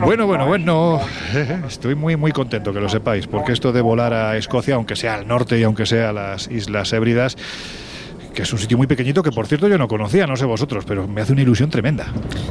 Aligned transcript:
Bueno, 0.00 0.26
bueno, 0.26 0.46
bueno, 0.46 1.00
estoy 1.68 1.94
muy 1.94 2.16
muy 2.16 2.32
contento 2.32 2.72
que 2.72 2.80
lo 2.80 2.88
sepáis, 2.88 3.26
porque 3.26 3.52
esto 3.52 3.72
de 3.72 3.80
volar 3.80 4.14
a 4.14 4.36
Escocia, 4.36 4.76
aunque 4.76 4.96
sea 4.96 5.14
al 5.14 5.28
norte 5.28 5.58
y 5.58 5.62
aunque 5.64 5.86
sea 5.86 6.10
a 6.10 6.12
las 6.12 6.50
Islas 6.50 6.92
Hébridas, 6.92 7.36
que 8.34 8.42
es 8.42 8.52
un 8.52 8.58
sitio 8.58 8.78
muy 8.78 8.86
pequeñito 8.86 9.22
que 9.22 9.32
por 9.32 9.46
cierto 9.46 9.68
yo 9.68 9.76
no 9.76 9.86
conocía, 9.86 10.26
no 10.26 10.36
sé 10.36 10.44
vosotros, 10.46 10.84
pero 10.86 11.06
me 11.06 11.20
hace 11.20 11.32
una 11.32 11.42
ilusión 11.42 11.68
tremenda. 11.68 12.06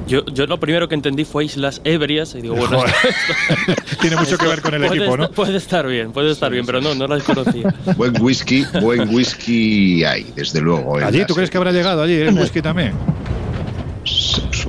Yo, 0.08 0.26
yo 0.26 0.46
lo 0.46 0.60
primero 0.60 0.88
que 0.88 0.96
entendí 0.96 1.26
fue 1.26 1.46
Islas 1.46 1.82
Ebrias 1.84 2.36
y 2.36 2.42
digo, 2.42 2.56
bueno, 2.56 2.84
tiene 4.02 4.16
mucho 4.18 4.38
que 4.38 4.48
ver 4.48 4.62
con 4.62 4.74
el 4.74 4.84
equipo, 4.84 5.18
¿no? 5.18 5.32
Puede 5.32 5.58
estar 5.58 5.88
bien, 5.88 6.12
puede 6.12 6.32
estar 6.32 6.52
bien, 6.52 6.66
pero 6.66 6.80
no, 6.80 6.94
no 6.94 7.08
las 7.08 7.24
conocía. 7.24 7.74
buen 7.98 8.22
whisky, 8.22 8.66
buen 8.82 9.10
whisky 9.10 10.04
hay, 10.04 10.32
desde 10.36 10.62
luego. 10.62 10.98
Allí, 10.98 11.26
¿tú 11.26 11.34
crees 11.34 11.50
que 11.50 11.58
habrá 11.58 11.72
llegado 11.72 12.04
allí 12.04 12.16
el 12.16 12.38
whisky 12.38 12.62
también? 12.62 12.94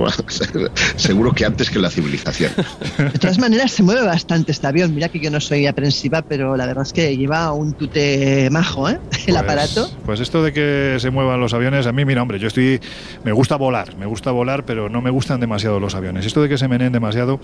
Seguro 0.95 1.33
que 1.33 1.45
antes 1.45 1.69
que 1.69 1.79
la 1.79 1.89
civilización. 1.89 2.51
De 2.97 3.19
todas 3.19 3.39
maneras, 3.39 3.71
se 3.71 3.83
mueve 3.83 4.05
bastante 4.05 4.51
este 4.51 4.67
avión. 4.67 4.93
Mira 4.93 5.09
que 5.09 5.19
yo 5.19 5.31
no 5.31 5.39
soy 5.39 5.67
aprensiva, 5.67 6.21
pero 6.21 6.55
la 6.55 6.65
verdad 6.65 6.83
es 6.83 6.93
que 6.93 7.15
lleva 7.15 7.51
un 7.53 7.73
tute 7.73 8.49
majo, 8.51 8.89
¿eh? 8.89 8.99
El 9.11 9.25
pues, 9.25 9.35
aparato. 9.35 9.89
Pues 10.05 10.19
esto 10.19 10.43
de 10.43 10.53
que 10.53 10.97
se 10.99 11.09
muevan 11.09 11.39
los 11.39 11.53
aviones, 11.53 11.87
a 11.87 11.91
mí, 11.91 12.05
mira, 12.05 12.21
hombre, 12.21 12.39
yo 12.39 12.47
estoy. 12.47 12.79
Me 13.23 13.31
gusta 13.31 13.55
volar, 13.55 13.95
me 13.97 14.05
gusta 14.05 14.31
volar, 14.31 14.65
pero 14.65 14.89
no 14.89 15.01
me 15.01 15.09
gustan 15.09 15.39
demasiado 15.39 15.79
los 15.79 15.95
aviones. 15.95 16.25
Esto 16.25 16.41
de 16.41 16.49
que 16.49 16.57
se 16.57 16.67
meneen 16.67 16.91
demasiado. 16.91 17.39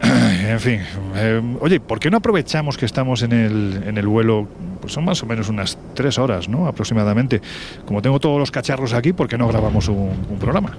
En 0.50 0.58
fin, 0.58 0.80
eh, 1.14 1.40
oye, 1.60 1.78
¿por 1.78 2.00
qué 2.00 2.10
no 2.10 2.16
aprovechamos 2.16 2.76
que 2.76 2.86
estamos 2.86 3.22
en 3.22 3.32
el, 3.32 3.82
en 3.86 3.98
el 3.98 4.06
vuelo? 4.06 4.48
Pues 4.80 4.94
son 4.94 5.04
más 5.04 5.22
o 5.22 5.26
menos 5.26 5.48
unas 5.48 5.78
tres 5.94 6.18
horas, 6.18 6.48
¿no? 6.48 6.66
Aproximadamente. 6.66 7.40
Como 7.84 8.02
tengo 8.02 8.18
todos 8.18 8.38
los 8.38 8.50
cacharros 8.50 8.92
aquí, 8.92 9.12
¿por 9.12 9.28
qué 9.28 9.38
no 9.38 9.46
grabamos 9.46 9.88
un, 9.88 10.10
un 10.28 10.38
programa? 10.38 10.76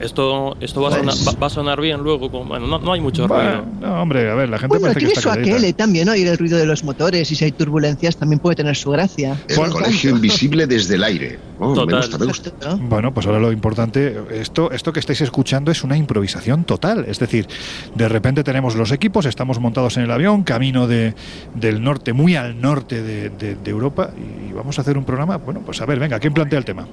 Esto, 0.00 0.56
esto 0.60 0.80
va, 0.80 0.88
a 0.88 0.92
sonar, 0.92 1.14
va, 1.26 1.32
va, 1.32 1.46
a 1.48 1.50
sonar, 1.50 1.80
bien 1.80 2.00
luego. 2.00 2.28
Bueno, 2.28 2.66
no, 2.66 2.78
no 2.78 2.92
hay 2.92 3.00
mucho 3.00 3.26
bueno, 3.26 3.62
ruido. 3.62 3.66
No, 3.80 4.02
hombre, 4.02 4.30
a 4.30 4.34
ver, 4.34 4.48
la 4.48 4.58
gente 4.58 4.68
bueno, 4.68 4.82
parece 4.82 5.00
tiene 5.00 5.14
que 5.14 5.20
su 5.20 5.28
está 5.28 5.40
aquel 5.40 5.74
también, 5.74 6.08
oír 6.08 6.26
el 6.28 6.38
ruido 6.38 6.56
de 6.56 6.66
los 6.66 6.84
motores 6.84 7.30
y 7.32 7.34
si 7.34 7.44
hay 7.44 7.52
turbulencias 7.52 8.16
también 8.16 8.38
puede 8.38 8.54
tener 8.54 8.76
su 8.76 8.90
gracia. 8.90 9.36
El 9.48 9.56
bueno, 9.56 9.72
colegio 9.72 10.10
invisible 10.14 10.66
desde 10.66 10.94
el 10.94 11.04
aire. 11.04 11.38
Oh, 11.58 11.74
total. 11.74 11.86
Me 11.86 11.96
gusta, 11.96 12.18
me 12.18 12.26
gusta. 12.26 12.74
Bueno, 12.80 13.12
pues 13.12 13.26
ahora 13.26 13.40
lo 13.40 13.50
importante, 13.50 14.16
esto, 14.30 14.70
esto 14.70 14.92
que 14.92 15.00
estáis 15.00 15.20
escuchando 15.20 15.72
es 15.72 15.82
una 15.82 15.96
improvisación 15.96 16.64
total. 16.64 17.04
Es 17.08 17.18
decir, 17.18 17.48
de 17.94 18.08
repente 18.08 18.44
tenemos 18.44 18.76
los 18.76 18.92
equipos, 18.92 19.26
estamos 19.26 19.58
montados 19.58 19.96
en 19.96 20.04
el 20.04 20.10
avión, 20.12 20.44
camino 20.44 20.86
de, 20.86 21.14
del 21.54 21.82
norte, 21.82 22.12
muy 22.12 22.36
al 22.36 22.60
norte 22.60 23.02
de, 23.02 23.30
de, 23.30 23.56
de 23.56 23.70
Europa, 23.70 24.10
y 24.16 24.52
vamos 24.52 24.78
a 24.78 24.82
hacer 24.82 24.96
un 24.96 25.04
programa. 25.04 25.38
Bueno, 25.38 25.60
pues 25.66 25.80
a 25.80 25.86
ver, 25.86 25.98
venga, 25.98 26.20
¿quién 26.20 26.32
plantea 26.32 26.60
el 26.60 26.64
tema? 26.64 26.86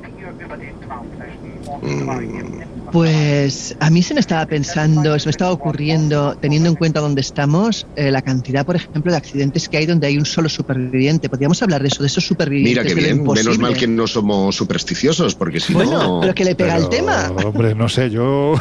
Pues 2.95 3.75
a 3.81 3.89
mí 3.89 4.01
se 4.01 4.13
me 4.13 4.22
estaba 4.22 4.45
pensando, 4.45 5.19
se 5.19 5.28
me 5.28 5.31
estaba 5.31 5.51
ocurriendo, 5.51 6.38
teniendo 6.39 6.69
en 6.69 6.75
cuenta 6.75 7.01
dónde 7.01 7.19
estamos, 7.19 7.85
eh, 7.97 8.09
la 8.09 8.22
cantidad, 8.22 8.66
por 8.66 8.78
ejemplo, 8.78 9.11
de 9.11 9.17
accidentes 9.17 9.67
que 9.67 9.75
hay 9.75 9.85
donde 9.85 10.07
hay 10.07 10.17
un 10.17 10.25
solo 10.25 10.47
superviviente. 10.47 11.28
Podríamos 11.28 11.61
hablar 11.61 11.81
de 11.81 11.89
eso, 11.89 12.01
de 12.01 12.07
esos 12.07 12.25
supervivientes. 12.25 12.85
Mira 12.85 12.95
que 12.95 13.13
bien, 13.13 13.22
menos 13.22 13.59
mal 13.59 13.75
que 13.75 13.85
no 13.85 14.07
somos 14.07 14.56
supersticiosos, 14.56 15.35
porque 15.35 15.59
si 15.59 15.73
bueno, 15.73 15.91
no. 16.01 16.19
pero 16.22 16.33
que 16.33 16.45
le 16.45 16.56
pega 16.56 16.75
Pero, 16.75 16.85
el 16.85 16.89
tema. 16.89 17.33
Hombre, 17.44 17.75
no 17.75 17.89
sé, 17.89 18.09
yo. 18.09 18.56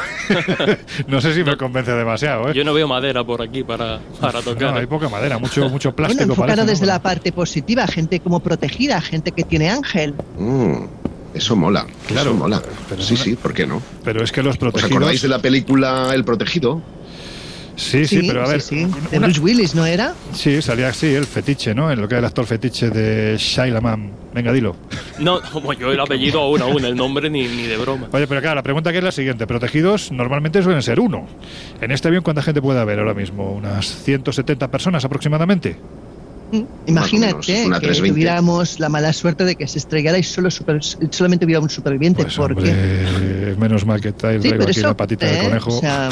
no 1.07 1.21
sé 1.21 1.33
si 1.33 1.45
me 1.45 1.57
convence 1.57 1.93
demasiado, 1.93 2.49
¿eh? 2.49 2.55
Yo 2.57 2.65
no 2.65 2.75
veo 2.75 2.89
madera 2.89 3.23
por 3.23 3.41
aquí 3.41 3.63
para, 3.63 4.01
para 4.21 4.43
tocar. 4.43 4.73
No, 4.73 4.81
hay 4.81 4.87
poca 4.87 5.09
madera, 5.09 5.39
mucho, 5.39 5.69
mucho 5.69 5.95
plástico. 5.95 6.19
Bueno, 6.19 6.33
enfocado 6.33 6.57
parece, 6.57 6.73
desde 6.73 6.87
¿no? 6.87 6.93
la 6.93 6.99
parte 7.01 7.31
positiva, 7.31 7.87
gente 7.87 8.19
como 8.19 8.41
protegida, 8.41 9.01
gente 9.01 9.31
que 9.31 9.45
tiene 9.45 9.71
ángel. 9.71 10.13
Mm, 10.37 10.87
eso 11.35 11.57
mola. 11.57 11.87
Claro, 12.07 12.31
eso 12.31 12.39
mola. 12.39 12.63
pero 12.89 13.03
sí, 13.03 13.15
una- 13.15 13.23
sí, 13.25 13.35
¿por 13.37 13.53
qué 13.53 13.67
no? 13.67 13.83
Pero 14.05 14.23
es 14.25 14.33
que 14.33 14.43
los 14.43 14.53
¿Os 14.53 14.59
protegidos. 14.59 14.93
acordáis 14.97 15.23
de 15.23 15.29
la 15.29 15.39
película 15.41 16.11
El 16.15 16.25
Protegido? 16.25 16.83
Sí, 17.77 18.07
sí, 18.07 18.21
pero 18.25 18.45
a 18.45 18.49
ver. 18.49 18.61
sí, 18.61 18.85
sí. 18.87 18.93
De 19.11 19.19
una- 19.19 19.27
Bruce 19.27 19.41
Willis, 19.41 19.75
¿no 19.75 19.85
era? 19.85 20.15
Sí, 20.33 20.63
salía 20.63 20.89
así 20.89 21.07
el 21.13 21.25
fetiche, 21.27 21.75
¿no? 21.75 21.91
En 21.91 22.01
lo 22.01 22.07
que 22.07 22.15
era 22.15 22.21
el 22.21 22.25
actor 22.25 22.47
fetiche 22.47 22.89
de 22.89 23.35
Shailaman. 23.37 24.13
Venga, 24.33 24.53
dilo. 24.53 24.77
No, 25.19 25.41
como 25.53 25.73
yo 25.73 25.91
el 25.93 25.99
apellido 25.99 26.41
aún, 26.41 26.61
aún, 26.63 26.85
el 26.85 26.95
nombre 26.95 27.29
ni, 27.31 27.47
ni 27.49 27.65
de 27.65 27.77
broma. 27.77 28.09
Oye, 28.13 28.27
pero 28.29 28.41
claro, 28.41 28.55
la 28.57 28.63
pregunta 28.63 28.93
que 28.93 28.99
es 28.99 29.05
la 29.05 29.11
siguiente. 29.13 29.47
Protegidos 29.49 30.13
normalmente 30.13 30.63
suelen 30.63 30.83
ser 30.83 31.01
uno. 31.01 31.27
En 31.81 31.91
este 31.91 32.07
avión, 32.09 32.23
¿cuánta 32.23 32.43
gente 32.43 32.63
puede 32.63 32.79
haber 32.79 33.01
ahora 33.01 33.15
mismo? 33.15 33.53
¿Unas 33.53 33.87
170 34.05 34.71
personas 34.71 35.05
aproximadamente? 35.05 35.77
Imagínate 36.87 37.35
que 37.41 37.65
320. 37.65 38.09
tuviéramos 38.11 38.79
la 38.79 38.89
mala 38.89 39.13
suerte 39.13 39.45
de 39.45 39.57
que 39.57 39.67
se 39.67 39.79
estrellara 39.79 40.19
y 40.19 40.23
solo 40.23 40.51
super- 40.51 40.79
solamente 41.11 41.45
hubiera 41.45 41.61
un 41.61 41.71
superviviente. 41.71 42.23
Pues 42.23 42.37
¿Por 42.37 42.53
hombre, 42.53 42.71
qué? 42.71 43.55
menos 43.59 43.85
mal 43.87 44.01
que 44.01 44.13
traigo 44.13 44.43
Sí, 44.43 44.51
pero 44.51 44.63
aquí 44.65 44.71
eso, 44.79 44.89
la 44.89 44.97
patita 44.97 45.27
de 45.27 45.39
¿eh? 45.41 45.43
conejo. 45.45 45.77
O 45.77 45.81
sea, 45.81 46.11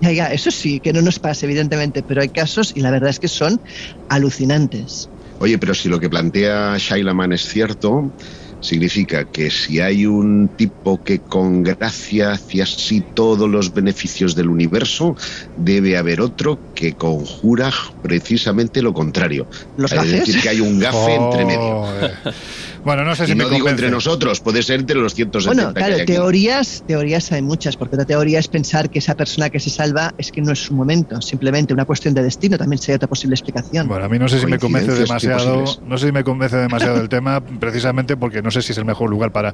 ya, 0.00 0.12
ya, 0.12 0.26
eso 0.32 0.50
sí, 0.50 0.80
que 0.80 0.92
no 0.92 1.02
nos 1.02 1.18
pasa, 1.18 1.46
evidentemente, 1.46 2.02
pero 2.02 2.22
hay 2.22 2.28
casos 2.28 2.70
y 2.74 2.80
la 2.80 2.90
verdad 2.90 3.10
es 3.10 3.18
que 3.18 3.28
son 3.28 3.60
alucinantes. 4.08 5.10
Oye, 5.40 5.58
pero 5.58 5.74
si 5.74 5.88
lo 5.88 6.00
que 6.00 6.08
plantea 6.10 6.76
Shailaman 6.78 7.32
es 7.32 7.42
cierto, 7.48 8.12
significa 8.60 9.24
que 9.24 9.50
si 9.50 9.80
hay 9.80 10.06
un 10.06 10.48
tipo 10.56 11.02
que 11.02 11.18
con 11.20 11.62
gracia 11.62 12.32
hacia 12.32 12.66
sí 12.66 13.02
todos 13.14 13.48
los 13.48 13.72
beneficios 13.72 14.34
del 14.34 14.48
universo, 14.48 15.16
debe 15.56 15.96
haber 15.96 16.20
otro 16.20 16.58
que 16.74 16.92
conjura 16.92 17.72
precisamente 18.02 18.82
lo 18.82 18.92
contrario. 18.92 19.46
¿Los 19.76 19.92
es 19.92 20.10
decir, 20.10 20.40
que 20.40 20.48
hay 20.48 20.60
un 20.60 20.78
gafe 20.78 21.14
entre 21.14 21.44
medio. 21.44 21.84
Bueno, 22.88 23.04
no 23.04 23.14
sé 23.14 23.26
si 23.26 23.32
Y 23.32 23.34
me 23.34 23.44
no 23.44 23.50
digo 23.50 23.60
convence. 23.66 23.84
entre 23.84 23.90
nosotros, 23.94 24.40
puede 24.40 24.62
ser 24.62 24.80
entre 24.80 24.96
los 24.96 25.14
170 25.14 25.54
Bueno, 25.54 25.74
que 25.74 25.80
hay 25.80 25.86
claro, 25.90 26.02
aquí. 26.02 26.12
teorías, 26.12 26.82
teorías 26.86 27.30
hay 27.32 27.42
muchas, 27.42 27.76
porque 27.76 27.96
la 27.96 28.06
teoría 28.06 28.38
es 28.38 28.48
pensar 28.48 28.88
que 28.88 28.98
esa 28.98 29.14
persona 29.14 29.50
que 29.50 29.60
se 29.60 29.68
salva 29.68 30.14
es 30.16 30.32
que 30.32 30.40
no 30.40 30.52
es 30.52 30.58
su 30.64 30.72
momento, 30.72 31.20
simplemente 31.20 31.74
una 31.74 31.84
cuestión 31.84 32.14
de 32.14 32.22
destino, 32.22 32.56
también 32.56 32.78
sería 32.78 32.96
otra 32.96 33.08
posible 33.08 33.34
explicación. 33.34 33.86
Bueno, 33.88 34.06
a 34.06 34.08
mí 34.08 34.18
no 34.18 34.26
sé 34.26 34.40
si 34.40 34.46
me 34.46 34.58
convence 34.58 34.92
demasiado, 34.94 35.64
no 35.86 35.98
sé 35.98 36.06
si 36.06 36.12
me 36.12 36.24
convence 36.24 36.56
demasiado 36.56 37.00
el 37.00 37.10
tema, 37.10 37.40
precisamente 37.42 38.16
porque 38.16 38.40
no 38.40 38.50
sé 38.50 38.62
si 38.62 38.72
es 38.72 38.78
el 38.78 38.86
mejor 38.86 39.10
lugar 39.10 39.32
para, 39.32 39.52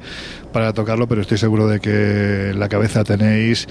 para 0.52 0.72
tocarlo, 0.72 1.08
pero 1.08 1.20
estoy 1.22 1.38
seguro 1.38 1.66
de 1.66 1.80
que 1.80 2.50
en 2.50 2.60
la 2.60 2.68
cabeza 2.68 3.02
tenéis 3.02 3.66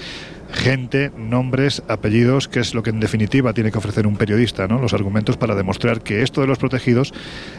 gente, 0.54 1.10
nombres, 1.18 1.82
apellidos, 1.88 2.48
que 2.48 2.60
es 2.60 2.74
lo 2.74 2.82
que 2.82 2.90
en 2.90 3.00
definitiva 3.00 3.52
tiene 3.52 3.70
que 3.72 3.78
ofrecer 3.78 4.06
un 4.06 4.16
periodista, 4.16 4.66
¿no? 4.68 4.78
Los 4.78 4.94
argumentos 4.94 5.36
para 5.36 5.54
demostrar 5.54 6.00
que 6.02 6.22
esto 6.22 6.40
de 6.40 6.46
los 6.46 6.58
protegidos 6.58 7.12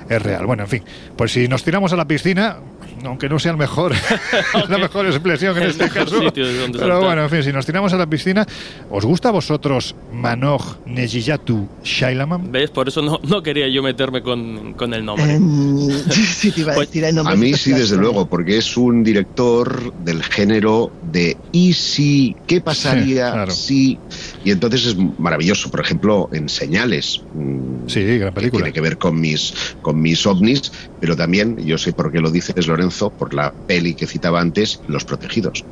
es 0.09 0.21
real. 0.21 0.45
Bueno, 0.45 0.63
en 0.63 0.69
fin, 0.69 0.83
pues 1.17 1.31
si 1.33 1.47
nos 1.47 1.63
tiramos 1.63 1.93
a 1.93 1.95
la 1.97 2.05
piscina, 2.07 2.57
aunque 3.03 3.27
no 3.29 3.37
sea 3.37 3.51
el 3.51 3.57
mejor, 3.57 3.93
la 4.69 4.77
mejor 4.77 5.05
expresión 5.07 5.55
en 5.57 5.63
El 5.65 5.69
este 5.71 5.89
caso, 5.89 6.19
pero 6.33 6.45
saltar. 6.71 6.99
bueno, 7.03 7.23
en 7.23 7.29
fin, 7.29 7.43
si 7.43 7.51
nos 7.51 7.65
tiramos 7.65 7.91
a 7.93 7.97
la 7.97 8.07
piscina, 8.07 8.45
¿os 8.89 9.05
gusta 9.05 9.29
a 9.29 9.31
vosotros 9.31 9.95
Manoj 10.13 10.77
Nejiyatu 10.85 11.67
Shailaman? 11.83 12.51
¿Ves? 12.51 12.69
Por 12.71 12.87
eso 12.87 13.01
no, 13.01 13.19
no 13.27 13.43
quería 13.43 13.67
yo 13.67 13.83
meterme 13.83 14.21
con, 14.21 14.73
con 14.73 14.93
el 14.93 15.03
nombre. 15.05 15.37
Sí, 16.35 16.51
te 16.51 16.61
iba 16.61 16.71
a 16.71 16.75
Pues, 16.75 16.87
decir 16.89 17.03
el 17.03 17.15
nombre. 17.15 17.33
A 17.33 17.37
mí 17.37 17.53
sí, 17.53 17.71
desde 17.71 17.97
luego, 17.97 18.25
porque 18.27 18.57
es 18.57 18.77
un 18.77 19.03
director 19.03 19.93
del 20.03 20.23
género 20.23 20.91
de 21.11 21.37
¿y 21.51 21.73
si? 21.73 22.35
¿Qué 22.47 22.61
pasaría 22.85 23.25
Sí, 23.27 23.31
claro. 23.33 23.51
si? 23.51 23.99
Y 24.43 24.51
entonces 24.51 24.85
es 24.85 24.95
maravilloso, 25.19 25.69
por 25.69 25.81
ejemplo, 25.81 26.29
en 26.31 26.49
Señales. 26.49 27.21
mm, 27.33 27.87
sí, 27.87 28.17
gran 28.17 28.33
película. 28.33 28.65
Que 28.65 28.71
tiene 28.71 28.73
que 28.73 28.81
ver 28.81 28.97
con 28.97 29.19
mis, 29.19 29.53
con 29.81 30.01
mis 30.01 30.25
ovnis, 30.25 30.71
pero 30.99 31.15
también, 31.15 31.57
yo 31.65 31.77
sé 31.77 31.93
por 31.93 32.11
qué 32.11 32.19
lo 32.19 32.31
dices, 32.31 32.67
Lorenzo, 32.67 33.09
por 33.09 33.33
la 33.33 33.51
peli 33.67 33.93
que 33.93 34.07
citaba 34.07 34.41
antes, 34.41 34.79
Los 34.87 35.03
Protegidos. 35.05 35.63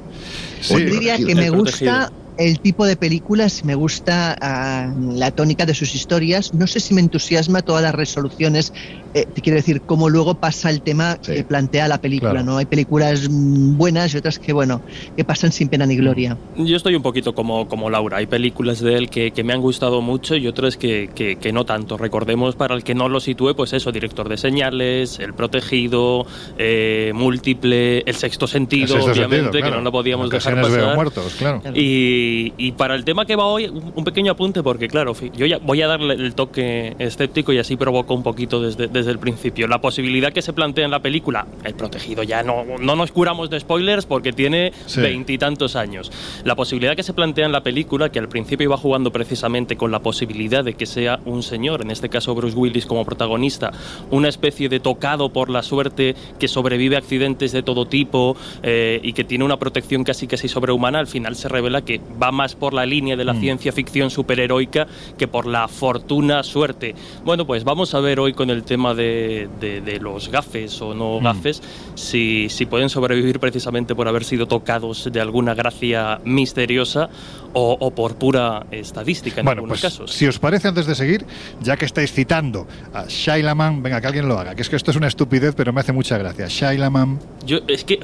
Sí. 0.62 0.74
Yo 0.74 0.80
diría 0.80 1.18
que 1.18 1.36
me 1.36 1.50
gusta 1.50 2.12
el 2.38 2.60
tipo 2.60 2.86
de 2.86 2.96
películas, 2.96 3.64
me 3.64 3.76
gusta 3.76 4.38
uh, 4.42 5.14
la 5.14 5.32
tónica 5.32 5.66
de 5.66 5.74
sus 5.74 5.96
historias. 5.96 6.54
No 6.54 6.68
sé 6.68 6.80
si 6.80 6.94
me 6.94 7.02
entusiasma 7.02 7.62
todas 7.62 7.84
las 7.84 7.94
resoluciones, 7.94 8.74
eh, 9.14 9.26
te 9.32 9.42
quiero 9.42 9.58
decir, 9.58 9.82
cómo 9.82 10.10
luego 10.10 10.36
pasa 10.36 10.70
el 10.70 10.82
tema 10.82 11.18
sí. 11.22 11.34
que 11.34 11.44
plantea 11.44 11.88
la 11.88 12.02
película. 12.02 12.32
Claro. 12.32 12.46
¿no? 12.46 12.58
Hay 12.58 12.66
películas 12.66 13.28
buenas 13.30 14.14
y 14.14 14.18
otras 14.18 14.40
que, 14.40 14.54
bueno, 14.54 14.82
que 15.16 15.24
pasan 15.24 15.52
sin 15.52 15.70
pena 15.70 15.86
ni 15.86 15.96
gloria. 15.96 16.38
Yo 16.58 16.76
estoy 16.76 16.96
un 16.96 17.04
poquito 17.04 17.36
como, 17.36 17.68
como 17.68 17.90
Laura. 17.90 18.18
Hay 18.18 18.28
películas 18.28 18.80
de 18.80 18.96
él 18.96 19.10
que, 19.10 19.32
que 19.32 19.44
me 19.44 19.54
han 19.54 19.62
gustado 19.62 20.02
mucho 20.02 20.36
y 20.36 20.48
otras 20.48 20.78
que, 20.78 21.10
que, 21.14 21.36
que, 21.36 21.54
no 21.54 21.66
tanto. 21.66 21.98
Recordemos, 21.98 22.56
para 22.56 22.76
el 22.76 22.84
que 22.84 22.96
no 22.96 23.10
lo 23.10 23.20
sitúe, 23.20 23.56
pues 23.56 23.74
eso, 23.74 23.92
director 23.92 24.30
de 24.30 24.38
señales, 24.38 25.20
El 25.20 25.34
Protegido, 25.34 26.26
eh, 26.58 27.12
Múltiple, 27.14 28.00
El 28.00 28.16
Sexto 28.16 28.48
Sentido, 28.48 28.96
el 28.96 29.04
sexto 29.04 29.12
obviamente, 29.12 29.36
sentido, 29.36 29.52
claro. 29.52 29.72
que 29.72 29.78
no 29.78 29.84
lo 29.84 29.92
podíamos 29.92 30.30
dejar 30.30 30.62
pasar. 30.62 30.96
Muertos, 30.96 31.36
claro. 31.38 31.62
Y, 31.74 32.23
y, 32.58 32.72
para 32.74 32.96
el 32.96 33.04
tema 33.04 33.26
que 33.26 33.36
va 33.36 33.46
hoy, 33.46 33.66
un 33.66 34.04
pequeño 34.04 34.32
apunte, 34.32 34.64
porque 34.64 34.88
claro, 34.88 35.14
yo 35.36 35.46
ya 35.46 35.58
voy 35.58 35.82
a 35.82 35.88
darle 35.88 36.16
el 36.16 36.36
toque 36.36 36.96
escéptico 37.00 37.54
y 37.54 37.60
así 37.60 37.76
provoco 37.76 38.14
un 38.14 38.24
poquito 38.24 38.62
desde, 38.62 38.88
desde 38.88 39.12
el 39.12 39.20
principio. 39.20 39.68
La 39.68 39.82
posibilidad 39.82 40.32
que 40.32 40.42
se 40.42 40.54
plantea 40.54 40.86
en 40.86 40.92
la 40.92 41.02
película, 41.02 41.48
El 41.64 41.76
Protegido, 41.76 42.24
ya 42.24 42.44
no, 42.44 42.64
no 42.80 42.96
nos 42.96 43.12
curamos 43.12 43.50
de 43.50 43.60
spoilers 43.60 44.06
porque 44.06 44.34
tiene 44.34 44.74
veintitantos 44.96 45.74
sí. 45.74 45.78
años. 45.78 46.12
La 46.44 46.56
posibilidad 46.56 46.96
que 46.96 47.04
se 47.04 47.14
plantea 47.14 47.46
en 47.46 47.52
la 47.52 47.64
película, 47.64 48.10
que 48.10 48.20
al 48.20 48.30
principio 48.30 48.66
iba 48.66 48.78
jugando 48.78 49.12
precisamente 49.12 49.76
con 49.76 49.92
la 49.92 50.00
posibilidad 50.00 50.64
de 50.64 50.74
que 50.74 50.86
sea 50.86 51.20
un 51.26 51.44
señor, 51.44 51.82
en 51.82 51.92
este 51.92 52.10
caso 52.10 52.36
Bruce 52.36 52.58
Willis 52.58 52.86
como 52.86 53.06
protagonista, 53.06 53.72
una 54.12 54.30
especie 54.30 54.70
de 54.70 54.80
tocado 54.80 55.30
por 55.30 55.50
la 55.50 55.64
suerte 55.64 56.16
que 56.40 56.48
sobrevive 56.48 56.96
a 56.96 57.00
accidentes 57.00 57.52
de 57.52 57.64
todo 57.64 57.86
tipo 57.86 58.36
eh, 58.62 59.00
y 59.04 59.14
que 59.14 59.24
tiene 59.24 59.44
una 59.44 59.58
protección 59.58 60.04
casi 60.04 60.28
casi 60.28 60.48
sobrehumana, 60.48 61.00
al 61.00 61.08
final 61.08 61.36
se 61.36 61.50
revela 61.50 61.84
que 61.84 62.00
va 62.22 62.32
más 62.32 62.56
por 62.56 62.74
la 62.74 62.86
línea 62.86 63.16
de 63.16 63.26
la 63.26 63.34
mm. 63.34 63.40
ciencia 63.40 63.72
ficción 63.72 64.10
superheroica 64.10 64.88
que 65.18 65.28
por 65.28 65.46
la 65.46 65.68
fortuna 65.68 66.44
suerte. 66.44 66.96
Bueno, 67.24 67.46
pues 67.46 67.64
vamos 67.64 67.94
a 67.94 68.00
ver 68.00 68.20
hoy 68.20 68.34
con 68.34 68.50
el 68.50 68.64
tema 68.64 68.94
de, 68.94 69.50
de, 69.60 69.82
de 69.82 70.00
los 70.00 70.30
gafes 70.30 70.82
o 70.82 70.94
no 70.94 71.20
mm. 71.20 71.24
gafes, 71.24 71.62
si, 71.96 72.48
si 72.50 72.66
pueden 72.66 72.90
sobrevivir 72.90 73.40
precisamente 73.40 73.96
por 73.96 74.08
haber 74.08 74.24
sido 74.24 74.48
tocados 74.48 75.10
de 75.12 75.22
alguna 75.22 75.54
gracia 75.54 76.20
misteriosa 76.24 77.10
o, 77.54 77.78
o 77.80 77.92
por 77.92 78.16
pura 78.16 78.66
estadística 78.72 79.42
en 79.42 79.46
bueno, 79.46 79.60
algunos 79.60 79.82
pues, 79.82 79.94
casos. 79.94 80.12
Si 80.12 80.28
os 80.28 80.40
parece, 80.40 80.68
antes 80.68 80.86
de 80.86 80.96
seguir, 80.96 81.26
ya 81.62 81.78
que 81.78 81.86
estáis 81.86 82.12
citando 82.12 82.68
a 82.94 83.06
Shailaman, 83.08 83.84
venga, 83.84 84.02
que 84.02 84.08
alguien 84.08 84.28
lo 84.28 84.40
haga, 84.40 84.56
que 84.56 84.62
es 84.62 84.70
que 84.70 84.76
esto 84.76 84.92
es 84.92 84.98
una 84.98 85.08
estupidez, 85.08 85.54
pero 85.56 85.72
me 85.74 85.82
hace 85.82 85.94
mucha 85.94 86.18
gracia. 86.18 86.48
Shailaman. 86.48 87.20
Yo, 87.46 87.60
es 87.68 87.84
que, 87.84 88.00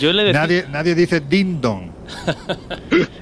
yo 0.00 0.12
le 0.12 0.24
decía... 0.24 0.40
nadie, 0.40 0.64
nadie 0.70 0.94
dice 0.94 1.20
ding 1.20 1.60
dong. 1.60 1.97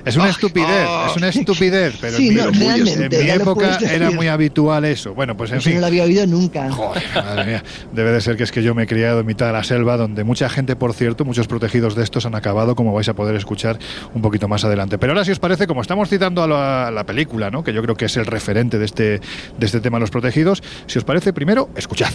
Es 0.05 0.17
una 0.17 0.29
estupidez, 0.29 0.89
es 1.11 1.17
una 1.17 1.29
estupidez, 1.29 1.99
pero 2.01 2.17
sí, 2.17 2.29
en, 2.29 2.37
no, 2.37 2.51
mi, 2.53 2.67
en 2.67 3.09
mi 3.09 3.31
época 3.31 3.79
era 3.79 4.11
muy 4.11 4.29
habitual 4.29 4.85
eso. 4.85 5.15
Bueno, 5.15 5.37
pues 5.37 5.51
en 5.51 5.59
eso 5.59 5.65
fin. 5.65 5.75
no 5.75 5.81
lo 5.81 5.87
había 5.87 6.05
oído 6.05 6.27
nunca. 6.27 6.71
Joder, 6.71 7.03
madre 7.15 7.45
mía. 7.45 7.65
Debe 7.93 8.13
de 8.13 8.21
ser 8.21 8.37
que 8.37 8.45
es 8.45 8.53
que 8.53 8.63
yo 8.63 8.75
me 8.75 8.85
he 8.85 8.87
criado 8.87 9.21
en 9.21 9.27
mitad 9.27 9.47
de 9.47 9.53
la 9.53 9.65
selva, 9.65 9.97
donde 9.97 10.25
mucha 10.25 10.49
gente, 10.49 10.77
por 10.77 10.93
cierto, 10.95 11.25
muchos 11.25 11.47
protegidos 11.47 11.95
de 11.95 12.05
estos 12.05 12.27
han 12.27 12.35
acabado, 12.35 12.75
como 12.75 12.93
vais 12.93 13.09
a 13.09 13.15
poder 13.15 13.35
escuchar 13.37 13.79
un 14.15 14.23
poquito 14.23 14.49
más 14.49 14.65
adelante. 14.65 14.99
Pero 14.99 15.13
ahora, 15.13 15.25
si 15.25 15.33
os 15.33 15.39
parece, 15.39 15.67
como 15.67 15.83
estamos 15.83 16.09
citando 16.09 16.43
a 16.43 16.47
la, 16.47 16.89
a 16.89 16.91
la 16.91 17.05
película, 17.05 17.51
¿no? 17.51 17.63
que 17.65 17.73
yo 17.73 17.83
creo 17.83 17.97
que 17.97 18.07
es 18.07 18.17
el 18.17 18.27
referente 18.27 18.79
de 18.79 18.85
este, 18.85 19.21
de 19.59 19.67
este 19.67 19.81
tema, 19.81 19.99
los 19.99 20.11
protegidos, 20.11 20.63
si 20.87 20.99
os 20.99 21.05
parece, 21.05 21.33
primero, 21.33 21.69
escuchad. 21.77 22.11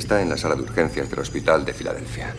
Está 0.00 0.22
en 0.22 0.30
la 0.30 0.38
sala 0.38 0.54
de 0.54 0.62
urgencias 0.62 1.10
del 1.10 1.18
hospital 1.18 1.62
de 1.62 1.74
Filadelfia. 1.74 2.34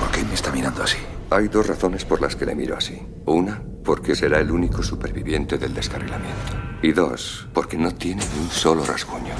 ¿Por 0.00 0.10
qué 0.10 0.24
me 0.24 0.32
está 0.32 0.50
mirando 0.50 0.82
así? 0.82 0.96
Hay 1.28 1.48
dos 1.48 1.66
razones 1.66 2.06
por 2.06 2.22
las 2.22 2.34
que 2.34 2.46
le 2.46 2.54
miro 2.54 2.78
así. 2.78 2.98
Una, 3.26 3.62
porque 3.84 4.16
será 4.16 4.40
el 4.40 4.50
único 4.50 4.82
superviviente 4.82 5.58
del 5.58 5.74
descarrilamiento. 5.74 6.54
Y 6.80 6.92
dos, 6.92 7.46
porque 7.52 7.76
no 7.76 7.94
tiene 7.94 8.24
ni 8.34 8.40
un 8.40 8.48
solo 8.48 8.86
rasguño. 8.86 9.34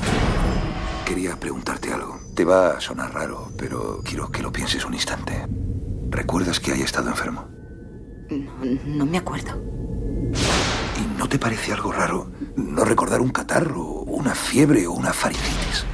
Quería 1.07 1.37
preguntarte 1.37 1.91
algo. 1.91 2.21
Te 2.35 2.45
va 2.45 2.73
a 2.73 2.81
sonar 2.83 3.15
raro, 3.15 3.51
pero 3.57 4.03
quiero 4.05 4.31
que 4.31 4.43
lo 4.43 4.53
pienses 4.53 4.85
un 4.85 4.93
instante. 4.93 5.47
¿Recuerdas 6.11 6.61
que 6.61 6.73
haya 6.73 6.85
estado 6.85 7.09
enfermo? 7.09 7.49
No, 8.29 8.53
no 8.85 9.07
me 9.07 9.17
acuerdo. 9.17 9.59
¿Y 10.99 11.19
no 11.19 11.31
te 11.31 11.39
parece 11.39 11.73
algo 11.73 11.93
raro 11.93 12.31
no 12.57 12.85
recordar 12.85 13.23
un 13.23 13.31
catarro, 13.31 13.85
una 14.03 14.35
fiebre 14.35 14.87
o 14.87 14.93
una 14.93 15.15
faringitis? 15.15 15.87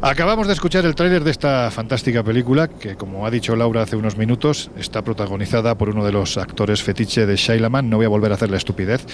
Acabamos 0.00 0.46
de 0.46 0.52
escuchar 0.52 0.86
el 0.86 0.94
tráiler 0.94 1.24
de 1.24 1.32
esta 1.32 1.72
fantástica 1.72 2.22
película 2.22 2.68
que, 2.68 2.94
como 2.94 3.26
ha 3.26 3.32
dicho 3.32 3.56
Laura 3.56 3.82
hace 3.82 3.96
unos 3.96 4.16
minutos, 4.16 4.70
está 4.78 5.02
protagonizada 5.02 5.76
por 5.76 5.88
uno 5.88 6.04
de 6.04 6.12
los 6.12 6.38
actores 6.38 6.84
fetiche 6.84 7.26
de 7.26 7.34
Shailaman. 7.34 7.90
No 7.90 7.96
voy 7.96 8.06
a 8.06 8.08
volver 8.08 8.30
a 8.30 8.36
hacer 8.36 8.48
la 8.48 8.58
estupidez. 8.58 9.04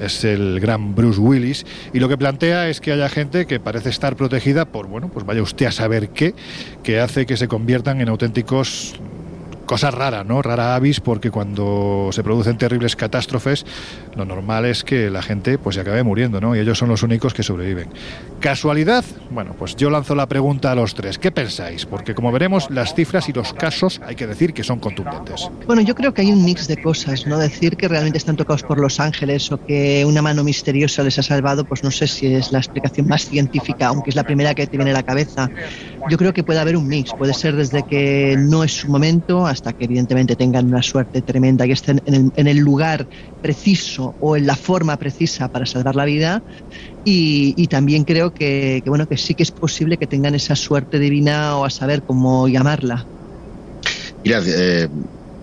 Es 0.00 0.24
el 0.24 0.58
gran 0.58 0.94
Bruce 0.94 1.20
Willis. 1.20 1.66
Y 1.92 2.00
lo 2.00 2.08
que 2.08 2.16
plantea 2.16 2.70
es 2.70 2.80
que 2.80 2.92
haya 2.92 3.10
gente 3.10 3.44
que 3.44 3.60
parece 3.60 3.90
estar 3.90 4.16
protegida 4.16 4.64
por, 4.64 4.86
bueno, 4.86 5.08
pues 5.08 5.26
vaya 5.26 5.42
usted 5.42 5.66
a 5.66 5.70
saber 5.70 6.08
qué, 6.08 6.34
que 6.82 6.98
hace 6.98 7.26
que 7.26 7.36
se 7.36 7.46
conviertan 7.46 8.00
en 8.00 8.08
auténticos 8.08 8.94
cosa 9.66 9.90
rara, 9.90 10.24
¿no? 10.24 10.42
Rara 10.42 10.74
avis, 10.74 11.00
porque 11.00 11.30
cuando 11.30 12.10
se 12.12 12.22
producen 12.22 12.58
terribles 12.58 12.96
catástrofes, 12.96 13.64
lo 14.16 14.24
normal 14.24 14.66
es 14.66 14.84
que 14.84 15.10
la 15.10 15.22
gente 15.22 15.58
pues 15.58 15.76
se 15.76 15.80
acabe 15.80 16.02
muriendo, 16.02 16.40
¿no? 16.40 16.54
Y 16.54 16.58
ellos 16.58 16.78
son 16.78 16.88
los 16.88 17.02
únicos 17.02 17.34
que 17.34 17.42
sobreviven. 17.42 17.88
¿Casualidad? 18.40 19.04
Bueno, 19.30 19.54
pues 19.58 19.76
yo 19.76 19.88
lanzo 19.90 20.14
la 20.14 20.26
pregunta 20.26 20.72
a 20.72 20.74
los 20.74 20.94
tres. 20.94 21.18
¿Qué 21.18 21.30
pensáis? 21.30 21.86
Porque 21.86 22.14
como 22.14 22.32
veremos, 22.32 22.70
las 22.70 22.94
cifras 22.94 23.28
y 23.28 23.32
los 23.32 23.52
casos 23.52 24.00
hay 24.04 24.14
que 24.14 24.26
decir 24.26 24.52
que 24.52 24.64
son 24.64 24.80
contundentes. 24.80 25.48
Bueno, 25.66 25.82
yo 25.82 25.94
creo 25.94 26.12
que 26.12 26.22
hay 26.22 26.32
un 26.32 26.44
mix 26.44 26.68
de 26.68 26.76
cosas, 26.80 27.26
¿no? 27.26 27.38
Decir 27.38 27.76
que 27.76 27.88
realmente 27.88 28.18
están 28.18 28.36
tocados 28.36 28.62
por 28.62 28.78
los 28.78 29.00
ángeles 29.00 29.50
o 29.52 29.64
que 29.64 30.04
una 30.04 30.22
mano 30.22 30.44
misteriosa 30.44 31.02
les 31.02 31.18
ha 31.18 31.22
salvado, 31.22 31.64
pues 31.64 31.82
no 31.82 31.90
sé 31.90 32.06
si 32.06 32.26
es 32.34 32.52
la 32.52 32.58
explicación 32.58 33.08
más 33.08 33.28
científica, 33.28 33.86
aunque 33.86 34.10
es 34.10 34.16
la 34.16 34.24
primera 34.24 34.54
que 34.54 34.66
te 34.66 34.76
viene 34.76 34.90
a 34.90 34.94
la 34.94 35.02
cabeza. 35.02 35.48
Yo 36.10 36.18
creo 36.18 36.32
que 36.32 36.42
puede 36.42 36.58
haber 36.58 36.76
un 36.76 36.86
mix. 36.86 37.12
Puede 37.14 37.34
ser 37.34 37.56
desde 37.56 37.84
que 37.84 38.36
no 38.38 38.64
es 38.64 38.72
su 38.72 38.88
momento 38.88 39.46
hasta 39.46 39.72
que 39.72 39.84
evidentemente 39.84 40.36
tengan 40.36 40.66
una 40.66 40.82
suerte 40.82 41.22
tremenda 41.22 41.64
y 41.66 41.72
estén 41.72 42.02
en 42.06 42.14
el, 42.14 42.32
en 42.36 42.48
el 42.48 42.58
lugar 42.58 43.06
preciso 43.40 44.01
o 44.20 44.36
en 44.36 44.46
la 44.46 44.56
forma 44.56 44.96
precisa 44.96 45.48
para 45.48 45.66
salvar 45.66 45.96
la 45.96 46.04
vida. 46.04 46.42
Y, 47.04 47.54
y 47.56 47.66
también 47.66 48.04
creo 48.04 48.32
que, 48.32 48.80
que, 48.82 48.90
bueno, 48.90 49.06
que 49.08 49.16
sí 49.16 49.34
que 49.34 49.42
es 49.42 49.50
posible 49.50 49.96
que 49.96 50.06
tengan 50.06 50.34
esa 50.34 50.54
suerte 50.54 50.98
divina 50.98 51.56
o 51.56 51.64
a 51.64 51.70
saber 51.70 52.02
cómo 52.02 52.46
llamarla. 52.48 53.04
Mirad, 54.24 54.44
eh, 54.46 54.88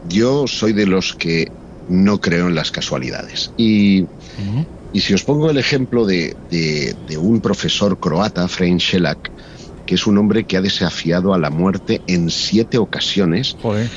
yo 0.07 0.47
soy 0.47 0.73
de 0.73 0.85
los 0.85 1.13
que 1.13 1.51
no 1.89 2.19
creo 2.21 2.47
en 2.47 2.55
las 2.55 2.71
casualidades. 2.71 3.51
Y, 3.57 4.01
uh 4.01 4.05
-huh. 4.05 4.65
y 4.93 4.99
si 5.01 5.13
os 5.13 5.23
pongo 5.23 5.49
el 5.49 5.57
ejemplo 5.57 6.05
de, 6.05 6.35
de, 6.49 6.95
de 7.07 7.17
un 7.17 7.41
profesor 7.41 7.99
croata, 7.99 8.47
Frank 8.47 8.79
Shellac, 8.79 9.31
que 9.85 9.95
es 9.95 10.05
un 10.07 10.17
hombre 10.17 10.43
que 10.45 10.55
ha 10.55 10.61
desafiado 10.61 11.33
a 11.33 11.39
la 11.39 11.49
muerte 11.49 12.01
en 12.07 12.29
siete 12.29 12.77
ocasiones, 12.77 13.57
Joder. 13.61 13.89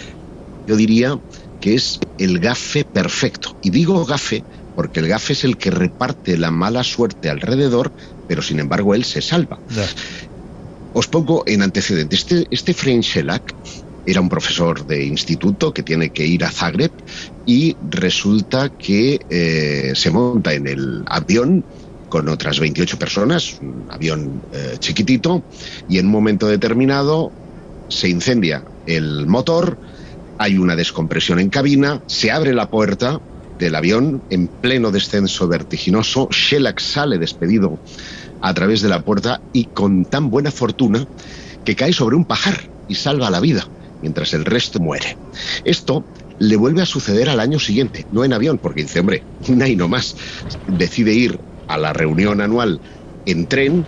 yo 0.66 0.76
diría 0.76 1.18
que 1.62 1.74
es 1.74 2.00
el 2.18 2.40
gafe 2.40 2.84
perfecto. 2.84 3.56
Y 3.62 3.70
digo 3.70 4.04
gafe 4.04 4.44
porque 4.74 5.00
el 5.00 5.08
gafe 5.08 5.32
es 5.32 5.44
el 5.44 5.56
que 5.56 5.70
reparte 5.70 6.36
la 6.36 6.50
mala 6.50 6.82
suerte 6.82 7.30
alrededor, 7.30 7.92
pero 8.26 8.42
sin 8.42 8.58
embargo 8.58 8.94
él 8.94 9.04
se 9.04 9.22
salva. 9.22 9.58
Os 10.92 11.06
pongo 11.06 11.44
en 11.46 11.62
antecedente. 11.62 12.16
Este, 12.16 12.46
este 12.50 12.74
era 14.04 14.20
un 14.20 14.28
profesor 14.28 14.84
de 14.84 15.04
instituto 15.04 15.72
que 15.72 15.84
tiene 15.84 16.10
que 16.10 16.26
ir 16.26 16.44
a 16.44 16.50
Zagreb 16.50 16.90
y 17.46 17.76
resulta 17.90 18.68
que 18.68 19.20
eh, 19.30 19.92
se 19.94 20.10
monta 20.10 20.52
en 20.54 20.66
el 20.66 21.04
avión 21.06 21.64
con 22.08 22.28
otras 22.28 22.58
28 22.58 22.98
personas, 22.98 23.58
un 23.62 23.86
avión 23.88 24.42
eh, 24.52 24.76
chiquitito, 24.80 25.44
y 25.88 25.98
en 25.98 26.06
un 26.06 26.12
momento 26.12 26.48
determinado 26.48 27.32
se 27.88 28.08
incendia 28.08 28.64
el 28.86 29.26
motor, 29.26 29.78
hay 30.42 30.58
una 30.58 30.74
descompresión 30.74 31.38
en 31.38 31.50
cabina, 31.50 32.02
se 32.08 32.32
abre 32.32 32.52
la 32.52 32.68
puerta 32.68 33.20
del 33.60 33.76
avión 33.76 34.24
en 34.28 34.48
pleno 34.48 34.90
descenso 34.90 35.46
vertiginoso, 35.46 36.28
Shellac 36.32 36.80
sale 36.80 37.16
despedido 37.16 37.78
a 38.40 38.52
través 38.52 38.82
de 38.82 38.88
la 38.88 39.02
puerta 39.02 39.40
y 39.52 39.66
con 39.66 40.04
tan 40.04 40.30
buena 40.30 40.50
fortuna 40.50 41.06
que 41.64 41.76
cae 41.76 41.92
sobre 41.92 42.16
un 42.16 42.24
pajar 42.24 42.60
y 42.88 42.96
salva 42.96 43.30
la 43.30 43.38
vida, 43.38 43.68
mientras 44.00 44.34
el 44.34 44.44
resto 44.44 44.80
muere. 44.80 45.16
Esto 45.62 46.04
le 46.40 46.56
vuelve 46.56 46.82
a 46.82 46.86
suceder 46.86 47.28
al 47.28 47.38
año 47.38 47.60
siguiente, 47.60 48.04
no 48.10 48.24
en 48.24 48.32
avión, 48.32 48.58
porque 48.58 48.82
dice, 48.82 48.98
hombre, 48.98 49.22
un 49.46 49.76
no 49.76 49.86
más. 49.86 50.16
Decide 50.66 51.12
ir 51.12 51.38
a 51.68 51.78
la 51.78 51.92
reunión 51.92 52.40
anual 52.40 52.80
en 53.26 53.46
tren, 53.46 53.86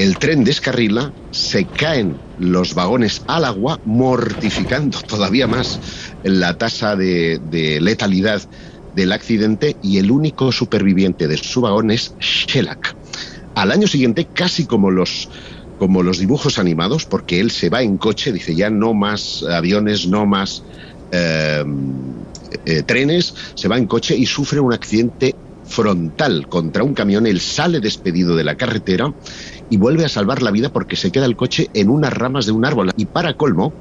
el 0.00 0.16
tren 0.16 0.44
descarrila, 0.44 1.12
se 1.30 1.66
caen 1.66 2.16
los 2.38 2.72
vagones 2.72 3.22
al 3.26 3.44
agua, 3.44 3.78
mortificando 3.84 4.98
todavía 5.06 5.46
más 5.46 5.78
la 6.22 6.56
tasa 6.56 6.96
de, 6.96 7.38
letalidad 7.82 8.40
del 8.94 9.12
accidente 9.12 9.76
y 9.82 9.98
el 9.98 10.10
único 10.10 10.52
superviviente 10.52 11.28
de 11.28 11.36
su 11.36 11.60
vagón 11.60 11.90
es 11.90 12.14
Shellac. 12.18 12.96
Al 13.54 13.72
año 13.72 13.86
siguiente, 13.86 14.26
casi 14.32 14.64
como 14.64 14.90
los 14.90 15.28
como 15.78 16.02
los 16.02 16.18
dibujos 16.18 16.58
animados, 16.58 17.04
porque 17.04 17.40
él 17.40 17.50
se 17.50 17.68
va 17.68 17.82
en 17.82 17.98
coche, 17.98 18.32
dice 18.32 18.54
ya 18.54 18.70
no 18.70 18.94
más 18.94 19.42
aviones, 19.42 20.08
no 20.08 20.24
más 20.24 20.62
eh, 21.12 21.64
eh, 22.64 22.82
trenes, 22.84 23.34
se 23.54 23.68
va 23.68 23.76
en 23.76 23.86
coche 23.86 24.16
y 24.16 24.24
sufre 24.24 24.60
un 24.60 24.72
accidente 24.72 25.34
frontal 25.70 26.48
contra 26.48 26.82
un 26.82 26.94
camión, 26.94 27.26
él 27.26 27.40
sale 27.40 27.80
despedido 27.80 28.34
de 28.34 28.44
la 28.44 28.56
carretera 28.56 29.14
y 29.70 29.76
vuelve 29.76 30.04
a 30.04 30.08
salvar 30.08 30.42
la 30.42 30.50
vida 30.50 30.68
porque 30.68 30.96
se 30.96 31.12
queda 31.12 31.26
el 31.26 31.36
coche 31.36 31.68
en 31.72 31.88
unas 31.88 32.12
ramas 32.12 32.44
de 32.46 32.52
un 32.52 32.64
árbol. 32.64 32.90
Y 32.96 33.06
para 33.06 33.34
colmo, 33.34 33.72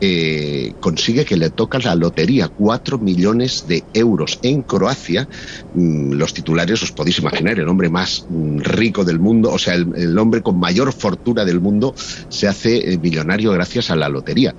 eh, 0.00 0.74
consigue 0.78 1.24
que 1.24 1.36
le 1.36 1.50
toca 1.50 1.78
la 1.78 1.94
lotería, 1.94 2.48
4 2.48 2.98
millones 2.98 3.64
de 3.66 3.82
euros 3.92 4.38
en 4.42 4.62
Croacia. 4.62 5.28
Mm, 5.74 6.12
los 6.12 6.32
titulares 6.32 6.82
os 6.82 6.92
podéis 6.92 7.18
imaginar, 7.18 7.58
el 7.58 7.68
hombre 7.68 7.88
más 7.88 8.24
mm, 8.28 8.60
rico 8.60 9.04
del 9.04 9.18
mundo, 9.18 9.50
o 9.50 9.58
sea, 9.58 9.74
el, 9.74 10.18
hombre 10.18 10.42
con 10.42 10.60
mayor 10.60 10.92
fortuna 10.92 11.44
del 11.44 11.60
mundo 11.60 11.94
se 12.28 12.46
hace 12.46 12.92
eh, 12.92 12.98
millonario 12.98 13.52
gracias 13.52 13.90
a 13.90 13.96
la 13.96 14.08
lotería. 14.08 14.54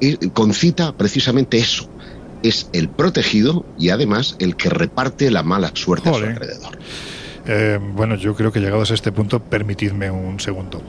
Y 0.00 0.16
concita 0.30 0.96
precisamente 0.96 1.58
eso. 1.58 1.90
Es 2.42 2.68
el 2.72 2.88
protegido 2.88 3.64
y 3.78 3.90
además 3.90 4.36
el 4.38 4.56
que 4.56 4.70
reparte 4.70 5.30
la 5.30 5.42
mala 5.42 5.70
suerte 5.74 6.10
a 6.10 6.14
su 6.14 6.24
alrededor. 6.24 6.78
Eh, 7.46 7.78
bueno, 7.80 8.14
yo 8.16 8.34
creo 8.34 8.52
que 8.52 8.60
llegados 8.60 8.90
a 8.90 8.94
este 8.94 9.10
punto, 9.10 9.40
permitidme 9.40 10.10
un 10.10 10.38
segundo. 10.38 10.82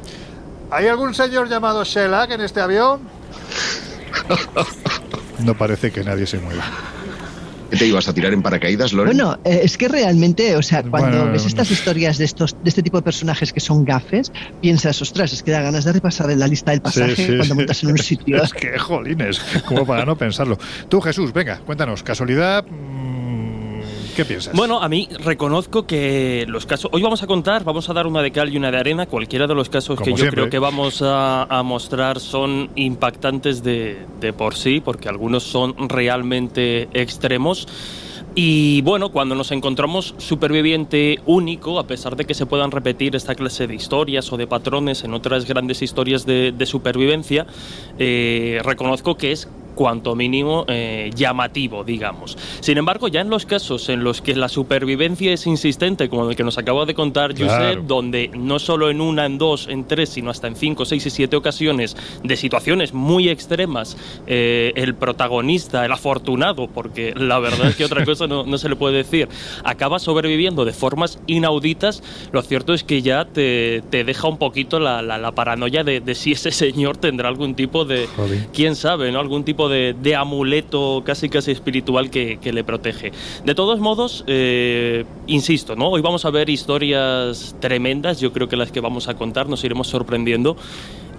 ¿Hay 0.71 0.87
algún 0.87 1.15
señor 1.15 1.49
llamado 1.49 1.83
Shellac 1.83 2.31
en 2.31 2.41
este 2.41 2.61
avión? 2.61 3.01
No 5.39 5.57
parece 5.57 5.91
que 5.91 6.03
nadie 6.03 6.27
se 6.27 6.37
mueva. 6.39 6.65
¿Qué 7.69 7.77
te 7.77 7.85
ibas 7.85 8.07
a 8.07 8.13
tirar 8.13 8.33
en 8.33 8.41
paracaídas, 8.41 8.93
Loren? 8.93 9.15
Bueno, 9.15 9.37
eh, 9.43 9.61
es 9.63 9.77
que 9.77 9.87
realmente, 9.87 10.55
o 10.55 10.61
sea, 10.61 10.83
cuando 10.83 11.31
ves 11.31 11.45
estas 11.45 11.69
historias 11.69 12.17
de 12.17 12.25
estos, 12.25 12.55
de 12.63 12.69
este 12.69 12.81
tipo 12.81 12.97
de 12.97 13.03
personajes 13.03 13.53
que 13.53 13.59
son 13.59 13.85
gafes, 13.85 14.31
piensas, 14.61 15.01
ostras, 15.01 15.33
es 15.33 15.43
que 15.43 15.51
da 15.51 15.61
ganas 15.61 15.85
de 15.85 15.93
repasar 15.93 16.31
en 16.31 16.39
la 16.39 16.47
lista 16.47 16.71
del 16.71 16.81
pasaje 16.81 17.37
cuando 17.37 17.55
montas 17.55 17.83
en 17.83 17.91
un 17.91 17.97
sitio. 17.99 18.41
es 18.41 18.53
que, 18.53 18.77
jolines, 18.77 19.39
como 19.65 19.85
para 19.85 20.05
no 20.05 20.17
pensarlo. 20.17 20.57
Tú, 20.87 20.99
Jesús, 21.01 21.31
venga, 21.31 21.59
cuéntanos, 21.59 22.01
casualidad, 22.01 22.65
¿Qué 24.15 24.25
piensas? 24.25 24.55
Bueno, 24.55 24.81
a 24.81 24.89
mí 24.89 25.07
reconozco 25.23 25.85
que 25.85 26.45
los 26.47 26.65
casos. 26.65 26.89
Hoy 26.93 27.01
vamos 27.01 27.23
a 27.23 27.27
contar, 27.27 27.63
vamos 27.63 27.89
a 27.89 27.93
dar 27.93 28.07
una 28.07 28.21
de 28.21 28.31
cal 28.31 28.53
y 28.53 28.57
una 28.57 28.71
de 28.71 28.77
arena. 28.77 29.05
Cualquiera 29.05 29.47
de 29.47 29.55
los 29.55 29.69
casos 29.69 29.99
que 29.99 30.13
yo 30.13 30.29
creo 30.29 30.49
que 30.49 30.59
vamos 30.59 31.01
a, 31.03 31.61
mostrar 31.63 32.19
son 32.19 32.69
impactantes 32.75 33.63
de, 33.63 34.05
de 34.19 34.33
por 34.33 34.55
sí, 34.55 34.79
porque 34.79 35.09
algunos 35.09 35.43
son 35.43 35.75
realmente 35.89 36.89
extremos. 36.93 37.67
Y 38.35 38.81
bueno, 38.83 39.09
cuando 39.11 39.35
nos 39.35 39.51
encontramos 39.51 40.13
superviviente 40.17 41.19
único, 41.25 41.79
a 41.79 41.87
pesar 41.87 42.15
de 42.15 42.25
que 42.25 42.33
se 42.33 42.45
puedan 42.45 42.71
repetir 42.71 43.15
esta 43.15 43.35
clase 43.35 43.67
de 43.67 43.75
historias 43.75 44.31
o 44.31 44.37
de 44.37 44.47
patrones 44.47 45.03
en 45.03 45.13
otras 45.13 45.45
grandes 45.45 45.81
historias 45.81 46.25
de, 46.25 46.65
supervivencia, 46.65 47.47
eh, 47.97 48.61
reconozco 48.63 49.17
que 49.17 49.31
es 49.31 49.49
cuanto 49.79 50.13
mínimo 50.13 50.65
eh, 50.67 51.09
llamativo, 51.15 51.85
digamos. 51.85 52.37
Sin 52.59 52.77
embargo, 52.77 53.07
ya 53.07 53.21
en 53.21 53.29
los 53.29 53.45
casos 53.45 53.87
en 53.87 54.03
los 54.03 54.21
que 54.21 54.35
la 54.35 54.49
supervivencia 54.49 55.31
es 55.31 55.47
insistente, 55.47 56.09
como 56.09 56.29
el 56.29 56.35
que 56.35 56.43
nos 56.43 56.57
acaba 56.57 56.85
de 56.85 56.93
contar 56.93 57.31
Josep, 57.31 57.83
donde 57.83 58.29
no 58.35 58.59
solo 58.59 58.89
en 58.89 58.99
una, 58.99 59.25
en 59.25 59.37
dos, 59.37 59.69
en 59.69 59.85
tres, 59.85 60.09
sino 60.09 60.31
hasta 60.31 60.47
en 60.47 60.57
cinco, 60.57 60.83
seis 60.83 61.05
y 61.05 61.09
siete 61.09 61.37
ocasiones 61.37 61.95
de 62.21 62.35
situaciones 62.35 62.93
muy 62.93 63.29
extremas, 63.29 63.95
eh, 64.27 64.73
el 64.75 64.95
protagonista, 64.95 65.85
el 65.85 65.93
afortunado, 65.93 66.67
porque 66.67 67.13
la 67.15 67.39
verdad 67.39 67.69
es 67.69 67.77
que 67.77 67.85
otra 67.85 68.03
cosa 68.03 68.27
no, 68.27 68.57
se 68.57 68.67
le 68.67 68.75
puede 68.75 68.97
decir, 68.97 69.29
acaba 69.63 69.99
sobreviviendo 69.99 70.65
de 70.65 70.73
formas 70.73 71.21
inauditas, 71.25 72.03
lo 72.33 72.41
cierto 72.41 72.73
es 72.73 72.83
que 72.83 73.01
ya 73.01 73.23
te, 73.23 73.81
deja 73.89 74.27
un 74.27 74.39
poquito 74.39 74.77
la, 74.77 75.31
paranoia 75.33 75.85
de, 75.85 76.15
si 76.15 76.33
ese 76.33 76.51
señor 76.51 76.97
tendrá 76.97 77.29
algún 77.29 77.55
tipo 77.55 77.85
de, 77.85 78.09
quién 78.53 78.75
sabe, 78.75 79.09
¿no? 79.13 79.21
Algún 79.21 79.45
tipo 79.45 79.68
de, 79.69 80.15
amuleto 80.15 81.03
casi 81.05 81.29
casi 81.29 81.51
espiritual 81.51 82.09
que, 82.09 82.39
le 82.49 82.63
protege. 82.63 83.11
De 83.45 83.55
todos 83.55 83.79
modos, 83.79 84.23
eh, 84.27 85.05
insisto, 85.27 85.75
¿no? 85.75 85.89
Hoy 85.89 86.01
vamos 86.01 86.25
a 86.25 86.31
ver 86.31 86.49
historias 86.49 87.55
tremendas, 87.59 88.19
yo 88.19 88.33
creo 88.33 88.49
que 88.49 88.57
las 88.57 88.71
que 88.71 88.79
vamos 88.79 89.07
a 89.07 89.13
contar 89.13 89.47
nos 89.47 89.63
iremos 89.63 89.87
sorprendiendo 89.87 90.57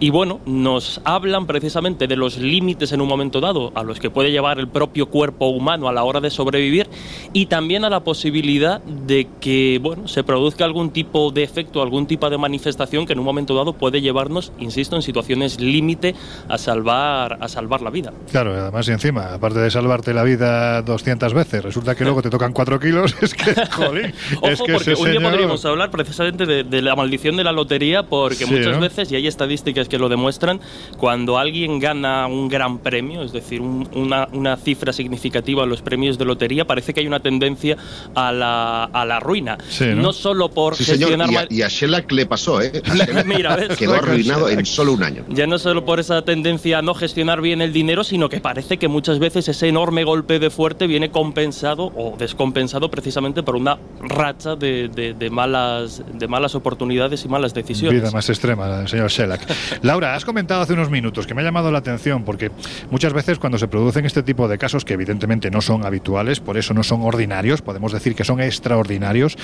y 0.01 0.09
bueno, 0.09 0.41
nos 0.47 1.03
hablan 1.05 1.47
precisamente 1.47 2.07
de 2.07 2.17
los 2.17 2.39
límites 2.39 2.91
en 2.93 3.03
un 3.03 3.09
momento 3.09 3.39
dado 3.41 3.71
a 3.75 3.83
los 3.83 4.01
que 4.01 4.09
puede 4.09 4.33
llevar 4.33 4.59
el 4.59 4.67
propio 4.67 5.07
cuerpo 5.11 5.49
humano 5.49 5.89
a 5.89 5.93
la 5.93 6.05
hora 6.05 6.21
de 6.21 6.31
sobrevivir 6.31 6.89
y 7.35 7.47
también 7.47 7.85
a 7.85 7.91
la 7.91 8.01
posibilidad 8.01 8.81
de 8.83 9.29
que 9.41 9.79
bueno, 9.81 10.09
se 10.09 10.25
produzca 10.25 10.65
algún 10.65 10.91
tipo 10.91 11.31
de 11.31 11.43
efecto, 11.43 11.83
algún 11.83 12.07
tipo 12.07 12.31
de 12.31 12.39
manifestación 12.39 13.05
que 13.05 13.13
en 13.13 13.19
un 13.19 13.27
momento 13.27 13.55
dado 13.55 13.75
puede 13.75 14.01
llevarnos, 14.01 14.53
insisto, 14.59 14.97
en 14.97 15.03
situaciones 15.03 15.61
límite 15.61 16.15
a 16.49 16.57
salvar, 16.57 17.37
a 17.39 17.49
salvar 17.49 17.83
la 17.83 17.91
vida. 17.91 18.11
Claro, 18.31 18.55
además 18.55 18.89
y 18.89 18.93
encima, 18.93 19.35
aparte 19.35 19.59
de 19.59 19.71
salvarte 19.71 20.15
la 20.15 20.23
vida 20.23 20.81
200 20.81 21.35
veces, 21.35 21.63
resulta 21.63 21.95
que 21.95 22.05
luego 22.05 22.23
te 22.23 22.31
tocan 22.31 22.55
4 22.55 22.81
kilos, 22.81 23.15
es 23.21 23.35
que, 23.35 23.55
jolín, 23.71 24.15
es 24.45 24.63
que 24.63 24.73
porque 24.73 24.95
un 24.95 25.11
día 25.11 25.21
podríamos 25.21 25.63
hablar 25.67 25.91
precisamente 25.91 26.47
de, 26.47 26.81
la 26.81 26.97
maldición 26.97 27.37
de 27.37 27.45
la 27.45 27.53
lotería 27.53 28.05
porque 28.05 28.47
muchas 28.47 28.81
veces, 28.81 29.13
y 29.13 29.17
hay 29.17 29.27
estadísticas 29.27 29.90
que 29.91 29.99
lo 29.99 30.09
demuestran, 30.09 30.61
cuando 30.97 31.37
alguien 31.37 31.79
gana 31.79 32.27
un 32.27 32.49
gran 32.49 32.79
premio, 32.79 33.23
es 33.23 33.33
decir, 33.33 33.61
una, 33.61 34.27
una, 34.33 34.57
cifra 34.57 34.93
significativa 34.93 35.65
en 35.65 35.69
los 35.69 35.83
premios 35.83 36.17
de 36.17 36.25
lotería, 36.25 36.65
parece 36.65 36.95
que 36.95 37.01
hay 37.01 37.07
una 37.07 37.21
tendencia 37.21 37.77
a 38.15 38.33
la, 38.33 38.85
a 38.85 39.05
la 39.05 39.21
ruina. 39.21 39.59
¿no? 39.95 40.13
solo 40.13 40.51
por 40.51 40.77
gestionar... 40.77 41.29
Y 41.51 41.63
a, 41.63 41.69
Shellac 41.69 42.11
le 42.13 42.27
pasó, 42.27 42.63
¿eh? 42.63 42.83
Mira, 43.27 43.57
Quedó 43.79 43.95
arruinado 43.95 44.49
en 44.49 44.65
solo 44.65 44.93
un 44.93 45.03
año. 45.03 45.25
Ya 45.29 45.47
no 45.47 45.59
solo 45.59 45.85
por 45.85 46.01
esa 46.01 46.23
tendencia 46.23 46.79
a 46.79 46.83
no 46.83 46.95
gestionar 46.95 47.41
bien 47.41 47.61
el 47.61 47.73
dinero, 47.73 48.05
sino 48.05 48.29
que 48.29 48.41
parece 48.41 48.79
que 48.79 48.89
muchas 48.89 49.19
veces 49.19 49.49
ese 49.49 49.69
enorme 49.69 50.05
golpe 50.05 50.39
de 50.39 50.51
fuerte 50.51 50.87
viene 50.87 51.11
compensado 51.11 51.93
o 51.97 52.17
descompensado 52.17 52.91
precisamente 52.91 53.43
por 53.43 53.57
una 53.57 53.79
racha 54.01 54.57
de, 54.57 54.89
de, 54.89 55.31
malas, 55.31 56.03
de 56.13 56.29
malas 56.29 56.55
oportunidades 56.55 57.25
y 57.25 57.29
malas 57.29 57.55
decisiones. 57.55 58.01
Vida 58.01 58.11
más 58.11 58.29
extrema, 58.29 58.87
señor 58.87 59.11
Shellac. 59.11 59.41
Laura, 59.83 60.15
has 60.15 60.27
comentado 60.27 60.61
hace 60.61 60.75
unos 60.75 60.91
minutos 60.91 61.27
que 61.27 61.35
me 61.35 61.41
ha 61.41 61.45
llamado 61.45 61.73
la 61.73 61.79
atención 61.79 62.23
porque 62.23 62.51
muchas 62.91 63.15
veces 63.15 63.39
cuando 63.39 63.57
se 63.57 63.67
producen 63.67 64.05
este 64.05 64.23
tipo 64.23 64.47
de 64.47 64.59
casos, 64.59 64.85
que 64.85 64.93
evidentemente 64.93 65.51
no 65.51 65.63
son 65.63 65.87
habituales, 65.87 66.39
por 66.39 66.59
eso 66.59 66.75
no 66.75 66.83
son 66.83 67.01
ordinarios, 67.01 67.63
podemos 67.63 67.91
decir 67.91 68.15
que 68.15 68.25
son 68.25 68.41
extraordinarios, 68.41 69.39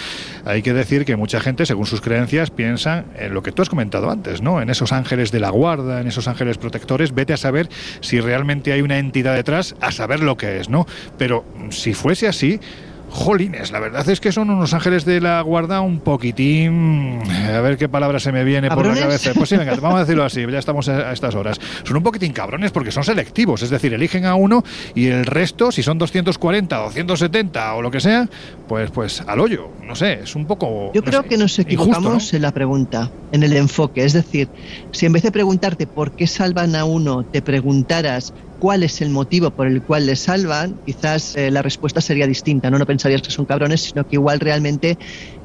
hay 0.45 0.61
que 0.61 0.75
decir 0.75 1.07
que 1.07 1.17
mucha 1.17 1.41
gente, 1.41 1.65
según 1.65 1.87
sus 1.87 2.03
creencias, 2.03 2.51
piensa 2.51 3.05
en 3.19 3.33
lo 3.33 3.43
que 3.43 3.51
tú 3.51 3.63
has 3.63 3.71
comentado 3.71 4.11
antes, 4.11 4.43
¿no? 4.43 4.61
En 4.61 4.69
esos 4.69 4.93
ángeles 4.93 5.33
de 5.33 5.41
la 5.41 5.49
guarda, 5.49 6.03
en 6.03 6.07
esos 6.07 6.29
ángeles 6.29 6.59
protectores, 6.59 7.15
vete 7.15 7.33
a 7.33 7.39
saber 7.39 7.71
si 8.01 8.21
realmente 8.21 8.73
hay 8.73 8.83
una 8.83 8.99
entidad 8.99 9.35
detrás, 9.35 9.75
a 9.81 9.91
saber 9.91 10.21
lo 10.21 10.37
que 10.37 10.61
es, 10.61 10.69
¿no? 10.69 10.87
Pero 11.17 11.47
si 11.71 11.95
fuese 11.95 12.29
así, 12.29 12.61
Jolines, 13.11 13.71
la 13.71 13.81
verdad 13.81 14.09
es 14.09 14.21
que 14.21 14.33
son 14.33 14.51
unos 14.51 14.75
ángeles 14.75 15.05
de 15.05 15.21
la 15.21 15.41
guarda 15.41 15.81
un 15.81 16.01
poquitín. 16.01 17.21
A 17.55 17.61
ver 17.61 17.77
qué 17.77 17.89
palabra 17.89 18.21
se 18.21 18.33
me 18.33 18.45
viene 18.45 18.69
por 18.69 18.87
la 18.87 18.95
cabeza. 18.95 19.33
Pues 19.35 19.49
sí, 19.49 19.57
venga, 19.57 19.75
vamos 19.77 19.97
a 19.97 20.01
decirlo 20.01 20.25
así, 20.25 20.45
ya 20.51 20.59
estamos 20.59 20.89
a 20.89 21.13
estas 21.13 21.35
horas. 21.35 21.61
Son 21.85 21.97
un 21.97 22.03
poquitín 22.03 22.33
cabrones 22.33 22.73
porque 22.73 22.91
son 22.91 23.05
selectivos, 23.05 23.63
es 23.63 23.71
decir, 23.71 23.95
eligen 23.95 24.27
a 24.27 24.35
uno 24.35 24.65
y 24.95 25.07
el 25.07 25.25
resto, 25.25 25.73
si 25.73 25.83
son 25.83 25.99
240, 25.99 26.77
270 26.77 27.75
o 27.75 27.83
lo 27.83 27.91
que 27.91 28.01
sea, 28.01 28.29
pues, 28.69 28.91
pues 28.91 29.23
al 29.27 29.41
hoyo. 29.41 29.71
No 29.83 29.95
sé, 29.95 30.21
es 30.25 30.35
un 30.35 30.47
poco. 30.47 30.93
Yo 30.93 31.03
creo 31.03 31.23
que 31.23 31.37
nos 31.37 31.59
equivocamos 31.59 32.35
en 32.35 32.43
la 32.43 32.53
pregunta, 32.53 33.11
en 33.33 33.43
el 33.43 33.53
enfoque. 33.57 34.05
Es 34.05 34.13
decir, 34.13 34.49
si 34.91 35.07
en 35.07 35.13
vez 35.13 35.23
de 35.23 35.33
preguntarte 35.33 35.87
por 35.87 36.13
qué 36.13 36.27
salvan 36.27 36.75
a 36.75 36.85
uno, 36.85 37.25
te 37.25 37.41
preguntaras 37.41 38.35
cuál 38.67 38.83
es 38.83 39.01
el 39.01 39.11
motivo 39.11 39.53
por 39.53 39.69
el 39.69 39.85
cual 39.85 40.07
le 40.07 40.17
salvan, 40.17 40.81
quizás 40.85 41.37
eh, 41.37 41.53
la 41.53 41.63
respuesta 41.63 42.01
sería 42.01 42.27
distinta. 42.27 42.69
¿no? 42.69 42.81
no 42.81 42.85
pensarías 42.85 43.23
que 43.23 43.31
son 43.31 43.47
cabrones, 43.47 43.83
sino 43.83 44.05
que 44.05 44.17
igual 44.17 44.41
realmente 44.41 44.99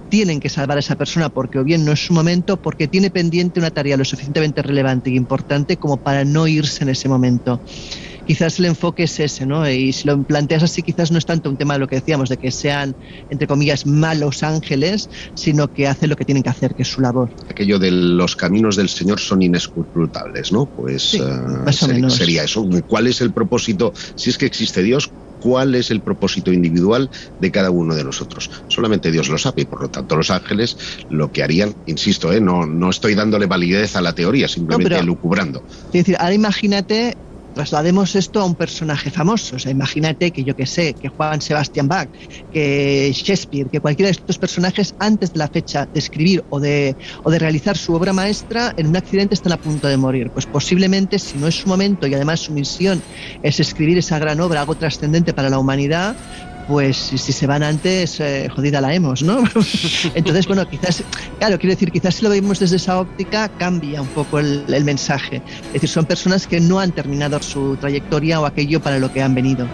tienen 0.09 0.39
que 0.39 0.49
salvar 0.49 0.77
a 0.77 0.79
esa 0.79 0.95
persona 0.95 1.29
porque 1.29 1.59
o 1.59 1.63
bien 1.63 1.85
no 1.85 1.91
es 1.91 2.03
su 2.03 2.13
momento, 2.13 2.57
porque 2.57 2.87
tiene 2.87 3.11
pendiente 3.11 3.59
una 3.59 3.69
tarea 3.69 3.95
lo 3.95 4.05
suficientemente 4.05 4.63
relevante 4.63 5.11
e 5.11 5.13
importante 5.13 5.77
como 5.77 5.99
para 5.99 6.25
no 6.25 6.47
irse 6.47 6.83
en 6.83 6.89
ese 6.89 7.09
momento 7.09 7.61
quizás 8.31 8.59
el 8.59 8.65
enfoque 8.65 9.03
es 9.03 9.19
ese, 9.19 9.45
¿no? 9.45 9.69
Y 9.69 9.91
si 9.91 10.07
lo 10.07 10.23
planteas 10.23 10.63
así, 10.63 10.81
quizás 10.83 11.11
no 11.11 11.17
es 11.17 11.25
tanto 11.25 11.49
un 11.49 11.57
tema 11.57 11.73
de 11.73 11.81
lo 11.81 11.87
que 11.89 11.97
decíamos, 11.97 12.29
de 12.29 12.37
que 12.37 12.49
sean, 12.49 12.95
entre 13.29 13.45
comillas, 13.45 13.85
malos 13.85 14.41
ángeles, 14.41 15.09
sino 15.33 15.67
que 15.73 15.85
hacen 15.85 16.09
lo 16.09 16.15
que 16.15 16.23
tienen 16.23 16.41
que 16.41 16.49
hacer, 16.49 16.73
que 16.73 16.83
es 16.83 16.87
su 16.87 17.01
labor. 17.01 17.29
Aquello 17.49 17.77
de 17.77 17.91
los 17.91 18.37
caminos 18.37 18.77
del 18.77 18.87
Señor 18.87 19.19
son 19.19 19.41
inescrutables, 19.41 20.53
¿no? 20.53 20.65
Pues 20.65 21.15
uh, 21.15 22.09
sería 22.09 22.45
eso. 22.45 22.65
¿Cuál 22.87 23.07
es 23.07 23.19
el 23.19 23.33
propósito? 23.33 23.91
Si 24.15 24.29
es 24.29 24.37
que 24.37 24.45
existe 24.45 24.81
Dios, 24.81 25.11
cuál 25.41 25.75
es 25.75 25.91
el 25.91 25.99
propósito 25.99 26.53
individual 26.53 27.09
de 27.41 27.51
cada 27.51 27.69
uno 27.69 27.95
de 27.95 28.05
nosotros. 28.05 28.49
Solamente 28.69 29.11
Dios 29.11 29.27
lo 29.27 29.37
sabe 29.37 29.63
y 29.63 29.65
por 29.65 29.81
lo 29.81 29.89
tanto 29.89 30.15
los 30.15 30.31
ángeles 30.31 30.77
lo 31.09 31.33
que 31.33 31.43
harían, 31.43 31.75
insisto, 31.85 32.31
¿eh? 32.31 32.39
no, 32.39 32.65
no 32.65 32.89
estoy 32.89 33.13
dándole 33.13 33.47
validez 33.47 33.97
a 33.97 34.01
la 34.01 34.15
teoría, 34.15 34.47
simplemente 34.47 35.03
lucubrando. 35.03 35.65
Es 35.87 35.91
decir, 35.91 36.15
ahora 36.17 36.33
imagínate 36.33 37.17
traslademos 37.53 38.15
esto 38.15 38.41
a 38.41 38.45
un 38.45 38.55
personaje 38.55 39.09
famoso. 39.09 39.55
O 39.55 39.59
sea, 39.59 39.71
imagínate 39.71 40.31
que 40.31 40.43
yo 40.43 40.55
que 40.55 40.65
sé, 40.65 40.93
que 40.93 41.09
Juan 41.09 41.41
Sebastián 41.41 41.87
Bach, 41.87 42.09
que 42.51 43.11
Shakespeare, 43.13 43.69
que 43.69 43.79
cualquiera 43.79 44.07
de 44.07 44.11
estos 44.11 44.37
personajes 44.37 44.95
antes 44.99 45.33
de 45.33 45.39
la 45.39 45.47
fecha 45.47 45.85
de 45.85 45.99
escribir 45.99 46.43
o 46.49 46.59
de, 46.59 46.95
o 47.23 47.31
de 47.31 47.39
realizar 47.39 47.77
su 47.77 47.93
obra 47.93 48.13
maestra 48.13 48.73
en 48.77 48.87
un 48.87 48.97
accidente 48.97 49.35
están 49.35 49.53
a 49.53 49.57
punto 49.57 49.87
de 49.87 49.97
morir. 49.97 50.29
Pues 50.31 50.45
posiblemente, 50.45 51.19
si 51.19 51.37
no 51.37 51.47
es 51.47 51.55
su 51.55 51.67
momento 51.67 52.07
y 52.07 52.13
además 52.13 52.39
su 52.41 52.51
misión 52.51 53.01
es 53.43 53.59
escribir 53.59 53.97
esa 53.97 54.19
gran 54.19 54.39
obra, 54.39 54.61
algo 54.61 54.75
trascendente 54.75 55.33
para 55.33 55.49
la 55.49 55.59
humanidad, 55.59 56.15
pues 56.67 56.97
si, 56.97 57.17
se 57.17 57.47
van 57.47 57.63
antes, 57.63 58.19
eh, 58.19 58.49
jodida 58.53 58.81
la 58.81 58.93
hemos, 58.93 59.23
¿no? 59.23 59.39
Entonces, 60.15 60.47
bueno, 60.47 60.67
quizás, 60.69 61.03
claro, 61.39 61.57
quiero 61.59 61.75
decir, 61.75 61.91
quizás 61.91 62.15
si 62.15 62.23
lo 62.23 62.29
vemos 62.29 62.59
desde 62.59 62.77
esa 62.77 62.99
óptica, 62.99 63.49
cambia 63.57 64.01
un 64.01 64.07
poco 64.07 64.39
el, 64.39 64.83
mensaje. 64.83 65.41
Es 65.67 65.73
decir, 65.73 65.89
son 65.89 66.05
personas 66.05 66.47
que 66.47 66.59
no 66.59 66.79
han 66.79 66.91
terminado 66.91 67.41
su 67.41 67.77
trayectoria 67.77 68.39
o 68.39 68.45
aquello 68.45 68.81
para 68.81 68.99
lo 68.99 69.11
que 69.11 69.21
han 69.21 69.35
venido. 69.35 69.67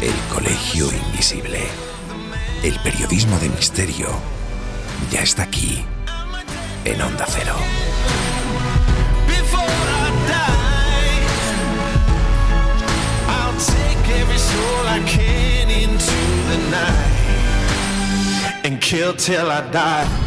El 0.00 0.34
Colegio 0.34 0.88
Invisible. 1.10 1.60
El 2.62 2.78
periodismo 2.80 3.38
de 3.38 3.48
misterio 3.50 4.08
ya 5.10 5.20
está 5.20 5.44
aquí, 5.44 5.84
en 6.84 7.00
Onda 7.00 7.26
Cero. 7.28 7.54
And 18.64 18.80
kill 18.80 19.14
till 19.14 19.48
I 19.48 19.60
die. 19.70 20.26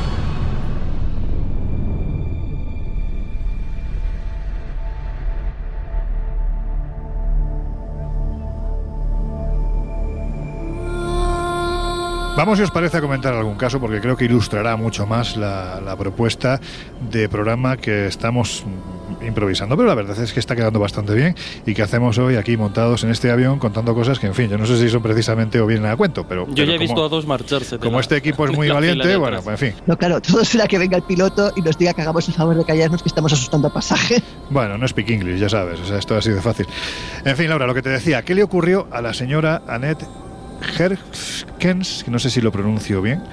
Vamos, 12.40 12.58
si 12.58 12.64
os 12.64 12.72
parece, 12.72 12.96
a 12.96 13.02
comentar 13.02 13.34
algún 13.34 13.56
caso, 13.56 13.82
porque 13.82 14.00
creo 14.00 14.16
que 14.16 14.24
ilustrará 14.24 14.78
mucho 14.78 15.06
más 15.06 15.36
la, 15.36 15.94
propuesta 16.00 16.62
de 17.12 17.28
programa 17.28 17.76
que 17.76 18.08
estamos 18.08 18.64
improvisando. 19.22 19.76
Pero 19.76 19.88
la 19.88 19.96
verdad 19.96 20.20
es 20.22 20.34
que 20.34 20.40
está 20.40 20.56
quedando 20.56 20.80
bastante 20.80 21.14
bien 21.14 21.36
y 21.66 21.74
que 21.74 21.82
hacemos 21.82 22.18
hoy 22.18 22.36
aquí 22.36 22.58
montados 22.58 23.04
en 23.04 23.12
este 23.12 23.32
avión 23.32 23.60
contando 23.60 23.94
cosas 23.94 24.20
que, 24.20 24.28
en 24.28 24.34
fin, 24.34 24.50
yo 24.50 24.58
no 24.58 24.66
sé 24.66 24.78
si 24.78 24.90
son 24.90 25.02
precisamente 25.02 25.60
o 25.60 25.66
vienen 25.66 25.90
a 25.90 25.96
cuento, 25.96 26.28
pero. 26.28 26.48
Yo 26.54 26.64
ya 26.64 26.74
he 26.74 26.78
visto 26.78 27.04
a 27.04 27.10
dos 27.10 27.26
marcharse. 27.26 27.78
Como 27.80 28.00
este 28.00 28.18
equipo 28.18 28.46
es 28.46 28.52
muy 28.56 28.70
valiente, 28.70 29.16
bueno, 29.16 29.42
pues 29.42 29.62
en 29.62 29.74
fin. 29.74 29.82
No, 29.86 29.98
claro, 29.98 30.22
todo 30.22 30.44
será 30.44 30.68
que 30.68 30.78
venga 30.78 30.98
el 30.98 31.04
piloto 31.04 31.52
y 31.56 31.62
nos 31.62 31.78
diga 31.78 31.94
que 31.94 32.02
hagamos 32.02 32.28
el 32.28 32.34
favor 32.34 32.56
de 32.56 32.66
callarnos 32.66 33.02
que 33.02 33.10
estamos 33.10 33.34
asustando 33.34 33.68
a 33.68 33.74
pasaje. 33.74 34.22
Bueno, 34.50 34.78
no 34.78 34.88
speak 34.88 35.10
English, 35.10 35.40
ya 35.40 35.50
sabes, 35.50 35.80
o 35.80 35.86
sea, 35.86 35.98
esto 35.98 36.16
ha 36.16 36.22
sido 36.22 36.42
fácil. 36.42 36.66
En 37.26 37.36
fin, 37.36 37.50
Laura, 37.50 37.68
lo 37.68 37.74
que 37.74 37.82
te 37.82 37.90
decía, 37.90 38.24
¿qué 38.24 38.36
le 38.36 38.44
ocurrió 38.44 38.88
a 38.92 39.02
la 39.02 39.14
señora 39.14 39.62
Annette 39.68 40.06
Herkens, 40.78 42.04
que 42.04 42.12
no 42.12 42.20
sé 42.20 42.30
si 42.30 42.42
lo 42.42 42.52
pronuncio 42.52 43.02
bien, 43.02 43.24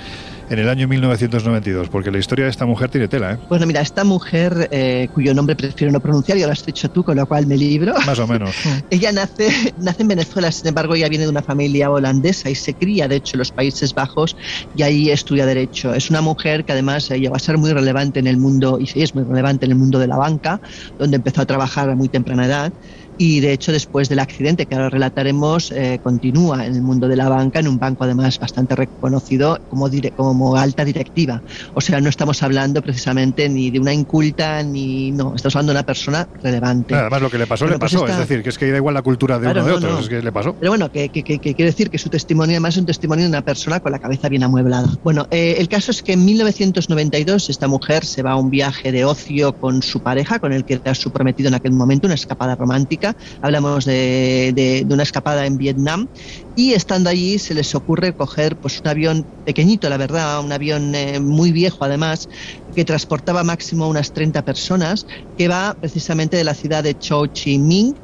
en 0.49 0.59
el 0.59 0.69
año 0.69 0.87
1992, 0.89 1.89
porque 1.89 2.11
la 2.11 2.19
historia 2.19 2.45
de 2.45 2.51
esta 2.51 2.67
mujer 2.67 2.91
tiene 2.91 3.09
tela. 3.09 3.35
¿eh? 3.35 3.39
Bueno, 3.49 3.67
mira, 3.67 3.81
esta 3.81 4.05
mujer, 4.05 4.69
eh, 4.71 5.09
cuyo 5.13 5.35
nombre 5.35 5.57
prefiero 5.57 5.93
no 5.93 6.01
pronunciar, 6.01 6.39
ya 6.39 6.47
lo 6.47 6.53
has 6.53 6.65
dicho 6.65 6.91
tú, 6.91 7.03
con 7.03 7.17
lo 7.17 7.27
cual 7.27 7.47
me 7.47 7.57
libro. 7.57 7.95
Más 8.07 8.19
o 8.19 8.27
menos. 8.27 8.55
ella 8.91 9.13
nace, 9.13 9.49
nace 9.79 10.03
en 10.03 10.09
Venezuela, 10.09 10.53
sin 10.53 10.69
embargo, 10.69 10.95
ella 10.95 11.09
viene 11.09 11.25
de 11.25 11.31
una 11.31 11.43
familia 11.43 11.91
holandesa 11.91 12.51
y 12.51 12.55
se 12.55 12.75
cría, 12.75 13.09
de 13.09 13.17
hecho, 13.17 13.37
en 13.37 13.41
los 13.41 13.51
Países 13.51 13.95
Bajos 13.95 14.37
y 14.77 14.83
ahí 14.83 15.11
estudia 15.11 15.47
Derecho. 15.47 15.95
Es 15.95 16.11
una 16.11 16.21
mujer 16.21 16.65
que 16.65 16.73
además 16.73 17.11
ella 17.11 17.31
va 17.31 17.37
a 17.37 17.41
ser 17.41 17.59
muy 17.59 17.73
relevante 17.73 18.21
en 18.21 18.27
el 18.27 18.37
mundo, 18.37 18.79
y 18.81 18.87
sí 18.87 19.03
es 19.03 19.15
muy 19.15 19.25
relevante 19.25 19.67
en 19.67 19.73
el 19.73 19.79
mundo 19.79 19.99
de 19.99 20.07
la 20.07 20.17
banca, 20.17 20.61
donde 20.99 21.17
empezó 21.17 21.43
a 21.43 21.47
trabajar 21.47 21.91
a 21.91 21.95
muy 21.95 22.09
temprana 22.09 22.47
edad 22.47 22.73
y 23.19 23.41
de 23.41 23.53
hecho 23.53 23.73
después 23.73 24.09
del 24.09 24.19
accidente 24.19 24.67
que 24.67 24.75
ahora 24.75 24.91
relataremos 24.91 25.71
eh, 25.73 26.01
continúa 26.03 26.67
en 26.67 26.75
el 26.75 26.83
mundo 26.83 27.09
de 27.09 27.17
la 27.17 27.29
banca 27.29 27.61
en 27.61 27.69
un 27.69 27.79
banco 27.79 28.05
además 28.05 28.39
bastante 28.39 28.75
reconocido 28.77 29.59
como, 29.71 29.91
como 30.17 30.57
alta 30.57 30.85
directiva. 30.85 31.43
O 31.75 31.81
sea 31.81 32.01
no 32.01 32.09
estamos 32.09 32.43
hablando 32.43 32.83
precisamente 32.83 33.49
ni 33.49 33.71
de 33.71 33.81
una 33.81 33.93
inculta 33.93 34.63
ni 34.63 35.13
no 35.13 35.35
estamos 35.35 35.57
hablando 35.57 35.73
de 35.73 35.79
una 35.79 35.87
persona 35.87 36.29
relevante. 36.43 36.95
Además 36.95 37.23
lo 37.23 37.31
que 37.31 37.39
le 37.39 37.47
pasó 37.47 37.67
le 37.67 37.79
pues 37.79 37.93
pasó. 37.93 38.07
Es 38.07 38.19
decir 38.19 38.43
que 38.43 38.51
es 38.51 38.59
que 38.59 38.71
da 38.71 38.77
igual 38.77 38.95
la 38.95 39.03
cultura 39.03 39.39
de 39.39 39.49
uno 39.49 39.65
de 39.65 39.73
otro 39.73 39.99
es 39.99 40.09
que 40.09 40.23
le 40.23 40.33
pasó. 40.33 40.55
Pero 40.59 40.73
bueno 40.73 40.91
que, 40.91 41.09
que, 41.09 41.23
que, 41.23 41.39
quiere 41.39 41.65
decir 41.65 41.91
que 41.91 41.99
su 41.99 42.09
testimonio 42.09 42.55
además 42.55 42.75
es 42.75 42.81
un 42.81 42.87
testimonio 42.87 43.25
de 43.25 43.31
una 43.31 43.43
persona 43.43 43.81
con 43.81 43.93
la 43.93 43.99
cabeza 43.99 44.29
bien 44.29 44.43
amueblada. 44.43 44.89
Bueno 45.03 45.27
eh, 45.31 45.57
el 45.59 45.69
caso 45.69 45.91
es 45.91 46.03
que 46.03 46.13
en 46.13 46.25
1992 46.25 47.51
esta 47.51 47.69
mujer 47.69 48.05
se 48.05 48.23
va 48.23 48.33
a 48.33 48.37
un 48.37 48.51
viaje 48.51 48.93
de 48.93 49.05
ocio 49.05 49.55
con 49.55 49.83
su 49.83 50.01
pareja 50.01 50.39
con 50.39 50.53
el 50.53 50.65
que 50.65 50.75
era 50.75 50.95
su 50.95 51.11
prometido 51.11 51.49
en 51.49 51.55
aquel 51.55 51.73
momento 51.73 52.07
una 52.07 52.15
escapada 52.15 52.55
romántica 52.55 53.06
hablamos 53.41 53.85
de, 53.85 54.87
una 54.91 55.03
escapada 55.03 55.47
en 55.47 55.57
Vietnam, 55.57 56.09
y 56.55 56.73
estando 56.73 57.11
allí 57.11 57.39
se 57.39 57.55
les 57.55 57.75
ocurre 57.75 58.15
coger 58.15 58.57
pues, 58.57 58.81
un 58.83 58.91
avión 58.91 59.29
pequeñito, 59.45 59.89
la 59.89 59.97
verdad, 59.97 60.41
un 60.41 60.53
avión 60.53 60.95
eh, 60.95 61.21
muy 61.21 61.53
viejo 61.53 61.85
además, 61.85 62.29
que 62.77 62.85
transportaba 62.85 63.43
máximo 63.43 63.89
unas 63.89 64.13
30 64.13 64.45
personas, 64.45 65.07
que 65.39 65.49
va 65.49 65.75
precisamente 65.81 66.37
de 66.37 66.45
la 66.45 66.53
ciudad 66.53 66.85
de 66.85 66.97
Cho 66.99 67.27
Chi 67.27 67.59
Minh 67.59 67.95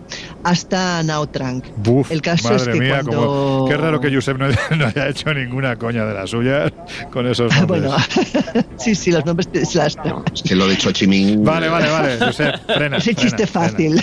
hasta 0.45 1.03
Nha 1.03 1.21
Trang. 1.31 1.63
el 2.09 2.23
caso 2.23 2.55
es 2.55 2.67
que 2.67 2.89
cuando... 2.89 3.67
qué 3.69 3.77
raro 3.77 4.01
que 4.01 4.13
Josep 4.13 4.39
no, 4.39 4.47
haya 4.87 5.09
hecho 5.11 5.33
ninguna 5.35 5.77
coña 5.77 6.07
de 6.07 6.15
la 6.15 6.27
suya 6.27 6.73
con 7.13 7.27
esos 7.27 7.55
nombres. 7.55 7.83
bueno, 7.83 7.97
sí, 8.79 8.95
sí, 8.95 9.13
los 9.13 9.27
nombres 9.27 9.49
las 9.75 9.97
que 10.43 10.57
lo 10.57 10.67
de 10.67 10.79
Cho 10.79 10.91
Chi 10.91 11.07
Minh... 11.07 11.45
Vale, 11.45 11.69
vale, 11.69 11.91
vale, 11.91 12.19
Josep, 12.19 12.57
frena. 12.67 12.97
Ese 12.97 13.15
chiste 13.15 13.47
fácil. 13.47 14.03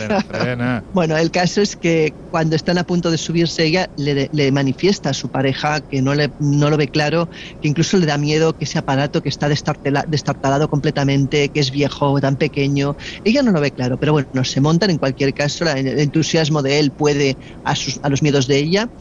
bueno, 0.94 1.18
el 1.18 1.32
caso 1.32 1.62
es 1.62 1.76
que 1.76 2.14
cuando 2.30 2.56
están 2.56 2.78
a 2.78 2.84
punto 2.84 3.10
de 3.10 3.18
subirse 3.18 3.66
ella, 3.66 3.90
le, 3.98 4.30
le 4.32 4.52
manifiesta 4.52 5.10
a 5.10 5.14
su 5.14 5.30
pareja 5.30 5.82
que 5.82 6.04
no, 6.04 6.14
le, 6.14 6.30
no 6.40 6.70
lo 6.70 6.78
ve 6.78 6.90
claro, 6.90 7.28
que 7.60 7.68
incluso 7.68 7.98
le 7.98 8.06
da 8.06 8.20
miedo 8.20 8.56
que 8.56 8.66
ese 8.66 8.78
aparato 8.78 9.24
que 9.24 9.30
está 9.30 9.50
destartalado 9.50 10.59
completamente, 10.68 11.50
que 11.50 11.60
es 11.60 11.72
viejo, 11.72 12.20
tan 12.20 12.38
pequeño. 12.38 12.96
Ella 13.24 13.44
no 13.44 13.52
lo 13.52 13.62
ve 13.62 13.72
claro, 13.72 13.98
pero 13.98 14.14
bueno, 14.14 14.44
se 14.44 14.62
montan 14.62 14.90
en 14.90 14.98
cualquier 14.98 15.34
caso, 15.34 15.66
el 15.70 16.00
entusiasmo 16.00 16.62
de 16.62 16.80
él 16.80 16.92
puede 16.92 17.38
a, 17.64 17.76
sus, 17.76 18.00
a 18.04 18.10
los 18.10 18.22
miedos 18.22 18.48
de 18.48 18.58
ella. 18.58 18.92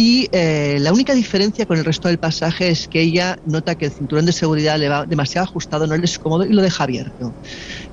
Y 0.00 0.28
eh, 0.30 0.78
la 0.80 0.92
única 0.92 1.12
diferencia 1.12 1.66
con 1.66 1.76
el 1.76 1.84
resto 1.84 2.06
del 2.06 2.18
pasaje 2.18 2.68
es 2.68 2.86
que 2.86 3.00
ella 3.00 3.36
nota 3.42 3.74
que 3.74 3.86
el 3.86 3.92
cinturón 3.92 4.26
de 4.26 4.32
seguridad 4.32 4.78
le 4.78 4.88
va 4.88 5.06
demasiado 5.06 5.44
ajustado, 5.44 5.88
no 5.88 5.96
le 5.96 6.04
es 6.04 6.20
cómodo 6.20 6.46
y 6.46 6.52
lo 6.52 6.62
deja 6.62 6.84
abierto. 6.84 7.36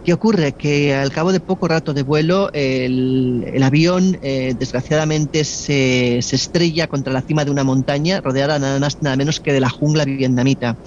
¿Qué 0.05 0.13
ocurre? 0.13 0.51
Que 0.53 0.93
al 0.93 1.11
cabo 1.11 1.31
de 1.31 1.39
poco 1.39 1.67
rato 1.67 1.91
de 1.91 2.03
vuelo, 2.03 2.51
el, 2.53 3.59
avión 3.63 4.19
eh, 4.21 4.53
desgraciadamente 4.55 5.43
se, 5.43 6.19
estrella 6.19 6.85
contra 6.85 7.11
la 7.11 7.23
cima 7.23 7.43
de 7.43 7.49
una 7.49 7.63
montaña 7.63 8.21
rodeada 8.21 8.59
nada 8.59 8.79
más 8.79 9.01
nada 9.01 9.15
menos 9.15 9.39
que 9.39 9.51
de 9.51 9.59
la 9.59 9.69
jungla 9.71 10.05
vietnamita. 10.05 10.77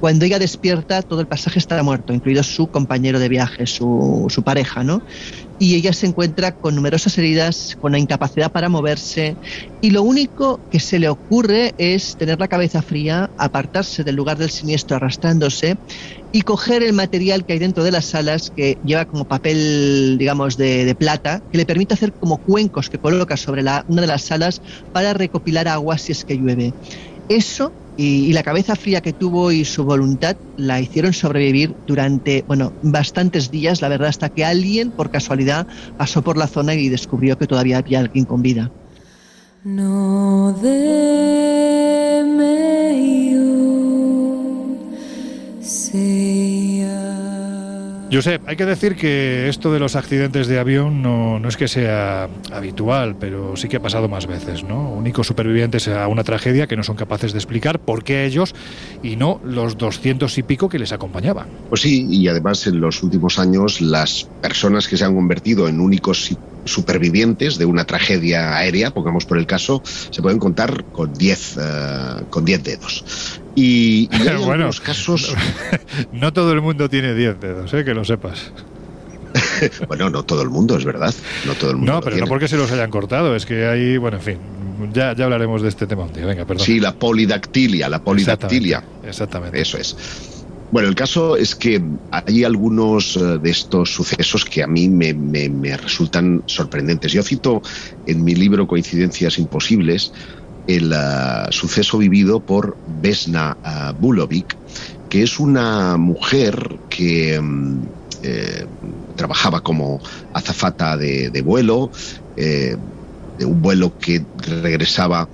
Cuando 0.00 0.24
ella 0.24 0.40
despierta, 0.40 1.02
todo 1.02 1.20
el 1.20 1.28
pasaje 1.28 1.60
está 1.60 1.80
muerto, 1.84 2.12
incluido 2.12 2.42
su 2.42 2.66
compañero 2.66 3.20
de 3.20 3.28
viaje, 3.28 3.64
su 3.66 4.42
pareja, 4.44 4.82
¿no? 4.82 5.04
Y 5.58 5.74
ella 5.74 5.92
se 5.92 6.06
encuentra 6.06 6.52
con 6.52 6.74
numerosas 6.74 7.16
heridas, 7.18 7.76
con 7.80 7.92
la 7.92 7.98
incapacidad 7.98 8.50
para 8.50 8.68
moverse 8.68 9.36
y 9.80 9.90
lo 9.90 10.02
único 10.02 10.60
que 10.70 10.80
se 10.80 10.98
le 10.98 11.08
ocurre 11.08 11.74
es 11.78 12.16
tener 12.16 12.40
la 12.40 12.48
cabeza 12.48 12.82
fría, 12.82 13.30
apartarse 13.36 14.02
del 14.02 14.16
lugar 14.16 14.38
del 14.38 14.50
siniestro 14.50 14.96
arrastrándose 14.96 15.76
y 16.32 16.42
coger 16.42 16.82
el 16.82 16.94
material 16.94 17.44
que 17.44 17.52
hay 17.52 17.58
dentro 17.58 17.84
de 17.84 17.92
las 17.92 18.14
alas 18.14 18.50
que 18.50 18.78
lleva 18.84 19.04
como 19.04 19.24
papel, 19.24 20.16
digamos, 20.18 20.56
de, 20.56 20.94
plata, 20.98 21.40
que 21.52 21.58
le 21.58 21.66
permite 21.66 21.94
hacer 21.94 22.12
como 22.12 22.38
cuencos 22.38 22.88
que 22.88 22.98
coloca 22.98 23.36
sobre 23.36 23.62
una 23.62 24.00
de 24.00 24.06
las 24.06 24.32
alas 24.32 24.60
para 24.92 25.12
recopilar 25.12 25.68
agua 25.68 25.98
si 25.98 26.12
es 26.12 26.24
que 26.24 26.36
llueve. 26.36 26.72
Eso 27.28 27.72
y, 27.96 28.32
la 28.32 28.42
cabeza 28.42 28.74
fría 28.74 29.00
que 29.00 29.12
tuvo 29.12 29.52
y 29.52 29.64
su 29.64 29.84
voluntad 29.84 30.36
la 30.56 30.80
hicieron 30.80 31.12
sobrevivir 31.12 31.74
durante, 31.86 32.44
bueno, 32.46 32.72
bastantes 32.82 33.50
días, 33.50 33.82
la 33.82 33.88
verdad, 33.88 34.08
hasta 34.08 34.28
que 34.28 34.44
alguien, 34.44 34.90
por 34.90 35.10
casualidad, 35.10 35.66
pasó 35.96 36.22
por 36.22 36.36
la 36.36 36.46
zona 36.46 36.74
y 36.74 36.88
descubrió 36.88 37.38
que 37.38 37.46
todavía 37.46 37.78
había 37.78 38.00
alguien 38.00 38.24
con 38.24 38.42
vida. 38.42 38.70
No 39.64 40.54
Josep, 48.14 48.46
hay 48.46 48.54
que 48.54 48.64
decir 48.64 48.94
que 48.94 49.48
esto 49.48 49.72
de 49.72 49.80
los 49.80 49.96
accidentes 49.96 50.46
de 50.46 50.60
avión 50.60 51.02
no, 51.02 51.40
no, 51.40 51.48
es 51.48 51.56
que 51.56 51.66
sea 51.66 52.28
habitual, 52.52 53.16
pero 53.18 53.56
sí 53.56 53.68
que 53.68 53.78
ha 53.78 53.82
pasado 53.82 54.08
más 54.08 54.26
veces, 54.28 54.62
¿no? 54.62 54.92
Únicos 54.92 55.26
supervivientes 55.26 55.88
a 55.88 56.06
una 56.06 56.22
tragedia 56.22 56.68
que 56.68 56.76
no 56.76 56.84
son 56.84 56.94
capaces 56.94 57.32
de 57.32 57.38
explicar 57.38 57.80
por 57.80 58.04
qué 58.04 58.24
ellos 58.24 58.54
y 59.02 59.16
no 59.16 59.40
los 59.44 59.78
doscientos 59.78 60.38
y 60.38 60.44
pico 60.44 60.68
que 60.68 60.78
les 60.78 60.92
acompañaban. 60.92 61.48
Pues 61.68 61.80
sí, 61.80 62.06
y 62.08 62.28
además 62.28 62.66
en 62.68 62.80
los 62.80 63.02
últimos 63.02 63.40
años 63.40 63.80
las 63.80 64.28
personas 64.40 64.86
que 64.86 64.96
se 64.96 65.04
han 65.04 65.14
convertido 65.14 65.66
en 65.66 65.80
únicos 65.80 66.24
supervivientes 66.64 67.58
de 67.58 67.64
una 67.64 67.84
tragedia 67.84 68.56
aérea, 68.56 68.92
pongamos 68.92 69.24
por 69.24 69.38
el 69.38 69.46
caso, 69.46 69.82
se 69.84 70.22
pueden 70.22 70.38
contar 70.38 70.84
con 70.92 71.12
10 71.12 71.56
uh, 71.56 72.24
con 72.30 72.44
diez 72.44 72.62
dedos. 72.62 73.40
Y, 73.54 74.08
y 74.10 74.28
hay 74.28 74.36
bueno, 74.44 74.70
casos... 74.82 75.34
No 76.12 76.32
todo 76.32 76.52
el 76.52 76.60
mundo 76.60 76.88
tiene 76.88 77.14
10 77.14 77.40
dedos, 77.40 77.74
¿eh? 77.74 77.84
que 77.84 77.94
lo 77.94 78.04
sepas. 78.04 78.52
bueno, 79.88 80.10
no 80.10 80.22
todo 80.24 80.42
el 80.42 80.50
mundo, 80.50 80.76
es 80.76 80.84
verdad. 80.84 81.14
No 81.46 81.54
todo 81.54 81.70
el 81.70 81.76
mundo. 81.76 81.92
No, 81.92 82.00
pero 82.00 82.16
no 82.16 82.26
porque 82.26 82.48
se 82.48 82.56
los 82.56 82.70
hayan 82.72 82.90
cortado, 82.90 83.34
es 83.34 83.46
que 83.46 83.66
hay, 83.66 83.96
bueno, 83.96 84.18
en 84.18 84.22
fin, 84.22 84.38
ya, 84.92 85.14
ya 85.14 85.24
hablaremos 85.24 85.62
de 85.62 85.68
este 85.68 85.86
tema 85.86 86.04
un 86.04 86.12
día. 86.12 86.26
Venga, 86.26 86.44
perdón. 86.44 86.64
Sí, 86.64 86.80
la 86.80 86.94
polidactilia, 86.94 87.88
la 87.88 88.02
polidactilia. 88.02 88.78
Exactamente. 88.78 89.08
exactamente. 89.08 89.60
Eso 89.60 89.78
es. 89.78 90.33
Bueno, 90.74 90.88
el 90.88 90.96
caso 90.96 91.36
es 91.36 91.54
que 91.54 91.80
hay 92.10 92.42
algunos 92.42 93.14
eh, 93.14 93.38
de 93.38 93.48
estos 93.48 93.90
sucesos 93.94 94.44
que 94.44 94.60
a 94.60 94.66
mí 94.66 94.88
me, 94.88 95.76
resultan 95.76 96.42
sorprendentes. 96.46 97.12
Yo 97.12 97.22
cito 97.22 97.62
en 98.04 98.24
mi 98.24 98.34
libro 98.34 98.66
Coincidencias 98.66 99.38
Imposibles 99.38 100.12
el 100.66 100.90
uh, 100.90 101.52
suceso 101.52 101.96
vivido 101.98 102.40
por 102.40 102.76
Vesna 102.86 103.56
uh, 103.64 103.96
Bulovic, 103.96 104.58
que 105.08 105.22
es 105.22 105.38
una 105.38 105.96
mujer 105.96 106.80
que 106.88 107.40
eh, 108.24 108.66
trabajaba 109.14 109.60
como 109.60 110.00
azafata 110.32 110.96
de, 110.96 111.40
vuelo, 111.44 111.92
eh, 112.34 112.76
de 113.38 113.44
un 113.44 113.62
vuelo 113.62 113.94
que 113.96 114.26
regresaba 114.34 115.28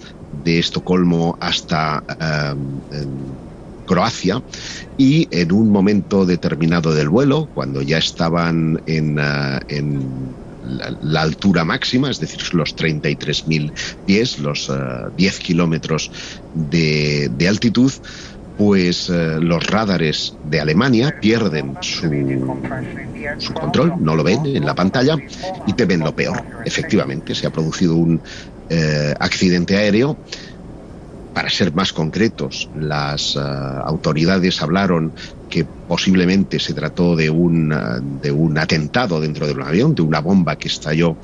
de 0.45 0.59
Estocolmo 0.59 1.35
hasta 1.41 2.05
eh, 2.91 3.07
Croacia 3.91 4.41
y 5.01 5.27
en 5.31 5.51
un 5.51 5.71
momento 5.71 6.27
determinado 6.27 6.93
del 6.93 7.09
vuelo, 7.09 7.49
cuando 7.55 7.81
ya 7.81 7.97
estaban 7.97 8.83
en, 8.85 9.19
uh, 9.19 9.59
en 9.69 10.35
la, 11.01 11.23
altura 11.23 11.65
máxima, 11.65 12.11
es 12.11 12.21
decir, 12.21 12.53
los 12.53 12.77
33.000 12.77 13.73
pies, 14.05 14.39
los 14.41 14.69
uh, 14.69 15.11
10 15.17 15.39
kilómetros 15.39 16.11
de, 16.53 17.31
de 17.35 17.49
altitud, 17.49 17.91
pues 18.59 19.09
eh, 19.09 19.39
los 19.41 19.67
radares 19.69 20.35
de 20.45 20.61
Alemania 20.61 21.19
pierden 21.19 21.79
su, 21.81 22.11
su, 23.39 23.55
control, 23.55 23.95
no 24.01 24.15
lo 24.15 24.23
ven 24.23 24.45
en 24.45 24.67
la 24.67 24.75
pantalla 24.75 25.17
y 25.67 25.73
te 25.73 25.87
ven 25.87 26.01
lo 26.01 26.15
peor. 26.15 26.43
Efectivamente, 26.67 27.35
se 27.35 27.47
ha 27.47 27.51
producido 27.51 27.95
un 27.95 28.21
eh, 28.69 29.15
accidente 29.19 29.77
aéreo. 29.79 30.19
Para 31.33 31.49
ser 31.51 31.73
más 31.75 31.93
concretos, 31.93 32.69
las 32.73 33.37
uh, 33.37 33.41
autoridades 33.85 34.61
hablaron 34.63 35.15
que 35.49 35.69
posiblemente 35.91 36.61
se 36.61 36.73
trató 36.73 37.17
de 37.17 37.29
un, 37.29 37.75
de 38.23 38.31
un 38.31 38.57
atentado 38.57 39.21
dentro 39.21 39.49
de 39.49 39.55
un 39.55 39.63
avión, 39.63 39.93
de 39.93 40.03
una 40.03 40.21
bomba 40.21 40.57
que 40.57 40.69
estalló 40.69 41.17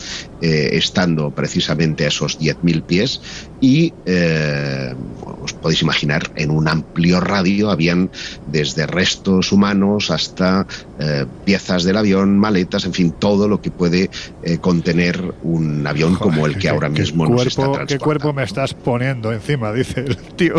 eh, 0.43 0.71
estando 0.73 1.31
precisamente 1.31 2.05
a 2.05 2.09
esos 2.09 2.41
10.000 2.41 2.83
pies 2.83 3.21
y 3.61 3.95
eh, 4.05 4.93
os 5.41 5.53
podéis 5.53 5.83
imaginar 5.83 6.33
en 6.35 6.51
un 6.51 6.67
amplio 6.67 7.21
radio 7.21 7.71
habían 7.71 8.11
desde 8.49 8.89
restos 8.89 9.53
humanos 9.53 10.11
hasta 10.11 10.67
eh, 10.99 11.27
piezas 11.45 11.85
del 11.85 11.97
avión, 11.97 12.37
maletas, 12.37 12.87
en 12.87 12.93
fin, 12.93 13.13
todo 13.13 13.47
lo 13.47 13.63
que 13.63 13.71
puede 13.71 14.11
eh, 14.43 14.59
contener 14.59 15.33
un 15.45 15.87
avión 15.87 16.17
Joder, 16.17 16.35
como 16.35 16.47
el 16.47 16.55
que 16.55 16.63
¿qué, 16.63 16.69
ahora 16.71 16.89
mismo 16.89 17.25
cuerpo, 17.25 17.35
nos 17.35 17.47
está 17.47 17.63
transportando. 17.63 17.87
¿Qué 17.87 17.99
cuerpo 18.01 18.33
me 18.33 18.43
estás 18.43 18.75
poniendo 18.75 19.33
encima? 19.33 19.73
Dice 19.73 20.01
el 20.01 20.17
tío. 20.17 20.57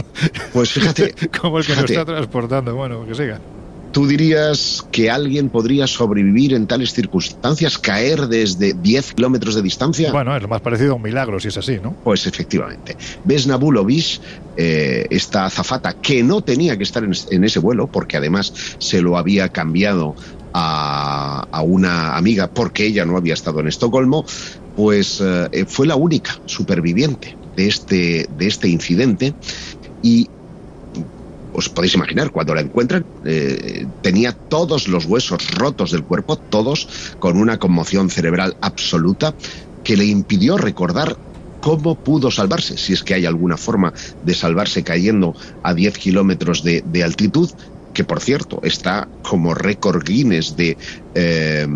Pues 0.54 0.72
fíjate. 0.72 1.14
como 1.42 1.58
el 1.58 1.66
que 1.66 1.74
fíjate. 1.74 1.82
nos 1.82 2.02
está 2.02 2.06
transportando. 2.06 2.74
Bueno, 2.74 3.06
que 3.06 3.14
siga. 3.14 3.42
¿Tú 3.98 4.06
dirías 4.06 4.86
que 4.92 5.10
alguien 5.10 5.50
podría 5.50 5.88
sobrevivir 5.88 6.54
en 6.54 6.68
tales 6.68 6.94
circunstancias, 6.94 7.80
caer 7.80 8.28
desde 8.28 8.74
10 8.74 9.14
kilómetros 9.14 9.56
de 9.56 9.64
distancia? 9.64 10.12
Bueno, 10.12 10.36
es 10.36 10.44
lo 10.44 10.48
más 10.48 10.62
parecido 10.62 10.92
a 10.92 10.96
un 10.98 11.02
milagro, 11.02 11.40
si 11.40 11.48
es 11.48 11.58
así, 11.58 11.80
¿no? 11.82 11.96
Pues 12.04 12.28
efectivamente. 12.28 12.96
Vesna 13.24 13.56
Bulovic, 13.56 14.22
eh, 14.56 15.08
esta 15.10 15.46
azafata 15.46 15.94
que 15.94 16.22
no 16.22 16.42
tenía 16.42 16.78
que 16.78 16.84
estar 16.84 17.04
en, 17.04 17.12
en, 17.32 17.44
ese 17.44 17.58
vuelo, 17.58 17.88
porque 17.88 18.18
además 18.18 18.54
se 18.78 19.02
lo 19.02 19.18
había 19.18 19.50
cambiado 19.50 20.14
a, 20.54 21.48
a 21.52 21.62
una 21.64 22.16
amiga 22.18 22.52
porque 22.52 22.86
ella 22.86 23.04
no 23.04 23.18
había 23.18 23.34
estado 23.34 23.62
en 23.62 23.68
Estocolmo, 23.68 24.28
pues 24.76 25.24
eh, 25.26 25.66
fue 25.68 25.88
la 25.88 25.96
única 25.96 26.40
superviviente 26.46 27.36
de 27.56 27.68
este, 27.68 28.30
de 28.38 28.46
este 28.46 28.70
incidente 28.70 29.34
y 30.04 30.30
os 31.58 31.70
podéis 31.70 31.96
imaginar, 31.96 32.30
cuando 32.30 32.54
la 32.54 32.62
encuentran, 32.62 33.04
eh, 33.26 33.88
tenía 34.04 34.32
todos 34.32 34.88
los 34.88 35.06
huesos 35.06 35.50
rotos 35.56 35.90
del 35.90 36.04
cuerpo, 36.04 36.38
todos 36.38 36.88
con 37.18 37.36
una 37.36 37.58
conmoción 37.58 38.12
cerebral 38.12 38.56
absoluta 38.62 39.34
que 39.84 39.98
le 39.98 40.06
impidió 40.06 40.58
recordar 40.58 41.18
cómo 41.60 41.96
pudo 41.96 42.30
salvarse, 42.30 42.78
si 42.78 42.94
es 42.94 43.02
que 43.02 43.16
hay 43.16 43.26
alguna 43.26 43.58
forma 43.58 43.92
de 44.24 44.36
salvarse 44.36 44.84
cayendo 44.84 45.36
a 45.64 45.74
10 45.74 45.98
kilómetros 45.98 46.64
de, 46.64 47.04
altitud, 47.04 47.50
que 47.92 48.04
por 48.04 48.20
cierto 48.20 48.60
está 48.62 49.08
como 49.24 49.56
récord 49.56 50.04
Guinness 50.04 50.56
de 50.56 50.78
eh, 51.16 51.66
eh, 51.66 51.68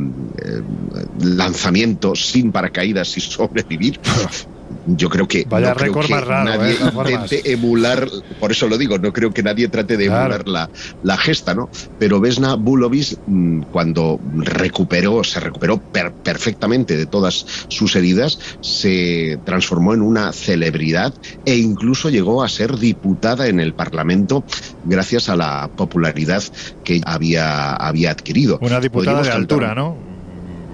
lanzamiento 1.20 2.14
sin 2.14 2.52
paracaídas 2.52 3.18
y 3.18 3.22
sobrevivir. 3.36 4.00
Yo 4.84 5.10
creo 5.10 5.28
que, 5.28 5.44
Vaya 5.48 5.70
no 5.70 5.76
creo 5.76 5.88
récord 5.88 6.08
que 6.08 6.14
más 6.16 6.24
raro, 6.26 6.46
nadie 6.58 6.74
¿eh? 6.74 6.78
Intente 7.12 7.52
emular, 7.52 8.08
por 8.40 8.52
eso 8.52 8.68
lo 8.68 8.78
digo, 8.78 8.98
no 8.98 9.14
creo 9.14 9.32
que 9.32 9.44
nadie 9.44 9.68
trate 9.68 9.96
de 9.96 10.06
Claro. 10.08 10.22
emular 10.36 10.48
la, 10.48 10.72
la 11.02 11.18
gesta, 11.18 11.54
¿no? 11.54 11.70
Pero 12.00 12.20
Vesna 12.20 12.56
Bulovic, 12.56 13.20
mm, 13.26 13.62
cuando 13.70 14.20
recuperó, 14.24 15.24
se 15.24 15.40
recuperó 15.40 15.80
per- 15.92 16.14
perfectamente 16.24 16.98
de 16.98 17.06
todas 17.06 17.46
sus 17.68 17.96
heridas, 17.96 18.40
se 18.60 19.40
transformó 19.44 19.94
en 19.94 20.02
una 20.02 20.34
celebridad 20.34 21.14
e 21.46 21.56
incluso 21.58 22.10
llegó 22.10 22.44
a 22.44 22.50
ser 22.50 22.78
diputada 22.78 23.48
en 23.48 23.60
el 23.60 23.74
Parlamento 23.74 24.44
gracias 24.84 25.30
a 25.30 25.36
la 25.36 25.70
popularidad 25.76 26.44
que 26.84 27.02
había, 27.06 27.74
había 27.76 28.12
adquirido. 28.12 28.58
Una 28.62 28.80
diputada 28.80 29.18
Podríamos 29.18 29.28
de 29.28 29.34
altura, 29.34 29.76
¿no? 29.76 29.96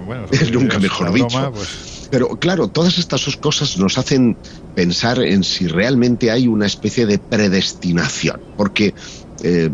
Bueno, 0.08 0.26
Nunca 0.54 0.80
mejor 0.80 1.08
una 1.10 1.16
dicho. 1.18 1.28
broma, 1.28 1.52
pues, 1.52 1.68
Pero 2.10 2.30
claro, 2.38 2.70
todas 2.70 2.98
estas 2.98 3.26
dos 3.26 3.38
cosas 3.38 3.78
nos 3.78 3.98
hacen 3.98 4.38
pensar 4.74 5.20
en 5.20 5.44
si 5.44 5.68
realmente 5.68 6.32
hay 6.32 6.48
una 6.48 6.66
especie 6.66 7.06
de 7.06 7.20
predestinación, 7.20 8.42
porque 8.56 8.94
eh, 9.44 9.70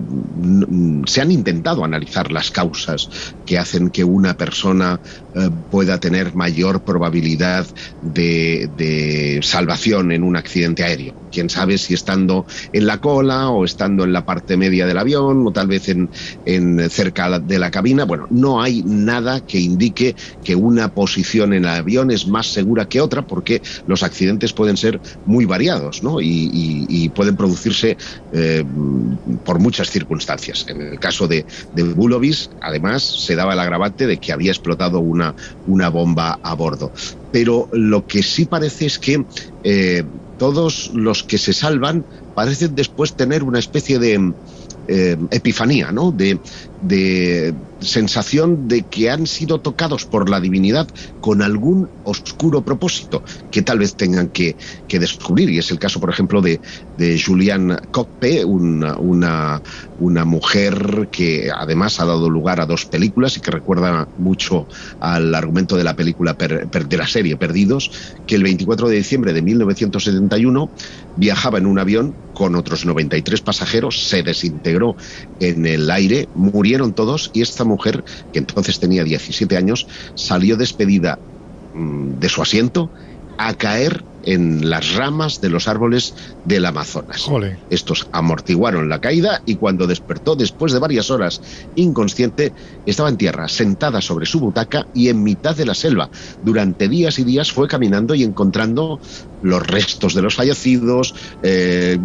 se 1.06 1.22
han 1.22 1.32
intentado 1.32 1.84
analizar 1.84 2.32
las 2.32 2.52
causas 2.52 3.10
que 3.46 3.58
hacen 3.58 3.90
que 3.90 4.04
una 4.04 4.34
persona 4.36 5.00
eh, 5.34 5.50
pueda 5.70 6.00
tener 6.00 6.36
mayor 6.36 6.84
probabilidad 6.84 7.68
de 8.02 9.40
salvación 9.42 10.12
en 10.12 10.24
un 10.24 10.36
accidente 10.36 10.84
aéreo. 10.84 11.23
Quién 11.34 11.50
sabe 11.50 11.78
si 11.78 11.94
estando 11.94 12.46
en 12.72 12.86
la 12.86 13.00
cola 13.00 13.50
o 13.50 13.66
estando 13.66 14.04
en 14.04 14.14
la 14.14 14.26
parte 14.26 14.56
media 14.56 14.86
del 14.86 14.98
avión 14.98 15.46
o 15.48 15.52
tal 15.52 15.68
vez 15.68 15.90
en, 15.90 16.10
en 16.46 16.90
cerca 16.90 17.40
de 17.40 17.60
la 17.60 17.72
cabina. 17.72 18.06
Bueno, 18.06 18.28
no 18.30 18.62
hay 18.62 18.84
nada 18.84 19.42
que 19.42 19.60
indique 19.60 20.16
que 20.44 20.56
una 20.56 20.94
posición 20.94 21.54
en 21.54 21.66
el 21.66 21.72
avión 21.72 22.12
es 22.12 22.28
más 22.28 22.48
segura 22.48 22.86
que 22.86 23.02
otra 23.02 23.24
porque 23.24 23.62
los 23.88 24.04
accidentes 24.04 24.54
pueden 24.54 24.78
ser 24.78 25.02
muy 25.26 25.46
variados 25.46 26.04
¿no? 26.04 26.18
y, 26.22 27.10
pueden 27.16 27.36
producirse 27.36 27.98
eh, 28.32 28.64
por 29.44 29.60
muchas 29.60 29.90
circunstancias. 29.90 30.66
En 30.68 30.82
el 30.82 31.00
caso 31.00 31.28
de, 31.28 31.46
de 31.74 31.84
Bulovis, 31.84 32.50
además, 32.62 33.04
se 33.04 33.36
daba 33.36 33.54
el 33.54 33.60
agravante 33.60 34.08
de 34.08 34.18
que 34.18 34.32
había 34.32 34.52
explotado 34.52 35.00
una, 35.00 35.36
una 35.66 35.90
bomba 35.90 36.40
a 36.42 36.54
bordo. 36.56 36.92
Pero 37.32 37.68
lo 37.72 38.06
que 38.06 38.22
sí 38.22 38.46
parece 38.46 38.86
es 38.86 39.00
que 39.00 39.26
eh, 39.64 40.04
todos 40.38 40.90
los 40.94 41.24
que 41.24 41.38
se 41.38 41.54
salvan 41.54 42.06
parecen 42.34 42.76
después 42.76 43.16
tener 43.16 43.44
una 43.44 43.60
especie 43.60 44.00
de 44.00 44.34
eh, 44.88 45.18
epifanía, 45.32 45.92
¿no? 45.92 46.12
De, 46.12 46.42
de 46.84 47.54
sensación 47.80 48.68
de 48.68 48.84
que 48.84 49.10
han 49.10 49.28
sido 49.28 49.60
tocados 49.60 50.06
por 50.06 50.30
la 50.30 50.40
divinidad 50.40 50.88
con 51.22 51.42
algún 51.42 51.90
oscuro 52.04 52.64
propósito 52.64 53.24
que 53.52 53.62
tal 53.62 53.80
vez 53.80 53.96
tengan 53.96 54.30
que, 54.30 54.56
descubrir. 54.88 55.50
Y 55.50 55.58
es 55.58 55.72
el 55.72 55.80
caso, 55.80 56.00
por 56.00 56.12
ejemplo, 56.12 56.40
de, 56.40 56.62
de 57.00 57.20
Julianne 57.20 57.78
Cocpe, 57.90 58.46
una, 58.46 58.96
una, 59.00 60.26
mujer 60.26 61.10
que 61.12 61.50
además 61.52 62.00
ha 62.00 62.06
dado 62.06 62.30
lugar 62.30 62.62
a 62.62 62.68
dos 62.68 62.86
películas 62.86 63.36
y 63.36 63.40
que 63.40 63.50
recuerda 63.50 64.08
mucho 64.20 64.68
al 65.00 65.34
argumento 65.34 65.76
de 65.76 65.84
la 65.84 65.96
película 65.96 66.38
per, 66.38 66.68
per, 66.68 66.88
de 66.88 66.98
la 66.98 67.08
serie 67.08 67.38
Perdidos, 67.38 67.90
que 68.28 68.36
el 68.36 68.44
24 68.44 68.88
de 68.88 68.98
diciembre 68.98 69.34
de 69.34 69.42
1971 69.42 70.70
viajaba 71.18 71.58
en 71.58 71.66
un 71.66 71.80
avión 71.80 72.14
con 72.36 72.56
otros 72.56 72.86
93 72.86 73.42
pasajeros, 73.42 74.08
se 74.08 74.22
desintegró 74.22 74.96
en 75.40 75.66
el 75.66 75.90
aire, 75.90 76.30
muriendo 76.36 76.73
Todos 76.94 77.30
y 77.34 77.42
esta 77.42 77.64
mujer, 77.64 78.04
que 78.32 78.40
entonces 78.40 78.80
tenía 78.80 79.04
17 79.04 79.56
años, 79.58 79.88
salió 80.16 80.58
despedida 80.58 81.22
mm, 81.74 82.20
de 82.20 82.30
su 82.30 82.42
asiento 82.42 82.92
a 83.38 83.54
caer 83.54 84.06
en 84.24 84.70
las 84.70 84.96
ramas 84.96 85.42
de 85.42 85.50
los 85.50 85.68
árboles 85.68 86.14
del 86.46 86.66
Amazonas. 86.66 87.28
Estos 87.70 88.08
amortiguaron 88.12 88.90
la 88.90 89.02
caída 89.02 89.42
y 89.46 89.56
cuando 89.56 89.88
despertó 89.88 90.36
después 90.36 90.74
de 90.74 90.80
varias 90.80 91.12
horas 91.12 91.42
inconsciente, 91.76 92.54
estaba 92.86 93.10
en 93.10 93.18
tierra, 93.18 93.48
sentada 93.48 94.02
sobre 94.02 94.26
su 94.26 94.40
butaca 94.40 94.88
y 94.94 95.10
en 95.10 95.24
mitad 95.24 95.56
de 95.56 95.66
la 95.66 95.74
selva. 95.74 96.10
Durante 96.44 96.88
días 96.88 97.20
y 97.20 97.24
días 97.24 97.52
fue 97.52 97.68
caminando 97.68 98.16
y 98.16 98.24
encontrando 98.24 99.00
los 99.42 99.66
restos 99.66 100.14
de 100.14 100.22
los 100.22 100.36
fallecidos, 100.36 101.14
eh, 101.44 101.98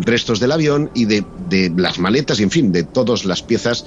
restos 0.00 0.40
del 0.40 0.52
avión 0.52 0.90
y 0.94 1.06
de, 1.06 1.24
las 1.76 1.98
maletas 1.98 2.40
y, 2.40 2.44
en 2.44 2.50
fin, 2.50 2.72
de 2.72 2.84
todas 2.84 3.24
las 3.24 3.42
piezas 3.42 3.84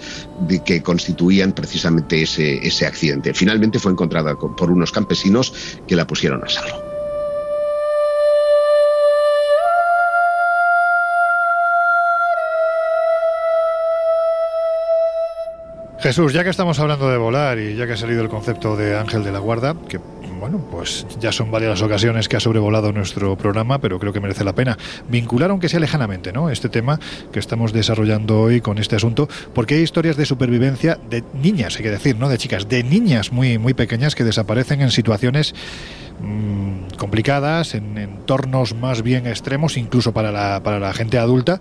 de 0.48 0.64
que 0.64 0.82
constituían 0.82 1.54
precisamente 1.54 2.22
ese, 2.22 2.66
ese 2.66 2.86
accidente. 2.86 3.34
Finalmente 3.34 3.80
fue 3.80 3.92
encontrada 3.92 4.36
por 4.36 4.70
unos 4.70 4.92
campesinos 4.92 5.54
que 5.88 5.96
la 5.96 6.06
pusieron 6.06 6.44
a 6.44 6.50
salvo. 6.50 6.91
Jesús, 16.02 16.34
ya 16.34 16.44
que 16.44 16.50
estamos 16.50 16.80
hablando 16.80 17.12
de 17.12 17.18
volar 17.18 17.60
y 17.60 17.76
ya 17.76 17.86
que 17.86 17.94
ha 17.94 17.98
salido 17.98 18.24
el 18.24 18.30
concepto 18.30 18.76
de 18.76 18.98
ángel 18.98 19.24
de 19.24 19.32
la 19.32 19.38
guarda, 19.38 19.76
que 19.88 20.00
bueno, 20.40 20.58
pues 20.72 21.06
ya 21.20 21.32
son 21.32 21.52
varias 21.52 21.70
las 21.70 21.82
ocasiones 21.84 22.28
que 22.28 22.36
ha 22.36 22.40
sobrevolado 22.40 22.92
nuestro 22.92 23.38
programa, 23.38 23.78
pero 23.78 24.00
creo 24.00 24.12
que 24.12 24.20
merece 24.20 24.44
la 24.44 24.56
pena 24.56 24.76
vincular, 25.08 25.52
aunque 25.52 25.70
sea 25.70 25.80
lejanamente, 25.80 26.34
¿no? 26.34 26.50
Este 26.50 26.68
tema 26.68 27.00
que 27.32 27.38
estamos 27.38 27.72
desarrollando 27.72 28.42
hoy 28.42 28.62
con 28.62 28.80
este 28.80 28.96
asunto, 28.96 29.30
porque 29.54 29.76
hay 29.76 29.82
historias 29.82 30.18
de 30.18 30.26
supervivencia 30.26 30.98
de 31.08 31.24
niñas, 31.36 31.76
hay 31.78 31.84
que 31.84 31.92
decir, 31.92 32.18
no 32.18 32.28
de 32.28 32.40
chicas, 32.40 32.68
de 32.68 32.84
niñas 32.84 33.32
muy, 33.32 33.60
muy 33.60 33.76
pequeñas 33.76 34.16
que 34.16 34.24
desaparecen 34.24 34.82
en 34.82 34.90
situaciones 34.90 35.54
mm, 36.20 36.96
complicadas, 36.98 37.76
en 37.76 38.00
entornos 38.00 38.74
más 38.74 39.04
bien 39.04 39.28
extremos, 39.28 39.78
incluso 39.78 40.12
para 40.12 40.32
la, 40.32 40.64
para 40.64 40.80
la 40.80 40.94
gente 40.94 41.20
adulta, 41.20 41.60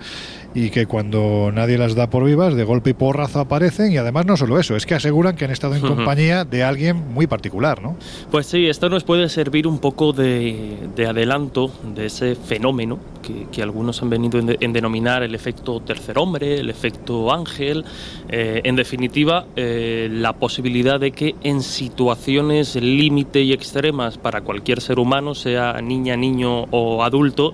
y 0.54 0.70
que 0.70 0.86
cuando 0.86 1.50
nadie 1.52 1.78
las 1.78 1.94
da 1.94 2.10
por 2.10 2.24
vivas, 2.24 2.54
de 2.54 2.64
golpe 2.64 2.90
y 2.90 2.92
porrazo 2.94 3.40
aparecen 3.40 3.92
y 3.92 3.96
además 3.96 4.26
no 4.26 4.36
solo 4.36 4.58
eso, 4.58 4.76
es 4.76 4.86
que 4.86 4.94
aseguran 4.94 5.36
que 5.36 5.44
han 5.44 5.50
estado 5.50 5.74
en 5.74 5.80
compañía 5.80 6.44
de 6.44 6.64
alguien 6.64 7.12
muy 7.14 7.26
particular, 7.26 7.82
¿no? 7.82 7.96
Pues 8.30 8.46
sí, 8.46 8.66
esto 8.66 8.88
nos 8.88 9.04
puede 9.04 9.28
servir 9.28 9.66
un 9.66 9.78
poco 9.78 10.12
de, 10.12 10.76
adelanto 11.08 11.70
de 11.94 12.06
ese 12.06 12.34
fenómeno 12.34 12.98
que, 13.22 13.60
algunos 13.62 14.02
han 14.02 14.08
venido 14.08 14.38
en, 14.38 14.72
denominar 14.72 15.22
el 15.22 15.34
efecto 15.34 15.80
tercer 15.80 16.18
hombre, 16.18 16.58
el 16.58 16.70
efecto 16.70 17.32
ángel, 17.32 17.84
eh, 18.30 18.62
en 18.64 18.74
definitiva, 18.74 19.44
eh, 19.54 20.08
la 20.10 20.32
posibilidad 20.32 20.98
de 20.98 21.12
que 21.12 21.34
en 21.42 21.62
situaciones 21.62 22.74
límite 22.74 23.42
y 23.42 23.52
extremas 23.52 24.16
para 24.16 24.40
cualquier 24.40 24.80
ser 24.80 24.98
humano, 24.98 25.34
sea 25.34 25.80
niña, 25.82 26.16
niño 26.16 26.62
o 26.70 27.04
adulto, 27.04 27.52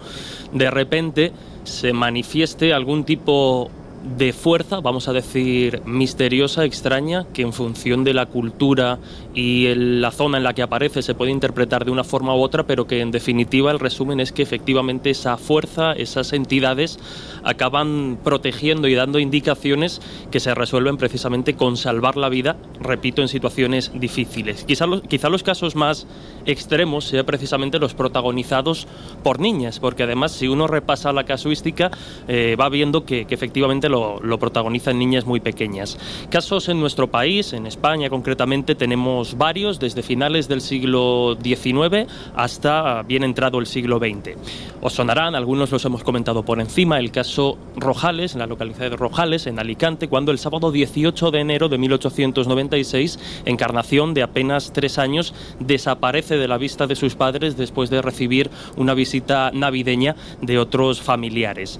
de 0.52 0.70
repente 0.70 1.32
se 1.66 1.92
manifieste 1.92 2.72
algún 2.72 3.04
tipo 3.04 3.70
de 4.16 4.32
fuerza, 4.32 4.80
vamos 4.80 5.08
a 5.08 5.12
decir, 5.12 5.82
misteriosa, 5.84 6.64
extraña, 6.64 7.26
que 7.32 7.42
en 7.42 7.52
función 7.52 8.04
de 8.04 8.14
la 8.14 8.26
cultura 8.26 8.98
y 9.36 9.74
la 9.74 10.10
zona 10.12 10.38
en 10.38 10.44
la 10.44 10.54
que 10.54 10.62
aparece 10.62 11.02
se 11.02 11.14
puede 11.14 11.30
interpretar 11.30 11.84
de 11.84 11.90
una 11.90 12.04
forma 12.04 12.34
u 12.34 12.40
otra, 12.40 12.66
pero 12.66 12.86
que 12.86 13.02
en 13.02 13.10
definitiva 13.10 13.70
el 13.70 13.78
resumen 13.78 14.18
es 14.18 14.32
que 14.32 14.42
efectivamente 14.42 15.10
esa 15.10 15.36
fuerza, 15.36 15.92
esas 15.92 16.32
entidades 16.32 16.98
acaban 17.44 18.18
protegiendo 18.24 18.88
y 18.88 18.94
dando 18.94 19.18
indicaciones 19.18 20.00
que 20.30 20.40
se 20.40 20.54
resuelven 20.54 20.96
precisamente 20.96 21.54
con 21.54 21.76
salvar 21.76 22.16
la 22.16 22.30
vida, 22.30 22.56
repito, 22.80 23.20
en 23.20 23.28
situaciones 23.28 23.92
difíciles. 23.94 24.64
Quizá 24.64 24.86
los, 24.86 25.02
quizá 25.02 25.28
los 25.28 25.42
casos 25.42 25.76
más 25.76 26.06
extremos 26.46 27.04
sean 27.04 27.26
precisamente 27.26 27.78
los 27.78 27.92
protagonizados 27.92 28.88
por 29.22 29.38
niñas, 29.38 29.80
porque 29.80 30.04
además 30.04 30.32
si 30.32 30.48
uno 30.48 30.66
repasa 30.66 31.12
la 31.12 31.24
casuística 31.24 31.90
eh, 32.26 32.56
va 32.58 32.70
viendo 32.70 33.04
que, 33.04 33.26
que 33.26 33.34
efectivamente 33.34 33.90
lo, 33.90 34.38
protagonizan 34.38 34.98
niñas 34.98 35.26
muy 35.26 35.40
pequeñas. 35.40 35.98
Casos 36.30 36.70
en 36.70 36.80
nuestro 36.80 37.10
país, 37.10 37.52
en 37.52 37.66
España 37.66 38.08
concretamente, 38.08 38.74
tenemos 38.74 39.25
varios, 39.34 39.80
desde 39.80 40.02
finales 40.02 40.48
del 40.48 40.60
siglo 40.60 41.36
XIX 41.42 42.06
hasta 42.34 43.02
bien 43.02 43.24
entrado 43.24 43.58
el 43.58 43.66
siglo 43.66 43.98
XX. 43.98 44.36
Os 44.80 44.92
sonarán, 44.92 45.34
algunos 45.34 45.70
los 45.70 45.84
hemos 45.84 46.04
comentado 46.04 46.44
por 46.44 46.60
encima, 46.60 46.98
el 46.98 47.10
caso 47.10 47.58
Rojales, 47.76 48.34
en 48.34 48.40
la 48.40 48.46
localidad 48.46 48.90
de 48.90 48.96
Rojales, 48.96 49.46
en 49.46 49.58
Alicante, 49.58 50.08
cuando 50.08 50.32
el 50.32 50.38
sábado 50.38 50.70
18 50.70 51.30
de 51.30 51.40
enero 51.40 51.68
de 51.68 51.78
1896, 51.78 53.18
Encarnación, 53.44 54.14
de 54.14 54.22
apenas 54.22 54.72
tres 54.72 54.98
años, 54.98 55.34
desaparece 55.58 56.36
de 56.36 56.48
la 56.48 56.58
vista 56.58 56.86
de 56.86 56.96
sus 56.96 57.16
padres 57.16 57.56
después 57.56 57.90
de 57.90 58.02
recibir 58.02 58.50
una 58.76 58.94
visita 58.94 59.50
navideña 59.52 60.16
de 60.40 60.58
otros 60.58 61.00
familiares. 61.00 61.78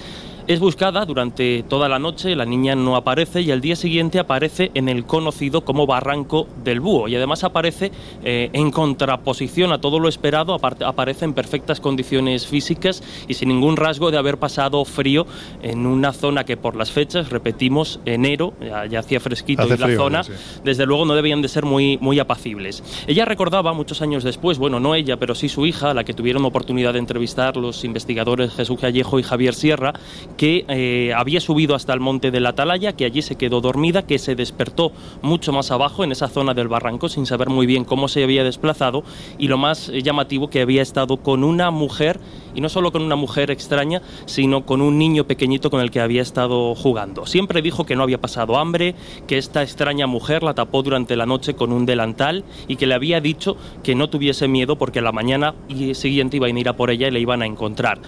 Es 0.49 0.61
buscada 0.61 1.05
durante 1.05 1.65
toda 1.65 1.89
la 1.89 1.99
noche, 1.99 2.37
la 2.37 2.45
niña 2.45 2.77
no 2.77 2.95
aparece 2.95 3.41
y 3.41 3.51
al 3.51 3.61
día 3.61 3.75
siguiente 3.75 4.21
aparece 4.21 4.71
en 4.75 4.89
el 4.89 5.05
conocido 5.05 5.65
como 5.65 5.89
Barranco 5.89 6.47
del 6.63 6.79
Búho 6.79 7.09
y 7.09 7.17
además 7.17 7.43
aparece 7.43 7.91
eh, 8.23 8.51
en 8.53 8.71
contraposición 8.71 9.73
a 9.73 9.81
todo 9.81 9.99
lo 9.99 10.09
esperado, 10.09 10.55
aparece 10.55 11.25
en 11.25 11.33
perfectas 11.33 11.81
condiciones 11.81 12.47
físicas 12.47 13.03
y 13.27 13.35
sin 13.35 13.49
ningún 13.49 13.77
rasgo 13.77 14.13
de 14.13 14.19
haber 14.19 14.39
pasado 14.39 14.85
frío 14.85 15.27
en 15.63 15.85
una 15.85 16.13
zona 16.13 16.45
que 16.45 16.57
por 16.57 16.77
las 16.77 16.93
fechas, 16.93 17.31
repetimos, 17.31 17.99
enero, 18.05 18.55
ya, 18.61 19.01
hacía 19.01 19.19
fresquito 19.19 19.67
y 19.67 19.77
la 19.77 19.97
zona, 19.97 20.23
desde 20.63 20.87
luego 20.87 21.07
no 21.07 21.17
debían 21.17 21.43
de 21.43 21.49
ser 21.49 21.65
muy, 21.65 21.99
muy 21.99 22.21
apacibles. 22.21 22.85
Ella 23.09 23.25
recordaba 23.25 23.73
muchos 23.73 24.01
años 24.01 24.23
después, 24.23 24.59
bueno, 24.59 24.79
no 24.79 24.95
ella, 24.95 25.17
pero 25.17 25.35
sí 25.35 25.49
su 25.49 25.67
hija, 25.67 25.93
la 25.93 26.05
que 26.05 26.15
tuvieron 26.15 26.45
oportunidad 26.45 26.93
de 26.93 27.01
entrevistar 27.01 27.57
los 27.57 27.83
investigadores 27.83 28.55
Jesús 28.55 28.79
Callejo 28.79 29.19
y 29.19 29.25
Javier 29.25 29.53
Sierra, 29.53 29.93
que 30.37 30.65
eh, 30.69 31.13
había 31.15 31.41
subido 31.41 31.75
hasta 31.75 31.93
el 31.93 32.01
monte 32.01 32.31
de 32.31 32.41
la 32.41 32.51
Atalaya, 32.51 32.95
que 32.95 33.05
allí 33.05 33.23
se 33.23 33.37
quedó 33.37 33.61
dormida, 33.61 34.07
que 34.07 34.19
se 34.19 34.35
despertó 34.35 34.93
mucho 35.23 35.53
más 35.53 35.71
abajo, 35.71 36.05
en 36.05 36.13
esa 36.13 36.29
zona 36.29 36.55
del 36.55 36.69
barranco, 36.69 37.09
sin 37.09 37.27
saber 37.27 37.49
muy 37.49 37.67
bien 37.67 37.85
cómo 37.85 38.09
se 38.09 38.23
había 38.23 38.45
desplazado, 38.45 39.03
y 39.39 39.49
lo 39.49 39.59
más 39.59 39.89
llamativo 39.89 40.49
que 40.49 40.61
había 40.61 40.83
estado 40.83 41.17
con 41.19 41.45
una 41.45 41.71
mujer, 41.71 42.21
y 42.55 42.61
no 42.61 42.69
solo 42.69 42.93
con 42.93 43.03
una 43.03 43.17
mujer 43.17 43.51
extraña, 43.51 44.03
sino 44.27 44.65
con 44.65 44.81
un 44.81 44.99
niño 44.99 45.25
pequeñito 45.25 45.71
con 45.71 45.81
el 45.81 45.91
que 45.91 46.01
había 46.01 46.23
estado 46.23 46.75
jugando. 46.75 47.27
Siempre 47.27 47.63
dijo 47.63 47.85
que 47.85 47.97
no 47.97 48.03
había 48.03 48.21
pasado 48.21 48.59
hambre, 48.59 48.95
que 49.27 49.39
esta 49.39 49.63
extraña 49.63 50.07
mujer 50.07 50.43
la 50.43 50.55
tapó 50.55 50.83
durante 50.83 51.17
la 51.17 51.27
noche 51.27 51.55
con 51.55 51.73
un 51.73 51.87
delantal 51.87 52.45
y 52.69 52.77
que 52.77 52.87
le 52.87 52.95
había 52.95 53.21
dicho 53.21 53.57
que 53.83 53.95
no 53.95 54.09
tuviese 54.09 54.49
miedo 54.49 54.77
porque 54.77 55.01
la 55.01 55.13
mañana 55.13 55.55
siguiente 55.93 56.37
iban 56.37 56.57
a 56.57 56.61
ir 56.61 56.69
a 56.69 56.77
por 56.77 56.91
ella 56.91 57.09
y 57.09 57.11
le 57.11 57.21
iban 57.21 57.43
a 57.43 57.47
encontrar. 57.47 58.01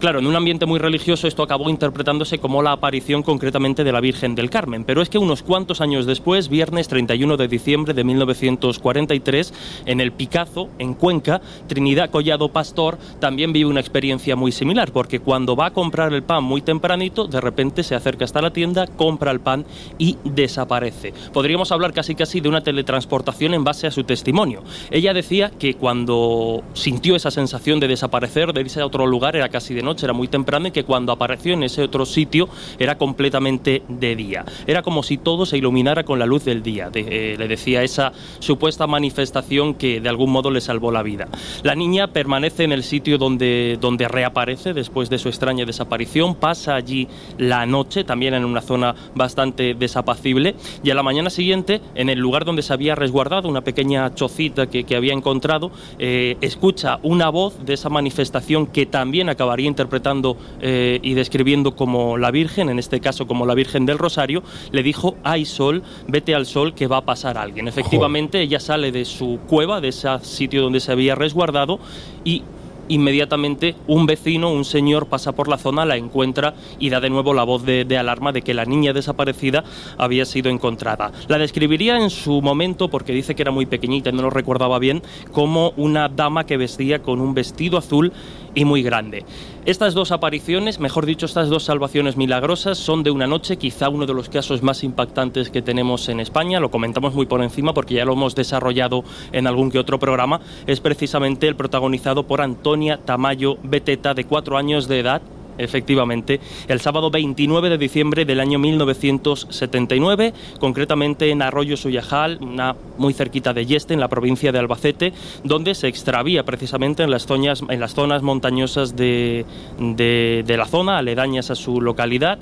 Claro, 0.00 0.20
en 0.20 0.28
un 0.28 0.36
ambiente 0.36 0.64
muy 0.64 0.78
religioso 0.78 1.26
esto 1.26 1.42
acabó 1.42 1.68
interpretándose 1.68 2.38
como 2.38 2.62
la 2.62 2.70
aparición 2.70 3.24
concretamente 3.24 3.82
de 3.82 3.90
la 3.90 4.00
Virgen 4.00 4.36
del 4.36 4.48
Carmen, 4.48 4.84
pero 4.84 5.02
es 5.02 5.08
que 5.08 5.18
unos 5.18 5.42
cuantos 5.42 5.80
años 5.80 6.06
después, 6.06 6.48
viernes 6.48 6.86
31 6.86 7.36
de 7.36 7.48
diciembre 7.48 7.94
de 7.94 8.04
1943, 8.04 9.52
en 9.86 10.00
el 10.00 10.12
Picazo, 10.12 10.68
en 10.78 10.94
Cuenca, 10.94 11.40
Trinidad 11.66 12.10
Collado 12.10 12.48
Pastor 12.48 12.96
también 13.18 13.52
vive 13.52 13.68
una 13.68 13.80
experiencia 13.80 14.36
muy 14.36 14.52
similar, 14.52 14.92
porque 14.92 15.18
cuando 15.18 15.56
va 15.56 15.66
a 15.66 15.72
comprar 15.72 16.12
el 16.12 16.22
pan 16.22 16.44
muy 16.44 16.62
tempranito, 16.62 17.26
de 17.26 17.40
repente 17.40 17.82
se 17.82 17.96
acerca 17.96 18.24
hasta 18.24 18.40
la 18.40 18.52
tienda, 18.52 18.86
compra 18.86 19.32
el 19.32 19.40
pan 19.40 19.66
y 19.98 20.16
desaparece. 20.22 21.12
Podríamos 21.32 21.72
hablar 21.72 21.92
casi 21.92 22.14
casi 22.14 22.40
de 22.40 22.48
una 22.48 22.60
teletransportación 22.60 23.52
en 23.52 23.64
base 23.64 23.88
a 23.88 23.90
su 23.90 24.04
testimonio. 24.04 24.62
Ella 24.92 25.12
decía 25.12 25.50
que 25.58 25.74
cuando 25.74 26.62
sintió 26.74 27.16
esa 27.16 27.32
sensación 27.32 27.80
de 27.80 27.88
desaparecer, 27.88 28.52
de 28.52 28.60
irse 28.60 28.80
a 28.80 28.86
otro 28.86 29.04
lugar, 29.04 29.34
era 29.34 29.48
casi 29.48 29.74
de 29.74 29.87
noche, 29.88 30.06
era 30.06 30.12
muy 30.12 30.28
temprano 30.28 30.68
y 30.68 30.70
que 30.70 30.84
cuando 30.84 31.12
apareció 31.12 31.54
en 31.54 31.62
ese 31.62 31.82
otro 31.82 32.06
sitio 32.06 32.48
era 32.78 32.96
completamente 32.96 33.82
de 33.88 34.16
día. 34.16 34.44
Era 34.66 34.82
como 34.82 35.02
si 35.02 35.18
todo 35.18 35.46
se 35.46 35.58
iluminara 35.58 36.04
con 36.04 36.18
la 36.18 36.26
luz 36.26 36.44
del 36.44 36.62
día, 36.62 36.90
eh, 36.94 37.36
le 37.38 37.48
decía 37.48 37.82
esa 37.82 38.12
supuesta 38.38 38.86
manifestación 38.86 39.74
que 39.74 40.00
de 40.00 40.08
algún 40.08 40.30
modo 40.30 40.50
le 40.50 40.60
salvó 40.60 40.92
la 40.92 41.02
vida. 41.02 41.28
La 41.62 41.74
niña 41.74 42.08
permanece 42.08 42.64
en 42.64 42.72
el 42.72 42.82
sitio 42.82 43.18
donde, 43.18 43.78
donde 43.80 44.08
reaparece 44.08 44.74
después 44.74 45.10
de 45.10 45.18
su 45.18 45.28
extraña 45.28 45.64
desaparición, 45.64 46.34
pasa 46.34 46.74
allí 46.74 47.08
la 47.38 47.66
noche, 47.66 48.04
también 48.04 48.34
en 48.34 48.44
una 48.44 48.60
zona 48.60 48.94
bastante 49.14 49.74
desapacible, 49.74 50.54
y 50.82 50.90
a 50.90 50.94
la 50.94 51.02
mañana 51.02 51.30
siguiente, 51.30 51.80
en 51.94 52.08
el 52.08 52.18
lugar 52.18 52.44
donde 52.44 52.62
se 52.62 52.72
había 52.72 52.94
resguardado, 52.94 53.48
una 53.48 53.62
pequeña 53.62 54.14
chocita 54.14 54.68
que, 54.68 54.84
que 54.84 54.96
había 54.96 55.12
encontrado, 55.12 55.70
eh, 55.98 56.36
escucha 56.40 56.98
una 57.02 57.30
voz 57.30 57.64
de 57.64 57.74
esa 57.74 57.88
manifestación 57.88 58.66
que 58.66 58.86
también 58.86 59.28
acabaría 59.28 59.66
interpretando 59.78 60.36
eh, 60.60 60.98
y 61.02 61.14
describiendo 61.14 61.76
como 61.76 62.18
la 62.18 62.32
Virgen, 62.32 62.68
en 62.68 62.80
este 62.80 62.98
caso 62.98 63.28
como 63.28 63.46
la 63.46 63.54
Virgen 63.54 63.86
del 63.86 63.98
Rosario, 63.98 64.42
le 64.72 64.82
dijo, 64.82 65.14
ay 65.22 65.44
sol, 65.44 65.84
vete 66.08 66.34
al 66.34 66.46
sol 66.46 66.74
que 66.74 66.88
va 66.88 66.98
a 66.98 67.04
pasar 67.04 67.38
alguien. 67.38 67.68
Efectivamente, 67.68 68.40
ella 68.40 68.58
sale 68.58 68.90
de 68.90 69.04
su 69.04 69.38
cueva, 69.46 69.80
de 69.80 69.88
ese 69.88 70.08
sitio 70.22 70.62
donde 70.62 70.80
se 70.80 70.90
había 70.90 71.14
resguardado, 71.14 71.78
y 72.24 72.42
inmediatamente 72.88 73.76
un 73.86 74.06
vecino, 74.06 74.50
un 74.50 74.64
señor, 74.64 75.06
pasa 75.06 75.32
por 75.32 75.46
la 75.46 75.58
zona, 75.58 75.84
la 75.84 75.96
encuentra 75.96 76.54
y 76.78 76.88
da 76.90 77.00
de 77.00 77.10
nuevo 77.10 77.34
la 77.34 77.44
voz 77.44 77.64
de, 77.64 77.84
de 77.84 77.98
alarma 77.98 78.32
de 78.32 78.42
que 78.42 78.54
la 78.54 78.64
niña 78.64 78.92
desaparecida 78.92 79.62
había 79.98 80.24
sido 80.24 80.50
encontrada. 80.50 81.12
La 81.28 81.38
describiría 81.38 81.98
en 81.98 82.10
su 82.10 82.40
momento, 82.42 82.88
porque 82.88 83.12
dice 83.12 83.34
que 83.34 83.42
era 83.42 83.52
muy 83.52 83.66
pequeñita 83.66 84.10
y 84.10 84.14
no 84.14 84.22
lo 84.22 84.30
recordaba 84.30 84.78
bien, 84.78 85.02
como 85.32 85.72
una 85.76 86.08
dama 86.08 86.46
que 86.46 86.56
vestía 86.56 87.00
con 87.00 87.20
un 87.20 87.34
vestido 87.34 87.78
azul 87.78 88.12
y 88.58 88.64
muy 88.64 88.82
grande. 88.82 89.24
Estas 89.64 89.94
dos 89.94 90.10
apariciones, 90.10 90.80
mejor 90.80 91.06
dicho, 91.06 91.26
estas 91.26 91.48
dos 91.48 91.62
salvaciones 91.62 92.16
milagrosas 92.16 92.76
son 92.76 93.04
de 93.04 93.12
una 93.12 93.28
noche, 93.28 93.56
quizá 93.56 93.88
uno 93.88 94.04
de 94.04 94.14
los 94.14 94.28
casos 94.28 94.62
más 94.62 94.82
impactantes 94.82 95.50
que 95.50 95.62
tenemos 95.62 96.08
en 96.08 96.18
España, 96.18 96.58
lo 96.58 96.70
comentamos 96.70 97.14
muy 97.14 97.26
por 97.26 97.42
encima 97.42 97.72
porque 97.72 97.94
ya 97.94 98.04
lo 98.04 98.14
hemos 98.14 98.34
desarrollado 98.34 99.04
en 99.30 99.46
algún 99.46 99.70
que 99.70 99.78
otro 99.78 100.00
programa, 100.00 100.40
es 100.66 100.80
precisamente 100.80 101.46
el 101.46 101.54
protagonizado 101.54 102.26
por 102.26 102.40
Antonia 102.40 102.98
Tamayo 103.04 103.58
Beteta, 103.62 104.14
de 104.14 104.24
cuatro 104.24 104.56
años 104.56 104.88
de 104.88 105.00
edad, 105.00 105.22
efectivamente, 105.58 106.40
el 106.68 106.80
sábado 106.80 107.10
29 107.10 107.70
de 107.70 107.78
diciembre 107.78 108.24
del 108.24 108.40
año 108.40 108.58
1979, 108.58 110.32
concretamente 110.58 111.30
en 111.30 111.42
Arroyo 111.42 111.76
Suyajal, 111.76 112.38
una 112.40 112.74
muy 112.96 113.12
cerquita 113.12 113.52
de 113.52 113.66
Yeste, 113.66 113.94
en 113.94 114.00
la 114.00 114.08
provincia 114.08 114.52
de 114.52 114.58
Albacete, 114.58 115.12
donde 115.44 115.74
se 115.74 115.88
extravía 115.88 116.44
precisamente 116.44 117.02
en 117.02 117.10
las 117.10 117.26
zonas, 117.26 118.22
montañosas 118.22 118.96
de, 118.96 119.44
de 119.78 120.56
la 120.56 120.66
zona, 120.66 120.98
aledañas 120.98 121.50
a 121.50 121.54
su 121.54 121.80
localidad. 121.80 122.38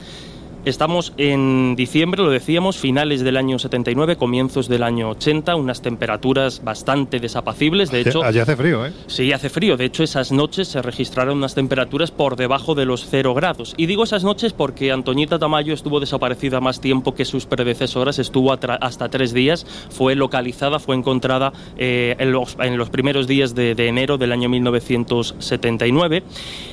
Estamos 0.67 1.13
en 1.17 1.77
diciembre, 1.77 2.25
lo 2.25 2.31
decíamos, 2.31 2.77
finales 2.77 3.21
del 3.23 3.37
año 3.37 3.57
79, 3.57 4.17
comienzos 4.17 4.67
del 4.67 4.83
año 4.83 5.11
80, 5.11 5.55
unas 5.55 5.81
temperaturas 5.81 6.61
bastante 6.65 7.21
desapacibles. 7.21 7.93
De 7.93 8.01
hecho, 8.01 8.25
allí 8.25 8.41
hace 8.41 8.57
frío, 8.57 8.85
¿eh? 8.85 8.93
Sí, 9.07 9.33
hace 9.33 9.49
frío. 9.49 9.77
De 9.77 9.85
hecho, 9.85 10.03
esas 10.03 10.33
noches 10.33 10.67
se 10.67 10.83
registraron 10.83 11.39
unas 11.39 11.55
temperaturas 11.55 12.11
por 12.11 12.35
debajo 12.35 12.75
de 12.75 12.85
los 12.85 13.07
0 13.09 13.33
grados. 13.35 13.75
Y 13.77 13.87
digo 13.87 14.03
esas 14.03 14.25
noches 14.25 14.53
porque 14.53 14.91
Antoñita 14.91 15.39
Tamayo 15.39 15.73
estuvo 15.73 16.01
desaparecida 16.01 16.61
más 16.61 16.81
tiempo 16.81 17.15
que 17.15 17.25
sus 17.25 17.47
predecesoras, 17.47 18.19
estuvo 18.19 18.53
hasta 18.53 19.09
tres 19.09 19.33
días, 19.33 19.65
fue 19.91 20.17
localizada, 20.17 20.81
fue 20.81 20.97
encontrada 20.97 21.53
eh, 21.77 22.17
en, 22.19 22.33
los, 22.33 22.57
en 22.59 22.77
los 22.77 22.91
primeros 22.91 23.29
días 23.29 23.55
de, 23.55 23.77
de 23.77 23.87
enero 23.87 24.19
del 24.19 24.33
año 24.33 24.49
1979. 24.49 26.25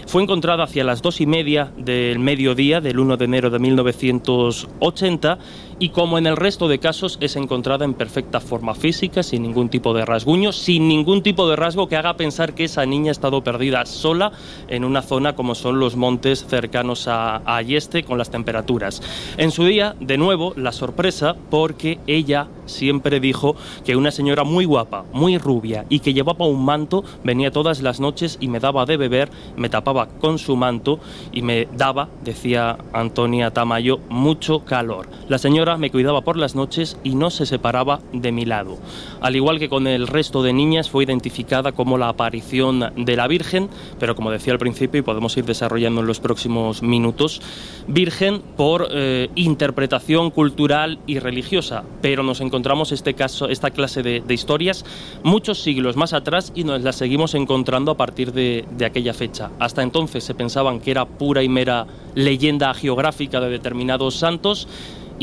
Fue 0.08 0.24
encontrada 0.24 0.64
hacia 0.64 0.84
las 0.84 1.04
dos 1.04 1.22
y 1.22 1.28
media 1.28 1.72
del 1.78 2.18
mediodía 2.18 2.82
del 2.82 2.98
1 2.98 3.18
de 3.18 3.26
enero 3.26 3.52
de 3.52 3.60
1980 3.92 5.38
y 5.80 5.90
como 5.90 6.18
en 6.18 6.28
el 6.28 6.38
resto 6.38 6.68
de 6.68 6.80
casos 6.80 7.18
es 7.22 7.36
encontrada 7.36 7.86
en 7.86 7.94
perfecta 7.94 8.40
forma 8.40 8.76
física, 8.76 9.24
sin 9.24 9.44
ningún 9.44 9.70
tipo 9.70 9.94
de 9.94 10.06
rasguño, 10.06 10.52
sin 10.52 10.88
ningún 10.88 11.24
tipo 11.24 11.48
de 11.48 11.56
rasgo 11.56 11.88
que 11.88 11.96
haga 11.96 12.18
pensar 12.18 12.54
que 12.54 12.66
esa 12.66 12.86
niña 12.86 13.10
ha 13.10 13.12
estado 13.12 13.44
perdida 13.44 13.86
sola 13.86 14.32
en 14.68 14.84
una 14.84 15.02
zona 15.02 15.36
como 15.36 15.56
son 15.56 15.80
los 15.80 15.96
montes 15.96 16.46
cercanos 16.46 17.08
a, 17.08 17.38
a 17.46 17.64
con 18.06 18.18
las 18.18 18.30
temperaturas. 18.30 19.02
En 19.38 19.52
su 19.52 19.66
día, 19.66 19.96
de 20.00 20.18
nuevo, 20.18 20.54
la 20.56 20.72
sorpresa 20.72 21.36
porque 21.50 22.00
ella 22.08 22.48
siempre 22.66 23.20
dijo 23.20 23.56
que 23.86 23.96
una 23.96 24.12
señora 24.12 24.44
muy 24.44 24.66
guapa, 24.66 25.06
muy 25.14 25.38
rubia 25.38 25.86
y 25.90 26.00
que 26.00 26.14
llevaba 26.14 26.46
un 26.46 26.64
manto 26.64 27.04
venía 27.24 27.52
todas 27.52 27.82
las 27.82 28.00
noches 28.00 28.38
y 28.40 28.48
me 28.48 28.60
daba 28.60 28.86
de 28.86 28.98
beber, 28.98 29.30
me 29.56 29.70
tapaba 29.70 30.08
con 30.08 30.38
su 30.38 30.56
manto 30.56 31.00
y 31.32 31.42
me 31.42 31.68
daba, 31.76 32.10
decía 32.24 32.78
Antonia 32.94 33.52
Tamayo, 33.52 34.00
mucho 34.10 34.60
calor. 34.66 35.08
La 35.28 35.38
señora 35.38 35.63
me 35.78 35.90
cuidaba 35.90 36.22
por 36.22 36.38
las 36.38 36.56
noches 36.56 36.98
y 37.04 37.16
no 37.16 37.30
se 37.30 37.46
separaba 37.46 38.02
de 38.12 38.32
mi 38.32 38.46
lado. 38.46 38.78
Al 39.22 39.36
igual 39.36 39.60
que 39.60 39.70
con 39.70 39.88
el 39.88 40.08
resto 40.08 40.44
de 40.44 40.54
niñas, 40.54 40.90
fue 40.90 41.06
identificada 41.06 41.72
como 41.72 41.98
la 41.98 42.10
aparición 42.10 42.92
de 42.96 43.16
la 43.16 43.28
Virgen, 43.28 43.70
pero 44.00 44.16
como 44.16 44.32
decía 44.32 44.54
al 44.54 44.60
principio 44.60 45.00
y 45.00 45.04
podemos 45.04 45.36
ir 45.38 45.46
desarrollando 45.46 46.02
en 46.02 46.08
los 46.08 46.20
próximos 46.20 46.84
minutos, 46.84 47.42
Virgen 47.88 48.42
por 48.58 48.88
eh, 48.92 49.30
interpretación 49.36 50.32
cultural 50.32 51.00
y 51.08 51.20
religiosa, 51.20 51.84
pero 52.02 52.24
nos 52.24 52.42
encontramos 52.42 52.92
este 52.92 53.14
caso, 53.14 53.48
esta 53.48 53.72
clase 53.72 54.04
de, 54.04 54.24
historias 54.34 54.84
muchos 55.24 55.62
siglos 55.62 55.96
más 55.96 56.12
atrás 56.14 56.52
y 56.56 56.64
nos 56.64 56.82
las 56.82 56.96
seguimos 56.96 57.36
encontrando 57.36 57.92
a 57.92 57.98
partir 57.98 58.34
de, 58.34 58.66
de 58.78 58.86
aquella 58.86 59.14
fecha. 59.14 59.52
Hasta 59.60 59.84
entonces 59.84 60.24
se 60.24 60.34
pensaban 60.34 60.80
que 60.80 60.92
era 60.92 61.06
pura 61.06 61.44
y 61.44 61.50
mera 61.50 61.86
leyenda 62.16 62.74
geográfica 62.74 63.40
de 63.40 63.50
determinados 63.50 64.16
santos 64.16 64.68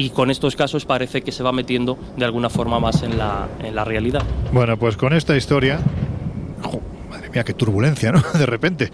y 0.00 0.08
con 0.08 0.30
estos 0.30 0.56
casos 0.56 0.86
parece 0.86 1.20
que 1.20 1.30
se 1.30 1.42
va 1.42 1.52
metiendo 1.52 1.98
de 2.16 2.24
alguna 2.24 2.48
forma 2.48 2.80
más 2.80 3.02
en 3.02 3.18
la, 3.18 3.48
en 3.62 3.74
la 3.74 3.84
realidad. 3.84 4.22
Bueno, 4.50 4.78
pues 4.78 4.96
con 4.96 5.12
esta 5.12 5.36
historia. 5.36 5.78
Mía, 7.32 7.44
qué 7.44 7.54
turbulencia, 7.54 8.12
¿no? 8.12 8.22
De 8.38 8.46
repente. 8.46 8.90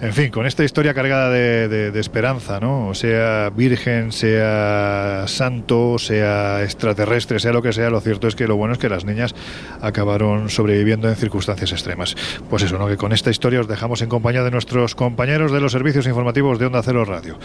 En 0.00 0.12
fin, 0.12 0.30
con 0.30 0.46
esta 0.46 0.64
historia 0.64 0.94
cargada 0.94 1.30
de 1.30 1.98
esperanza, 1.98 2.60
¿no? 2.60 2.94
Sea 2.94 3.50
virgen, 3.50 4.12
sea 4.12 5.24
santo, 5.26 5.98
sea 5.98 6.62
extraterrestre, 6.62 7.40
sea 7.40 7.52
lo 7.52 7.62
que 7.62 7.72
sea, 7.72 7.90
lo 7.90 8.00
cierto 8.00 8.28
es 8.28 8.34
que 8.34 8.46
lo 8.46 8.56
bueno 8.56 8.74
es 8.74 8.78
que 8.78 8.88
las 8.88 9.04
niñas 9.04 9.34
acabaron 9.80 10.48
sobreviviendo 10.50 11.08
en 11.08 11.16
circunstancias 11.16 11.72
extremas. 11.72 12.16
Pues 12.48 12.62
eso, 12.62 12.78
¿no? 12.78 12.86
Que 12.86 12.96
con 12.96 13.12
esta 13.12 13.30
historia 13.30 13.60
os 13.60 13.68
dejamos 13.68 14.02
en 14.02 14.08
compañía 14.08 14.42
de 14.42 14.50
nuestros 14.50 14.94
compañeros 14.94 15.52
de 15.52 15.60
los 15.60 15.72
servicios 15.72 16.06
informativos 16.06 16.58
de 16.58 16.66
Onda 16.66 16.82
Cero 16.82 17.04
Radio. 17.04 17.38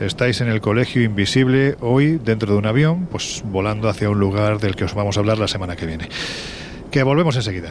Estáis 0.00 0.40
en 0.40 0.48
el 0.48 0.60
Colegio 0.60 1.02
Invisible 1.02 1.76
hoy 1.80 2.18
dentro 2.22 2.52
de 2.52 2.58
un 2.58 2.66
avión, 2.66 3.06
pues 3.10 3.42
volando 3.44 3.88
hacia 3.88 4.10
un 4.10 4.18
lugar 4.18 4.58
del 4.58 4.76
que 4.76 4.84
os 4.84 4.94
vamos 4.94 5.16
a 5.16 5.20
hablar 5.20 5.38
la 5.38 5.48
semana 5.48 5.76
que 5.76 5.86
viene. 5.86 6.08
Que 6.90 7.02
volvemos 7.02 7.36
enseguida. 7.36 7.68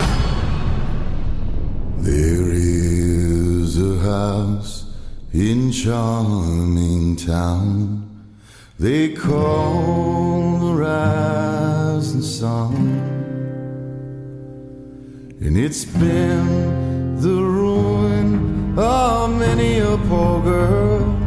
There 2.03 2.49
is 2.49 3.77
a 3.77 3.99
house 3.99 4.85
in 5.31 5.71
charming 5.71 7.15
town 7.15 8.01
they 8.79 9.09
call 9.13 10.57
the 10.57 10.73
rising 10.73 12.23
sun, 12.23 12.73
and 15.39 15.55
it's 15.55 15.85
been 15.85 17.21
the 17.21 17.29
ruin 17.29 18.75
of 18.79 19.37
many 19.37 19.77
a 19.77 19.95
poor 20.09 20.41
girl. 20.41 21.17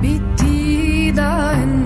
Bittida 0.00 1.52
en 1.62 1.85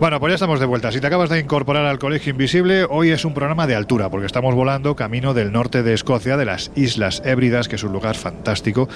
Bueno, 0.00 0.20
pues 0.20 0.30
ya 0.30 0.34
estamos 0.36 0.60
de 0.60 0.66
vuelta. 0.66 0.92
Si 0.92 1.00
te 1.00 1.08
acabas 1.08 1.28
de 1.28 1.40
incorporar 1.40 1.84
al 1.84 1.98
Colegio 1.98 2.30
Invisible, 2.30 2.84
hoy 2.88 3.10
es 3.10 3.24
un 3.24 3.34
programa 3.34 3.66
de 3.66 3.74
altura, 3.74 4.08
porque 4.08 4.26
estamos 4.26 4.54
volando 4.54 4.94
camino 4.94 5.34
del 5.34 5.50
norte 5.50 5.82
de 5.82 5.92
Escocia, 5.92 6.36
de 6.36 6.44
las 6.44 6.70
Islas 6.76 7.20
Hébridas, 7.24 7.66
que 7.66 7.74
es 7.74 7.82
un 7.82 7.92
lugar 7.92 8.14
fantástico 8.14 8.88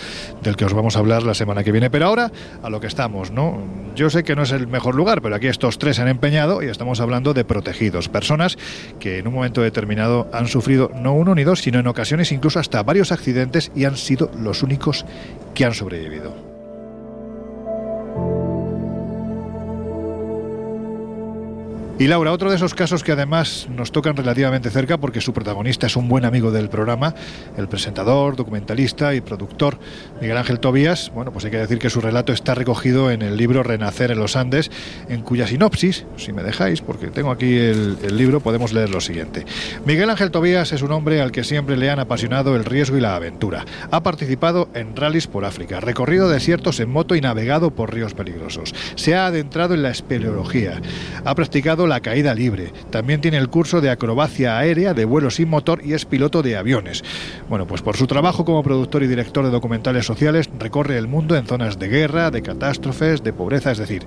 del 0.42 0.54
que 0.54 0.64
os 0.64 0.72
vamos 0.72 0.94
a 0.94 1.00
hablar 1.00 1.24
la 1.24 1.34
semana 1.34 1.64
que 1.64 1.72
viene. 1.72 1.90
Pero 1.90 2.06
ahora, 2.06 2.30
a 2.62 2.70
lo 2.70 2.78
que 2.78 2.86
estamos, 2.86 3.32
¿no? 3.32 3.64
Yo 3.96 4.10
sé 4.10 4.22
que 4.22 4.36
no 4.36 4.42
es 4.42 4.52
el 4.52 4.68
mejor 4.68 4.94
lugar, 4.94 5.22
pero 5.22 5.34
aquí 5.34 5.48
estos 5.48 5.76
tres 5.76 5.98
han 5.98 6.06
empeñado 6.06 6.62
y 6.62 6.66
estamos 6.66 7.00
hablando 7.00 7.34
de 7.34 7.44
protegidos, 7.44 8.08
personas 8.08 8.56
que 9.00 9.18
en 9.18 9.26
un 9.26 9.34
momento 9.34 9.60
determinado 9.60 10.28
han 10.32 10.46
sufrido 10.46 10.92
no 10.94 11.14
uno 11.14 11.34
ni 11.34 11.42
dos, 11.42 11.62
sino 11.62 11.80
en 11.80 11.88
ocasiones 11.88 12.30
incluso 12.30 12.60
hasta 12.60 12.80
varios 12.84 13.10
accidentes 13.10 13.72
y 13.74 13.86
han 13.86 13.96
sido 13.96 14.30
los 14.38 14.62
únicos 14.62 15.04
que 15.52 15.64
han 15.64 15.74
sobrevivido. 15.74 16.51
Y 22.02 22.08
Laura, 22.08 22.32
otro 22.32 22.50
de 22.50 22.56
esos 22.56 22.74
casos 22.74 23.04
que 23.04 23.12
además 23.12 23.68
nos 23.70 23.92
tocan 23.92 24.16
relativamente 24.16 24.70
cerca 24.70 24.98
porque 24.98 25.20
su 25.20 25.32
protagonista 25.32 25.86
es 25.86 25.94
un 25.94 26.08
buen 26.08 26.24
amigo 26.24 26.50
del 26.50 26.68
programa, 26.68 27.14
el 27.56 27.68
presentador, 27.68 28.34
documentalista 28.34 29.14
y 29.14 29.20
productor 29.20 29.78
Miguel 30.20 30.36
Ángel 30.36 30.58
Tobías. 30.58 31.12
Bueno, 31.14 31.30
pues 31.32 31.44
hay 31.44 31.52
que 31.52 31.58
decir 31.58 31.78
que 31.78 31.90
su 31.90 32.00
relato 32.00 32.32
está 32.32 32.56
recogido 32.56 33.12
en 33.12 33.22
el 33.22 33.36
libro 33.36 33.62
Renacer 33.62 34.10
en 34.10 34.18
los 34.18 34.34
Andes, 34.34 34.72
en 35.08 35.22
cuya 35.22 35.46
sinopsis, 35.46 36.04
si 36.16 36.32
me 36.32 36.42
dejáis, 36.42 36.80
porque 36.80 37.06
tengo 37.06 37.30
aquí 37.30 37.56
el, 37.56 37.96
el 38.02 38.16
libro, 38.16 38.40
podemos 38.40 38.72
leer 38.72 38.90
lo 38.90 39.00
siguiente. 39.00 39.46
Miguel 39.86 40.10
Ángel 40.10 40.32
Tobías 40.32 40.72
es 40.72 40.82
un 40.82 40.90
hombre 40.90 41.20
al 41.20 41.30
que 41.30 41.44
siempre 41.44 41.76
le 41.76 41.88
han 41.88 42.00
apasionado 42.00 42.56
el 42.56 42.64
riesgo 42.64 42.96
y 42.96 43.00
la 43.00 43.14
aventura. 43.14 43.64
Ha 43.92 44.02
participado 44.02 44.68
en 44.74 44.96
rallies 44.96 45.28
por 45.28 45.44
África, 45.44 45.78
recorrido 45.78 46.28
desiertos 46.28 46.80
en 46.80 46.90
moto 46.90 47.14
y 47.14 47.20
navegado 47.20 47.70
por 47.70 47.94
ríos 47.94 48.14
peligrosos. 48.14 48.74
Se 48.96 49.14
ha 49.14 49.26
adentrado 49.26 49.74
en 49.74 49.84
la 49.84 49.90
espeleología. 49.90 50.82
Ha 51.24 51.36
practicado 51.36 51.91
la 51.92 52.00
caída 52.00 52.34
libre. 52.34 52.72
También 52.90 53.20
tiene 53.20 53.36
el 53.36 53.50
curso 53.50 53.82
de 53.82 53.90
acrobacia 53.90 54.56
aérea 54.56 54.94
de 54.94 55.04
vuelo 55.04 55.30
sin 55.30 55.50
motor 55.50 55.82
y 55.84 55.92
es 55.92 56.06
piloto 56.06 56.42
de 56.42 56.56
aviones. 56.56 57.04
Bueno, 57.50 57.66
pues 57.66 57.82
por 57.82 57.98
su 57.98 58.06
trabajo 58.06 58.46
como 58.46 58.62
productor 58.62 59.02
y 59.02 59.08
director 59.08 59.44
de 59.44 59.50
documentales 59.50 60.06
sociales 60.06 60.48
recorre 60.58 60.96
el 60.96 61.06
mundo 61.06 61.36
en 61.36 61.46
zonas 61.46 61.78
de 61.78 61.88
guerra, 61.88 62.30
de 62.30 62.40
catástrofes, 62.40 63.22
de 63.22 63.34
pobreza, 63.34 63.72
es 63.72 63.78
decir, 63.78 64.06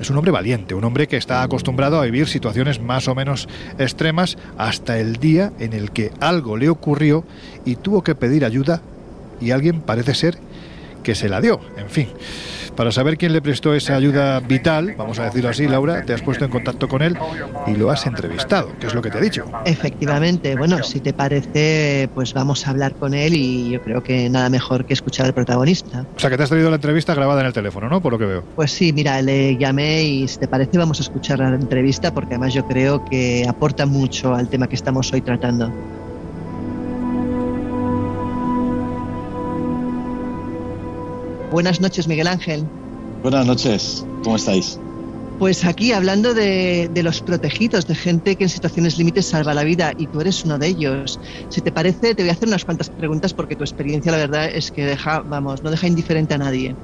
es 0.00 0.10
un 0.10 0.16
hombre 0.16 0.32
valiente, 0.32 0.74
un 0.74 0.82
hombre 0.82 1.06
que 1.06 1.16
está 1.16 1.44
acostumbrado 1.44 2.00
a 2.00 2.04
vivir 2.04 2.26
situaciones 2.26 2.80
más 2.80 3.06
o 3.06 3.14
menos 3.14 3.48
extremas 3.78 4.36
hasta 4.58 4.98
el 4.98 5.16
día 5.16 5.52
en 5.60 5.74
el 5.74 5.92
que 5.92 6.10
algo 6.18 6.56
le 6.56 6.68
ocurrió 6.68 7.24
y 7.64 7.76
tuvo 7.76 8.02
que 8.02 8.16
pedir 8.16 8.44
ayuda 8.44 8.82
y 9.40 9.52
alguien 9.52 9.80
parece 9.80 10.14
ser 10.14 10.38
que 11.04 11.14
se 11.14 11.28
la 11.28 11.40
dio. 11.40 11.60
En 11.76 11.88
fin, 11.88 12.08
para 12.76 12.92
saber 12.92 13.16
quién 13.16 13.32
le 13.32 13.42
prestó 13.42 13.74
esa 13.74 13.96
ayuda 13.96 14.40
vital, 14.40 14.94
vamos 14.96 15.18
a 15.18 15.24
decirlo 15.24 15.48
así, 15.48 15.66
Laura, 15.66 16.02
te 16.04 16.12
has 16.12 16.22
puesto 16.22 16.44
en 16.44 16.50
contacto 16.50 16.88
con 16.88 17.02
él 17.02 17.16
y 17.66 17.74
lo 17.74 17.90
has 17.90 18.06
entrevistado, 18.06 18.70
que 18.78 18.86
es 18.86 18.94
lo 18.94 19.02
que 19.02 19.10
te 19.10 19.18
he 19.18 19.20
dicho. 19.20 19.44
Efectivamente, 19.64 20.54
bueno, 20.56 20.82
si 20.82 21.00
te 21.00 21.12
parece, 21.12 22.08
pues 22.14 22.34
vamos 22.34 22.66
a 22.66 22.70
hablar 22.70 22.94
con 22.94 23.14
él 23.14 23.34
y 23.34 23.70
yo 23.70 23.82
creo 23.82 24.02
que 24.02 24.28
nada 24.28 24.50
mejor 24.50 24.84
que 24.84 24.92
escuchar 24.92 25.26
al 25.26 25.34
protagonista. 25.34 26.06
O 26.16 26.20
sea, 26.20 26.30
que 26.30 26.36
te 26.36 26.42
has 26.42 26.50
traído 26.50 26.70
la 26.70 26.76
entrevista 26.76 27.14
grabada 27.14 27.40
en 27.40 27.46
el 27.46 27.52
teléfono, 27.52 27.88
¿no? 27.88 28.00
Por 28.00 28.12
lo 28.12 28.18
que 28.18 28.26
veo. 28.26 28.44
Pues 28.54 28.70
sí, 28.72 28.92
mira, 28.92 29.20
le 29.22 29.56
llamé 29.56 30.02
y 30.02 30.28
si 30.28 30.38
te 30.38 30.48
parece 30.48 30.78
vamos 30.78 31.00
a 31.00 31.02
escuchar 31.02 31.38
la 31.38 31.48
entrevista 31.48 32.12
porque 32.12 32.34
además 32.34 32.54
yo 32.54 32.66
creo 32.66 33.04
que 33.04 33.46
aporta 33.48 33.86
mucho 33.86 34.34
al 34.34 34.48
tema 34.48 34.68
que 34.68 34.76
estamos 34.76 35.12
hoy 35.12 35.22
tratando. 35.22 35.72
Buenas 41.50 41.80
noches, 41.80 42.08
Miguel 42.08 42.26
Ángel. 42.26 42.66
Buenas 43.22 43.46
noches, 43.46 44.04
¿cómo 44.22 44.36
estáis? 44.36 44.78
Pues 45.38 45.64
aquí 45.64 45.92
hablando 45.92 46.32
de, 46.32 46.88
de, 46.90 47.02
los 47.02 47.20
protegidos, 47.20 47.86
de 47.86 47.94
gente 47.94 48.36
que 48.36 48.44
en 48.44 48.50
situaciones 48.50 48.96
límites 48.96 49.26
salva 49.26 49.52
la 49.52 49.64
vida 49.64 49.92
y 49.96 50.06
tú 50.06 50.20
eres 50.20 50.44
uno 50.44 50.58
de 50.58 50.68
ellos. 50.68 51.20
Si 51.50 51.60
te 51.60 51.72
parece, 51.72 52.14
te 52.14 52.22
voy 52.22 52.30
a 52.30 52.32
hacer 52.32 52.48
unas 52.48 52.64
cuantas 52.64 52.88
preguntas 52.88 53.34
porque 53.34 53.54
tu 53.54 53.62
experiencia, 53.62 54.12
la 54.12 54.18
verdad, 54.18 54.48
es 54.52 54.70
que 54.70 54.86
deja, 54.86 55.22
vamos, 55.24 55.62
no 55.62 55.70
deja 55.70 55.86
indiferente 55.86 56.34
a 56.34 56.38
nadie. 56.38 56.76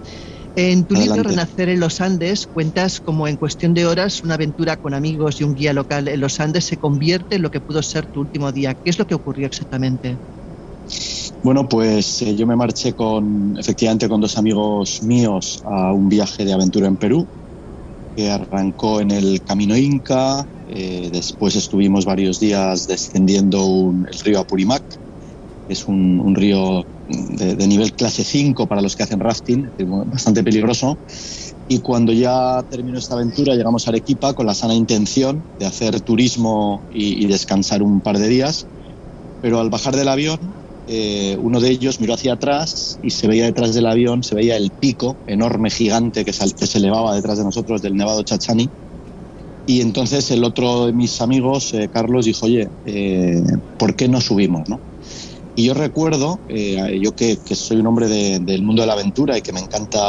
En 0.55 0.85
tu 0.85 0.95
Adelante. 0.95 1.17
libro 1.17 1.31
Renacer 1.31 1.71
en 1.71 1.81
los 1.81 2.01
Andes 2.03 2.47
cuentas 2.47 3.01
como 3.01 3.27
en 3.27 3.39
cuestión 3.39 3.73
de 3.73 3.87
horas 3.87 4.23
una 4.23 4.35
aventura 4.35 4.77
con 4.77 4.93
amigos 4.93 5.41
y 5.41 5.45
un 5.45 5.55
guía 5.55 5.73
local 5.73 6.09
en 6.09 6.21
los 6.21 6.39
Andes 6.41 6.67
se 6.67 6.77
convierte 6.77 7.37
en 7.37 7.43
lo 7.43 7.51
que 7.51 7.63
pudo 7.63 7.83
ser 7.83 8.07
tu 8.07 8.21
último 8.21 8.53
día. 8.53 8.75
¿Qué 8.75 8.91
es 8.91 8.99
lo 8.99 9.07
que 9.07 9.15
ocurrió 9.15 9.47
exactamente? 9.47 10.19
Bueno, 11.43 11.69
pues 11.69 12.23
eh, 12.23 12.37
yo 12.37 12.47
me 12.47 12.55
marché 12.55 12.93
con, 12.93 13.57
efectivamente, 13.59 14.09
con 14.09 14.21
dos 14.21 14.39
amigos 14.39 15.03
míos 15.03 15.61
a 15.65 15.93
un 15.93 16.09
viaje 16.09 16.45
de 16.45 16.53
aventura 16.53 16.87
en 16.87 16.97
Perú, 16.97 17.27
que 18.15 18.31
arrancó 18.31 19.01
en 19.01 19.11
el 19.11 19.43
Camino 19.43 19.77
Inca, 19.77 20.47
eh, 20.69 21.11
después 21.13 21.57
estuvimos 21.57 22.05
varios 22.05 22.39
días 22.39 22.87
descendiendo 22.87 23.93
el 24.09 24.19
río 24.21 24.39
Apurimac, 24.39 24.85
que 25.67 25.73
es 25.73 25.89
un, 25.89 26.33
río 26.37 26.85
de, 27.09 27.67
nivel 27.67 27.93
clase 27.93 28.23
5 28.23 28.69
para 28.69 28.81
los 28.81 28.95
que 28.95 29.03
hacen 29.03 29.19
rafting, 29.19 29.69
bastante 30.07 30.45
peligroso. 30.45 30.97
Y 31.69 31.81
cuando 31.81 32.13
ya 32.13 32.63
terminó 32.71 32.99
esta 32.99 33.15
aventura, 33.15 33.57
llegamos 33.57 33.89
a 33.89 33.91
Arequipa 33.91 34.35
con 34.35 34.47
la 34.47 34.55
sana 34.55 34.75
intención 34.75 35.43
de 35.59 35.67
hacer 35.67 36.01
turismo 36.03 36.83
y 36.93 37.27
descansar 37.27 37.83
un 37.83 38.01
par 38.01 38.19
de 38.19 38.29
días. 38.29 38.65
Pero 39.41 39.59
al 39.59 39.71
bajar 39.71 39.97
del 39.97 40.07
avión, 40.07 40.39
eh, 40.87 41.37
uno 41.39 41.61
de 41.61 41.71
ellos 41.71 42.01
miró 42.01 42.15
hacia 42.15 42.35
atrás 42.35 42.99
y 43.01 43.11
se 43.11 43.29
veía 43.29 43.45
detrás 43.45 43.75
del 43.75 43.87
avión, 43.87 44.23
se 44.23 44.35
veía 44.35 44.57
el 44.57 44.73
pico 44.79 45.21
enorme, 45.27 45.71
gigante 45.71 46.25
que, 46.25 46.33
se 46.33 46.79
elevaba 46.79 47.15
detrás 47.15 47.39
de 47.39 47.45
nosotros 47.45 47.83
del 47.83 47.95
Nevado 47.95 48.23
Chachani. 48.25 48.71
Y 49.65 49.81
entonces 49.81 50.31
el 50.33 50.43
otro 50.43 50.87
de 50.87 50.93
mis 50.93 51.21
amigos, 51.21 51.73
eh, 51.75 51.89
Carlos, 51.89 52.25
dijo, 52.25 52.47
oye, 52.47 52.69
eh, 52.85 53.43
¿por 53.77 53.95
qué 53.95 54.09
no 54.09 54.21
subimos? 54.21 54.63
No? 54.69 54.83
Y 55.55 55.67
yo 55.67 55.75
recuerdo, 55.75 56.43
eh, 56.49 56.99
yo 57.01 57.13
que, 57.13 57.39
que 57.45 57.55
soy 57.55 57.77
un 57.79 57.87
hombre 57.87 58.09
de- 58.09 58.41
del 58.41 58.63
mundo 58.63 58.83
de 58.83 58.87
la 58.89 58.95
aventura 58.95 59.39
y 59.39 59.43
que 59.43 59.53
me 59.53 59.61
encanta 59.61 60.01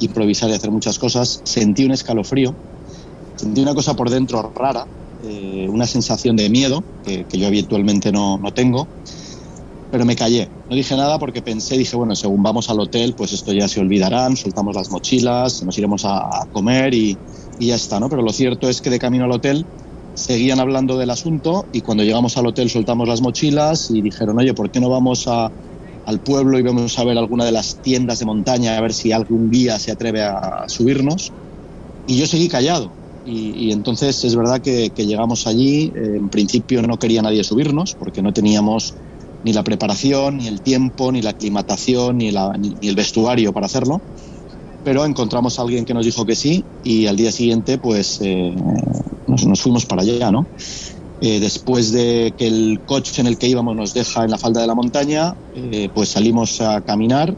improvisar 0.00 0.50
y 0.50 0.54
hacer 0.54 0.70
muchas 0.70 0.98
cosas, 0.98 1.42
sentí 1.44 1.84
un 1.84 1.92
escalofrío, 1.92 2.56
sentí 3.36 3.60
una 3.60 3.74
cosa 3.74 3.94
por 3.94 4.10
dentro 4.10 4.52
rara, 4.54 4.86
una 5.20 5.86
sensación 5.86 6.36
de 6.36 6.48
miedo 6.48 6.84
que, 7.02 7.26
yo 7.32 7.48
habitualmente 7.48 8.12
no 8.12 8.40
tengo, 8.54 8.88
pero 9.90 10.04
me 10.04 10.16
callé. 10.16 10.48
No 10.68 10.76
dije 10.76 10.96
nada 10.96 11.18
porque 11.18 11.42
pensé, 11.42 11.78
dije, 11.78 11.96
bueno, 11.96 12.14
según 12.14 12.42
vamos 12.42 12.68
al 12.70 12.80
hotel, 12.80 13.14
pues 13.14 13.32
esto 13.32 13.52
ya 13.52 13.68
se 13.68 13.80
olvidarán, 13.80 14.36
soltamos 14.36 14.76
las 14.76 14.90
mochilas, 14.90 15.62
nos 15.62 15.76
iremos 15.78 16.04
a, 16.04 16.46
comer 16.52 16.94
y, 16.94 17.16
y 17.58 17.66
ya 17.68 17.76
está, 17.76 17.98
¿no? 18.00 18.08
Pero 18.08 18.22
lo 18.22 18.32
cierto 18.32 18.68
es 18.68 18.80
que 18.80 18.90
de 18.90 18.98
camino 18.98 19.24
al 19.24 19.32
hotel 19.32 19.66
seguían 20.14 20.60
hablando 20.60 20.98
del 20.98 21.10
asunto 21.10 21.66
y 21.72 21.80
cuando 21.80 22.02
llegamos 22.02 22.36
al 22.36 22.46
hotel 22.46 22.68
soltamos 22.68 23.08
las 23.08 23.20
mochilas 23.20 23.90
y 23.90 24.02
dijeron, 24.02 24.38
oye, 24.38 24.52
¿por 24.52 24.70
qué 24.70 24.80
no 24.80 24.90
vamos 24.90 25.28
a, 25.28 25.50
al 26.04 26.20
pueblo 26.20 26.58
y 26.58 26.62
vamos 26.62 26.98
a 26.98 27.04
ver 27.04 27.16
alguna 27.16 27.44
de 27.44 27.52
las 27.52 27.80
tiendas 27.80 28.18
de 28.18 28.26
montaña 28.26 28.76
a 28.76 28.80
ver 28.80 28.92
si 28.92 29.12
algún 29.12 29.50
guía 29.50 29.78
se 29.78 29.92
atreve 29.92 30.22
a 30.22 30.64
subirnos? 30.66 31.32
Y 32.06 32.16
yo 32.16 32.26
seguí 32.26 32.48
callado. 32.48 32.90
Y, 33.24 33.72
entonces 33.72 34.24
es 34.24 34.34
verdad 34.34 34.62
que, 34.62 34.88
que 34.88 35.06
llegamos 35.06 35.46
allí, 35.46 35.92
eh, 35.94 36.16
en 36.16 36.30
principio 36.30 36.80
no 36.80 36.98
quería 36.98 37.20
nadie 37.20 37.44
subirnos 37.44 37.94
porque 37.94 38.22
no 38.22 38.32
teníamos 38.32 38.94
ni 39.44 39.52
la 39.52 39.62
preparación, 39.62 40.38
ni 40.38 40.46
el 40.46 40.60
tiempo, 40.60 41.12
ni 41.12 41.22
la 41.22 41.30
aclimatación, 41.30 42.18
ni, 42.18 42.28
el 42.28 42.94
vestuario 42.96 43.52
para 43.52 43.66
hacerlo. 43.66 44.00
Pero 44.84 45.04
encontramos 45.04 45.58
a 45.58 45.62
alguien 45.62 45.84
que 45.84 45.94
nos 45.94 46.04
dijo 46.04 46.24
que 46.24 46.34
sí 46.34 46.64
y 46.84 47.06
al 47.06 47.16
día 47.16 47.32
siguiente 47.32 47.78
pues 47.78 48.20
eh, 48.22 48.54
nos, 49.26 49.60
fuimos 49.60 49.86
para 49.86 50.02
allá, 50.02 50.30
¿no? 50.30 50.46
Eh, 51.20 51.40
después 51.40 51.90
de 51.90 52.32
que 52.38 52.46
el 52.46 52.80
coche 52.86 53.20
en 53.20 53.26
el 53.26 53.38
que 53.38 53.48
íbamos 53.48 53.74
nos 53.74 53.92
deja 53.92 54.24
en 54.24 54.30
la 54.30 54.38
falda 54.38 54.60
de 54.60 54.66
la 54.68 54.74
montaña, 54.74 55.34
eh, 55.54 55.88
pues 55.92 56.10
salimos 56.10 56.60
a 56.60 56.80
caminar 56.82 57.34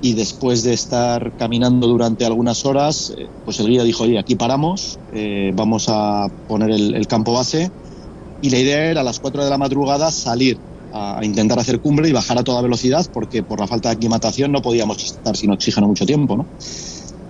y 0.00 0.12
después 0.12 0.62
de 0.62 0.74
estar 0.74 1.36
caminando 1.36 1.88
durante 1.88 2.24
algunas 2.24 2.64
horas, 2.64 3.14
pues 3.44 3.58
el 3.58 3.68
guía 3.68 3.82
dijo, 3.82 4.04
oye, 4.04 4.18
aquí 4.18 4.34
paramos, 4.34 4.98
vamos 5.54 5.86
a 5.88 6.28
poner 6.46 6.70
el, 6.72 6.94
el 6.94 7.06
campo 7.06 7.32
base 7.32 7.70
y 8.42 8.50
la 8.50 8.58
idea 8.58 8.90
era 8.90 9.00
a 9.00 9.04
las 9.04 9.18
4 9.18 9.44
de 9.44 9.50
la 9.50 9.56
madrugada 9.56 10.10
salir 10.10 10.58
a, 10.94 11.20
intentar 11.24 11.58
hacer 11.58 11.80
cumbre 11.80 12.08
y 12.08 12.12
bajar 12.12 12.38
a 12.38 12.44
toda 12.44 12.62
velocidad 12.62 13.04
porque 13.12 13.42
por 13.42 13.60
la 13.60 13.66
falta 13.66 13.88
de 13.88 13.96
aclimatación 13.96 14.52
no 14.52 14.62
podíamos 14.62 15.02
estar 15.02 15.36
sin 15.36 15.50
oxígeno 15.50 15.88
mucho 15.88 16.06
tiempo, 16.06 16.36
¿no? 16.36 16.46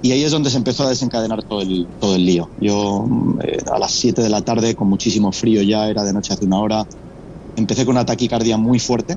Y 0.02 0.12
ahí 0.12 0.22
es 0.22 0.32
donde 0.32 0.50
se 0.50 0.58
empezó 0.58 0.84
a 0.84 0.90
desencadenar 0.90 1.42
todo 1.44 1.62
el, 1.62 1.88
todo 1.98 2.14
el 2.14 2.26
lío. 2.26 2.50
Yo 2.60 3.06
mm, 3.08 3.40
eh, 3.42 3.56
a 3.72 3.78
las 3.78 3.92
7 3.92 4.22
de 4.22 4.28
la 4.28 4.42
tarde, 4.42 4.74
con 4.74 4.88
muchísimo 4.88 5.32
frío 5.32 5.62
ya, 5.62 5.88
era 5.88 6.04
de 6.04 6.12
noche 6.12 6.34
hace 6.34 6.44
una 6.44 6.60
hora, 6.60 6.86
empecé 7.56 7.86
con 7.86 7.96
una 7.96 8.04
taquicardia 8.04 8.58
muy 8.58 8.78
fuerte, 8.78 9.16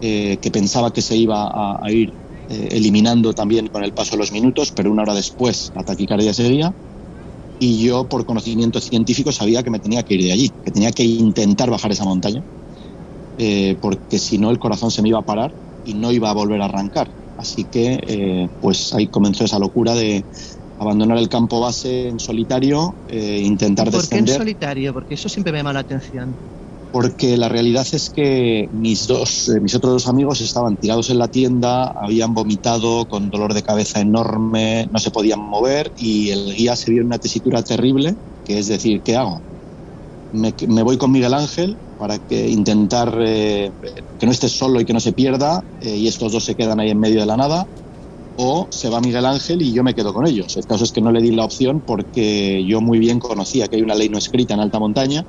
eh, 0.00 0.38
que 0.40 0.50
pensaba 0.50 0.92
que 0.92 1.02
se 1.02 1.16
iba 1.16 1.46
a, 1.46 1.84
a 1.84 1.92
ir 1.92 2.10
eh, 2.48 2.68
eliminando 2.72 3.34
también 3.34 3.68
con 3.68 3.84
el 3.84 3.92
paso 3.92 4.12
de 4.12 4.18
los 4.18 4.32
minutos, 4.32 4.72
pero 4.74 4.90
una 4.90 5.02
hora 5.02 5.14
después 5.14 5.70
la 5.76 5.84
taquicardia 5.84 6.32
seguía. 6.32 6.74
Y 7.58 7.84
yo, 7.84 8.08
por 8.08 8.24
conocimiento 8.24 8.80
científico, 8.80 9.30
sabía 9.30 9.62
que 9.62 9.70
me 9.70 9.78
tenía 9.78 10.02
que 10.02 10.14
ir 10.14 10.22
de 10.22 10.32
allí, 10.32 10.48
que 10.64 10.70
tenía 10.70 10.90
que 10.90 11.04
intentar 11.04 11.70
bajar 11.70 11.92
esa 11.92 12.04
montaña, 12.04 12.42
eh, 13.42 13.78
porque 13.80 14.18
si 14.18 14.38
no 14.38 14.50
el 14.50 14.58
corazón 14.58 14.90
se 14.90 15.02
me 15.02 15.08
iba 15.10 15.18
a 15.20 15.22
parar 15.24 15.54
y 15.82 15.94
no 15.94 16.12
iba 16.12 16.30
a 16.30 16.34
volver 16.34 16.60
a 16.62 16.66
arrancar. 16.66 17.08
Así 17.36 17.66
que, 17.66 17.98
eh, 18.06 18.48
pues 18.60 18.92
ahí 18.92 19.08
comenzó 19.08 19.44
esa 19.44 19.58
locura 19.58 19.94
de 19.94 20.26
abandonar 20.78 21.18
el 21.18 21.28
campo 21.28 21.60
base 21.60 22.08
en 22.08 22.18
solitario, 22.20 22.98
eh, 23.06 23.40
intentar 23.42 23.90
¿Por 23.90 24.08
qué 24.08 24.18
en 24.18 24.24
descender 24.24 24.34
solitario? 24.34 24.92
Porque 24.92 25.14
eso 25.14 25.28
siempre 25.28 25.52
me 25.52 25.58
llama 25.58 25.72
la 25.74 25.80
atención. 25.80 26.38
porque 26.90 27.36
la 27.38 27.48
realidad 27.48 27.86
es 27.92 28.10
que 28.10 28.68
mis 28.70 29.06
dos, 29.06 29.48
eh, 29.48 29.60
mis 29.60 29.74
otros 29.74 29.92
dos 29.94 30.06
amigos 30.08 30.40
estaban 30.42 30.76
tirados 30.76 31.08
en 31.10 31.18
la 31.18 31.28
tienda, 31.28 31.86
habían 31.96 32.34
vomitado 32.34 33.06
con 33.06 33.30
dolor 33.30 33.54
de 33.54 33.62
cabeza 33.62 34.00
enorme, 34.00 34.86
no 34.90 34.98
se 34.98 35.10
podían 35.10 35.40
mover 35.40 35.92
y 35.96 36.30
el 36.30 36.54
guía 36.54 36.76
se 36.76 36.90
vio 36.90 37.00
en 37.00 37.06
una 37.06 37.18
tesitura 37.18 37.62
terrible, 37.62 38.16
que 38.44 38.58
es 38.58 38.66
decir, 38.68 39.02
¿qué 39.02 39.16
hago? 39.16 39.46
Me, 40.30 40.54
me 40.68 40.82
voy 40.82 40.98
con 40.98 41.12
Miguel 41.12 41.34
Ángel 41.34 41.80
para 42.02 42.18
que 42.18 42.48
intentar 42.48 43.16
eh, 43.24 43.70
que 44.18 44.26
no 44.26 44.32
esté 44.32 44.48
solo 44.48 44.80
y 44.80 44.84
que 44.84 44.92
no 44.92 44.98
se 44.98 45.12
pierda 45.12 45.62
eh, 45.78 45.96
y 45.96 46.08
estos 46.08 46.32
dos 46.32 46.44
se 46.44 46.56
quedan 46.56 46.80
ahí 46.80 46.90
en 46.90 46.98
medio 46.98 47.20
de 47.20 47.26
la 47.26 47.36
nada 47.36 47.68
o 48.34 48.66
se 48.72 48.88
va 48.88 49.00
Miguel 49.00 49.24
Ángel 49.24 49.62
y 49.62 49.72
yo 49.72 49.84
me 49.84 49.94
quedo 49.94 50.12
con 50.12 50.26
ellos. 50.26 50.56
El 50.56 50.66
caso 50.66 50.82
es 50.82 50.90
que 50.90 51.00
no 51.00 51.12
le 51.12 51.22
di 51.22 51.30
la 51.30 51.44
opción 51.44 51.80
porque 51.80 52.64
yo 52.66 52.80
muy 52.80 52.98
bien 52.98 53.20
conocía 53.20 53.68
que 53.68 53.76
hay 53.76 53.82
una 53.82 53.94
ley 53.94 54.08
no 54.08 54.18
escrita 54.18 54.52
en 54.54 54.58
alta 54.58 54.80
montaña 54.80 55.22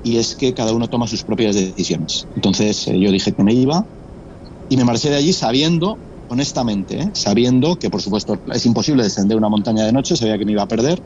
y 0.00 0.18
es 0.18 0.36
que 0.36 0.54
cada 0.54 0.72
uno 0.72 0.86
toma 0.86 1.08
sus 1.08 1.24
propias 1.24 1.56
decisiones. 1.56 2.28
Entonces 2.36 2.86
eh, 2.86 2.96
yo 2.96 3.10
dije 3.10 3.32
que 3.32 3.42
me 3.42 3.52
iba 3.52 3.84
y 4.68 4.76
me 4.76 4.84
marché 4.84 5.10
de 5.10 5.16
allí 5.16 5.32
sabiendo, 5.32 5.98
honestamente, 6.28 7.10
sabiendo 7.14 7.74
que 7.80 7.90
por 7.90 8.00
supuesto 8.00 8.40
es 8.46 8.64
imposible 8.64 9.02
descender 9.02 9.36
una 9.36 9.48
montaña 9.48 9.84
de 9.84 9.92
noche, 9.92 10.14
sabía 10.14 10.38
que 10.38 10.44
me 10.44 10.52
iba 10.52 10.62
a 10.62 10.68
perder 10.68 11.02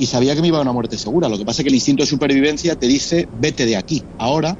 y 0.00 0.06
sabía 0.06 0.34
que 0.34 0.40
me 0.40 0.48
iba 0.48 0.56
a 0.56 0.62
una 0.62 0.72
muerte 0.72 0.96
segura. 0.96 1.28
Lo 1.28 1.36
que 1.36 1.44
pasa 1.44 1.60
es 1.60 1.64
que 1.64 1.68
el 1.68 1.74
instinto 1.74 2.02
de 2.02 2.06
supervivencia 2.06 2.74
te 2.74 2.86
dice, 2.86 3.28
vete 3.30 3.66
de 3.66 3.76
aquí, 3.76 4.02
ahora 4.16 4.58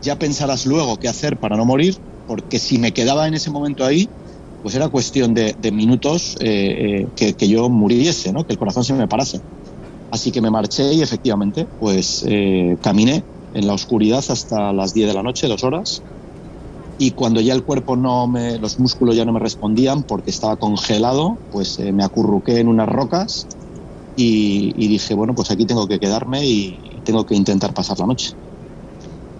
ya 0.00 0.16
pensarás 0.16 0.66
luego 0.66 0.96
qué 0.96 1.06
hacer 1.06 1.38
para 1.38 1.56
no 1.56 1.64
morir, 1.64 1.96
porque 2.26 2.58
si 2.58 2.76
me 2.76 2.92
quedaba 2.92 3.28
en 3.28 3.34
ese 3.34 3.52
momento 3.52 3.84
ahí, 3.84 4.10
pues 4.60 4.74
era 4.74 4.88
cuestión 4.88 5.32
de, 5.32 5.54
de 5.56 5.70
minutos 5.70 6.36
eh, 6.40 7.04
eh, 7.04 7.06
que, 7.14 7.34
que, 7.34 7.48
yo 7.48 7.70
muriese, 7.70 8.32
¿no? 8.32 8.44
que 8.44 8.54
el 8.54 8.58
corazón 8.58 8.82
se 8.82 8.92
me 8.94 9.06
parase. 9.06 9.40
Así 10.10 10.32
que 10.32 10.40
me 10.40 10.50
marché 10.50 10.92
y 10.92 11.02
efectivamente, 11.02 11.68
pues 11.78 12.24
eh, 12.26 12.76
caminé 12.82 13.22
en 13.54 13.68
la 13.68 13.74
oscuridad 13.74 14.24
hasta 14.28 14.72
las 14.72 14.92
10 14.92 15.06
de 15.06 15.14
la 15.14 15.22
noche, 15.22 15.46
dos 15.46 15.62
horas. 15.62 16.02
Y 16.98 17.12
cuando 17.12 17.40
ya 17.40 17.54
el 17.54 17.62
cuerpo 17.62 17.94
no 17.94 18.26
me, 18.26 18.58
los 18.58 18.80
músculos 18.80 19.14
ya 19.14 19.24
no 19.24 19.32
me 19.32 19.38
respondían 19.38 20.02
porque 20.02 20.30
estaba 20.30 20.56
congelado, 20.56 21.38
pues 21.48 21.78
eh, 21.78 21.92
me 21.92 22.02
acurruqué 22.02 22.58
en 22.58 22.66
unas 22.66 22.88
rocas 22.88 23.46
y, 24.20 24.72
y, 24.74 24.88
dije, 24.88 25.14
bueno, 25.14 25.34
pues 25.34 25.50
aquí 25.50 25.66
tengo 25.66 25.88
que 25.88 25.98
quedarme 25.98 26.46
y 26.46 27.00
tengo 27.04 27.24
que 27.24 27.34
intentar 27.34 27.72
pasar 27.72 27.98
la 27.98 28.06
noche. 28.06 28.32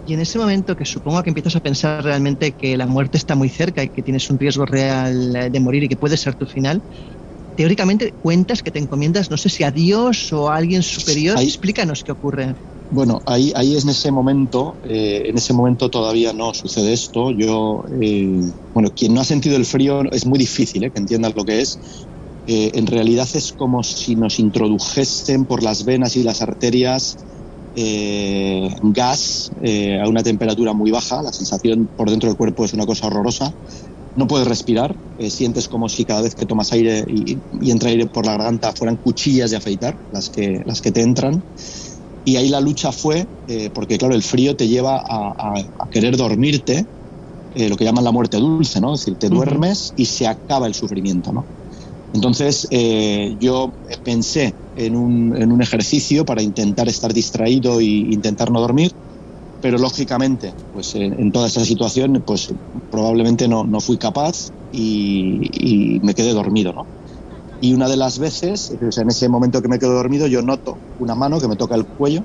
Y 0.05 0.15
en 0.15 0.21
ese 0.21 0.39
momento 0.39 0.75
que 0.77 0.85
supongo 0.85 1.23
que 1.23 1.31
empiezas 1.31 1.57
a 1.57 1.61
pensar 1.61 2.03
realmente 2.03 2.53
que 2.53 2.77
la 2.77 2.87
muerte 2.87 3.19
está 3.19 3.37
muy 3.37 3.49
cerca 3.49 3.83
y 3.83 3.91
que 3.91 4.03
tienes 4.03 4.29
un 4.31 4.39
riesgo 4.39 4.67
real 4.67 5.51
de 5.53 5.61
morir 5.61 5.85
y 5.85 5.89
que 5.89 5.97
puede 5.97 6.17
ser 6.17 6.35
tu 6.35 6.47
final, 6.47 6.83
teóricamente 7.55 8.15
cuentas 8.21 8.63
que 8.63 8.71
te 8.71 8.79
encomiendas, 8.79 9.31
no 9.31 9.37
sé 9.37 9.51
si 9.51 9.65
a 9.65 9.71
Dios 9.71 10.33
o 10.33 10.49
a 10.49 10.57
alguien 10.57 10.83
superior. 10.83 11.37
Ahí, 11.39 11.47
Explícanos 11.47 12.03
qué 12.03 12.13
ocurre. 12.13 12.55
Bueno, 12.89 13.23
ahí, 13.27 13.53
ahí 13.55 13.77
es 13.77 13.85
en 13.85 13.91
ese 13.91 14.11
momento, 14.11 14.81
eh, 14.83 15.25
en 15.27 15.39
ese 15.39 15.53
momento 15.53 15.91
todavía 15.91 16.33
no 16.33 16.53
sucede 16.55 16.93
esto. 16.93 17.31
Yo, 17.31 17.85
eh, 18.01 18.41
bueno, 18.75 18.91
quien 18.91 19.15
no 19.15 19.21
ha 19.21 19.25
sentido 19.25 19.57
el 19.57 19.65
frío 19.65 20.11
es 20.11 20.27
muy 20.27 20.39
difícil 20.39 20.83
eh, 20.83 20.91
que 20.91 20.99
entiendas 20.99 21.37
lo 21.37 21.45
que 21.45 21.61
es. 21.61 22.09
Eh, 22.47 22.73
en 22.75 22.87
realidad 22.87 23.29
es 23.35 23.53
como 23.53 23.83
si 23.83 24.17
nos 24.17 24.39
introdujesen 24.39 25.47
por 25.47 25.63
las 25.63 25.85
venas 25.85 26.17
y 26.17 26.23
las 26.23 26.43
arterias 26.43 27.17
eh, 27.75 28.75
gas 28.83 29.51
eh, 29.63 30.01
a 30.01 30.09
una 30.09 30.23
temperatura 30.23 30.73
muy 30.73 30.91
baja. 30.91 31.23
La 31.23 31.33
sensación 31.33 31.91
por 31.95 32.11
dentro 32.11 32.29
del 32.29 32.37
cuerpo 32.37 32.65
es 32.65 32.73
una 32.73 32.87
cosa 32.87 33.07
horrorosa 33.07 33.55
no 34.15 34.27
puedes 34.27 34.47
respirar, 34.47 34.97
eh, 35.17 35.31
sientes 35.31 35.69
como 35.69 35.89
si 35.89 36.05
cada 36.05 36.23
vez 36.23 36.35
que 36.35 36.47
tomas 36.47 36.73
aire 36.73 37.05
y, 37.07 37.43
y, 37.61 37.71
entra 37.71 37.91
aire 37.91 38.07
por 38.07 38.27
la 38.27 38.33
garganta 38.33 38.73
fueran 38.73 38.97
cuchillas 38.97 39.51
de 39.51 39.57
afeitar 39.57 39.97
las 40.11 40.31
que, 40.31 40.63
las 40.65 40.81
que 40.81 40.93
te 40.93 41.03
entran. 41.03 41.43
Y 42.25 42.37
ahí 42.37 42.49
la 42.49 42.61
lucha 42.61 42.93
fue, 42.93 43.27
eh, 43.47 43.71
porque 43.73 43.99
claro, 43.99 44.15
el 44.15 44.23
frío 44.23 44.57
te 44.57 44.69
lleva 44.69 44.97
a, 44.97 45.33
a, 45.37 45.55
a 45.79 45.89
querer 45.91 46.17
dormirte, 46.17 46.87
eh, 47.55 47.69
lo 47.69 47.77
que 47.77 47.85
llaman 47.85 48.05
la 48.05 48.13
muerte 48.13 48.37
dulce, 48.37 48.81
¿no? 48.81 48.95
Es 48.95 49.01
decir, 49.01 49.17
te 49.19 49.29
duermes 49.29 49.93
y 49.97 50.07
se 50.07 50.27
acaba 50.27 50.67
el 50.67 50.75
sufrimiento, 50.75 51.33
¿no? 51.33 51.49
Entonces 52.13 52.67
eh, 52.71 53.37
yo 53.39 53.73
pensé 54.03 54.57
en 54.75 54.97
un, 54.97 55.37
en 55.37 55.53
un 55.53 55.63
ejercicio 55.63 56.25
para 56.25 56.43
intentar 56.43 56.89
estar 56.89 57.13
distraído 57.13 57.81
e 57.81 57.85
intentar 57.85 58.51
no 58.51 58.61
dormir 58.61 58.93
pero 59.61 59.79
lógicamente, 59.79 60.55
pues 60.71 60.95
en, 60.95 61.19
en, 61.21 61.33
toda 61.33 61.47
esa 61.47 61.65
situación, 61.65 62.23
pues 62.27 62.53
probablemente 62.91 63.47
no, 63.47 63.65
no 63.65 63.81
fui 63.81 63.99
capaz 63.99 64.51
y, 64.71 66.01
me 66.03 66.15
quedé 66.15 66.33
dormido, 66.33 66.73
¿no? 66.73 66.89
Y 67.61 67.75
una 67.75 67.89
de 67.89 67.97
las 67.97 68.19
veces, 68.19 68.73
sea, 68.91 69.03
en 69.03 69.11
ese 69.11 69.29
momento 69.29 69.61
que 69.61 69.69
me 69.69 69.79
quedo 69.79 69.93
dormido, 69.93 70.27
yo 70.27 70.41
noto 70.41 70.79
una 70.97 71.15
mano 71.15 71.41
que 71.41 71.49
me 71.49 71.57
toca 71.57 71.75
el 71.75 71.87
cuello 71.87 72.25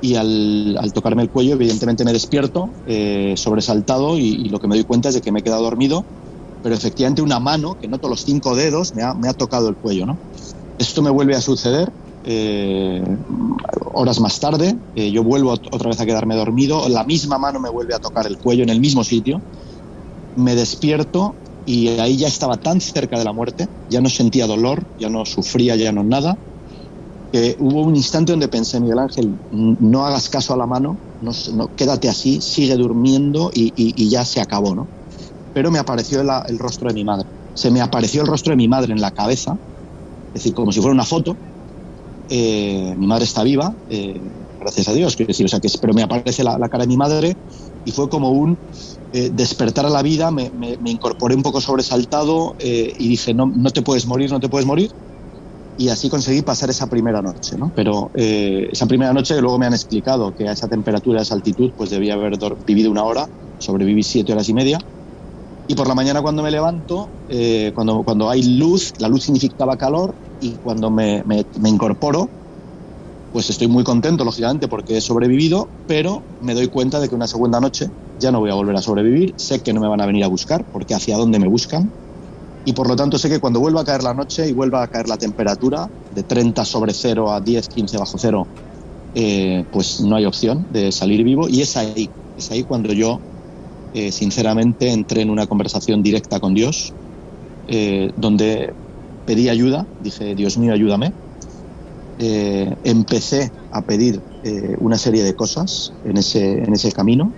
y 0.00 0.14
al, 0.14 0.76
al 0.78 0.92
tocarme 0.92 1.22
el 1.22 1.30
cuello, 1.30 1.54
evidentemente 1.54 2.04
me 2.04 2.14
despierto 2.14 2.72
eh, 2.86 3.34
sobresaltado 3.36 4.16
y, 4.18 4.22
y, 4.22 4.48
lo 4.48 4.58
que 4.58 4.68
me 4.68 4.76
doy 4.76 4.84
cuenta 4.84 5.10
es 5.10 5.14
de 5.14 5.20
que 5.20 5.32
me 5.32 5.40
he 5.40 5.42
quedado 5.42 5.62
dormido, 5.62 6.06
pero 6.62 6.74
efectivamente 6.74 7.22
una 7.22 7.40
mano, 7.40 7.74
que 7.74 7.88
noto 7.88 8.08
los 8.08 8.22
cinco 8.22 8.54
dedos, 8.54 8.94
me 8.94 9.02
ha, 9.02 9.34
tocado 9.34 9.68
el 9.68 9.76
cuello, 9.76 10.06
¿no? 10.06 10.18
Esto 10.78 11.02
me 11.02 11.10
vuelve 11.10 11.34
a 11.34 11.40
suceder 11.40 11.92
eh, 12.24 13.04
horas 13.92 14.20
más 14.20 14.38
tarde, 14.38 14.76
eh, 14.94 15.10
yo 15.10 15.24
vuelvo 15.24 15.50
otra 15.50 15.88
vez 15.88 16.00
a 16.00 16.06
quedarme 16.06 16.36
dormido, 16.36 16.88
la 16.88 17.04
misma 17.04 17.36
mano 17.36 17.58
me 17.58 17.68
vuelve 17.68 17.94
a 17.94 17.98
tocar 17.98 18.26
el 18.26 18.38
cuello 18.38 18.62
en 18.62 18.70
el 18.70 18.80
mismo 18.80 19.02
sitio, 19.02 19.42
me 20.36 20.54
despierto 20.54 21.34
y 21.64 21.88
ahí 21.88 22.16
ya 22.16 22.28
estaba 22.28 22.56
tan 22.56 22.80
cerca 22.80 23.18
de 23.18 23.24
la 23.24 23.32
muerte, 23.32 23.66
ya 23.88 24.00
no 24.00 24.08
sentía 24.08 24.46
dolor, 24.46 24.84
ya 24.98 25.08
no 25.08 25.26
sufría, 25.26 25.76
ya 25.76 25.92
no 25.92 26.04
nada, 26.04 26.38
hubo 27.58 27.82
un 27.82 27.96
instante 27.96 28.32
donde 28.32 28.48
pensé, 28.48 28.80
Miguel 28.80 28.98
Ángel, 28.98 29.36
no 29.50 30.06
hagas 30.06 30.28
caso 30.28 30.54
a 30.54 30.56
la 30.56 30.66
mano, 30.66 30.98
no, 31.20 31.32
no 31.54 31.68
quédate 31.74 32.08
así, 32.08 32.40
sigue 32.40 32.76
durmiendo 32.76 33.50
y, 33.54 33.72
y, 33.76 34.08
ya 34.10 34.24
se 34.24 34.40
acabó, 34.40 34.74
¿no? 34.74 34.88
Pero 35.52 35.70
me 35.70 35.78
apareció 35.78 36.22
la, 36.22 36.42
el 36.46 36.58
rostro 36.58 36.88
de 36.88 36.94
mi 36.94 37.04
madre, 37.04 37.28
se 37.54 37.70
me 37.70 37.80
apareció 37.80 38.22
el 38.22 38.28
rostro 38.28 38.50
de 38.52 38.56
mi 38.56 38.68
madre 38.68 38.92
en 38.92 39.00
la 39.00 39.10
cabeza, 39.10 39.52
es 40.32 40.42
decir, 40.42 40.54
como 40.54 40.72
si 40.72 40.80
fuera 40.80 40.94
una 40.94 41.04
foto, 41.04 41.38
eh, 42.28 42.94
mi 42.96 43.06
madre 43.06 43.24
está 43.24 43.42
viva, 43.42 43.74
eh, 43.88 44.20
gracias 44.58 44.88
a 44.88 44.94
Dios, 44.94 45.16
quiero 45.16 45.28
decir, 45.28 45.46
o 45.46 45.48
sea, 45.48 45.60
que, 45.60 45.68
pero 45.80 45.92
me 45.92 46.02
aparece 46.02 46.42
la, 46.42 46.58
la 46.58 46.68
cara 46.68 46.84
de 46.84 46.88
mi 46.88 46.96
madre 46.96 47.34
y 47.84 47.90
fue 47.92 48.08
como 48.08 48.30
un 48.30 48.58
eh, 49.14 49.30
despertar 49.30 49.84
a 49.84 49.90
la 49.90 50.02
vida, 50.02 50.30
me, 50.30 50.50
me, 50.54 50.78
me, 50.78 50.90
incorporé 50.90 51.34
un 51.34 51.42
poco 51.42 51.60
sobresaltado 51.60 52.54
eh, 52.58 52.94
y 52.96 53.08
dije, 53.08 53.34
no, 53.34 53.50
no 53.54 53.70
te 53.70 53.82
puedes 53.82 54.06
morir, 54.06 54.30
no 54.30 54.40
te 54.40 54.48
puedes 54.48 54.66
morir. 54.66 54.90
Y 55.76 55.88
así 55.88 56.08
conseguí 56.08 56.42
pasar 56.42 56.70
esa 56.70 56.86
primera 56.86 57.20
noche, 57.22 57.56
¿no? 57.58 57.72
Pero 57.74 58.10
eh, 58.14 58.68
esa 58.70 58.86
primera 58.86 59.12
noche 59.12 59.40
luego 59.40 59.58
me 59.58 59.66
han 59.66 59.74
explicado 59.74 60.32
que 60.32 60.48
a 60.48 60.52
esa 60.52 60.68
temperatura, 60.68 61.20
a 61.20 61.22
esa 61.22 61.34
altitud, 61.34 61.72
pues 61.76 61.90
debía 61.90 62.14
haber 62.14 62.38
vivido 62.66 62.90
una 62.90 63.04
hora, 63.04 63.26
sobreviví 63.58 64.02
siete 64.02 64.32
horas 64.32 64.48
y 64.48 64.54
media. 64.54 64.78
Y 65.66 65.74
por 65.74 65.88
la 65.88 65.94
mañana 65.94 66.22
cuando 66.22 66.42
me 66.42 66.50
levanto, 66.50 67.12
eh, 67.28 67.72
cuando, 67.74 68.02
cuando 68.04 68.28
hay 68.28 68.42
luz, 68.58 68.92
la 68.98 69.08
luz 69.08 69.24
significaba 69.24 69.76
calor, 69.76 70.16
y 70.38 70.58
cuando 70.58 70.90
me, 70.90 71.22
me, 71.24 71.46
me, 71.60 71.68
incorporo, 71.68 72.32
pues 73.30 73.48
estoy 73.48 73.68
muy 73.68 73.84
contento, 73.84 74.24
lógicamente, 74.24 74.66
porque 74.68 74.96
he 74.96 75.00
sobrevivido, 75.00 75.70
pero 75.86 76.26
me 76.40 76.54
doy 76.54 76.68
cuenta 76.68 76.98
de 76.98 77.08
que 77.08 77.14
una 77.14 77.28
segunda 77.28 77.60
noche 77.60 77.90
ya 78.14 78.32
no 78.32 78.40
voy 78.40 78.50
a 78.50 78.54
volver 78.54 78.76
a 78.76 78.82
sobrevivir, 78.82 79.34
sé 79.36 79.62
que 79.62 79.72
no 79.72 79.80
me 79.80 79.88
van 79.88 80.00
a 80.00 80.06
venir 80.06 80.24
a 80.24 80.28
buscar, 80.28 80.66
porque 80.70 80.94
hacia 80.94 81.16
dónde 81.16 81.38
me 81.38 81.48
buscan, 81.48 81.92
y 82.64 82.72
por 82.74 82.88
lo 82.88 82.96
tanto 82.96 83.18
sé 83.18 83.28
que 83.28 83.40
cuando 83.40 83.60
vuelva 83.60 83.80
a 83.82 83.84
caer 83.84 84.02
la 84.02 84.14
noche 84.14 84.48
y 84.48 84.52
vuelva 84.52 84.82
a 84.82 84.88
caer 84.88 85.08
la 85.08 85.16
temperatura, 85.16 85.88
de 86.10 86.24
30 86.24 86.64
sobre 86.64 86.92
0 86.92 87.32
a 87.32 87.40
10, 87.40 87.68
15 87.68 87.98
bajo 87.98 88.18
cero, 88.18 88.48
eh, 89.14 89.64
pues 89.70 90.00
no 90.00 90.16
hay 90.16 90.26
opción 90.26 90.66
de 90.68 90.92
salir 90.92 91.24
vivo, 91.24 91.48
y 91.48 91.62
es 91.62 91.76
ahí, 91.76 92.12
es 92.36 92.50
ahí 92.50 92.64
cuando 92.64 92.92
yo, 92.92 93.22
eh, 93.94 94.10
sinceramente, 94.10 94.90
entré 94.90 95.20
en 95.20 95.30
una 95.30 95.46
conversación 95.46 96.02
directa 96.02 96.40
con 96.40 96.54
Dios, 96.54 96.94
eh, 97.66 98.10
donde 98.16 98.72
pedí 99.26 99.48
ayuda, 99.50 99.86
dije, 99.98 100.34
Dios 100.34 100.56
mío, 100.56 100.72
ayúdame. 100.72 101.12
Eh, 102.18 102.74
empecé 102.84 103.52
a 103.70 103.82
pedir 103.82 104.22
una 104.80 104.98
serie 104.98 105.22
de 105.22 105.36
cosas 105.36 105.92
en 106.02 106.16
ese, 106.16 106.64
en 106.64 106.72
ese 106.72 106.90
camino 106.90 107.32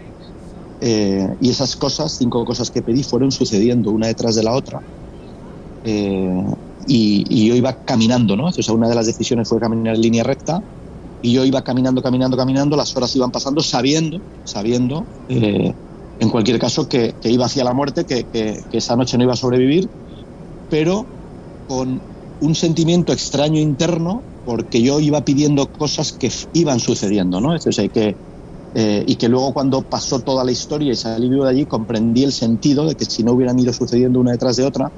y 0.80 1.50
esas 1.50 1.76
cosas, 1.76 2.16
cinco 2.16 2.46
cosas 2.46 2.70
que 2.70 2.80
pedí, 2.80 3.02
fueron 3.02 3.30
sucediendo 3.30 3.90
una 3.90 4.06
detrás 4.06 4.34
de 4.36 4.42
la 4.42 4.52
otra. 4.52 4.80
Y, 5.84 7.46
yo 7.46 7.54
iba 7.54 7.74
caminando, 7.84 8.36
¿no? 8.36 8.46
O 8.46 8.52
sea, 8.52 8.74
una 8.74 8.88
de 8.88 8.94
las 8.94 9.04
decisiones 9.04 9.48
fue 9.48 9.60
caminar 9.60 9.96
en 9.96 10.00
línea 10.00 10.24
recta 10.24 10.62
y 11.20 11.32
yo 11.32 11.44
iba 11.44 11.62
caminando, 11.62 12.02
caminando, 12.02 12.36
caminando, 12.38 12.76
las 12.76 12.96
horas 12.96 13.14
iban 13.16 13.30
pasando 13.30 13.62
sabiendo, 13.62 14.18
sabiendo, 14.44 15.04
en 16.18 16.30
cualquier 16.30 16.58
caso, 16.58 16.88
que, 16.88 17.16
iba 17.22 17.46
hacia 17.46 17.64
la 17.64 17.74
muerte, 17.74 18.04
que 18.04 18.64
esa 18.70 18.96
noche 18.96 19.18
no 19.18 19.24
iba 19.24 19.32
a 19.32 19.36
sobrevivir, 19.36 19.90
pero 20.68 21.08
con 21.66 22.02
un 22.40 22.54
sentimiento 22.54 23.12
extraño 23.12 23.60
interno 23.60 24.24
porque 24.44 24.82
yo 24.82 25.00
iba 25.00 25.22
pidiendo 25.22 25.68
cosas 25.68 26.12
que 26.12 26.30
iban 26.52 26.78
sucediendo, 26.78 27.40
¿no? 27.40 27.54
Es 27.54 27.64
decir, 27.64 27.90
que, 27.90 28.18
eh, 28.74 29.04
y 29.06 29.16
que 29.16 29.28
luego 29.28 29.54
cuando 29.54 29.82
pasó 29.82 30.20
toda 30.20 30.44
la 30.44 30.52
historia 30.52 30.92
y 30.92 30.96
salí 30.96 31.30
vivo 31.30 31.44
de 31.44 31.50
allí 31.50 31.66
comprendí 31.66 32.24
el 32.24 32.32
sentido 32.32 32.86
de 32.86 32.94
que 32.94 33.06
si 33.06 33.22
no 33.22 33.32
hubieran 33.32 33.58
ido 33.58 33.72
sucediendo 33.72 34.20
una 34.20 34.32
detrás 34.32 34.56
de 34.56 34.64
otra, 34.64 34.92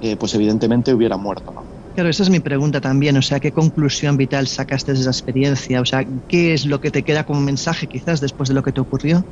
eh, 0.00 0.16
pues 0.16 0.34
evidentemente 0.34 0.92
hubiera 0.92 1.16
muerto, 1.16 1.52
¿no? 1.52 1.66
Claro, 1.94 2.10
esa 2.10 2.24
es 2.24 2.30
mi 2.30 2.40
pregunta 2.40 2.80
también, 2.80 3.16
o 3.16 3.22
sea, 3.22 3.38
¿qué 3.38 3.52
conclusión 3.52 4.16
vital 4.16 4.48
sacaste 4.48 4.92
de 4.92 5.00
esa 5.00 5.10
experiencia? 5.10 5.80
O 5.80 5.86
sea, 5.86 6.04
¿qué 6.26 6.52
es 6.52 6.66
lo 6.66 6.80
que 6.80 6.90
te 6.90 7.04
queda 7.04 7.22
como 7.22 7.40
mensaje 7.40 7.86
quizás 7.86 8.20
después 8.20 8.48
de 8.48 8.54
lo 8.56 8.62
que 8.62 8.72
te 8.72 8.80
ocurrió? 8.80 9.24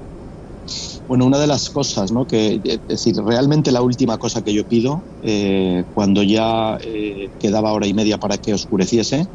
Bueno, 1.06 1.26
una 1.26 1.38
de 1.38 1.46
las 1.46 1.68
cosas, 1.70 2.12
¿no? 2.12 2.26
Que, 2.26 2.60
es 2.64 2.80
decir, 2.86 3.14
realmente 3.16 3.72
la 3.72 3.82
última 3.82 4.18
cosa 4.18 4.42
que 4.42 4.54
yo 4.54 4.64
pido, 4.64 5.06
eh, 5.20 5.84
cuando 5.92 6.22
ya 6.22 6.78
eh, 6.82 7.30
quedaba 7.38 7.72
hora 7.72 7.86
y 7.86 7.94
media 7.94 8.18
para 8.18 8.38
que 8.38 8.54
oscureciese, 8.54 9.26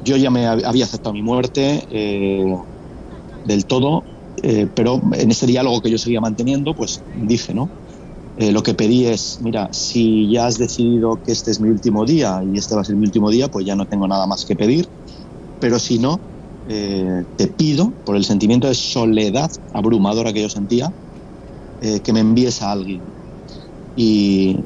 yo 0.00 0.16
ya 0.16 0.30
me 0.30 0.46
había 0.46 0.84
aceptado 0.84 1.14
mi 1.14 1.22
muerte 1.22 1.84
eh, 1.90 2.44
del 3.44 3.66
todo, 3.66 4.04
pero 4.74 5.00
en 5.14 5.30
ese 5.30 5.46
diálogo 5.46 5.80
que 5.82 5.90
yo 5.90 5.98
seguía 5.98 6.20
manteniendo, 6.20 6.74
pues 6.74 7.04
dije, 7.12 7.54
¿no? 7.54 7.72
Lo 8.36 8.62
que 8.62 8.74
pedí 8.74 9.06
es, 9.06 9.36
mira, 9.40 9.68
si 9.72 10.30
ya 10.32 10.46
has 10.46 10.58
decidido 10.58 11.20
que 11.24 11.32
este 11.32 11.50
es 11.50 11.60
mi 11.60 11.68
último 11.70 12.04
día 12.06 12.40
y 12.44 12.58
este 12.58 12.74
va 12.74 12.80
a 12.80 12.84
ser 12.84 12.96
mi 12.96 13.04
último 13.06 13.30
día, 13.30 13.48
pues 13.48 13.66
ya 13.66 13.76
no 13.76 13.86
tengo 13.86 14.08
nada 14.08 14.26
más 14.26 14.44
que 14.44 14.56
pedir. 14.56 14.88
Pero 15.58 15.78
si 15.78 15.98
no, 15.98 16.24
eh, 16.74 17.24
te 17.36 17.48
pido, 17.48 17.92
por 18.06 18.16
el 18.16 18.24
sentimiento 18.24 18.66
de 18.66 18.74
soledad 18.74 19.50
abrumadora 19.74 20.32
que 20.32 20.40
yo 20.40 20.48
sentía, 20.48 20.90
eh, 21.82 22.00
que 22.00 22.14
me 22.14 22.20
envíes 22.20 22.62
a 22.62 22.72
alguien. 22.72 23.02
Y, 23.94 24.56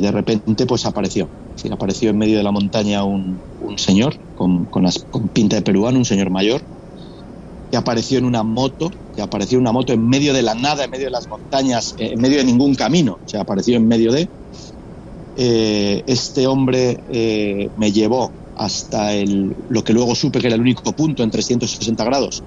de 0.00 0.10
repente 0.10 0.66
pues 0.66 0.86
apareció. 0.86 1.28
Sí, 1.54 1.68
apareció 1.70 2.10
en 2.10 2.18
medio 2.18 2.36
de 2.36 2.42
la 2.42 2.50
montaña 2.50 3.04
un, 3.04 3.40
señor 3.76 4.16
con, 4.34 4.66
pinta 5.32 5.54
de 5.54 5.62
peruano, 5.62 5.98
un 5.98 6.04
señor 6.04 6.30
mayor, 6.30 6.62
que 7.70 7.76
apareció 7.76 8.18
en 8.18 8.24
una 8.24 8.42
moto, 8.42 8.90
que 9.14 9.22
apareció 9.22 9.58
en 9.58 9.62
una 9.62 9.72
moto 9.72 9.92
en 9.92 10.04
medio 10.04 10.34
de 10.34 10.42
la 10.42 10.54
nada, 10.54 10.84
en 10.84 10.90
medio 10.90 11.04
de 11.04 11.12
las 11.12 11.28
montañas, 11.28 11.94
eh, 11.98 12.10
en 12.14 12.20
medio 12.20 12.38
de 12.38 12.44
ningún 12.44 12.74
camino, 12.74 13.20
o 13.24 13.28
sea, 13.28 13.42
apareció 13.42 13.76
en 13.76 13.86
medio 13.86 14.10
de... 14.10 14.28
Este 15.38 16.46
hombre 16.46 16.98
me 17.76 17.92
llevó 17.92 18.32
hasta 18.56 19.14
el, 19.14 19.56
lo 19.68 19.84
que 19.84 19.92
luego 19.94 20.14
supe 20.16 20.40
que 20.40 20.48
era 20.48 20.56
el 20.56 20.62
único 20.62 20.94
punto 20.94 21.22
en 21.22 21.30
360 21.30 22.04
grados 22.04 22.44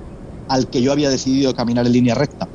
al 0.47 0.69
que 0.69 0.81
yo 0.81 0.91
había 0.91 1.09
decidido 1.11 1.53
caminar 1.53 1.85
en 1.87 1.93
línea 1.93 2.15
recta, 2.15 2.49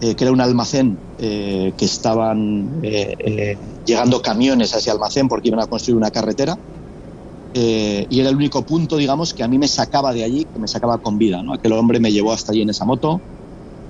eh, 0.00 0.16
que 0.16 0.24
era 0.24 0.32
un 0.32 0.40
almacén 0.40 1.02
eh, 1.18 1.74
que 1.76 1.84
estaban 1.86 2.80
eh, 2.82 3.14
eh, 3.18 3.58
llegando 3.84 4.22
camiones 4.22 4.74
a 4.74 4.78
ese 4.78 4.90
almacén 4.90 5.28
porque 5.28 5.48
iban 5.48 5.60
a 5.60 5.66
construir 5.66 5.96
una 5.96 6.10
carretera. 6.10 6.56
Eh, 7.52 8.06
y 8.08 8.20
era 8.20 8.28
el 8.30 8.36
único 8.36 8.64
punto, 8.64 8.96
digamos, 8.96 9.34
que 9.34 9.42
a 9.42 9.48
mí 9.48 9.58
me 9.58 9.66
sacaba 9.68 10.12
de 10.12 10.22
allí, 10.24 10.46
que 10.52 10.60
me 10.60 10.68
sacaba 10.68 10.98
con 10.98 11.18
vida. 11.18 11.42
¿no? 11.42 11.52
Aquel 11.54 11.72
hombre 11.72 11.98
me 12.00 12.12
llevó 12.12 12.32
hasta 12.32 12.52
allí 12.52 12.62
en 12.62 12.70
esa 12.70 12.84
moto, 12.84 13.24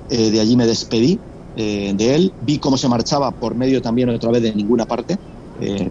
eh, 0.08 0.30
de 0.30 0.40
allí 0.40 0.56
me 0.56 0.66
despedí 0.66 1.22
de 1.54 2.14
él, 2.16 2.34
vi 2.38 2.60
cómo 2.60 2.78
se 2.78 2.88
marchaba 2.88 3.32
por 3.32 3.56
medio 3.56 3.82
también 3.82 4.08
otra 4.10 4.30
vez 4.30 4.42
de 4.42 4.54
ninguna 4.54 4.86
parte, 4.86 5.18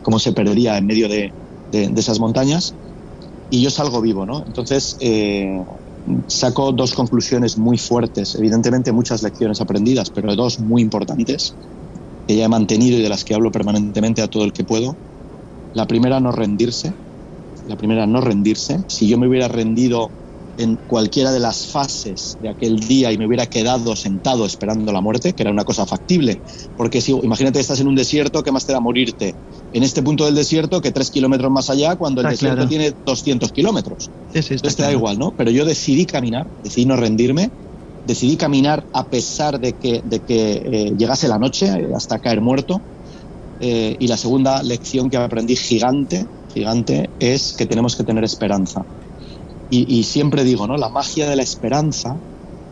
cómo 0.01 0.19
se 0.19 0.33
perdería 0.33 0.77
en 0.77 0.85
medio 0.87 1.09
de, 1.09 1.35
de- 1.67 1.89
de 1.89 1.99
esas 2.01 2.19
montañas, 2.19 2.77
y 3.49 3.61
yo 3.61 3.69
salgo 3.69 4.01
vivo. 4.01 4.25
¿no? 4.25 4.43
Entonces, 4.45 4.95
eh, 4.99 5.63
saco 6.27 6.71
dos 6.71 6.93
conclusiones 6.93 7.57
muy 7.57 7.77
fuertes, 7.77 8.35
evidentemente 8.35 8.91
muchas 8.91 9.21
lecciones 9.21 9.61
aprendidas, 9.61 10.09
pero 10.11 10.35
dos 10.35 10.59
muy 10.59 10.81
importantes, 10.81 11.55
que 12.27 12.35
ya 12.35 12.45
he 12.45 12.49
mantenido 12.49 12.97
y 12.97 13.01
de 13.01 13.09
las 13.09 13.23
que 13.23 13.33
hablo 13.33 13.51
permanentemente 13.51 14.21
a 14.21 14.27
todo 14.27 14.43
el 14.43 14.53
que 14.53 14.63
puedo. 14.63 14.97
La 15.73 15.85
primera, 15.85 16.19
no 16.19 16.31
rendirse. 16.31 16.93
La 17.65 17.75
primera, 17.75 18.07
no 18.07 18.21
rendirse. 18.21 18.79
Si 18.87 19.07
yo 19.07 19.17
me 19.17 19.27
hubiera 19.27 19.47
rendido 19.47 20.11
en 20.59 20.77
cualquiera 20.87 21.31
de 21.31 21.39
las 21.39 21.67
fases 21.67 22.35
de 22.41 22.49
aquel 22.49 22.79
día 22.79 23.11
y 23.13 23.17
me 23.17 23.25
hubiera 23.25 23.45
quedado 23.45 23.95
sentado 23.95 24.45
esperando 24.45 24.91
la 24.91 24.99
muerte, 24.99 25.33
que 25.33 25.43
era 25.43 25.51
una 25.51 25.63
cosa 25.63 25.85
factible, 25.85 26.41
porque 26.75 26.99
si 26.99 27.11
imagínate 27.11 27.57
que 27.57 27.61
estás 27.61 27.79
en 27.79 27.87
un 27.87 27.95
desierto, 27.95 28.43
¿qué 28.43 28.51
más 28.51 28.65
te 28.65 28.73
da 28.73 28.81
morirte? 28.81 29.35
En 29.71 29.83
este 29.83 30.03
punto 30.03 30.25
del 30.25 30.35
desierto 30.35 30.81
que 30.81 30.91
tres 30.91 31.11
kilómetros 31.11 31.49
más 31.49 31.69
allá, 31.69 31.95
cuando 31.95 32.21
el 32.21 32.27
desierto 32.27 32.57
claro. 32.57 32.69
tiene 32.69 32.93
200 33.05 33.51
kilómetros. 33.53 34.11
Sí, 34.33 34.41
sí, 34.43 34.53
Entonces 34.55 34.75
te 34.75 34.81
da 34.81 34.89
claro. 34.89 34.99
igual, 34.99 35.17
¿no? 35.17 35.33
Pero 35.37 35.49
yo 35.49 35.63
decidí 35.63 36.05
caminar, 36.05 36.47
decidí 36.61 36.85
no 36.85 36.97
rendirme, 36.97 37.51
decidí 38.05 38.35
caminar 38.35 38.85
a 38.91 39.07
pesar 39.07 39.61
de 39.61 39.73
que, 39.73 40.01
de 40.03 40.19
que 40.19 40.51
eh, 40.65 40.93
llegase 40.97 41.29
la 41.29 41.37
noche 41.37 41.67
eh, 41.67 41.87
hasta 41.95 42.19
caer 42.19 42.41
muerto. 42.41 42.81
Eh, 43.61 43.95
y 43.99 44.07
la 44.07 44.17
segunda 44.17 44.61
lección 44.63 45.09
que 45.09 45.17
aprendí 45.17 45.55
gigante, 45.55 46.25
gigante, 46.53 47.09
es 47.19 47.53
que 47.57 47.65
tenemos 47.65 47.95
que 47.95 48.03
tener 48.03 48.23
esperanza. 48.23 48.83
Y, 49.71 50.03
siempre 50.03 50.43
digo, 50.43 50.65
¿no? 50.65 50.77
La 50.77 50.89
magia 50.89 51.29
de 51.29 51.35
la 51.35 51.43
esperanza 51.43 52.19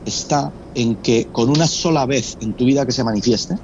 está 0.03 0.51
en 0.73 0.95
que 0.97 1.29
con 1.31 1.49
una 1.49 1.67
sola 1.67 2.07
vez 2.07 2.37
en 2.39 2.55
tu 2.55 2.65
vida 2.65 2.87
que 2.87 2.91
se 2.91 3.03
manifieste, 3.03 3.55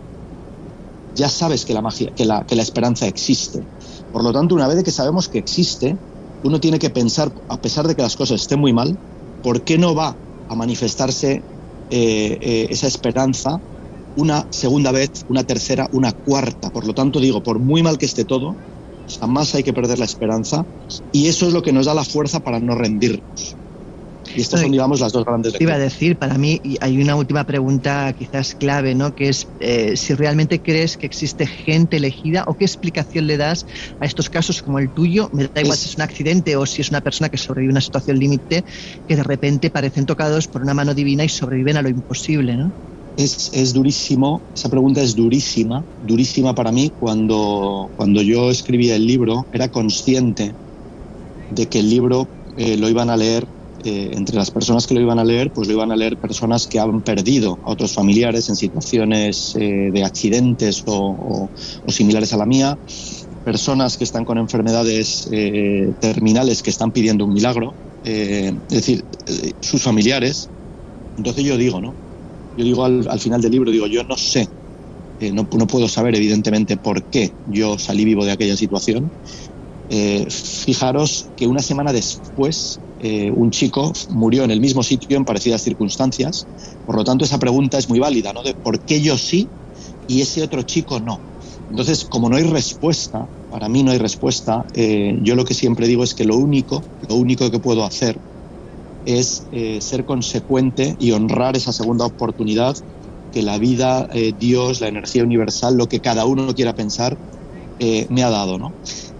ya 1.15 1.29
sabes 1.29 1.65
que 1.65 1.73
la 1.73 1.81
magia, 1.81 2.11
que 2.15 2.25
la, 2.25 2.45
que 2.45 2.55
la 2.55 2.61
esperanza 2.61 3.07
existe. 3.07 3.65
Por 4.11 4.23
lo 4.23 4.31
tanto, 4.31 4.53
una 4.53 4.67
vez 4.67 4.83
que 4.83 4.91
sabemos 4.91 5.29
que 5.29 5.39
existe, 5.39 5.97
uno 6.43 6.59
tiene 6.59 6.77
que 6.77 6.91
pensar, 6.91 7.33
a 7.47 7.57
pesar 7.57 7.87
de 7.87 7.95
que 7.95 8.03
las 8.03 8.15
cosas 8.15 8.41
estén 8.41 8.59
muy 8.59 8.73
mal, 8.73 8.99
¿por 9.41 9.63
qué 9.63 9.77
no 9.79 9.95
va 9.95 10.15
a 10.47 10.55
manifestarse 10.55 11.41
eh, 11.89 12.37
eh, 12.41 12.67
esa 12.69 12.87
esperanza 12.87 13.61
una 14.15 14.47
segunda 14.51 14.91
vez, 14.91 15.09
una 15.27 15.43
tercera, 15.43 15.87
una 15.91 16.13
cuarta? 16.13 16.69
Por 16.69 16.85
lo 16.85 16.93
tanto, 16.93 17.19
digo, 17.19 17.41
por 17.41 17.59
muy 17.59 17.81
mal 17.81 17.97
que 17.97 18.05
esté 18.05 18.25
todo, 18.25 18.57
jamás 19.19 19.53
hay 19.55 19.63
que 19.63 19.73
perder 19.73 19.99
la 19.99 20.05
esperanza 20.05 20.65
y 21.11 21.27
eso 21.27 21.47
es 21.47 21.53
lo 21.53 21.61
que 21.61 21.73
nos 21.73 21.85
da 21.85 21.93
la 21.93 22.03
fuerza 22.03 22.39
para 22.39 22.59
no 22.59 22.75
rendirnos. 22.75 23.57
Y 24.35 24.41
estas 24.41 24.61
son, 24.61 24.71
digamos, 24.71 24.99
las 24.99 25.11
dos 25.11 25.25
grandes 25.25 25.53
Te 25.53 25.63
iba 25.63 25.73
a 25.73 25.79
decir, 25.79 26.17
para 26.17 26.37
mí 26.37 26.59
hay 26.79 27.01
una 27.01 27.15
última 27.15 27.43
pregunta 27.43 28.13
quizás 28.17 28.55
clave, 28.55 28.95
¿no? 28.95 29.13
Que 29.13 29.29
es 29.29 29.51
eh, 29.59 29.97
si 29.97 30.13
realmente 30.13 30.61
crees 30.61 30.97
que 30.97 31.05
existe 31.05 31.45
gente 31.45 31.97
elegida 31.97 32.43
o 32.47 32.55
qué 32.55 32.63
explicación 32.63 33.27
le 33.27 33.37
das 33.37 33.65
a 33.99 34.05
estos 34.05 34.29
casos 34.29 34.61
como 34.61 34.79
el 34.79 34.91
tuyo. 34.91 35.29
Me 35.33 35.49
da 35.53 35.61
igual 35.61 35.77
si 35.77 35.89
es 35.89 35.97
un 35.97 36.03
accidente 36.03 36.55
o 36.55 36.65
si 36.65 36.81
es 36.81 36.89
una 36.89 37.01
persona 37.01 37.29
que 37.29 37.37
sobrevive 37.37 37.71
a 37.71 37.75
una 37.75 37.81
situación 37.81 38.17
límite 38.17 38.63
que 39.05 39.15
de 39.15 39.23
repente 39.23 39.69
parecen 39.69 40.05
tocados 40.05 40.47
por 40.47 40.61
una 40.61 40.73
mano 40.73 40.93
divina 40.93 41.25
y 41.25 41.29
sobreviven 41.29 41.77
a 41.77 41.81
lo 41.81 41.89
imposible, 41.89 42.55
¿no? 42.55 42.73
Es, 43.15 43.73
durísimo, 43.73 44.43
esa 44.55 44.69
pregunta 44.69 45.01
es 45.03 45.15
durísima, 45.15 45.85
durísima 45.99 46.55
para 46.55 46.71
mí. 46.71 46.91
Cuando, 46.97 47.91
cuando 47.95 48.21
yo 48.23 48.49
escribía 48.49 48.95
el 48.95 49.05
libro, 49.05 49.47
era 49.51 49.69
consciente 49.69 50.55
de 51.49 51.69
que 51.69 51.79
el 51.79 51.89
libro 51.89 52.31
eh, 52.55 52.77
lo 52.77 52.89
iban 52.89 53.09
a 53.09 53.17
leer, 53.17 53.47
eh, 53.83 54.11
entre 54.13 54.37
las 54.37 54.51
personas 54.51 54.87
que 54.87 54.95
lo 54.95 55.01
iban 55.01 55.19
a 55.19 55.25
leer, 55.25 55.51
pues 55.53 55.67
lo 55.67 55.73
iban 55.75 55.91
a 55.91 55.95
leer 55.97 56.17
personas 56.19 56.67
que 56.67 56.79
han 56.79 57.03
perdido 57.03 57.59
a 57.63 57.71
otros 57.71 57.93
familiares 57.93 58.49
en 58.49 58.55
situaciones 58.55 59.51
eh, 59.55 59.89
de 59.93 60.03
accidentes 60.03 60.83
o, 60.85 61.51
o- 61.85 61.91
similares 61.91 62.33
a 62.33 62.37
la 62.37 62.45
mía, 62.45 62.77
personas 63.43 63.97
que 63.97 64.05
están 64.05 64.25
con 64.25 64.37
enfermedades 64.39 65.23
terminales 65.99 66.61
que 66.63 66.69
están 66.71 66.91
pidiendo 66.91 67.25
un 67.25 67.33
milagro, 67.33 67.77
es 68.03 68.53
decir, 68.67 69.05
sus 69.61 69.81
familiares. 69.83 70.51
Entonces 71.17 71.43
yo 71.45 71.57
digo, 71.57 71.81
¿no? 71.81 71.97
Yo 72.55 72.63
digo 72.65 72.85
al, 72.85 73.07
al 73.09 73.19
final 73.19 73.41
del 73.41 73.51
libro, 73.51 73.71
digo, 73.71 73.87
yo 73.87 74.03
no 74.03 74.15
sé, 74.17 74.49
eh, 75.19 75.31
no, 75.31 75.47
no 75.57 75.67
puedo 75.67 75.87
saber 75.87 76.15
evidentemente 76.15 76.77
por 76.77 77.05
qué 77.07 77.35
yo 77.45 77.77
salí 77.79 78.05
vivo 78.05 78.25
de 78.25 78.31
aquella 78.31 78.57
situación. 78.57 79.13
Eh, 79.89 80.25
fijaros 80.29 81.31
que 81.35 81.47
una 81.47 81.61
semana 81.61 81.93
después 81.93 82.81
eh, 82.99 83.31
un 83.31 83.51
chico 83.51 83.93
murió 84.09 84.43
en 84.43 84.51
el 84.51 84.61
mismo 84.61 84.83
sitio 84.83 85.17
en 85.17 85.25
parecidas 85.25 85.61
circunstancias. 85.61 86.49
Por 86.85 86.95
lo 86.95 87.03
tanto, 87.03 87.25
esa 87.25 87.39
pregunta 87.39 87.77
es 87.77 87.89
muy 87.89 87.99
válida, 87.99 88.33
¿no? 88.33 88.43
De 88.43 88.55
por 88.55 88.83
qué 88.83 89.01
yo 89.01 89.17
sí 89.17 89.51
y 90.07 90.21
ese 90.21 90.43
otro 90.43 90.63
chico 90.63 90.99
no. 90.99 91.25
Entonces, 91.69 92.05
como 92.05 92.29
no 92.29 92.37
hay 92.37 92.43
respuesta, 92.43 93.27
para 93.47 93.69
mí 93.69 93.83
no 93.83 93.91
hay 93.91 93.97
respuesta, 93.97 94.65
eh, 94.73 95.17
yo 95.21 95.35
lo 95.35 95.45
que 95.45 95.53
siempre 95.53 95.87
digo 95.87 96.03
es 96.03 96.13
que 96.13 96.25
lo 96.25 96.37
único, 96.37 96.87
lo 97.01 97.15
único 97.15 97.49
que 97.51 97.59
puedo 97.59 97.83
hacer 97.85 98.19
es 99.05 99.47
eh, 99.51 99.79
ser 99.81 100.05
consecuente 100.05 100.95
y 100.97 101.11
honrar 101.11 101.55
esa 101.55 101.73
segunda 101.73 102.05
oportunidad 102.05 102.75
que 103.31 103.41
la 103.41 103.57
vida, 103.57 104.07
eh, 104.13 104.33
Dios, 104.37 104.79
la 104.79 104.87
energía 104.87 105.23
universal, 105.23 105.75
lo 105.75 105.87
que 105.87 105.99
cada 105.99 106.25
uno 106.25 106.53
quiera 106.53 106.73
pensar, 106.73 107.17
eh, 107.79 108.05
me 108.09 108.23
ha 108.23 108.29
dado, 108.29 108.59
¿no? 108.59 108.75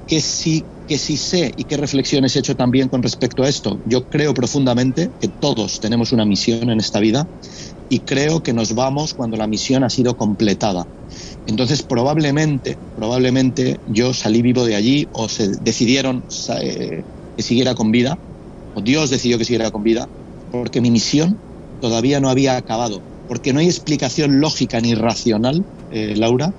Que 0.05 0.21
si, 0.21 0.65
que 0.85 0.97
si 0.97 1.17
sé 1.17 1.51
y 1.57 1.63
qué 1.65 1.77
reflexiones 1.77 2.35
he 2.35 2.39
hecho 2.39 2.55
también 2.55 2.89
con 2.89 3.01
respecto 3.01 3.43
a 3.43 3.49
esto, 3.49 3.79
yo 3.85 4.05
creo 4.05 4.33
profundamente 4.33 5.09
que 5.19 5.29
todos 5.29 5.79
tenemos 5.79 6.11
una 6.11 6.25
misión 6.25 6.69
en 6.69 6.79
esta 6.79 6.99
vida 6.99 7.27
y 7.89 8.01
creo 8.01 8.43
que 8.43 8.53
nos 8.53 8.75
vamos 8.75 9.13
cuando 9.13 9.35
la 9.35 9.47
misión 9.47 9.83
ha 9.83 9.89
sido 9.89 10.15
completada. 10.15 10.85
Entonces, 11.45 11.83
probablemente, 11.83 12.77
probablemente 12.95 13.77
yo 13.85 14.13
salí 14.13 14.41
vivo 14.41 14.65
de 14.65 14.75
allí 14.75 15.07
o 15.11 15.27
se 15.27 15.49
decidieron 15.61 16.23
que 17.35 17.43
siguiera 17.43 17.75
con 17.75 17.91
vida, 17.91 18.17
Dios 18.81 19.09
decidió 19.09 19.37
que 19.37 19.45
siguiera 19.45 19.71
con 19.71 19.83
vida, 19.83 20.07
porque 20.51 20.81
mi 20.81 20.91
misión 20.91 21.37
todavía 21.79 22.19
no 22.19 22.29
había 22.29 22.57
acabado, 22.57 23.01
porque 23.27 23.53
no 23.53 23.59
hay 23.59 23.67
explicación 23.67 24.39
lógica 24.39 24.79
ni 24.81 24.95
racional, 24.95 25.65
eh, 25.91 26.15
Laura 26.15 26.51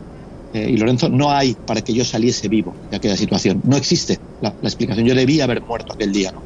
eh, 0.54 0.70
y 0.70 0.76
Lorenzo, 0.76 1.08
no 1.08 1.32
hay 1.32 1.54
para 1.66 1.82
que 1.82 1.92
yo 1.92 2.04
saliese 2.04 2.48
vivo 2.48 2.74
de 2.88 2.96
aquella 2.96 3.16
situación. 3.16 3.60
No 3.64 3.76
existe 3.76 4.18
la, 4.40 4.50
explicación. 4.62 5.04
Yo 5.04 5.14
debía 5.14 5.44
haber 5.44 5.60
muerto 5.62 5.92
aquel 5.92 6.12
día, 6.12 6.30
¿no? 6.30 6.44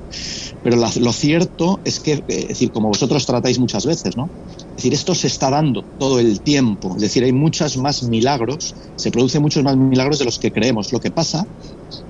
Pero 0.62 0.76
la- 0.76 0.92
lo 1.00 1.12
cierto 1.12 1.80
es 1.84 2.00
que, 2.00 2.12
eh, 2.14 2.24
es 2.28 2.48
decir, 2.48 2.70
como 2.72 2.88
vosotros 2.88 3.24
tratáis 3.26 3.59
muchas 3.59 3.86
veces, 3.86 4.16
¿no? 4.16 4.32
Es 4.70 4.76
decir, 4.76 4.94
esto 4.94 5.14
se 5.14 5.28
está 5.28 5.50
dando 5.50 5.86
todo 5.98 6.18
el 6.20 6.42
tiempo. 6.42 6.96
Es 6.96 7.02
decir, 7.02 7.24
hay 7.24 7.32
muchos 7.32 7.76
más 7.76 8.02
milagros, 8.02 8.74
se 8.96 9.11
producen 9.11 9.42
muchos 9.42 9.62
más 9.62 9.76
milagros 9.76 10.18
de 10.18 10.24
los 10.24 10.38
que 10.38 10.52
creemos. 10.52 10.92
Lo 10.92 11.00
que 11.00 11.11
pasa 11.11 11.46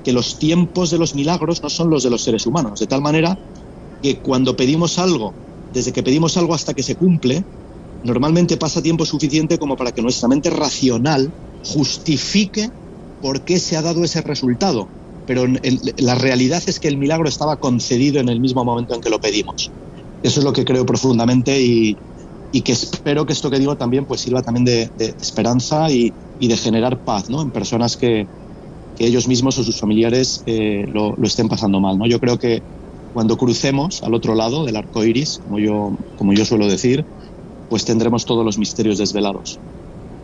que 0.02 0.12
los 0.12 0.38
tiempos 0.38 0.90
de 0.90 0.98
los 0.98 1.14
milagros 1.14 1.62
no 1.62 1.70
son 1.70 1.90
los 1.90 2.02
de 2.02 2.10
los 2.10 2.22
seres 2.22 2.46
humanos, 2.46 2.78
de 2.80 2.86
tal 2.86 3.02
manera 3.02 3.38
que 4.02 4.20
cuando 4.22 4.56
pedimos 4.56 4.98
algo, 4.98 5.38
desde 5.70 5.92
que 5.92 6.02
pedimos 6.02 6.36
algo 6.36 6.54
hasta 6.54 6.74
que 6.74 6.82
se 6.82 6.96
cumple, 6.96 7.44
normalmente 8.02 8.56
pasa 8.56 8.82
tiempo 8.82 9.06
suficiente 9.06 9.58
como 9.58 9.76
para 9.76 9.92
que 9.92 10.02
nuestra 10.02 10.28
mente 10.28 10.50
racional 10.50 11.34
justifique 11.62 12.70
por 13.20 13.44
qué 13.44 13.58
se 13.60 13.76
ha 13.76 13.82
dado 13.82 14.04
ese 14.04 14.22
resultado. 14.22 14.92
Pero 15.28 15.44
en- 15.46 15.60
la 15.98 16.16
realidad 16.16 16.64
es 16.66 16.80
que 16.80 16.88
el 16.88 16.98
milagro 16.98 17.28
estaba 17.28 17.58
concedido 17.58 18.20
en 18.20 18.30
el 18.30 18.40
mismo 18.40 18.64
momento 18.64 18.94
en 18.96 19.02
que 19.02 19.10
lo 19.10 19.20
pedimos. 19.20 19.74
Eso 20.22 20.40
es 20.40 20.44
lo 20.46 20.54
que 20.54 20.64
creo 20.66 20.86
profundamente 20.86 21.60
y, 21.62 21.98
y 22.52 22.62
que 22.62 22.72
espero 22.72 23.26
que 23.26 23.34
esto 23.34 23.50
que 23.50 23.60
digo 23.60 23.76
también 23.76 24.06
pues 24.06 24.22
sirva 24.22 24.42
también 24.42 24.64
de, 24.66 24.90
de 24.94 25.14
esperanza 25.20 25.90
y, 25.92 26.16
y, 26.38 26.48
de 26.48 26.56
generar 26.58 27.00
paz 27.02 27.28
¿no? 27.30 27.42
en 27.42 27.52
personas 27.52 27.96
que, 27.98 28.28
que 28.94 29.06
ellos 29.06 29.28
mismos 29.28 29.58
o 29.58 29.64
sus 29.64 29.78
familiares 29.78 30.42
eh, 30.46 30.84
lo, 30.88 31.14
lo, 31.16 31.26
estén 31.28 31.48
pasando 31.48 31.80
mal. 31.80 31.98
¿no? 31.98 32.06
Yo 32.08 32.20
creo 32.20 32.38
que 32.38 32.62
cuando 33.12 33.36
crucemos 33.36 34.02
al 34.02 34.14
otro 34.14 34.34
lado 34.36 34.64
del 34.66 34.76
arco 34.76 35.04
iris, 35.04 35.38
como 35.40 35.58
yo, 35.60 35.96
como 36.16 36.32
yo 36.34 36.44
suelo 36.46 36.68
decir, 36.68 37.06
pues 37.68 37.84
tendremos 37.86 38.24
todos 38.26 38.44
los 38.44 38.58
misterios 38.58 38.98
desvelados. 38.98 39.60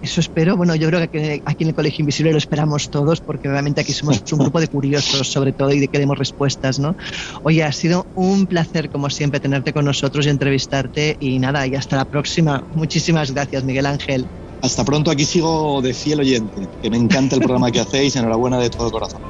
Eso 0.04 0.20
espero. 0.20 0.54
Bueno, 0.54 0.74
yo 0.74 0.88
creo 0.88 1.10
que 1.10 1.42
aquí 1.46 1.64
en 1.64 1.70
el 1.70 1.74
Colegio 1.74 2.02
Invisible 2.02 2.30
lo 2.30 2.36
esperamos 2.36 2.90
todos, 2.90 3.22
porque 3.22 3.48
realmente 3.48 3.80
aquí 3.80 3.94
somos 3.94 4.22
un 4.32 4.38
grupo 4.38 4.60
de 4.60 4.68
curiosos, 4.68 5.26
sobre 5.26 5.52
todo, 5.52 5.72
y 5.72 5.80
de 5.80 5.88
queremos 5.88 6.18
respuestas, 6.18 6.78
¿no? 6.78 6.94
Oye, 7.42 7.64
ha 7.64 7.72
sido 7.72 8.04
un 8.14 8.44
placer, 8.44 8.90
como 8.90 9.08
siempre, 9.08 9.40
tenerte 9.40 9.72
con 9.72 9.86
nosotros 9.86 10.26
y 10.26 10.28
entrevistarte. 10.28 11.16
Y 11.20 11.38
nada, 11.38 11.66
y 11.66 11.74
hasta 11.74 11.96
la 11.96 12.04
próxima. 12.04 12.62
Muchísimas 12.74 13.32
gracias, 13.32 13.64
Miguel 13.64 13.86
Ángel. 13.86 14.26
Hasta 14.60 14.84
pronto, 14.84 15.10
aquí 15.10 15.24
sigo 15.24 15.80
de 15.80 15.94
fiel 15.94 16.20
oyente, 16.20 16.68
que 16.82 16.90
me 16.90 16.98
encanta 16.98 17.36
el 17.36 17.40
programa 17.40 17.70
que 17.70 17.80
hacéis. 17.80 18.14
Enhorabuena 18.14 18.58
de 18.58 18.68
todo 18.68 18.90
corazón. 18.90 19.22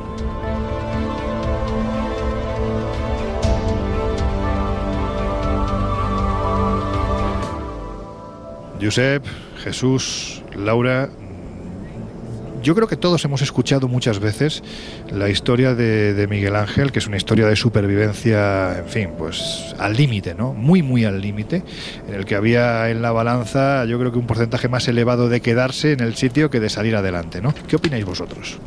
Josep, 8.83 9.25
Jesús, 9.65 10.43
Laura, 10.55 11.09
yo 12.62 12.75
creo 12.75 12.87
que 12.87 12.97
todos 12.97 13.25
hemos 13.25 13.41
escuchado 13.41 13.89
muchas 13.89 14.19
veces 14.19 14.62
la 15.11 15.31
historia 15.31 15.75
de, 15.75 16.27
Miguel 16.29 16.55
Ángel, 16.55 16.93
que 16.93 16.99
es 16.99 17.07
una 17.07 17.17
historia 17.17 17.47
de 17.47 17.57
supervivencia, 17.57 18.79
en 18.79 18.87
fin, 18.87 19.11
pues 19.17 19.75
al 19.79 19.97
límite, 19.97 20.35
¿no? 20.35 20.53
Muy, 20.53 20.83
muy 20.83 21.07
al 21.07 21.19
límite, 21.19 21.62
en 22.07 22.15
el 22.15 22.27
que 22.27 22.35
había 22.35 22.91
en 22.91 23.01
la 23.01 23.11
balanza, 23.12 23.87
yo 23.87 23.99
creo 23.99 24.12
que 24.12 24.19
un 24.19 24.27
porcentaje 24.27 24.69
más 24.69 24.87
elevado 24.87 25.31
de 25.31 25.41
quedarse 25.41 25.93
en 25.93 26.01
el 26.01 26.15
sitio 26.15 26.51
que 26.51 26.61
de 26.61 26.69
salir 26.69 26.95
adelante, 26.95 27.41
¿no? 27.41 27.55
¿Qué 27.67 27.77
opináis 27.77 28.05
vosotros? 28.05 28.59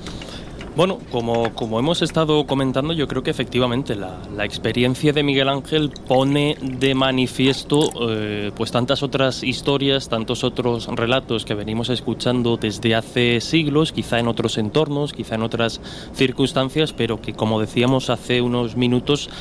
Bueno, 0.78 1.00
como, 1.12 1.56
como 1.56 1.80
hemos 1.80 2.04
estado 2.04 2.46
comentando, 2.46 2.94
yo 2.94 3.08
creo 3.08 3.24
que 3.24 3.32
efectivamente 3.32 3.96
la, 3.96 4.20
la 4.36 4.46
experiencia 4.46 5.12
de 5.12 5.24
Miguel 5.24 5.50
Ángel 5.50 5.92
pone 6.08 6.56
de 6.62 6.94
manifiesto 6.94 7.90
eh, 8.12 8.52
pues 8.56 8.72
tantas 8.72 9.02
otras 9.02 9.42
historias, 9.42 10.08
tantos 10.08 10.44
otros 10.44 10.86
relatos 10.86 11.46
que 11.46 11.56
venimos 11.56 11.90
escuchando 11.90 12.58
desde 12.58 12.94
hace 12.94 13.42
siglos, 13.42 13.92
quizá 13.92 14.20
en 14.20 14.28
otros 14.28 14.60
entornos, 14.60 15.14
quizá 15.14 15.34
en 15.34 15.42
otras 15.42 15.82
circunstancias, 16.14 16.94
pero 16.94 17.22
que 17.22 17.34
como 17.34 17.60
decíamos 17.60 18.12
hace 18.12 18.44
unos 18.44 18.78
minutos, 18.78 19.32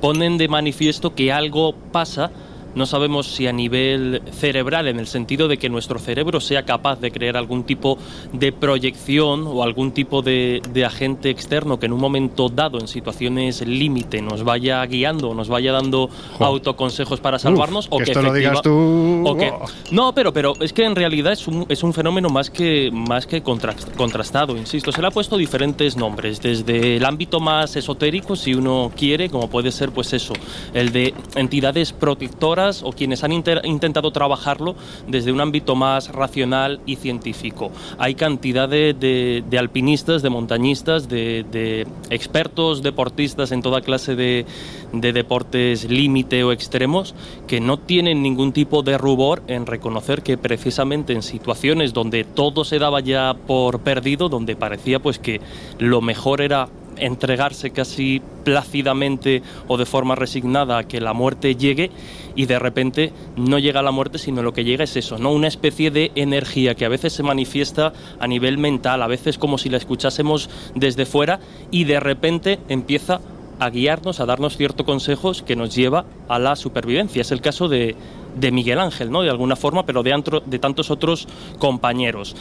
ponen 0.00 0.38
de 0.38 0.48
manifiesto 0.48 1.14
que 1.14 1.30
algo 1.30 1.74
pasa 1.92 2.30
no 2.76 2.84
sabemos 2.84 3.26
si 3.26 3.46
a 3.46 3.52
nivel 3.52 4.22
cerebral, 4.30 4.86
en 4.86 5.00
el 5.00 5.06
sentido 5.06 5.48
de 5.48 5.56
que 5.56 5.68
nuestro 5.70 5.98
cerebro 5.98 6.40
sea 6.40 6.64
capaz 6.64 7.00
de 7.00 7.10
crear 7.10 7.36
algún 7.36 7.64
tipo 7.64 7.98
de 8.32 8.52
proyección 8.52 9.46
o 9.46 9.62
algún 9.62 9.92
tipo 9.92 10.20
de, 10.20 10.60
de 10.72 10.84
agente 10.84 11.30
externo 11.30 11.78
que 11.78 11.86
en 11.86 11.94
un 11.94 12.00
momento 12.00 12.50
dado, 12.50 12.78
en 12.78 12.86
situaciones 12.86 13.66
límite, 13.66 14.20
nos 14.20 14.44
vaya 14.44 14.84
guiando, 14.84 15.34
nos 15.34 15.48
vaya 15.48 15.72
dando 15.72 16.10
jo. 16.38 16.44
autoconsejos 16.44 17.18
para 17.20 17.38
salvarnos. 17.38 17.86
Uf, 17.86 17.94
o 17.94 17.98
que, 17.98 18.04
que 18.04 18.10
esto 18.10 18.22
lo 18.22 18.32
digas 18.34 18.60
tú. 18.60 19.24
O 19.26 19.34
que, 19.36 19.50
no, 19.90 20.14
pero, 20.14 20.32
pero 20.34 20.52
es 20.60 20.74
que 20.74 20.84
en 20.84 20.94
realidad 20.94 21.32
es 21.32 21.48
un, 21.48 21.64
es 21.70 21.82
un 21.82 21.94
fenómeno 21.94 22.28
más 22.28 22.50
que, 22.50 22.90
más 22.92 23.26
que 23.26 23.42
contrastado, 23.42 24.54
insisto. 24.54 24.92
Se 24.92 25.00
le 25.00 25.08
ha 25.08 25.10
puesto 25.10 25.38
diferentes 25.38 25.96
nombres, 25.96 26.42
desde 26.42 26.96
el 26.96 27.06
ámbito 27.06 27.40
más 27.40 27.74
esotérico, 27.74 28.36
si 28.36 28.54
uno 28.54 28.92
quiere, 28.94 29.30
como 29.30 29.48
puede 29.48 29.72
ser, 29.72 29.92
pues 29.92 30.12
eso, 30.12 30.34
el 30.74 30.92
de 30.92 31.14
entidades 31.36 31.94
protectoras 31.94 32.65
o 32.82 32.92
quienes 32.92 33.22
han 33.24 33.32
intentado 33.32 34.10
trabajarlo 34.10 34.74
desde 35.06 35.32
un 35.32 35.40
ámbito 35.40 35.74
más 35.74 36.12
racional 36.12 36.80
y 36.86 36.96
científico. 36.96 37.70
Hay 37.98 38.14
cantidad 38.14 38.68
de, 38.68 39.44
alpinistas, 39.58 40.22
de 40.22 40.30
montañistas, 40.30 41.08
de, 41.08 41.44
de, 41.50 41.86
expertos, 42.10 42.82
deportistas 42.82 43.52
en 43.52 43.62
toda 43.62 43.80
clase 43.80 44.16
de, 44.16 44.46
deportes 44.92 45.88
límite 45.88 46.42
o 46.42 46.52
extremos 46.52 47.14
que 47.46 47.60
no 47.60 47.78
tienen 47.78 48.22
ningún 48.22 48.52
tipo 48.52 48.82
de 48.82 48.98
rubor 48.98 49.42
en 49.46 49.66
reconocer 49.66 50.22
que 50.22 50.36
precisamente 50.36 51.12
en 51.12 51.22
situaciones 51.22 51.92
donde 51.92 52.24
todo 52.24 52.64
se 52.64 52.78
daba 52.78 53.00
ya 53.00 53.34
por 53.46 53.80
perdido, 53.80 54.28
donde 54.28 54.56
parecía 54.56 54.98
pues 54.98 55.18
que 55.18 55.40
lo 55.78 56.00
mejor 56.00 56.40
era 56.40 56.68
entregarse 56.98 57.70
casi 57.70 58.20
plácidamente 58.44 59.42
o 59.68 59.76
de 59.76 59.86
forma 59.86 60.14
resignada 60.14 60.78
a 60.78 60.84
que 60.84 61.00
la 61.00 61.12
muerte 61.12 61.56
llegue 61.56 61.90
y 62.34 62.46
de 62.46 62.58
repente 62.58 63.12
no 63.36 63.58
llega 63.58 63.82
la 63.82 63.90
muerte, 63.90 64.18
sino 64.18 64.42
lo 64.42 64.52
que 64.52 64.64
llega 64.64 64.84
es 64.84 64.96
eso, 64.96 65.18
¿no? 65.18 65.32
Una 65.32 65.48
especie 65.48 65.90
de 65.90 66.12
energía 66.14 66.74
que 66.74 66.84
a 66.84 66.88
veces 66.88 67.12
se 67.12 67.22
manifiesta 67.22 67.92
a 68.20 68.26
nivel 68.26 68.58
mental, 68.58 69.02
a 69.02 69.06
veces 69.06 69.38
como 69.38 69.58
si 69.58 69.68
la 69.68 69.78
escuchásemos 69.78 70.50
desde 70.74 71.06
fuera 71.06 71.40
y 71.70 71.84
de 71.84 72.00
repente 72.00 72.58
empieza 72.68 73.20
a 73.58 73.70
guiarnos, 73.70 74.20
a 74.20 74.26
darnos 74.26 74.56
ciertos 74.56 74.84
consejos 74.84 75.42
que 75.42 75.56
nos 75.56 75.74
lleva 75.74 76.04
a 76.28 76.38
la 76.38 76.56
supervivencia. 76.56 77.22
Es 77.22 77.32
el 77.32 77.40
caso 77.40 77.68
de, 77.68 77.96
de 78.36 78.52
Miguel 78.52 78.78
Ángel, 78.78 79.10
¿no? 79.10 79.22
De 79.22 79.30
alguna 79.30 79.56
forma, 79.56 79.86
pero 79.86 80.02
de, 80.02 80.12
antro, 80.12 80.40
de 80.40 80.58
tantos 80.58 80.90
otros 80.90 81.26
compañeros. 81.58 82.36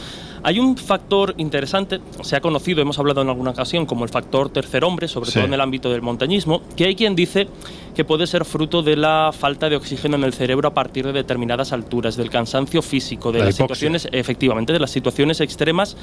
Hay 0.46 0.60
un 0.60 0.78
factor 0.78 1.34
interesante, 1.38 2.00
se 2.22 2.36
ha 2.36 2.39
conocido, 2.39 2.80
hemos 2.80 3.00
hablado 3.00 3.24
en 3.24 3.30
alguna 3.30 3.50
ocasión, 3.50 3.88
como 3.88 4.04
el 4.04 4.12
factor 4.12 4.50
tercer 4.50 4.84
hombre, 4.84 5.08
sobre 5.08 5.32
sí. 5.32 5.39
todo 5.39 5.46
en 5.46 5.56
el 5.56 5.60
ámbito 5.60 5.89
del 5.89 6.04
montañismo, 6.04 6.62
que 6.76 6.86
hay 6.86 6.96
quien 6.96 7.16
dice 7.16 7.48
que 7.96 8.06
puede 8.06 8.28
ser 8.28 8.46
fruto 8.46 8.84
de 8.84 8.96
la 8.96 9.32
falta 9.34 9.70
de 9.70 9.76
oxígeno 9.76 10.18
en 10.18 10.24
el 10.24 10.34
cerebro 10.34 10.68
a 10.68 10.74
partir 10.76 11.04
de 11.08 11.14
determinadas 11.14 11.74
alturas, 11.74 12.16
del 12.16 12.30
cansancio 12.30 12.84
físico, 12.84 13.32
de 13.32 13.39
la 13.39 13.46
las 13.46 13.56
hipoxia. 13.56 13.89
situaciones, 13.89 14.08
efectivamente, 14.12 14.72
de 14.72 14.80
las 14.80 14.91
situaciones 14.91 15.41
extremas 15.41 15.98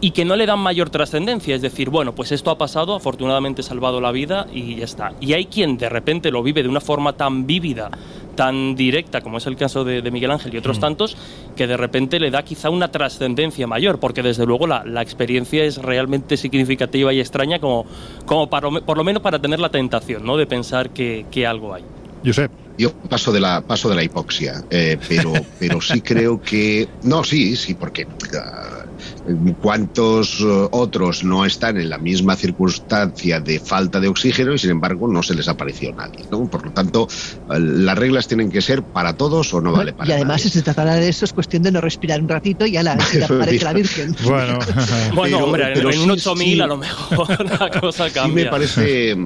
y 0.00 0.10
que 0.10 0.24
no 0.24 0.36
le 0.36 0.46
dan 0.46 0.58
mayor 0.58 0.90
trascendencia, 0.90 1.54
es 1.54 1.62
decir, 1.62 1.88
bueno, 1.88 2.14
pues 2.14 2.32
esto 2.32 2.50
ha 2.50 2.58
pasado, 2.58 2.94
afortunadamente 2.94 3.62
he 3.62 3.64
salvado 3.64 4.00
la 4.00 4.12
vida 4.12 4.46
y 4.52 4.76
ya 4.76 4.84
está. 4.84 5.12
Y 5.20 5.32
hay 5.32 5.46
quien 5.46 5.78
de 5.78 5.88
repente 5.88 6.30
lo 6.30 6.42
vive 6.42 6.62
de 6.62 6.68
una 6.68 6.80
forma 6.80 7.14
tan 7.14 7.46
vívida, 7.46 7.90
tan 8.34 8.74
directa, 8.74 9.22
como 9.22 9.38
es 9.38 9.46
el 9.46 9.56
caso 9.56 9.84
de, 9.84 10.02
de 10.02 10.10
Miguel 10.10 10.30
Ángel 10.30 10.54
y 10.54 10.58
otros 10.58 10.78
mm. 10.78 10.80
tantos, 10.80 11.16
que 11.56 11.66
de 11.66 11.76
repente 11.76 12.20
le 12.20 12.30
da 12.30 12.42
quizá 12.42 12.68
una 12.68 12.88
trascendencia 12.88 13.66
mayor, 13.66 13.98
porque 13.98 14.22
desde 14.22 14.44
luego 14.44 14.66
la, 14.66 14.84
la, 14.84 15.00
experiencia 15.00 15.64
es 15.64 15.78
realmente 15.78 16.36
significativa 16.36 17.12
y 17.12 17.20
extraña 17.20 17.58
como, 17.58 17.86
como 18.26 18.48
para, 18.50 18.70
por 18.70 18.98
lo 18.98 19.04
menos 19.04 19.22
para 19.22 19.38
tener 19.38 19.60
la 19.60 19.70
tentación 19.70 20.24
¿no? 20.24 20.36
de 20.36 20.46
pensar 20.46 20.90
que, 20.90 21.24
que 21.30 21.46
algo 21.46 21.72
hay. 21.72 21.84
Josep. 22.26 22.50
Yo 22.78 22.92
paso 22.92 23.32
de 23.32 23.40
la 23.40 23.62
paso 23.62 23.88
de 23.88 23.94
la 23.94 24.02
hipoxia, 24.02 24.64
eh, 24.68 24.98
pero 25.08 25.32
pero 25.58 25.80
sí 25.80 26.00
creo 26.00 26.42
que 26.42 26.88
no, 27.04 27.24
sí, 27.24 27.56
sí, 27.56 27.74
porque 27.74 28.04
uh, 28.06 29.52
cuántos 29.62 30.40
uh, 30.40 30.68
otros 30.72 31.24
no 31.24 31.46
están 31.46 31.78
en 31.78 31.88
la 31.88 31.98
misma 31.98 32.36
circunstancia 32.36 33.40
de 33.40 33.60
falta 33.60 33.98
de 34.00 34.08
oxígeno 34.08 34.52
y 34.52 34.58
sin 34.58 34.70
embargo 34.70 35.08
no 35.08 35.22
se 35.22 35.34
les 35.34 35.48
apareció 35.48 35.94
nadie, 35.94 36.24
¿no? 36.30 36.50
Por 36.50 36.66
lo 36.66 36.72
tanto, 36.72 37.04
uh, 37.48 37.54
las 37.58 37.96
reglas 37.96 38.28
tienen 38.28 38.50
que 38.50 38.60
ser 38.60 38.82
para 38.82 39.16
todos 39.16 39.54
o 39.54 39.60
no 39.62 39.72
vale 39.72 39.94
para 39.94 40.10
Y 40.10 40.12
además, 40.12 40.38
nadie. 40.38 40.42
si 40.42 40.50
se 40.50 40.62
tratara 40.62 40.96
de 40.96 41.08
eso, 41.08 41.24
es 41.24 41.32
cuestión 41.32 41.62
de 41.62 41.72
no 41.72 41.80
respirar 41.80 42.20
un 42.20 42.28
ratito 42.28 42.66
y 42.66 42.72
ya 42.72 42.82
la, 42.82 42.92
aparece 43.24 43.64
la 43.64 43.72
Virgen. 43.72 44.14
Bueno, 44.24 44.58
bueno 45.14 45.36
pero, 45.36 45.44
hombre, 45.46 45.70
pero 45.74 45.90
en 45.90 45.96
sí, 45.96 46.04
un 46.04 46.10
8000 46.10 46.54
sí, 46.54 46.60
a 46.60 46.66
lo 46.66 46.76
mejor 46.76 47.60
la 47.60 47.80
cosa 47.80 48.10
cambia. 48.10 48.26
Sí 48.26 48.44
me 48.44 48.50
parece 48.50 49.16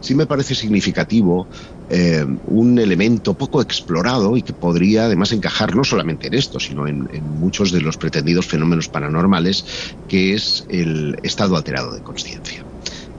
sí 0.00 0.14
me 0.14 0.26
parece 0.26 0.54
significativo 0.54 1.46
eh, 1.92 2.24
un 2.46 2.78
elemento 2.78 3.34
poco 3.34 3.60
explorado 3.60 4.36
y 4.36 4.42
que 4.42 4.52
podría 4.52 5.06
además 5.06 5.32
encajar 5.32 5.74
no 5.74 5.82
solamente 5.82 6.28
en 6.28 6.34
esto, 6.34 6.60
sino 6.60 6.86
en, 6.86 7.08
muchos 7.22 7.72
de 7.72 7.80
los 7.80 7.96
pretendidos 7.96 8.46
fenómenos 8.46 8.88
paranormales, 8.88 9.64
que 10.08 10.34
es 10.34 10.64
el 10.68 11.16
estado 11.22 11.56
alterado 11.56 11.92
de 11.92 12.00
conciencia. 12.00 12.64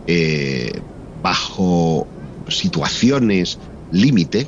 Eh, 0.07 0.71
bajo 1.21 2.07
situaciones 2.47 3.59
límite, 3.91 4.47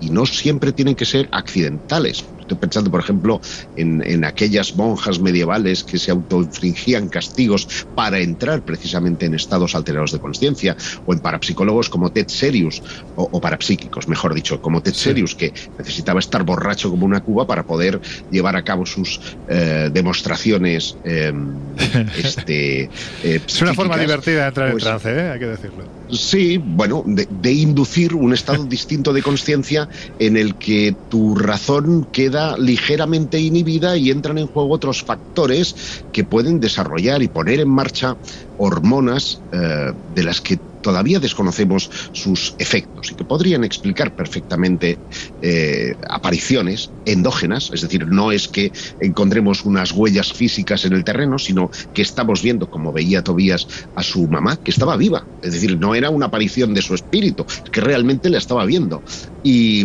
y 0.00 0.10
no 0.10 0.26
siempre 0.26 0.72
tienen 0.72 0.96
que 0.96 1.04
ser 1.04 1.28
accidentales. 1.30 2.24
Estoy 2.50 2.62
pensando, 2.62 2.90
por 2.90 2.98
ejemplo, 2.98 3.40
en, 3.76 4.02
en 4.04 4.24
aquellas 4.24 4.74
monjas 4.74 5.20
medievales 5.20 5.84
que 5.84 5.98
se 5.98 6.10
autoinfligían 6.10 7.08
castigos 7.08 7.86
para 7.94 8.18
entrar 8.18 8.64
precisamente 8.64 9.26
en 9.26 9.34
estados 9.34 9.76
alterados 9.76 10.10
de 10.10 10.18
conciencia, 10.18 10.76
o 11.06 11.12
en 11.12 11.20
parapsicólogos 11.20 11.88
como 11.88 12.10
Ted 12.10 12.26
Serius, 12.26 12.82
o, 13.14 13.28
o 13.30 13.40
parapsíquicos, 13.40 14.08
mejor 14.08 14.34
dicho, 14.34 14.60
como 14.60 14.82
Ted 14.82 14.94
sí. 14.94 15.04
Serius, 15.04 15.36
que 15.36 15.54
necesitaba 15.78 16.18
estar 16.18 16.42
borracho 16.42 16.90
como 16.90 17.06
una 17.06 17.20
cuba 17.20 17.46
para 17.46 17.62
poder 17.62 18.00
llevar 18.32 18.56
a 18.56 18.64
cabo 18.64 18.84
sus 18.84 19.20
eh, 19.48 19.88
demostraciones. 19.92 20.96
Eh, 21.04 21.32
este, 22.16 22.90
eh, 23.22 23.40
es 23.46 23.62
una 23.62 23.74
forma 23.74 23.96
divertida 23.96 24.42
de 24.42 24.48
entrar 24.48 24.72
pues, 24.72 24.82
en 24.82 24.88
trance, 24.88 25.08
¿eh? 25.12 25.30
hay 25.30 25.38
que 25.38 25.46
decirlo. 25.46 25.84
Sí, 26.10 26.58
bueno, 26.58 27.04
de, 27.06 27.28
de 27.30 27.52
inducir 27.52 28.16
un 28.16 28.34
estado 28.34 28.64
distinto 28.64 29.12
de 29.12 29.22
conciencia 29.22 29.88
en 30.18 30.36
el 30.36 30.56
que 30.56 30.96
tu 31.08 31.36
razón 31.36 32.08
queda 32.10 32.39
ligeramente 32.58 33.38
inhibida 33.38 33.96
y 33.96 34.10
entran 34.10 34.38
en 34.38 34.46
juego 34.46 34.70
otros 34.70 35.02
factores 35.02 36.04
que 36.12 36.24
pueden 36.24 36.60
desarrollar 36.60 37.22
y 37.22 37.28
poner 37.28 37.60
en 37.60 37.68
marcha 37.68 38.16
hormonas 38.56 39.40
eh, 39.52 39.92
de 40.14 40.22
las 40.22 40.40
que 40.40 40.58
todavía 40.80 41.20
desconocemos 41.20 41.90
sus 42.12 42.54
efectos 42.58 43.10
y 43.10 43.14
que 43.14 43.24
podrían 43.24 43.64
explicar 43.64 44.14
perfectamente 44.14 44.98
eh, 45.42 45.94
apariciones 46.08 46.90
endógenas, 47.04 47.70
es 47.72 47.82
decir, 47.82 48.06
no 48.06 48.32
es 48.32 48.48
que 48.48 48.72
encontremos 49.00 49.64
unas 49.64 49.92
huellas 49.92 50.32
físicas 50.32 50.84
en 50.84 50.92
el 50.92 51.04
terreno, 51.04 51.38
sino 51.38 51.70
que 51.92 52.02
estamos 52.02 52.42
viendo, 52.42 52.68
como 52.70 52.92
veía 52.92 53.22
Tobías 53.22 53.66
a 53.94 54.02
su 54.02 54.26
mamá, 54.28 54.56
que 54.56 54.70
estaba 54.70 54.96
viva, 54.96 55.26
es 55.42 55.52
decir, 55.52 55.78
no 55.78 55.94
era 55.94 56.10
una 56.10 56.26
aparición 56.26 56.74
de 56.74 56.82
su 56.82 56.94
espíritu, 56.94 57.46
que 57.70 57.80
realmente 57.80 58.30
la 58.30 58.38
estaba 58.38 58.64
viendo. 58.64 59.02
Y 59.42 59.84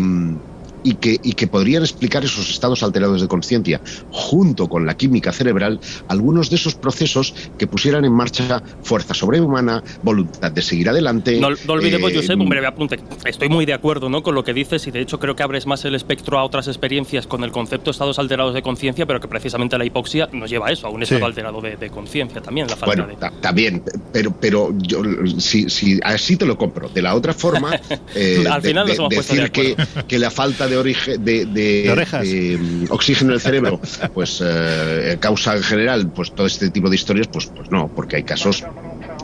y 0.86 0.94
que, 0.96 1.20
y 1.24 1.34
que 1.34 1.48
podrían 1.48 1.84
explicar 1.84 2.24
esos 2.24 2.50
estados 2.50 2.84
alterados 2.84 3.22
de 3.22 3.28
conciencia, 3.28 3.82
junto 4.12 4.68
con 4.70 4.86
la 4.86 4.96
química 4.96 5.32
cerebral, 5.34 5.80
algunos 6.08 6.50
de 6.50 6.56
esos 6.56 6.76
procesos 6.76 7.34
que 7.58 7.68
pusieran 7.68 8.06
en 8.06 8.14
marcha 8.14 8.62
fuerza 8.84 9.14
sobrehumana, 9.14 9.84
voluntad 10.04 10.52
de 10.52 10.62
seguir 10.62 10.88
adelante. 10.90 11.40
No, 11.40 11.50
no 11.50 11.74
olvidemos, 11.74 12.12
eh, 12.12 12.16
Josep, 12.18 12.40
un 12.40 12.48
breve 12.50 12.68
apunte. 12.68 13.00
Estoy 13.26 13.50
muy 13.50 13.66
de 13.66 13.74
acuerdo 13.74 14.10
¿no? 14.10 14.22
con 14.24 14.36
lo 14.36 14.44
que 14.44 14.54
dices 14.54 14.86
y 14.88 14.92
de 14.92 15.02
hecho 15.02 15.20
creo 15.20 15.36
que 15.36 15.44
abres 15.44 15.66
más 15.66 15.84
el 15.86 15.96
espectro 15.96 16.38
a 16.40 16.44
otras 16.44 16.68
experiencias 16.68 17.26
con 17.28 17.44
el 17.44 17.52
concepto 17.52 17.86
de 17.86 17.92
estados 17.92 18.20
alterados 18.20 18.54
de 18.54 18.62
conciencia, 18.62 19.06
pero 19.06 19.20
que 19.20 19.28
precisamente 19.28 19.78
la 19.78 19.86
hipoxia 19.86 20.30
nos 20.32 20.50
lleva 20.50 20.68
a 20.68 20.72
eso, 20.72 20.88
a 20.88 20.92
un 20.92 21.02
estado 21.04 21.26
alterado 21.26 21.62
de, 21.62 21.78
de 21.78 21.90
conciencia 21.90 22.42
también, 22.42 22.68
la 22.68 22.76
falta 22.76 22.86
bueno, 22.86 23.08
de... 23.08 23.16
ta- 23.16 23.32
también, 23.42 23.84
pero, 24.14 24.34
pero 24.40 24.72
yo 24.78 25.02
si, 25.40 25.70
si 25.70 26.00
así 26.04 26.38
te 26.38 26.46
lo 26.46 26.58
compro. 26.58 26.90
De 26.90 27.02
la 27.02 27.16
otra 27.16 27.34
forma, 27.34 27.72
eh, 28.16 28.44
Al 28.50 28.62
de- 28.62 28.68
final 28.70 28.88
de- 28.88 28.96
de 29.10 29.16
decir 29.16 29.52
que, 29.52 29.76
que 30.08 30.20
la 30.20 30.30
falta 30.30 30.68
de, 30.68 30.74
origen, 30.78 31.23
de, 31.23 31.45
de- 31.45 31.84
De 31.84 31.91
orejas. 31.91 32.21
de, 32.23 32.57
mm, 32.57 32.86
oxígeno 32.89 33.32
en 33.32 33.36
el 33.36 33.41
cerebro, 33.41 33.80
pues 34.13 34.41
eh, 34.45 35.17
causa 35.19 35.55
en 35.55 35.63
general, 35.63 36.11
pues 36.11 36.34
todo 36.34 36.47
este 36.47 36.69
tipo 36.71 36.89
de 36.89 36.95
historias, 36.95 37.28
pues, 37.28 37.47
pues 37.47 37.69
no, 37.71 37.89
porque 37.93 38.17
hay 38.17 38.23
casos 38.23 38.63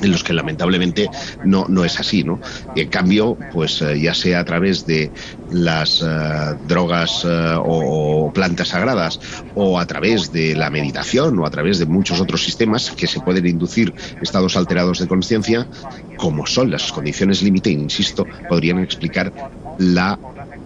en 0.01 0.11
los 0.11 0.23
que 0.23 0.33
lamentablemente 0.33 1.07
no, 1.45 1.65
no 1.67 1.85
es 1.85 1.99
así, 1.99 2.23
¿no? 2.23 2.39
Y 2.75 2.81
en 2.81 2.89
cambio, 2.89 3.37
pues 3.51 3.81
eh, 3.81 3.99
ya 3.99 4.13
sea 4.15 4.39
a 4.39 4.45
través 4.45 4.85
de 4.85 5.11
las 5.51 6.01
eh, 6.01 6.05
drogas 6.67 7.23
eh, 7.23 7.27
o, 7.57 8.25
o 8.27 8.33
plantas 8.33 8.69
sagradas 8.69 9.19
o 9.53 9.77
a 9.79 9.85
través 9.85 10.31
de 10.31 10.55
la 10.55 10.69
meditación 10.71 11.37
o 11.39 11.45
a 11.45 11.51
través 11.51 11.77
de 11.77 11.85
muchos 11.85 12.19
otros 12.19 12.43
sistemas 12.43 12.89
que 12.91 13.05
se 13.05 13.19
pueden 13.19 13.45
inducir 13.45 13.93
estados 14.21 14.55
alterados 14.55 14.99
de 14.99 15.07
conciencia, 15.07 15.67
como 16.17 16.47
son 16.47 16.71
las 16.71 16.91
condiciones 16.91 17.41
límite, 17.43 17.69
insisto, 17.69 18.25
podrían 18.49 18.79
explicar 18.79 19.31
la 19.77 20.17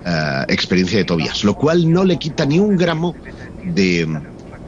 eh, 0.05 0.45
experiencia 0.49 0.99
de 0.99 1.05
Tobias, 1.05 1.43
lo 1.43 1.55
cual 1.55 1.91
no 1.91 2.03
le 2.03 2.17
quita 2.17 2.45
ni 2.45 2.59
un 2.59 2.77
gramo 2.77 3.15
de 3.63 4.07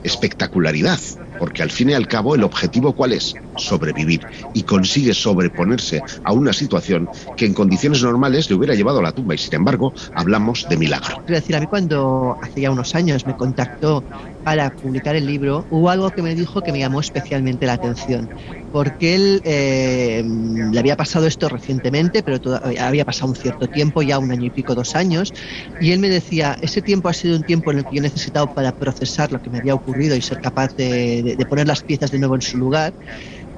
espectacularidad, 0.04 1.00
porque 1.38 1.62
al 1.62 1.72
fin 1.72 1.90
y 1.90 1.94
al 1.94 2.08
cabo 2.08 2.36
el 2.36 2.44
objetivo 2.44 2.94
cuál 2.94 3.14
es? 3.14 3.34
Sobrevivir 3.58 4.22
y 4.54 4.64
consigue 4.64 5.14
sobreponerse 5.14 6.02
a 6.24 6.34
una 6.34 6.54
situación 6.54 7.10
que 7.36 7.46
en 7.46 7.54
condiciones 7.54 8.02
normales 8.02 8.50
le 8.50 8.56
hubiera 8.56 8.74
llevado 8.74 9.00
a 9.00 9.04
la 9.04 9.12
tumba 9.12 9.36
y 9.36 9.38
sin 9.38 9.56
embargo 9.56 9.94
hablamos 10.14 10.68
de 10.70 10.78
milagro. 10.78 11.18
Quiero 11.26 11.40
decir, 11.40 11.56
a 11.56 11.60
mí 11.60 11.68
cuando 11.68 12.38
hace 12.42 12.62
ya 12.62 12.72
unos 12.72 12.96
años 12.96 13.26
me 13.26 13.36
contactó 13.36 14.04
para 14.48 14.70
publicar 14.70 15.14
el 15.18 15.26
libro, 15.28 15.68
hubo 15.70 15.90
algo 15.90 16.10
que 16.12 16.22
me 16.22 16.34
dijo 16.34 16.62
que 16.62 16.72
me 16.72 16.80
llamó 16.80 17.02
especialmente 17.02 17.66
la 17.66 17.74
atención, 17.74 18.30
porque 18.72 19.14
él 19.14 19.42
eh, 19.44 20.24
le 20.72 20.80
había 20.80 20.96
pasado 20.96 21.28
esto 21.28 21.50
recientemente, 21.50 22.24
pero 22.24 22.40
había 22.80 23.04
pasado 23.04 23.30
un 23.32 23.36
cierto 23.36 23.68
tiempo, 23.68 24.02
ya 24.04 24.18
un 24.20 24.32
año 24.32 24.46
y 24.46 24.50
pico, 24.50 24.74
dos 24.74 24.96
años, 24.96 25.34
y 25.82 25.92
él 25.92 26.00
me 26.00 26.08
decía, 26.08 26.58
ese 26.62 26.82
tiempo 26.82 27.10
ha 27.10 27.14
sido 27.14 27.36
un 27.36 27.44
tiempo 27.44 27.74
en 27.74 27.80
el 27.80 27.84
que 27.84 27.96
yo 27.96 28.00
he 28.00 28.04
necesitado 28.04 28.54
para 28.54 28.72
procesar 28.72 29.34
lo 29.34 29.40
que 29.40 29.50
me 29.50 29.58
había 29.58 29.76
ocurrido 29.76 30.16
y 30.16 30.22
ser 30.22 30.40
capaz 30.40 30.74
de- 30.78 31.36
de 31.38 31.46
poner 31.46 31.68
las 31.68 31.84
piezas 31.84 32.10
de 32.12 32.18
nuevo 32.18 32.36
en 32.36 32.42
su 32.42 32.58
lugar, 32.58 32.94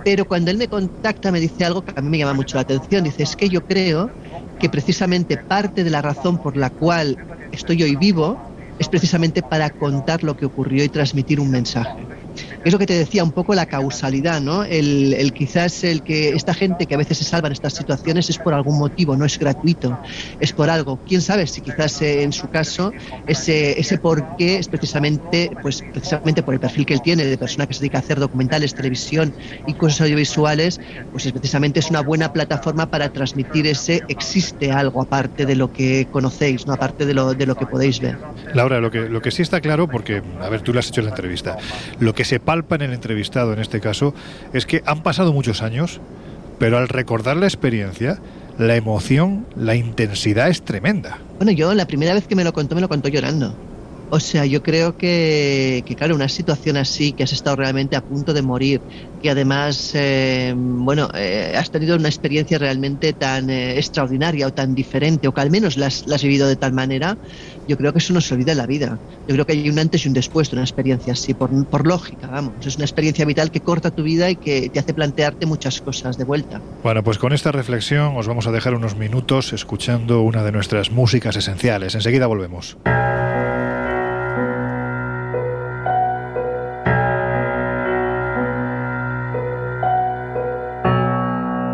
pero 0.04 0.26
cuando 0.26 0.50
él 0.50 0.58
me 0.58 0.68
contacta 0.68 1.32
me 1.32 1.40
dice 1.40 1.66
algo 1.66 1.84
que 1.84 1.94
a 1.96 2.02
mí 2.02 2.10
me 2.10 2.18
llama 2.18 2.34
mucho 2.34 2.58
la 2.58 2.62
atención, 2.62 3.04
dice, 3.04 3.22
es 3.22 3.36
que 3.36 3.48
yo 3.48 3.62
creo 3.62 4.10
que 4.60 4.70
precisamente 4.70 5.38
parte 5.38 5.84
de 5.84 5.92
la 5.92 6.02
razón 6.02 6.40
por 6.40 6.58
la 6.58 6.72
cual 6.72 7.16
estoy 7.52 7.84
hoy 7.84 7.96
vivo 7.96 8.49
es 8.80 8.90
precisamente 8.90 9.44
para 9.44 9.70
contar 9.70 10.24
lo 10.24 10.36
que 10.36 10.46
ocurrió 10.46 10.84
y 10.84 10.90
transmitir 10.90 11.40
un 11.40 11.52
mensaje. 11.52 12.08
Es 12.64 12.74
lo 12.74 12.80
que 12.80 12.86
te 12.86 12.94
decía, 12.94 13.24
un 13.24 13.32
poco 13.32 13.56
la 13.56 13.66
causalidad, 13.66 14.42
¿no? 14.42 14.64
El, 14.64 15.14
el 15.14 15.34
quizás 15.34 15.84
el 15.84 16.04
que 16.04 16.30
esta 16.30 16.54
gente 16.54 16.86
que 16.86 16.96
a 16.96 16.98
veces 16.98 17.18
se 17.18 17.24
salva 17.24 17.48
en 17.48 17.54
estas 17.54 17.74
situaciones 17.74 18.30
es 18.30 18.38
por 18.38 18.54
algún 18.54 18.78
motivo, 18.78 19.16
no 19.16 19.26
es 19.26 19.38
gratuito, 19.40 19.98
es 20.40 20.54
por 20.54 20.70
algo. 20.70 21.00
Quién 21.08 21.22
sabe 21.22 21.48
si 21.48 21.62
quizás 21.62 22.02
eh, 22.02 22.24
en 22.24 22.34
su 22.34 22.50
caso 22.50 22.92
ese, 23.28 23.80
ese 23.80 23.98
por 23.98 24.36
qué 24.38 24.58
es 24.58 24.68
precisamente, 24.68 25.52
pues 25.62 25.84
precisamente 25.92 26.44
por 26.44 26.54
el 26.54 26.60
perfil 26.60 26.86
que 26.86 26.94
él 26.94 27.02
tiene 27.02 27.26
de 27.26 27.38
persona 27.38 27.66
que 27.68 27.74
se 27.74 27.82
dedica 27.82 28.00
a 28.00 28.02
hacer 28.02 28.20
documentales, 28.20 28.74
televisión 28.74 29.34
y 29.68 29.74
cosas 29.74 30.02
audiovisuales, 30.02 30.80
pues 31.12 31.26
es 31.26 31.32
precisamente 31.32 31.80
es 31.80 31.90
una 31.90 32.02
buena 32.02 32.32
plataforma 32.34 32.90
para 32.90 33.12
transmitir 33.12 33.68
ese 33.68 34.02
existe 34.08 34.72
algo 34.72 35.02
aparte 35.02 35.46
de 35.46 35.56
lo 35.56 35.72
que 35.72 36.08
conocéis, 36.12 36.66
no 36.68 36.74
aparte 36.74 37.06
de 37.06 37.14
lo, 37.14 37.34
de 37.34 37.46
lo 37.46 37.56
que 37.56 37.66
podéis 37.66 38.00
ver. 38.00 38.18
Laura, 38.54 38.80
lo 38.80 38.92
que, 38.92 39.10
lo 39.10 39.22
que 39.22 39.32
sí 39.32 39.42
está 39.42 39.62
claro, 39.62 39.88
porque, 39.88 40.22
a 40.42 40.50
ver, 40.50 40.62
tú 40.62 40.74
lo 40.74 40.80
has 40.80 40.88
hecho 40.88 41.02
en 41.02 41.06
la 41.06 41.12
entrevista, 41.12 41.58
lo 42.00 42.14
que 42.14 42.19
se 42.26 42.40
palpa 42.40 42.76
en 42.76 42.82
el 42.84 42.94
entrevistado 42.94 43.54
en 43.54 43.60
este 43.60 43.80
caso 43.80 44.14
es 44.54 44.66
que 44.66 44.82
han 44.86 45.04
pasado 45.04 45.34
muchos 45.34 45.62
años, 45.62 46.00
pero 46.60 46.78
al 46.78 46.88
recordar 46.88 47.38
la 47.38 47.46
experiencia, 47.46 48.20
la 48.58 48.76
emoción, 48.76 49.46
la 49.56 49.76
intensidad 49.76 50.50
es 50.50 50.62
tremenda. 50.62 51.20
Bueno, 51.38 51.52
yo 51.52 51.74
la 51.74 51.86
primera 51.86 52.14
vez 52.14 52.28
que 52.28 52.36
me 52.36 52.44
lo 52.44 52.54
contó, 52.54 52.76
me 52.76 52.82
lo 52.82 52.90
contó 52.90 53.08
llorando. 53.08 53.56
O 54.12 54.20
sea, 54.20 54.46
yo 54.46 54.64
creo 54.64 54.98
que, 54.98 55.84
que, 55.86 55.96
claro, 55.96 56.16
una 56.16 56.30
situación 56.30 56.78
así, 56.78 57.12
que 57.12 57.24
has 57.24 57.32
estado 57.32 57.58
realmente 57.58 57.96
a 57.96 58.02
punto 58.02 58.34
de 58.34 58.42
morir, 58.42 58.82
que 59.22 59.30
además, 59.30 59.92
eh, 59.94 60.54
bueno, 60.58 61.10
eh, 61.14 61.54
has 61.56 61.70
tenido 61.70 61.96
una 61.96 62.08
experiencia 62.08 62.58
realmente 62.58 63.14
tan 63.14 63.52
eh, 63.52 63.78
extraordinaria 63.78 64.48
o 64.48 64.54
tan 64.54 64.74
diferente, 64.74 65.28
o 65.28 65.34
que 65.34 65.42
al 65.42 65.52
menos 65.52 65.78
la 65.78 65.88
has 65.88 66.24
vivido 66.24 66.48
de 66.48 66.56
tal 66.56 66.74
manera, 66.74 67.18
yo 67.70 67.78
creo 67.78 67.94
que 67.94 68.00
eso 68.00 68.14
no 68.14 68.20
se 68.20 68.34
olvida 68.34 68.54
en 68.54 68.58
la 68.58 68.66
vida. 68.66 68.98
Yo 69.28 69.36
creo 69.36 69.46
que 69.46 69.54
hay 69.54 69.70
un 69.70 69.78
antes 69.78 70.04
y 70.04 70.08
un 70.08 70.16
después 70.16 70.50
de 70.50 70.56
una 70.56 70.64
experiencia 70.64 71.14
así, 71.14 71.36
por, 71.36 71.50
por 71.68 71.86
lógica, 71.86 72.26
vamos. 72.28 72.54
Es 72.66 72.76
una 72.78 72.86
experiencia 72.86 73.26
vital 73.26 73.52
que 73.52 73.60
corta 73.60 73.92
tu 73.92 74.02
vida 74.02 74.32
y 74.32 74.36
que 74.36 74.70
te 74.70 74.80
hace 74.80 74.94
plantearte 74.94 75.46
muchas 75.46 75.80
cosas 75.80 76.18
de 76.18 76.24
vuelta. 76.24 76.60
Bueno, 76.82 77.04
pues 77.04 77.20
con 77.20 77.32
esta 77.32 77.52
reflexión 77.52 78.18
os 78.18 78.28
vamos 78.28 78.48
a 78.48 78.52
dejar 78.52 78.74
unos 78.74 78.98
minutos 78.98 79.54
escuchando 79.54 80.22
una 80.22 80.44
de 80.44 80.52
nuestras 80.52 80.92
músicas 80.92 81.36
esenciales. 81.36 81.94
Enseguida 81.94 82.26
volvemos. 82.26 82.76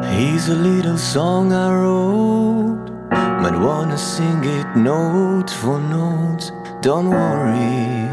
Here's 0.03 0.49
a 0.49 0.55
little 0.55 0.97
song 0.97 1.53
I 1.53 1.71
wrote. 1.73 2.94
Might 3.41 3.57
wanna 3.59 3.97
sing 3.97 4.43
it 4.43 4.75
note 4.75 5.49
for 5.49 5.79
note. 5.79 6.51
Don't 6.81 7.09
worry. 7.09 8.09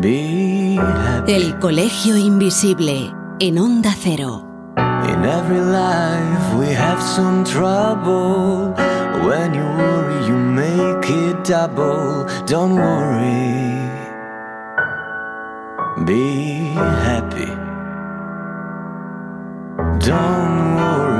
Be 0.00 0.76
happy. 0.76 1.32
El 1.34 1.58
Colegio 1.58 2.16
Invisible 2.16 3.12
en 3.40 3.58
Onda 3.58 3.92
Cero. 3.94 4.44
In 4.76 5.24
every 5.24 5.60
life 5.60 6.54
we 6.58 6.72
have 6.74 7.00
some 7.00 7.44
trouble. 7.44 8.74
When 9.26 9.54
you 9.54 9.64
worry, 9.64 10.26
you 10.26 10.36
make 10.36 11.10
it 11.10 11.44
double. 11.44 12.26
Don't 12.46 12.74
worry. 12.74 13.62
Be 16.06 16.74
happy. 17.04 17.50
Don't 20.00 20.76
worry. 20.76 21.11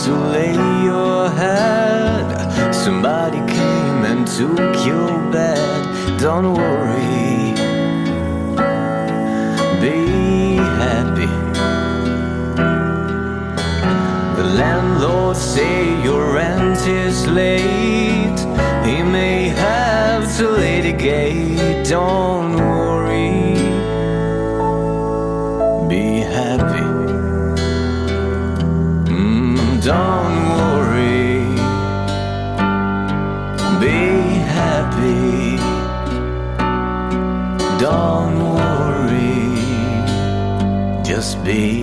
To 0.00 0.14
lay 0.36 0.54
your 0.84 1.28
head. 1.28 2.74
Somebody 2.74 3.38
came 3.38 4.00
and 4.10 4.26
took 4.26 4.86
your 4.86 5.10
bed. 5.30 6.18
Don't 6.18 6.54
worry. 6.54 7.52
Be 9.82 10.56
happy. 10.82 11.32
The 14.38 14.46
landlord 14.60 15.36
say 15.36 16.02
your 16.02 16.32
rent 16.32 16.80
is 16.86 17.26
late. 17.26 18.40
He 18.86 19.02
may 19.02 19.48
have 19.48 20.24
to 20.38 20.48
lay 20.48 20.80
the 20.80 20.92
gate. 20.92 21.86
Don't 21.86 22.56
worry. 22.56 23.01
Don't 29.92 30.38
worry, 30.56 31.44
be 33.82 33.98
happy. 34.58 35.58
Don't 37.78 38.38
worry, 38.56 39.44
just 41.04 41.44
be 41.44 41.81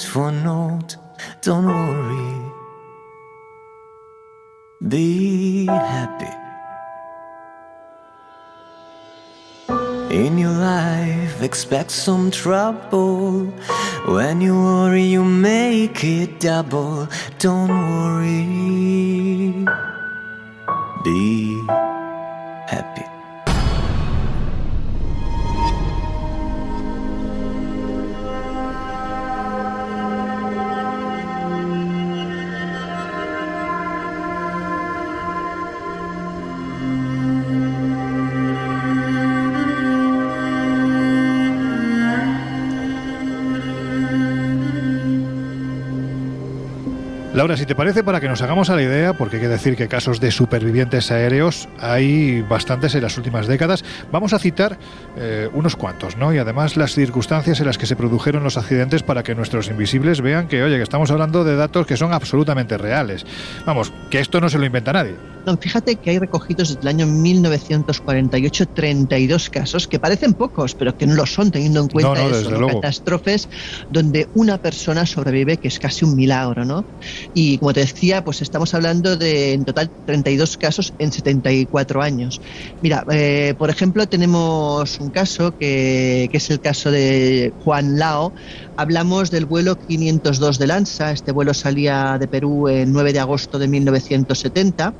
for 0.00 0.32
note. 0.32 0.96
Don't 1.42 1.66
worry. 1.66 2.52
Be 4.88 5.66
happy. 5.66 6.32
In 10.10 10.38
your 10.38 10.50
life, 10.50 11.42
expect 11.42 11.90
some 11.90 12.30
trouble. 12.30 13.46
When 14.06 14.40
you 14.40 14.54
worry, 14.54 15.04
you 15.04 15.24
make 15.24 16.04
it 16.04 16.40
double. 16.40 17.08
Don't 17.38 17.70
worry. 17.70 19.64
Be 21.04 21.62
Laura, 47.42 47.56
si 47.56 47.66
te 47.66 47.74
parece, 47.74 48.04
para 48.04 48.20
que 48.20 48.28
nos 48.28 48.40
hagamos 48.40 48.70
a 48.70 48.76
la 48.76 48.82
idea, 48.84 49.14
porque 49.14 49.34
hay 49.34 49.42
que 49.42 49.48
decir 49.48 49.74
que 49.74 49.88
casos 49.88 50.20
de 50.20 50.30
supervivientes 50.30 51.10
aéreos 51.10 51.68
hay 51.80 52.40
bastantes 52.42 52.94
en 52.94 53.02
las 53.02 53.16
últimas 53.16 53.48
décadas, 53.48 53.82
vamos 54.12 54.32
a 54.32 54.38
citar 54.38 54.78
eh, 55.16 55.48
unos 55.52 55.74
cuantos, 55.74 56.16
¿no? 56.16 56.32
Y 56.32 56.38
además 56.38 56.76
las 56.76 56.94
circunstancias 56.94 57.58
en 57.58 57.66
las 57.66 57.78
que 57.78 57.86
se 57.86 57.96
produjeron 57.96 58.44
los 58.44 58.56
accidentes 58.58 59.02
para 59.02 59.24
que 59.24 59.34
nuestros 59.34 59.66
invisibles 59.66 60.20
vean 60.20 60.46
que, 60.46 60.62
oye, 60.62 60.76
que 60.76 60.84
estamos 60.84 61.10
hablando 61.10 61.42
de 61.42 61.56
datos 61.56 61.84
que 61.84 61.96
son 61.96 62.12
absolutamente 62.12 62.78
reales. 62.78 63.26
Vamos, 63.66 63.92
que 64.08 64.20
esto 64.20 64.40
no 64.40 64.48
se 64.48 64.58
lo 64.58 64.64
inventa 64.64 64.92
nadie. 64.92 65.16
No, 65.44 65.56
fíjate 65.56 65.96
que 65.96 66.10
hay 66.10 66.20
recogidos 66.20 66.68
desde 66.68 66.82
el 66.82 66.88
año 66.88 67.06
1948 67.06 68.68
32 68.68 69.50
casos 69.50 69.88
que 69.88 69.98
parecen 69.98 70.34
pocos, 70.34 70.76
pero 70.76 70.96
que 70.96 71.08
no 71.08 71.14
lo 71.14 71.26
son, 71.26 71.50
teniendo 71.50 71.80
en 71.80 71.88
cuenta 71.88 72.22
No, 72.22 72.28
no, 72.28 72.36
eso, 72.36 72.66
catástrofes 72.68 73.48
donde 73.90 74.28
una 74.34 74.58
persona 74.58 75.04
sobrevive, 75.04 75.56
que 75.56 75.66
es 75.66 75.80
casi 75.80 76.04
un 76.04 76.14
milagro, 76.14 76.64
¿no? 76.64 76.84
Y 77.34 77.58
como 77.58 77.72
te 77.72 77.80
decía, 77.80 78.24
pues 78.24 78.42
estamos 78.42 78.74
hablando 78.74 79.16
de 79.16 79.54
en 79.54 79.64
total 79.64 79.90
32 80.04 80.56
casos 80.58 80.94
en 80.98 81.12
74 81.12 82.02
años. 82.02 82.40
Mira, 82.80 83.04
eh, 83.10 83.54
por 83.56 83.70
ejemplo, 83.70 84.06
tenemos 84.06 85.00
un 85.00 85.10
caso 85.10 85.52
que, 85.56 86.28
que 86.30 86.36
es 86.36 86.50
el 86.50 86.60
caso 86.60 86.90
de 86.90 87.54
Juan 87.58 87.98
Lao. 87.98 88.34
Hablamos 88.76 89.30
del 89.30 89.46
vuelo 89.46 89.76
502 89.76 90.58
de 90.58 90.66
Lanza. 90.66 91.12
Este 91.12 91.32
vuelo 91.32 91.54
salía 91.54 92.18
de 92.18 92.28
Perú 92.28 92.68
el 92.68 92.92
9 92.92 93.12
de 93.12 93.20
agosto 93.20 93.58
de 93.58 93.68
1970 93.68 94.94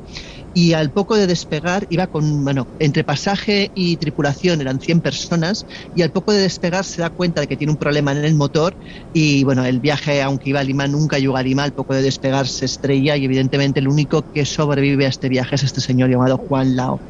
y 0.54 0.74
al 0.74 0.90
poco 0.90 1.16
de 1.16 1.26
despegar 1.26 1.86
iba 1.88 2.06
con, 2.06 2.44
bueno, 2.44 2.68
entre 2.78 3.04
pasaje 3.04 3.70
y 3.74 3.96
tripulación 3.96 4.60
eran 4.60 4.80
100 4.80 5.00
personas 5.00 5.66
y 5.94 6.02
al 6.02 6.10
poco 6.10 6.32
de 6.32 6.40
despegar 6.40 6.84
se 6.84 7.02
da 7.02 7.10
cuenta 7.10 7.40
de 7.40 7.46
que 7.46 7.56
tiene 7.56 7.72
un 7.72 7.78
problema 7.78 8.12
en 8.12 8.24
el 8.24 8.34
motor 8.34 8.76
y 9.12 9.44
bueno, 9.44 9.64
el 9.64 9.80
viaje, 9.80 10.22
aunque 10.22 10.50
iba 10.50 10.60
a 10.60 10.64
Lima, 10.64 10.86
nunca 10.86 11.18
llegó 11.18 11.36
a 11.36 11.42
Lima, 11.42 11.64
al 11.64 11.72
poco 11.72 11.94
de 11.94 12.02
despegar 12.02 12.46
se 12.48 12.66
estrella 12.66 13.16
y 13.16 13.24
evidentemente 13.24 13.80
el 13.80 13.88
único 13.88 14.22
que 14.32 14.44
sobrevive 14.44 15.06
a 15.06 15.08
este 15.08 15.28
viaje 15.28 15.54
es 15.54 15.62
este 15.62 15.80
señor 15.80 16.10
llamado 16.10 16.36
Juan 16.36 16.76
Lao. 16.76 17.00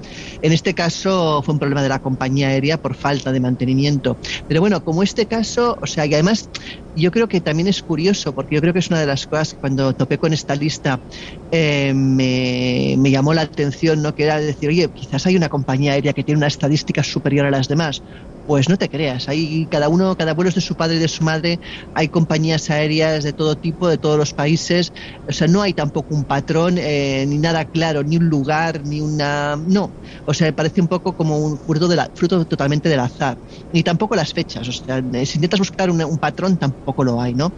En 0.41 0.53
este 0.53 0.75
caso 0.75 1.43
fue 1.43 1.55
un 1.55 1.59
problema 1.59 1.83
de 1.83 1.89
la 1.89 1.99
compañía 1.99 2.49
aérea 2.49 2.79
por 2.79 2.95
falta 2.95 3.33
de 3.33 3.41
mantenimiento. 3.41 4.19
Pero 4.47 4.61
bueno, 4.61 4.83
como 4.83 5.03
este 5.03 5.27
caso, 5.27 5.77
o 5.81 5.87
sea, 5.87 6.07
y 6.07 6.15
además 6.15 6.49
yo 6.95 7.11
creo 7.11 7.29
que 7.29 7.41
también 7.41 7.69
es 7.69 7.83
curioso, 7.83 8.35
porque 8.35 8.55
yo 8.55 8.61
creo 8.61 8.73
que 8.73 8.81
es 8.81 8.91
una 8.91 9.01
de 9.01 9.07
las 9.07 9.27
cosas 9.27 9.53
que 9.53 9.59
cuando 9.59 9.95
topé 9.95 10.19
con 10.19 10.33
esta 10.33 10.55
lista 10.57 11.03
eh, 11.51 11.93
me, 11.95 12.97
me 12.99 13.11
llamó 13.11 13.35
la 13.35 13.43
atención, 13.43 14.03
¿no? 14.03 14.15
que 14.15 14.25
era 14.25 14.39
decir, 14.39 14.69
oye, 14.69 14.89
quizás 14.93 15.27
hay 15.27 15.37
una 15.37 15.49
compañía 15.49 15.93
aérea 15.93 16.13
que 16.13 16.25
tiene 16.25 16.39
una 16.39 16.47
estadística 16.49 17.03
superior 17.03 17.47
a 17.47 17.51
las 17.51 17.69
demás. 17.69 18.03
Pues 18.45 18.69
no 18.69 18.77
te 18.77 18.89
creas, 18.89 19.29
hay 19.29 19.67
cada 19.71 19.89
uno, 19.89 20.17
cada 20.17 20.35
vuelo 20.35 20.49
es 20.49 20.57
de 20.57 20.61
su 20.61 20.75
padre 20.75 20.97
y 20.97 20.99
de 20.99 21.07
su 21.09 21.23
madre, 21.23 21.61
hay 21.95 22.09
compañías 22.09 22.69
aéreas 22.71 23.23
de 23.23 23.33
todo 23.33 23.55
tipo, 23.57 23.89
de 23.89 23.99
todos 23.99 24.19
los 24.19 24.35
países, 24.35 24.91
o 25.29 25.33
sea, 25.33 25.47
no 25.47 25.63
hay 25.63 25.75
tampoco 25.75 26.15
un 26.15 26.25
patrón, 26.25 26.75
eh, 26.77 27.25
ni 27.29 27.39
nada 27.39 27.65
claro, 27.65 28.03
ni 28.03 28.17
un 28.17 28.29
lugar, 28.29 28.83
ni 28.85 29.01
una... 29.01 29.57
No, 29.65 29.93
o 30.27 30.35
sea, 30.35 30.49
me 30.49 30.53
parece 30.53 30.81
un 30.81 30.89
poco 30.89 31.13
como 31.15 31.39
un 31.39 31.57
fruto, 31.57 31.87
de 31.87 31.95
la, 31.97 32.11
fruto 32.13 32.45
totalmente 32.45 32.89
del 32.89 32.99
azar, 32.99 33.39
ni 33.73 33.85
tampoco 33.85 34.17
las 34.17 34.33
fechas, 34.33 34.67
o 34.67 34.73
sea, 34.73 34.99
eh, 35.13 35.25
si 35.25 35.39
intentas 35.39 35.61
buscar 35.61 35.89
un, 35.89 36.03
un 36.03 36.19
patrón 36.19 36.59
tampoco 36.59 37.05
lo 37.05 37.21
hay, 37.21 37.35
¿no? 37.35 37.55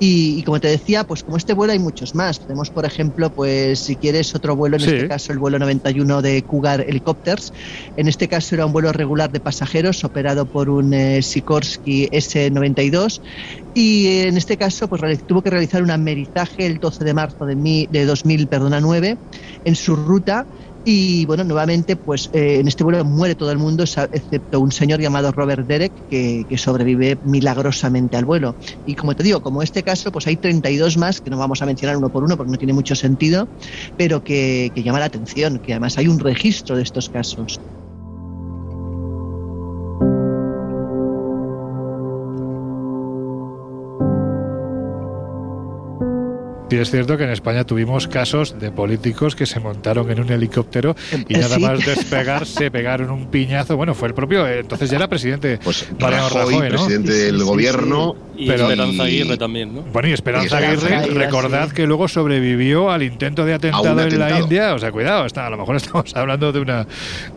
Y, 0.00 0.40
y, 0.40 0.42
como 0.42 0.58
te 0.58 0.66
decía, 0.68 1.04
pues 1.04 1.22
como 1.22 1.36
este 1.36 1.52
vuelo 1.54 1.72
hay 1.72 1.78
muchos 1.78 2.12
más, 2.16 2.40
tenemos 2.40 2.70
por 2.70 2.84
ejemplo, 2.84 3.30
pues 3.30 3.78
si 3.78 3.94
quieres 3.96 4.34
otro 4.34 4.56
vuelo, 4.56 4.76
en 4.76 4.82
Sí. 4.82 4.90
este 4.90 5.06
caso 5.08 5.32
el 5.32 5.38
vuelo 5.38 5.60
91 5.60 6.22
de 6.22 6.42
Cougar 6.42 6.80
Helicopters, 6.86 7.52
en 7.96 8.08
este 8.08 8.26
caso 8.26 8.56
era 8.56 8.66
un 8.66 8.72
vuelo 8.72 8.92
regular 8.92 9.30
de 9.30 9.38
pasajeros 9.38 10.02
operado 10.02 10.23
por 10.50 10.70
un 10.70 10.92
eh, 10.94 11.22
Sikorsky 11.22 12.08
S-92 12.10 13.20
y 13.72 14.06
en 14.20 14.36
este 14.36 14.56
caso 14.56 14.88
pues 14.88 15.24
tuvo 15.26 15.42
que 15.42 15.50
realizar 15.50 15.82
un 15.82 15.90
amerizaje 15.90 16.66
el 16.66 16.78
12 16.78 17.04
de 17.04 17.14
marzo 17.14 17.46
de, 17.46 17.56
mi- 17.56 17.86
de 17.90 18.04
2009 18.04 19.18
en 19.64 19.76
su 19.76 19.96
ruta 19.96 20.48
y 20.86 21.24
bueno, 21.24 21.44
nuevamente 21.44 21.96
pues 21.96 22.28
eh, 22.32 22.58
en 22.60 22.68
este 22.68 22.84
vuelo 22.84 23.04
muere 23.06 23.34
todo 23.36 23.50
el 23.50 23.58
mundo 23.58 23.84
excepto 24.12 24.60
un 24.60 24.70
señor 24.70 25.00
llamado 25.00 25.32
Robert 25.32 25.66
Derek 25.66 25.94
que, 26.06 26.44
que 26.46 26.58
sobrevive 26.58 27.18
milagrosamente 27.22 28.16
al 28.18 28.26
vuelo. 28.26 28.56
Y 28.84 28.94
como 28.94 29.14
te 29.14 29.22
digo, 29.22 29.40
como 29.40 29.62
este 29.62 29.82
caso 29.82 30.12
pues 30.12 30.26
hay 30.26 30.36
32 30.36 30.96
más 30.98 31.20
que 31.22 31.30
no 31.30 31.38
vamos 31.38 31.62
a 31.62 31.66
mencionar 31.66 31.96
uno 31.96 32.10
por 32.10 32.24
uno 32.24 32.36
porque 32.36 32.52
no 32.52 32.58
tiene 32.58 32.74
mucho 32.74 32.94
sentido, 32.96 33.48
pero 33.96 34.22
que, 34.22 34.70
que 34.74 34.82
llama 34.82 34.98
la 35.00 35.06
atención, 35.06 35.58
que 35.60 35.72
además 35.72 35.96
hay 35.98 36.08
un 36.08 36.18
registro 36.18 36.76
de 36.76 36.82
estos 36.82 37.08
casos. 37.08 37.60
Sí, 46.70 46.76
es 46.80 46.90
cierto 46.90 47.16
que 47.16 47.22
en 47.24 47.30
España 47.30 47.62
tuvimos 47.64 48.08
casos 48.08 48.58
de 48.58 48.72
políticos 48.72 49.36
que 49.36 49.46
se 49.46 49.60
montaron 49.60 50.10
en 50.10 50.18
un 50.20 50.32
helicóptero 50.32 50.96
y 51.28 51.34
Eh, 51.36 51.38
nada 51.38 51.56
sí. 51.56 51.60
más 51.62 51.86
despegar 51.86 52.46
se 52.46 52.70
pegaron 52.70 53.10
un 53.10 53.26
piñazo. 53.30 53.76
Bueno, 53.76 53.94
fue 53.94 54.08
el 54.08 54.14
propio, 54.14 54.44
eh, 54.46 54.60
entonces 54.60 54.90
ya 54.90 54.96
era 54.96 55.06
presidente 55.08 55.60
Mariano 56.00 56.28
Rajoy, 56.30 56.54
Rajoy, 56.54 56.70
¿no? 56.70 56.76
presidente 56.76 57.12
Sí, 57.12 57.18
sí, 57.18 57.24
del 57.26 57.38
sí, 57.38 57.44
gobierno, 57.44 58.16
Y 58.36 58.48
Pero- 58.48 58.64
Esperanza 58.68 59.04
Aguirre 59.04 59.36
también, 59.36 59.72
¿no? 59.76 59.82
Bueno, 59.82 60.08
y 60.08 60.12
Esperanza 60.12 60.46
Esperanza 60.58 60.86
Aguirre, 60.88 60.96
Aguirre, 61.04 61.24
recordad 61.26 61.68
sí. 61.68 61.74
que 61.76 61.86
luego 61.86 62.08
sobrevivió 62.08 62.90
al 62.90 63.04
intento 63.04 63.44
de 63.44 63.54
atentado, 63.54 64.00
en 64.00 64.18
la. 64.18 64.40
India. 64.40 64.74
O 64.74 64.78
sea, 64.80 64.90
cuidado, 64.90 65.24
está, 65.26 65.46
a 65.46 65.50
lo 65.50 65.56
mejor 65.56 65.76
estamos 65.76 66.16
hablando 66.16 66.50
de 66.50 66.58
una, 66.58 66.84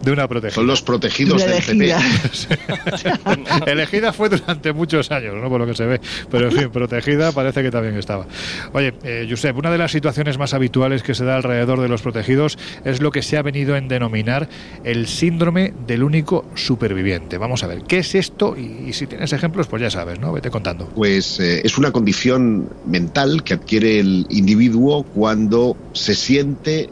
de 0.01 0.11
una 0.11 0.27
protegida. 0.27 0.55
Son 0.55 0.65
los 0.65 0.81
protegidos 0.81 1.45
del 1.45 1.51
PP. 1.61 1.71
elegida. 1.71 2.01
Elegida 3.67 4.13
fue 4.13 4.29
durante 4.29 4.73
muchos 4.73 5.11
años, 5.11 5.35
¿no? 5.35 5.49
Por 5.49 5.59
lo 5.61 5.67
que 5.67 5.75
se 5.75 5.85
ve. 5.85 6.01
Pero 6.31 6.49
en 6.49 6.51
fin, 6.57 6.69
protegida 6.71 7.31
parece 7.31 7.61
que 7.61 7.69
también 7.69 7.95
estaba. 7.97 8.25
Oye, 8.73 8.93
eh, 9.03 9.16
Josep, 9.29 9.57
una 9.57 9.71
de 9.71 9.77
las 9.77 9.91
situaciones 9.91 10.37
más 10.37 10.53
habituales 10.53 11.03
que 11.03 11.15
se 11.15 11.25
da 11.25 11.37
alrededor 11.37 11.81
de 11.81 11.87
los 11.87 12.01
protegidos 12.01 12.57
es 12.83 13.01
lo 13.01 13.11
que 13.11 13.21
se 13.21 13.37
ha 13.37 13.41
venido 13.41 13.75
en 13.75 13.87
denominar 13.87 14.49
el 14.83 15.07
síndrome 15.07 15.73
del 15.85 16.03
único 16.03 16.45
superviviente. 16.55 17.37
Vamos 17.37 17.63
a 17.63 17.67
ver, 17.67 17.83
¿qué 17.83 17.99
es 17.99 18.15
esto? 18.15 18.55
Y, 18.57 18.93
si 18.93 19.07
tienes 19.07 19.33
ejemplos, 19.33 19.67
pues 19.67 19.81
ya 19.81 19.89
sabes, 19.89 20.19
¿no? 20.19 20.33
Vete 20.33 20.49
contando. 20.49 20.87
Pues 20.95 21.39
eh, 21.39 21.61
es 21.63 21.77
una 21.77 21.91
condición 21.91 22.69
mental 22.85 23.43
que 23.43 23.53
adquiere 23.53 23.99
el 23.99 24.25
individuo 24.29 25.03
cuando 25.03 25.77
se 25.93 26.15
siente 26.15 26.89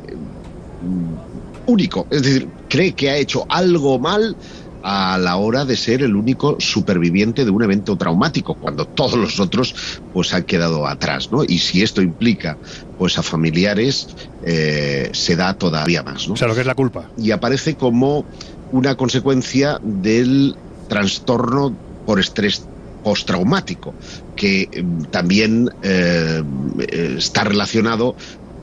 mm, 0.82 1.72
único, 1.72 2.08
es 2.12 2.24
decir, 2.24 2.48
cree 2.70 2.94
que 2.94 3.10
ha 3.10 3.18
hecho 3.18 3.46
algo 3.50 4.00
mal 4.00 4.36
a 4.88 5.18
la 5.18 5.38
hora 5.38 5.66
de 5.66 5.76
ser 5.76 6.04
el 6.04 6.16
único 6.16 6.58
superviviente 6.60 7.44
de 7.44 7.50
un 7.50 7.64
evento 7.64 7.98
traumático, 7.98 8.54
cuando 8.54 8.86
todos 8.86 9.16
los 9.16 9.40
otros 9.40 9.74
pues 10.14 10.32
han 10.36 10.44
quedado 10.44 10.86
atrás, 10.86 11.32
¿no? 11.32 11.44
Y 11.44 11.58
si 11.58 11.82
esto 11.82 12.04
implica 12.04 12.56
pues 13.00 13.18
a 13.18 13.24
familiares, 13.24 14.10
eh, 14.44 15.10
se 15.12 15.36
da 15.36 15.56
todavía 15.56 16.04
más, 16.04 16.28
¿no? 16.28 16.36
O 16.36 16.38
sea, 16.38 16.48
lo 16.48 16.54
que 16.54 16.62
es 16.62 16.68
la 16.68 16.76
culpa. 16.76 17.10
y 17.18 17.32
aparece 17.32 17.74
como 17.74 18.26
una 18.72 18.96
consecuencia 18.96 19.80
del 19.82 20.56
trastorno 20.88 21.76
por 22.06 22.20
estrés 22.20 22.68
postraumático, 23.04 23.96
que 24.36 24.70
eh, 24.72 24.84
también 25.10 25.72
eh, 25.82 26.44
eh, 26.80 27.16
está 27.18 27.44
relacionado 27.44 28.16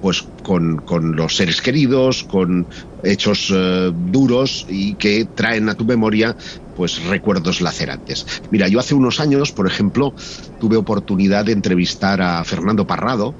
pues 0.03 0.33
con, 0.43 0.79
con 0.79 1.15
los 1.15 1.37
seres 1.37 1.63
queridos, 1.63 2.25
con 2.25 2.67
hechos 3.05 3.53
eh, 3.55 3.93
duros 3.95 4.65
y 4.67 4.97
que 4.97 5.27
traen 5.27 5.69
a 5.69 5.77
tu 5.77 5.85
memoria 5.85 6.37
pues 6.73 7.05
recuerdos 7.05 7.61
lacerantes. 7.61 8.27
Mira, 8.51 8.67
yo 8.67 8.81
hace 8.81 8.97
unos 8.97 9.21
años, 9.21 9.53
por 9.53 9.69
ejemplo, 9.69 10.13
tuve 10.59 10.77
oportunidad 10.77 11.45
de 11.45 11.53
entrevistar 11.53 12.21
a 12.21 12.43
Fernando 12.43 12.85
Parrado, 12.85 13.37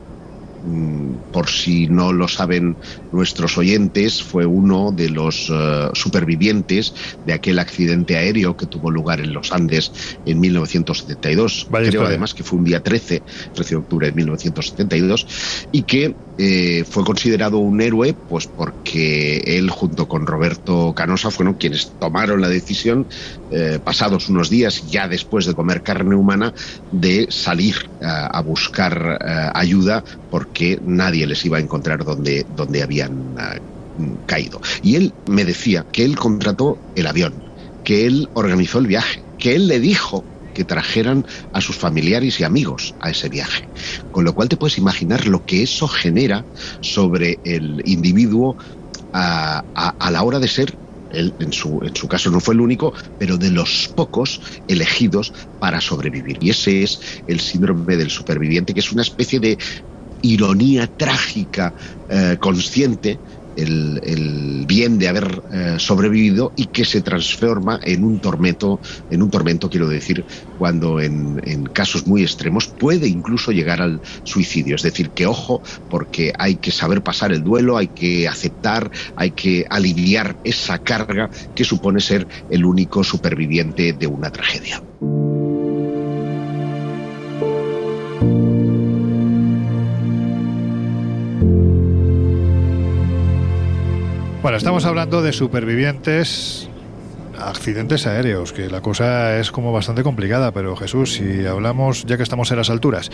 por 1.33 1.49
si 1.49 1.89
no 1.89 2.13
lo 2.13 2.29
saben 2.29 2.77
nuestros 3.11 3.59
oyentes, 3.59 4.23
fue 4.23 4.47
uno 4.47 4.93
de 4.93 5.11
los 5.11 5.51
eh, 5.53 5.89
supervivientes 5.93 6.95
de 7.27 7.33
aquel 7.33 7.59
accidente 7.59 8.17
aéreo 8.17 8.57
que 8.57 8.67
tuvo 8.67 8.91
lugar 8.91 9.21
en 9.21 9.33
los 9.35 9.53
Andes 9.53 9.93
en 10.25 10.41
1972. 10.41 11.67
Vaya 11.71 11.89
Creo 11.89 11.91
historia. 11.91 12.09
además 12.09 12.35
que 12.35 12.45
fue 12.45 12.59
un 12.59 12.65
día 12.65 12.83
13, 12.83 13.23
13 13.55 13.71
de 13.71 13.77
octubre 13.77 14.07
de 14.07 14.13
1972, 14.13 15.27
y 15.73 15.83
que 15.83 16.15
eh, 16.39 16.85
fue 16.89 17.05
considerado 17.05 17.59
un 17.59 17.81
héroe 17.81 18.15
pues 18.15 18.47
porque 18.47 19.37
él 19.45 19.69
junto 19.69 20.09
con 20.09 20.27
Roberto 20.27 20.95
Canosa 20.95 21.31
fueron 21.31 21.55
quienes 21.55 21.93
tomaron 22.01 22.41
la 22.41 22.49
decisión, 22.49 23.07
eh, 23.51 23.79
pasados 23.85 24.31
unos 24.31 24.49
días 24.49 24.91
ya 24.91 25.09
después 25.09 25.45
de 25.45 25.55
comer 25.55 25.83
carne 25.83 26.17
humana, 26.17 26.55
de 26.91 27.27
salir 27.31 27.91
a 28.03 28.41
buscar 28.41 29.19
eh, 29.21 29.51
ayuda 29.55 30.03
porque 30.31 30.52
nadie 30.83 31.27
les 31.27 31.45
iba 31.45 31.59
a 31.59 31.61
encontrar 31.61 32.05
donde, 32.05 32.47
habían 32.83 33.35
eh, 33.39 33.61
caído. 34.27 34.61
Y 34.81 34.97
él 34.97 35.17
me 35.27 35.45
decía 35.45 35.87
que 35.93 36.05
él 36.05 36.17
contrató 36.17 36.83
el 36.95 37.07
avión, 37.07 37.45
que 37.83 38.07
él 38.07 38.31
organizó 38.35 38.79
el 38.79 38.87
viaje, 38.87 39.27
que 39.37 39.55
él 39.55 39.69
le 39.69 39.81
dijo 39.81 40.29
que 40.53 40.65
trajeran 40.65 41.25
a 41.53 41.61
sus 41.63 41.77
familiares 41.79 42.39
y 42.39 42.45
amigos 42.45 42.95
a 43.01 43.11
ese 43.11 43.29
viaje. 43.29 43.71
Con 44.11 44.25
lo 44.25 44.35
cual 44.35 44.49
te 44.49 44.57
puedes 44.59 44.77
imaginar 44.79 45.27
lo 45.27 45.45
que 45.45 45.63
eso 45.63 45.89
genera 45.89 46.47
sobre 46.81 47.41
el 47.45 47.81
individuo 47.85 48.57
a, 49.13 49.67
a- 49.75 49.97
a 49.99 50.11
la 50.11 50.23
hora 50.23 50.39
de 50.39 50.49
ser, 50.49 50.79
él 51.11 51.35
en 51.39 51.53
su, 51.53 51.81
en 51.83 51.95
su 51.95 52.09
caso 52.09 52.31
no 52.31 52.41
fue 52.41 52.55
el 52.55 52.61
único, 52.61 52.95
pero 53.19 53.37
de 53.37 53.51
los 53.51 53.91
pocos 53.95 54.41
elegidos 54.67 55.33
para 55.59 55.81
sobrevivir. 55.81 56.39
Y 56.41 56.51
ese 56.51 56.83
es 56.83 57.01
el 57.27 57.41
síndrome 57.41 57.97
del 57.97 58.11
superviviente, 58.11 58.73
que 58.75 58.81
es 58.81 58.93
una 58.93 59.03
especie 59.03 59.39
de 59.41 59.59
ironía 60.23 60.87
trágica 60.87 61.75
eh, 62.09 62.37
consciente 62.41 63.21
el, 63.57 64.01
el 64.03 64.65
bien 64.67 64.99
de 64.99 65.09
haber 65.09 65.43
eh, 65.51 65.77
sobrevivido 65.79 66.53
y 66.57 66.67
que 66.67 66.85
se 66.85 67.03
transforma 67.03 67.79
en 67.83 68.05
un 68.05 68.21
tormento, 68.21 68.81
en 69.11 69.23
un 69.23 69.31
tormento 69.31 69.69
quiero 69.69 69.89
decir, 69.89 70.25
cuando 70.57 71.01
en, 71.01 71.41
en 71.45 71.65
casos 71.65 72.07
muy 72.07 72.23
extremos 72.23 72.69
puede 72.69 73.09
incluso 73.09 73.53
llegar 73.53 73.83
al 73.83 74.01
suicidio. 74.23 74.77
Es 74.77 74.83
decir, 74.83 75.11
que 75.11 75.27
ojo, 75.27 75.63
porque 75.89 76.33
hay 76.39 76.57
que 76.57 76.71
saber 76.71 77.03
pasar 77.03 77.33
el 77.33 77.43
duelo, 77.43 77.77
hay 77.77 77.89
que 77.89 78.29
aceptar, 78.29 78.91
hay 79.17 79.33
que 79.33 79.67
aliviar 79.69 80.39
esa 80.45 80.79
carga 80.79 81.31
que 81.55 81.65
supone 81.65 82.01
ser 82.01 82.27
el 82.49 82.65
único 82.65 83.05
superviviente 83.05 83.93
de 83.93 84.07
una 84.07 84.31
tragedia. 84.31 84.83
Bueno, 94.43 94.57
estamos 94.57 94.85
hablando 94.87 95.23
de 95.23 95.33
supervivientes 95.33 96.69
a 97.39 97.49
accidentes 97.51 98.07
aéreos, 98.07 98.53
que 98.53 98.69
la 98.69 98.81
cosa 98.81 99.39
es 99.39 99.51
como 99.53 99.73
bastante 99.73 100.03
complicada, 100.03 100.51
pero 100.53 100.77
Jesús, 100.77 101.15
si 101.15 101.47
hablamos, 101.47 102.05
ya 102.07 102.17
que 102.17 102.23
estamos 102.25 102.51
en 102.51 102.57
las 102.59 102.69
alturas, 102.69 103.11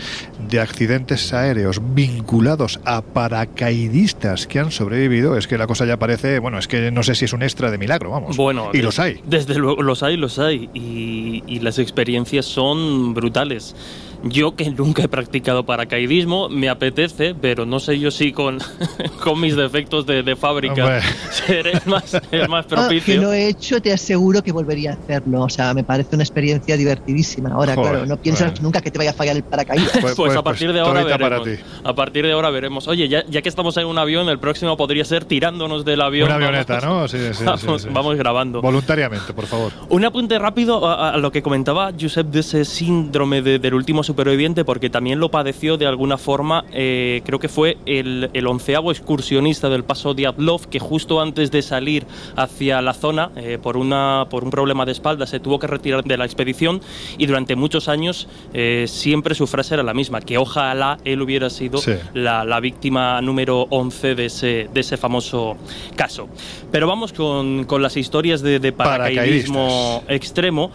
de 0.49 0.59
accidentes 0.59 1.31
aéreos 1.33 1.79
vinculados 1.93 2.79
a 2.83 3.01
paracaidistas 3.01 4.47
que 4.47 4.59
han 4.59 4.71
sobrevivido, 4.71 5.37
es 5.37 5.47
que 5.47 5.57
la 5.57 5.67
cosa 5.67 5.85
ya 5.85 5.97
parece, 5.97 6.39
bueno, 6.39 6.57
es 6.57 6.67
que 6.67 6.91
no 6.91 7.03
sé 7.03 7.13
si 7.15 7.25
es 7.25 7.33
un 7.33 7.43
extra 7.43 7.69
de 7.71 7.77
milagro, 7.77 8.09
vamos. 8.09 8.35
Bueno, 8.35 8.69
y 8.73 8.77
de- 8.77 8.83
los 8.83 8.99
hay. 8.99 9.21
Desde 9.25 9.55
luego, 9.55 9.83
los 9.83 10.01
hay, 10.03 10.17
los 10.17 10.37
hay. 10.39 10.69
Y, 10.73 11.43
y 11.47 11.59
las 11.59 11.77
experiencias 11.79 12.45
son 12.45 13.13
brutales. 13.13 13.75
Yo 14.23 14.55
que 14.55 14.69
nunca 14.71 15.03
he 15.03 15.07
practicado 15.07 15.65
paracaidismo, 15.65 16.49
me 16.49 16.67
apetece, 16.69 17.35
pero 17.39 17.65
no 17.65 17.79
sé 17.79 17.99
yo 17.99 18.11
si 18.11 18.33
con, 18.33 18.57
con 19.23 19.39
mis 19.39 19.55
defectos 19.55 20.05
de, 20.05 20.23
de 20.23 20.35
fábrica 20.35 20.83
Hombre. 20.83 21.01
seré 21.31 21.71
el 21.73 21.81
más, 21.85 22.13
el 22.31 22.49
más 22.49 22.65
Ah, 22.65 22.67
que 22.69 22.75
propicio. 22.75 23.21
lo 23.21 23.31
he 23.33 23.47
hecho, 23.47 23.81
te 23.81 23.93
aseguro 23.93 24.43
que 24.43 24.51
volvería 24.51 24.91
a 24.91 24.93
hacerlo. 24.95 25.41
O 25.43 25.49
sea, 25.49 25.73
me 25.73 25.83
parece 25.83 26.15
una 26.15 26.23
experiencia 26.23 26.75
divertidísima. 26.75 27.49
Ahora, 27.51 27.75
Joder, 27.75 27.91
claro, 27.91 28.05
no 28.05 28.17
piensas 28.17 28.51
bueno. 28.51 28.63
nunca 28.63 28.81
que 28.81 28.91
te 28.91 28.97
vaya 28.97 29.11
a 29.11 29.13
fallar 29.13 29.35
el 29.37 29.43
paracaídas. 29.43 29.97
Pues, 30.01 30.15
Pues- 30.15 30.31
a 30.35 30.43
pues 30.43 30.43
partir 30.43 30.73
de 30.73 30.79
ahora 30.81 31.01
todavía 31.03 31.17
para 31.17 31.39
veremos. 31.39 31.63
ti. 31.65 31.79
A 31.85 31.95
partir 31.95 32.25
de 32.25 32.31
ahora 32.33 32.49
veremos. 32.49 32.87
Oye, 32.89 33.07
ya, 33.07 33.23
ya 33.29 33.41
que 33.41 33.47
estamos 33.49 33.77
en 33.77 33.85
un 33.87 33.97
avión, 33.97 34.27
el 34.29 34.39
próximo 34.39 34.75
podría 34.75 35.05
ser 35.05 35.23
tirándonos 35.25 35.85
del 35.85 36.01
avión. 36.01 36.27
Una 36.27 36.35
avioneta, 36.35 36.79
Vamos- 36.81 37.13
¿no? 37.13 37.19
Sí, 37.19 37.25
sí, 37.29 37.33
sí, 37.35 37.43
vamos, 37.45 37.81
sí. 37.83 37.87
vamos 37.91 38.17
grabando. 38.17 38.61
Voluntariamente, 38.61 39.33
por 39.33 39.45
favor. 39.45 39.71
Un 39.87 40.03
apunte 40.03 40.37
rápido 40.37 40.85
a, 40.87 41.11
a 41.11 41.17
lo 41.17 41.31
que 41.31 41.41
comentaba 41.41 41.91
Josep 41.99 42.27
de 42.27 42.41
ese 42.41 42.65
síndrome 42.65 43.41
de- 43.41 43.59
del 43.59 43.73
último 43.73 44.03
superviviente, 44.09 44.65
porque 44.65 44.89
también 44.89 45.19
lo 45.19 45.29
padeció 45.29 45.77
de 45.77 45.85
alguna 45.85 46.17
forma, 46.17 46.65
eh, 46.73 47.21
creo 47.25 47.37
que 47.39 47.47
fue 47.47 47.77
el, 47.85 48.29
el 48.33 48.47
onceavo 48.47 48.91
excursionista 48.91 49.69
del 49.69 49.83
paso 49.83 50.15
Diatlov, 50.15 50.67
que 50.67 50.79
justo 50.79 51.21
antes 51.21 51.51
de 51.51 51.61
salir 51.61 52.05
hacia 52.35 52.81
la 52.81 52.93
zona, 52.93 53.29
eh, 53.35 53.59
por, 53.61 53.77
una, 53.77 54.25
por 54.29 54.43
un 54.43 54.49
problema 54.49 54.85
de 54.85 54.93
espalda, 54.93 55.27
se 55.27 55.39
tuvo 55.39 55.59
que 55.59 55.67
retirar 55.67 56.03
de 56.03 56.17
la 56.17 56.25
expedición 56.25 56.81
y 57.19 57.27
durante 57.27 57.55
muchos 57.55 57.87
años 57.87 58.27
eh, 58.53 58.85
siempre 58.87 59.35
su 59.35 59.45
frase 59.45 59.75
era 59.75 59.83
la 59.83 59.93
misma, 59.93 60.21
que 60.21 60.37
ojalá 60.39 60.97
él 61.05 61.21
hubiera 61.21 61.49
sido 61.49 61.77
Sí. 61.77 61.93
la, 62.15 62.43
la 62.43 62.59
víctima 62.59 63.21
número 63.21 63.67
11 63.69 64.15
de 64.15 64.25
ese, 64.25 64.69
de 64.73 64.79
ese 64.79 64.97
famoso 64.97 65.55
caso. 65.95 66.27
Pero 66.71 66.87
vamos 66.87 67.13
con, 67.13 67.65
con 67.65 67.81
las 67.83 67.95
historias 67.95 68.41
de, 68.41 68.59
de 68.59 68.71
paracaidismo 68.71 70.03
extremo. 70.07 70.71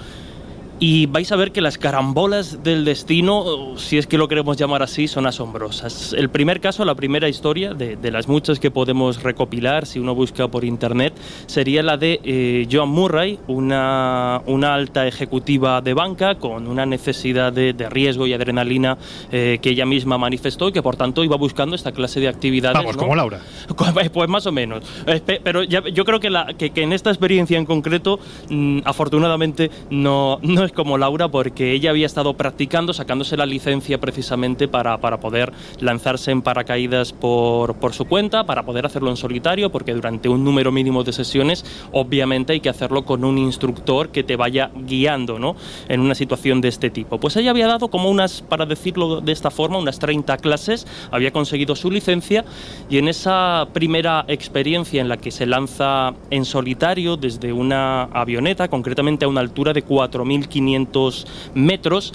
Y 0.81 1.07
vais 1.07 1.31
a 1.31 1.37
ver 1.37 1.53
que 1.53 1.61
las 1.61 1.79
carambolas 1.79 2.63
del 2.65 2.85
destino, 2.85 3.79
si 3.79 3.97
es 3.97 4.07
que 4.07 4.19
lo 4.19 4.27
queremos 4.29 4.57
llamar 4.57 4.83
así, 4.83 5.07
son 5.09 5.25
asombrosas. 5.27 6.13
El 6.13 6.29
primer 6.31 6.61
caso, 6.61 6.85
la 6.85 6.95
primera 6.97 7.29
historia, 7.29 7.73
de, 7.75 7.97
de 7.97 8.11
las 8.11 8.27
muchas 8.29 8.59
que 8.59 8.71
podemos 8.73 9.23
recopilar 9.23 9.87
si 9.87 10.01
uno 10.01 10.15
busca 10.15 10.49
por 10.49 10.65
internet, 10.65 11.15
sería 11.47 11.83
la 11.83 11.97
de 11.97 12.21
eh, 12.25 12.69
Joan 12.71 12.89
Murray, 12.89 13.39
una, 13.47 14.43
una 14.47 14.75
alta 14.75 15.07
ejecutiva 15.07 15.81
de 15.81 15.95
banca 15.95 16.35
con 16.35 16.67
una 16.67 16.85
necesidad 16.85 17.53
de, 17.53 17.73
de 17.73 17.89
riesgo 17.89 18.27
y 18.27 18.33
adrenalina 18.35 18.99
eh, 19.31 19.59
que 19.63 19.71
ella 19.71 19.87
misma 19.87 20.19
manifestó 20.19 20.69
y 20.69 20.73
que 20.73 20.83
por 20.83 20.97
tanto 20.97 21.23
iba 21.25 21.37
buscando 21.37 21.77
esta 21.77 21.93
clase 21.93 22.19
de 22.21 22.29
actividades. 22.29 22.77
Vamos, 22.77 22.97
¿no? 22.97 23.03
como 23.03 23.15
Laura. 23.15 23.41
Pues 24.13 24.29
más 24.29 24.45
o 24.47 24.53
menos. 24.53 24.83
Eh, 25.07 25.21
pe- 25.25 25.41
Pero 25.43 25.63
ya- 25.63 25.89
yo 25.89 26.05
creo 26.05 26.19
que, 26.21 26.31
la- 26.31 26.53
que- 26.59 26.71
que 26.71 26.83
en 26.83 26.93
esta 26.93 27.11
experiencia 27.11 27.57
en 27.57 27.65
concreto, 27.65 28.19
mm, 28.51 28.81
afortunadamente, 28.85 29.71
no, 29.91 30.39
no 30.43 30.64
es 30.65 30.73
como 30.73 30.99
Laura 30.99 31.29
porque 31.29 31.73
ella 31.73 31.91
había 31.91 32.07
estado 32.07 32.35
practicando, 32.35 32.93
sacándose 32.93 33.37
la 33.37 33.47
licencia 33.47 33.99
precisamente 33.99 34.69
para, 34.69 34.99
para 34.99 35.21
poder 35.21 35.53
lanzarse 35.81 36.31
en 36.31 36.43
paracaídas 36.43 37.13
por, 37.13 37.75
por 37.77 37.93
su 37.93 38.05
cuenta, 38.05 38.45
para 38.45 38.65
poder 38.65 38.87
hacerlo 38.87 39.11
en 39.11 39.17
solitario, 39.17 39.71
porque 39.71 39.95
durante 39.95 40.29
un 40.29 40.45
número 40.45 40.73
mínimo 40.73 41.05
de 41.05 41.13
sesiones, 41.13 41.65
obviamente 41.93 42.53
hay 42.53 42.61
que 42.61 42.69
hacerlo 42.69 43.05
con 43.05 43.25
un 43.25 43.39
instructor 43.39 44.11
que 44.11 44.25
te 44.25 44.37
vaya 44.37 44.71
guiando 44.75 45.39
¿no? 45.39 45.57
en 45.89 46.01
una 46.01 46.15
situación 46.15 46.61
de 46.61 46.69
este 46.69 46.91
tipo. 46.91 47.19
Pues 47.19 47.37
ella 47.37 47.51
había 47.51 47.67
dado 47.67 47.89
como 47.89 48.11
unas, 48.11 48.43
para 48.43 48.67
decirlo 48.67 49.21
de 49.21 49.33
esta 49.33 49.51
forma, 49.51 49.79
unas 49.79 49.99
30 49.99 50.37
clases, 50.39 50.87
había 51.11 51.33
conseguido 51.33 51.77
su 51.77 51.91
licencia 51.91 52.45
y 52.89 52.99
en 52.99 53.09
esa 53.09 53.69
primera 53.73 54.25
experiencia 54.29 55.01
en 55.01 55.09
la 55.09 55.17
que 55.17 55.31
se 55.31 55.47
lanza 55.47 56.15
en 56.31 56.45
solitario 56.45 57.17
desde 57.17 57.53
una 57.53 58.05
avioneta, 58.05 58.69
concretamente 58.69 59.25
a 59.25 59.29
una 59.29 59.41
altura 59.41 59.73
de 59.73 59.83
4.500 60.55 61.27
metros, 61.55 62.13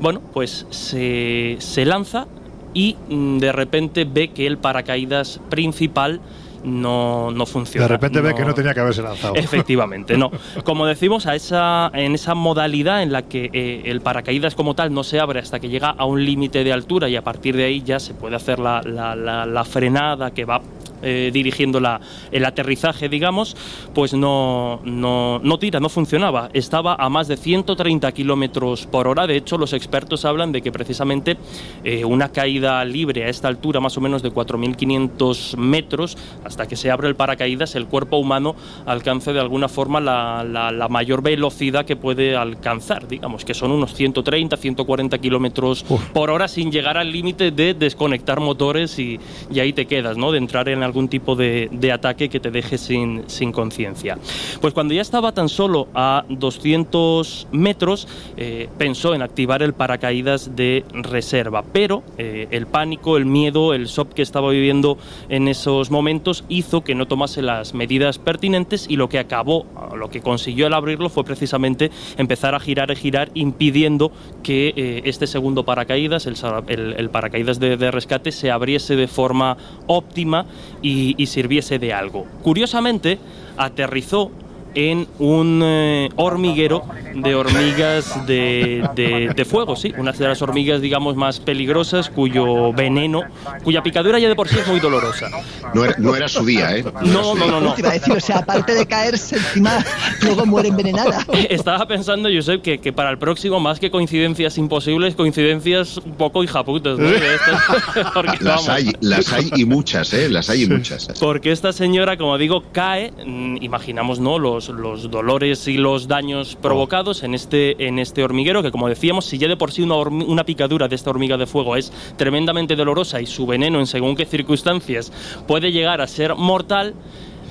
bueno, 0.00 0.20
pues 0.32 0.66
se, 0.70 1.56
se 1.58 1.84
lanza 1.84 2.26
y 2.74 2.96
mm, 3.08 3.38
de 3.38 3.52
repente 3.52 4.04
ve 4.04 4.28
que 4.28 4.46
el 4.46 4.58
paracaídas 4.58 5.40
principal 5.48 6.20
no, 6.64 7.30
no 7.30 7.46
funciona. 7.46 7.86
De 7.86 7.92
repente 7.92 8.20
ve 8.20 8.34
que 8.34 8.44
no 8.44 8.52
tenía 8.52 8.74
que 8.74 8.80
haberse 8.80 9.00
lanzado. 9.00 9.34
Efectivamente, 9.36 10.16
no. 10.18 10.30
Como 10.64 10.84
decimos, 10.86 11.26
a 11.26 11.34
esa, 11.36 11.90
en 11.94 12.14
esa 12.14 12.34
modalidad 12.34 13.02
en 13.02 13.12
la 13.12 13.22
que 13.22 13.50
eh, 13.52 13.82
el 13.86 14.00
paracaídas 14.00 14.54
como 14.54 14.74
tal 14.74 14.92
no 14.92 15.04
se 15.04 15.20
abre 15.20 15.38
hasta 15.40 15.60
que 15.60 15.68
llega 15.68 15.90
a 15.90 16.04
un 16.04 16.24
límite 16.24 16.64
de 16.64 16.72
altura 16.72 17.08
y 17.08 17.16
a 17.16 17.22
partir 17.22 17.56
de 17.56 17.64
ahí 17.64 17.82
ya 17.84 18.00
se 18.00 18.14
puede 18.14 18.36
hacer 18.36 18.58
la, 18.58 18.82
la- 18.82 19.14
la- 19.14 19.46
la 19.46 19.64
frenada 19.64 20.32
que 20.32 20.44
va 20.44 20.60
eh, 21.02 21.30
dirigiendo 21.32 21.80
la- 21.80 22.00
el 22.32 22.44
aterrizaje, 22.44 23.08
digamos, 23.08 23.56
pues 23.94 24.14
no, 24.14 24.80
no, 24.84 25.38
no 25.42 25.58
tira, 25.58 25.80
no 25.80 25.88
funcionaba. 25.88 26.48
Estaba 26.52 26.94
a 26.98 27.08
más 27.08 27.28
de 27.28 27.36
130 27.36 28.12
kilómetros 28.12 28.86
por 28.86 29.08
hora. 29.08 29.26
De 29.26 29.36
hecho, 29.36 29.58
los 29.58 29.72
expertos 29.72 30.24
hablan 30.24 30.52
de 30.52 30.62
que 30.62 30.72
precisamente 30.72 31.36
eh, 31.84 32.04
una 32.04 32.30
caída 32.30 32.84
libre 32.84 33.24
a 33.24 33.28
esta 33.28 33.48
altura, 33.48 33.80
más 33.80 33.96
o 33.96 34.00
menos 34.00 34.22
de 34.22 34.30
4.500 34.30 35.56
metros, 35.56 36.16
hasta 36.44 36.66
que 36.66 36.76
se 36.76 36.90
abre 36.90 37.08
el 37.08 37.16
paracaídas, 37.16 37.74
el 37.74 37.86
cuerpo 37.86 38.16
humano 38.18 38.54
alcance 38.86 39.32
de 39.32 39.40
alguna 39.40 39.68
forma 39.68 40.00
la, 40.00 40.44
la- 40.44 40.70
la 40.70 40.88
mayor 40.88 41.22
velocidad 41.22 41.84
que 41.84 41.96
puede 41.96 42.36
alcanzar, 42.36 43.08
digamos, 43.08 43.44
que 43.44 43.54
son 43.54 43.70
unos 43.72 43.94
130, 43.94 44.56
140 44.56 45.18
kilómetros 45.18 45.84
por 46.12 46.30
hora 46.30 46.48
sin 46.48 46.70
llegar 46.70 46.96
al 46.96 47.10
límite 47.12 47.50
de 47.50 47.74
desconectar 47.74 48.40
motores 48.40 48.98
y, 48.98 49.18
y 49.52 49.60
ahí 49.60 49.72
te 49.72 49.86
quedas, 49.86 50.16
¿no? 50.16 50.32
De 50.32 50.38
entrar 50.38 50.68
en 50.68 50.82
algún 50.86 51.08
tipo 51.08 51.36
de, 51.36 51.68
ataque 51.92 52.28
que 52.28 52.40
te 52.40 52.50
deje 52.50 52.78
sin, 52.78 53.24
sin 53.28 53.52
conciencia. 53.52 54.18
Pues 54.60 54.74
cuando 54.74 54.92
ya 54.92 55.02
estaba 55.02 55.32
tan 55.32 55.48
solo 55.48 55.88
a 55.94 56.24
200 56.28 57.48
metros, 57.52 58.08
eh, 58.36 58.68
pensó 58.78 59.14
en 59.14 59.22
activar 59.22 59.62
el 59.62 59.72
paracaídas 59.72 60.56
de 60.56 60.84
reserva, 60.92 61.62
pero 61.72 62.02
eh, 62.18 62.48
el 62.50 62.66
pánico, 62.66 63.16
el 63.16 63.26
miedo, 63.26 63.74
el 63.74 63.86
shock 63.86 64.12
que 64.14 64.22
estaba 64.22 64.50
viviendo 64.50 64.98
en 65.28 65.48
esos 65.48 65.90
momentos 65.90 66.44
hizo 66.48 66.82
que 66.82 66.94
no 66.94 67.06
tomase 67.06 67.42
las 67.42 67.74
medidas 67.74 68.18
pertinentes 68.18 68.86
y 68.88 68.96
lo 68.96 69.08
que 69.08 69.18
acabó, 69.18 69.66
lo 69.96 70.10
que 70.10 70.20
consiguió 70.20 70.66
al 70.66 70.74
abrirlo 70.74 71.08
fue 71.08 71.24
precisamente 71.24 71.90
empezar 72.16 72.54
a 72.54 72.60
girar 72.60 72.90
y 72.90 72.96
girar 72.96 73.30
impidiendo 73.34 74.12
que 74.42 74.72
eh, 74.76 75.02
este 75.04 75.26
segundo 75.26 75.64
paracaídas, 75.64 76.26
el, 76.26 77.10
paracaídas 77.10 77.58
de 77.58 77.90
rescate, 77.90 78.32
se 78.32 78.50
abriese 78.50 78.96
de 78.96 79.08
forma 79.08 79.56
óptima 79.86 80.46
y, 80.82 81.26
sirviese 81.26 81.78
de 81.78 81.92
algo. 81.92 82.26
Curiosamente, 82.42 83.18
aterrizó 83.56 84.30
en 84.76 85.08
un 85.18 85.60
eh, 85.64 86.08
hormiguero 86.16 86.84
de 87.14 87.34
hormigas 87.34 88.26
de, 88.26 88.86
de- 88.94 89.32
de 89.34 89.44
fuego, 89.46 89.74
sí, 89.74 89.92
una 89.96 90.12
de 90.12 90.28
las 90.28 90.42
hormigas, 90.42 90.80
digamos, 90.82 91.16
más 91.16 91.40
peligrosas, 91.40 92.10
cuyo 92.10 92.72
veneno, 92.74 93.22
cuya 93.64 93.82
picadura 93.82 94.18
ya 94.18 94.28
de 94.28 94.36
por 94.36 94.48
sí 94.48 94.58
es 94.58 94.66
muy 94.68 94.78
dolorosa. 94.78 95.30
No 95.74 95.84
era, 95.84 95.94
no 95.98 96.14
era 96.14 96.28
su 96.28 96.44
día, 96.44 96.76
¿eh? 96.76 96.84
No, 97.02 97.34
no, 97.34 97.46
no, 97.50 97.60
no. 97.60 97.72
Te 97.74 97.80
iba 97.80 97.90
a 97.90 97.94
decir, 97.94 98.12
o 98.14 98.20
sea, 98.20 98.38
aparte 98.38 98.74
de 98.74 98.86
caerse 98.86 99.36
encima, 99.36 99.82
luego 100.22 100.44
muere 100.46 100.68
envenenada. 100.68 101.24
Estaba 101.48 101.88
pensando, 101.88 102.28
Josep, 102.32 102.60
que, 102.62 102.78
que 102.78 102.92
para 102.92 103.10
el 103.10 103.18
próximo, 103.18 103.58
más 103.58 103.80
que 103.80 103.90
coincidencias 103.90 104.58
imposibles, 104.58 105.14
coincidencias 105.14 105.96
un 105.96 106.12
poco 106.16 106.44
hijaputas. 106.44 106.98
Porque, 108.14 108.44
Las 108.44 108.68
hay, 108.68 108.92
las 109.00 109.32
hay 109.32 109.50
y 109.56 109.64
muchas, 109.64 110.12
¿eh? 110.12 110.28
Las 110.28 110.50
hay 110.50 110.64
y 110.64 110.68
muchas. 110.68 111.08
Porque 111.18 111.50
esta 111.52 111.72
señora, 111.72 112.16
como 112.18 112.36
digo, 112.38 112.62
cae, 112.72 113.12
mm, 113.24 113.56
imaginamos, 113.62 114.20
¿no? 114.20 114.38
Los, 114.38 114.65
los 114.68 115.10
dolores 115.10 115.68
y 115.68 115.76
los 115.76 116.08
daños 116.08 116.56
provocados 116.56 117.22
en, 117.22 117.34
este, 117.34 117.86
en 117.86 117.98
este 117.98 118.22
hormiguero, 118.22 118.62
que 118.62 118.70
como 118.70 118.88
decíamos, 118.88 119.24
si 119.24 119.38
ya 119.38 119.48
de 119.48 119.56
por 119.56 119.72
sí 119.72 119.82
una, 119.82 120.44
picadura 120.44 120.88
de 120.88 120.96
esta 120.96 121.10
hormiga 121.10 121.36
de 121.36 121.46
fuego 121.46 121.76
es 121.76 121.92
tremendamente 122.16 122.76
dolorosa 122.76 123.20
y 123.20 123.26
su 123.26 123.46
veneno, 123.46 123.78
en 123.80 123.86
según 123.86 124.16
qué 124.16 124.24
circunstancias, 124.24 125.12
puede 125.46 125.72
llegar 125.72 126.00
a 126.00 126.06
ser 126.06 126.34
mortal, 126.34 126.94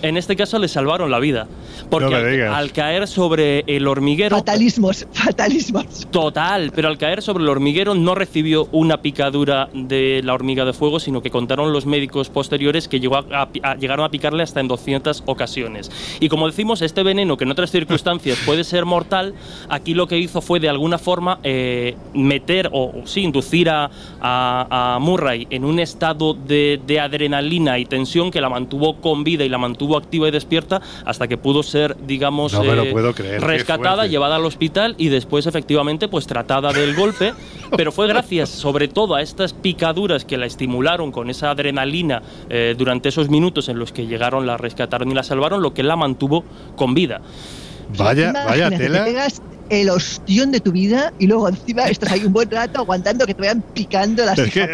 en 0.02 0.18
este 0.18 0.36
caso 0.36 0.60
le 0.60 0.68
salvaron 0.68 1.10
la 1.12 1.20
vida. 1.20 1.48
Porque 1.90 2.10
No 2.10 2.16
al- 2.16 2.54
al 2.54 2.72
caer 2.72 3.08
sobre 3.08 3.64
el 3.68 3.88
hormiguero... 3.88 4.36
Fatalismos, 4.38 5.06
fatalismos. 5.12 6.08
Total, 6.12 6.72
pero 6.76 6.88
al 6.88 6.98
caer 6.98 7.22
sobre 7.22 7.44
el 7.44 7.50
hormiguero 7.50 7.94
no 7.96 8.16
recibió 8.16 8.68
una 8.72 9.02
picadura 9.02 9.70
de 9.74 10.22
la 10.24 10.34
hormiga 10.34 10.66
de 10.66 10.74
fuego, 10.74 11.00
sino 11.00 11.22
que 11.22 11.30
contaron 11.30 11.74
los 11.74 11.86
médicos 11.86 12.30
posteriores 12.30 12.88
que 12.88 13.00
llegó 13.00 13.18
a- 13.18 13.26
a 13.32 13.50
a- 13.64 13.76
llegaron 13.76 14.06
a 14.06 14.10
picarle 14.10 14.44
hasta 14.44 14.60
en 14.60 14.68
200 14.68 15.24
ocasiones. 15.26 15.92
Y 16.20 16.30
como 16.30 16.48
decimos, 16.48 16.82
este 16.82 17.04
veneno, 17.04 17.38
que 17.38 17.44
en 17.44 17.52
otras 17.52 17.72
circunstancias 17.72 18.40
puede 18.46 18.64
ser 18.64 18.86
mortal, 18.86 19.34
aquí 19.70 19.94
lo 19.94 20.08
que 20.08 20.18
hizo 20.18 20.42
fue 20.42 20.60
de 20.60 20.70
alguna 20.70 20.98
forma 20.98 21.40
eh, 21.44 21.96
meter 22.14 22.70
o 22.72 22.86
o 22.86 23.08
sí, 23.08 23.22
inducir 23.22 23.70
a, 23.70 23.90
a- 24.22 24.96
a 24.96 25.00
Murray 25.00 25.48
en 25.50 25.66
un 25.66 25.80
estado 25.80 26.34
de, 26.34 26.80
de 26.86 27.00
adrenalina 27.00 27.78
y 27.80 27.86
tensión 27.86 28.32
que 28.32 28.40
la 28.42 28.50
mantuvo 28.50 28.98
con 29.02 29.24
vida 29.24 29.44
y 29.44 29.50
la 29.50 29.58
mantuvo 29.58 29.85
activa 29.94 30.28
y 30.28 30.32
despierta 30.32 30.82
hasta 31.06 31.28
que 31.28 31.38
pudo 31.38 31.64
ser, 31.64 31.96
digamos, 32.06 32.54
No 32.54 32.64
eh, 32.64 32.92
puedo 32.92 33.14
creer, 33.14 33.40
qué 33.40 33.46
rescatada, 33.46 34.08
llevada 34.08 34.38
al 34.38 34.46
hospital 34.46 34.96
y 34.98 35.10
después 35.10 35.46
efectivamente 35.46 36.08
pues 36.08 36.28
tratada 36.28 36.74
del 36.74 36.96
golpe, 36.96 37.34
pero 37.78 37.92
fue 37.92 38.08
gracias 38.08 38.50
sobre 38.50 38.88
todo 38.88 39.16
a 39.16 39.22
estas 39.22 39.54
picaduras 39.54 40.26
que 40.26 40.38
la 40.38 40.46
estimularon 40.46 41.12
con 41.12 41.30
esa 41.30 41.52
adrenalina 41.52 42.22
eh, 42.50 42.76
durante 42.78 43.10
esos 43.10 43.30
minutos 43.30 43.70
en 43.70 43.80
los 43.80 43.92
que 43.92 44.08
llegaron, 44.08 44.46
la 44.46 44.58
rescataron 44.58 45.12
y 45.12 45.14
la 45.14 45.24
salvaron, 45.24 45.62
lo 45.62 45.74
que 45.74 45.84
la 45.84 45.96
mantuvo 45.96 46.44
con 46.76 46.94
vida. 46.94 47.22
Vaya, 47.98 48.32
vaya 48.34 48.70
tela. 48.70 49.06
El 49.70 49.90
ostión 49.90 50.52
de 50.52 50.60
tu 50.60 50.72
vida 50.72 51.12
y 51.18 51.26
luego 51.28 51.50
encima 51.50 51.86
estás 51.86 52.12
ahí 52.12 52.24
un 52.24 52.34
buen 52.34 52.50
rato 52.52 52.80
aguantando 52.82 53.26
que 53.26 53.34
te 53.34 53.42
vayan 53.42 53.64
picando 53.74 54.24
las 54.24 54.38
Es 54.38 54.54
que- 54.54 54.68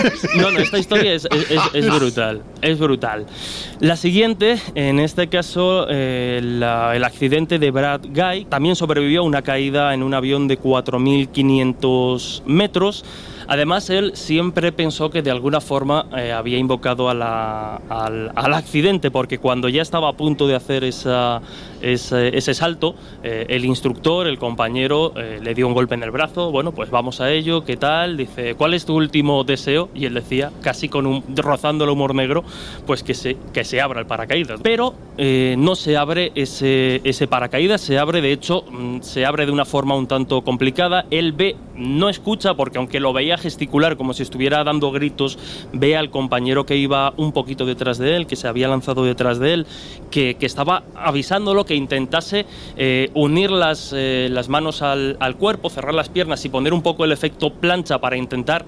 No, 0.36 0.50
no, 0.50 0.58
esta 0.58 0.78
historia 0.78 1.12
es, 1.12 1.26
es- 1.30 1.50
es- 1.50 1.60
es 1.74 1.86
brutal, 1.94 2.42
es 2.62 2.78
brutal. 2.78 3.26
La 3.80 3.96
siguiente, 3.96 4.58
en 4.74 5.00
este 5.00 5.28
caso, 5.28 5.86
eh, 5.90 6.40
la- 6.42 6.96
el 6.96 7.04
accidente 7.04 7.58
de 7.58 7.70
Brad 7.70 8.00
Guy, 8.06 8.46
también 8.46 8.74
sobrevivió 8.74 9.20
a 9.20 9.24
una 9.24 9.42
caída 9.42 9.92
en 9.92 10.02
un 10.02 10.14
avión 10.14 10.48
de 10.48 10.56
4.500 10.58 12.42
metros. 12.46 13.04
Además, 13.50 13.88
él 13.88 14.12
siempre 14.14 14.72
pensó 14.72 15.08
que 15.08 15.22
de 15.22 15.30
alguna 15.30 15.62
forma 15.62 16.04
eh, 16.14 16.32
había 16.32 16.58
invocado 16.58 17.08
a 17.08 17.14
la- 17.14 17.76
al, 17.88 18.30
al 18.34 18.52
accidente, 18.54 19.10
porque 19.10 19.38
cuando 19.38 19.70
ya 19.70 19.80
estaba 19.80 20.10
a 20.10 20.12
punto 20.12 20.46
de 20.46 20.54
hacer 20.54 20.84
esa- 20.84 21.40
ese, 21.80 22.54
salto, 22.54 22.94
eh, 23.22 23.46
el 23.48 23.64
instructor, 23.64 24.26
el 24.26 24.38
compañero, 24.38 25.12
eh, 25.16 25.40
le 25.42 25.54
dio 25.54 25.66
un 25.66 25.74
golpe 25.74 25.94
en 25.94 26.02
el 26.02 26.10
brazo. 26.10 26.50
Bueno, 26.50 26.72
pues 26.72 26.90
vamos 26.90 27.20
a 27.20 27.30
ello, 27.30 27.64
¿qué 27.64 27.76
tal? 27.76 28.16
Dice, 28.16 28.54
¿cuál 28.54 28.74
es 28.74 28.84
tu 28.84 28.94
último 28.96 29.44
deseo? 29.44 29.88
Y 29.94 30.04
él 30.04 30.14
decía, 30.14 30.50
casi 30.62 30.88
con 30.88 31.06
un, 31.06 31.24
rozando 31.36 31.84
el 31.84 31.90
humor 31.90 32.14
negro, 32.14 32.44
pues 32.86 33.02
que 33.02 33.14
se, 33.14 33.36
que 33.52 33.64
se 33.64 33.80
abra 33.80 34.00
el 34.00 34.06
paracaídas. 34.06 34.60
Pero 34.62 34.94
eh, 35.16 35.56
no 35.58 35.74
se 35.74 35.96
abre 35.96 36.32
ese, 36.34 37.00
ese 37.04 37.26
paracaídas, 37.26 37.80
se 37.80 37.98
abre, 37.98 38.20
de 38.20 38.32
hecho, 38.32 38.64
mm, 38.70 39.00
se 39.00 39.24
abre 39.26 39.46
de 39.46 39.52
una 39.52 39.64
forma 39.64 39.94
un 39.94 40.06
tanto 40.06 40.42
complicada. 40.42 41.06
Él 41.10 41.32
ve, 41.32 41.56
no 41.74 42.08
escucha, 42.08 42.54
porque 42.54 42.78
aunque 42.78 43.00
lo 43.00 43.12
veía 43.12 43.38
gesticular 43.38 43.96
como 43.96 44.14
si 44.14 44.22
estuviera 44.22 44.64
dando 44.64 44.90
gritos, 44.90 45.38
ve 45.72 45.96
al 45.96 46.10
compañero 46.10 46.66
que 46.66 46.76
iba 46.76 47.12
un 47.16 47.32
poquito 47.32 47.66
detrás 47.66 47.98
de 47.98 48.16
él, 48.16 48.26
que 48.26 48.36
se 48.36 48.48
había 48.48 48.68
lanzado 48.68 49.04
detrás 49.04 49.38
de 49.38 49.54
él, 49.54 49.66
que, 50.10 50.36
que 50.36 50.46
estaba 50.46 50.82
avisándolo 50.94 51.64
que 51.68 51.76
intentase 51.76 52.46
eh, 52.76 53.10
unir 53.14 53.52
las, 53.52 53.92
eh, 53.94 54.28
manos 54.48 54.82
al 54.82 55.36
cuerpo, 55.38 55.70
cerrar 55.70 55.94
las 55.94 56.08
piernas 56.08 56.44
y 56.44 56.48
poner 56.48 56.72
un 56.72 56.82
poco 56.82 57.04
el 57.04 57.12
efecto 57.12 57.50
plancha 57.50 58.00
para 58.00 58.16
intentar 58.16 58.64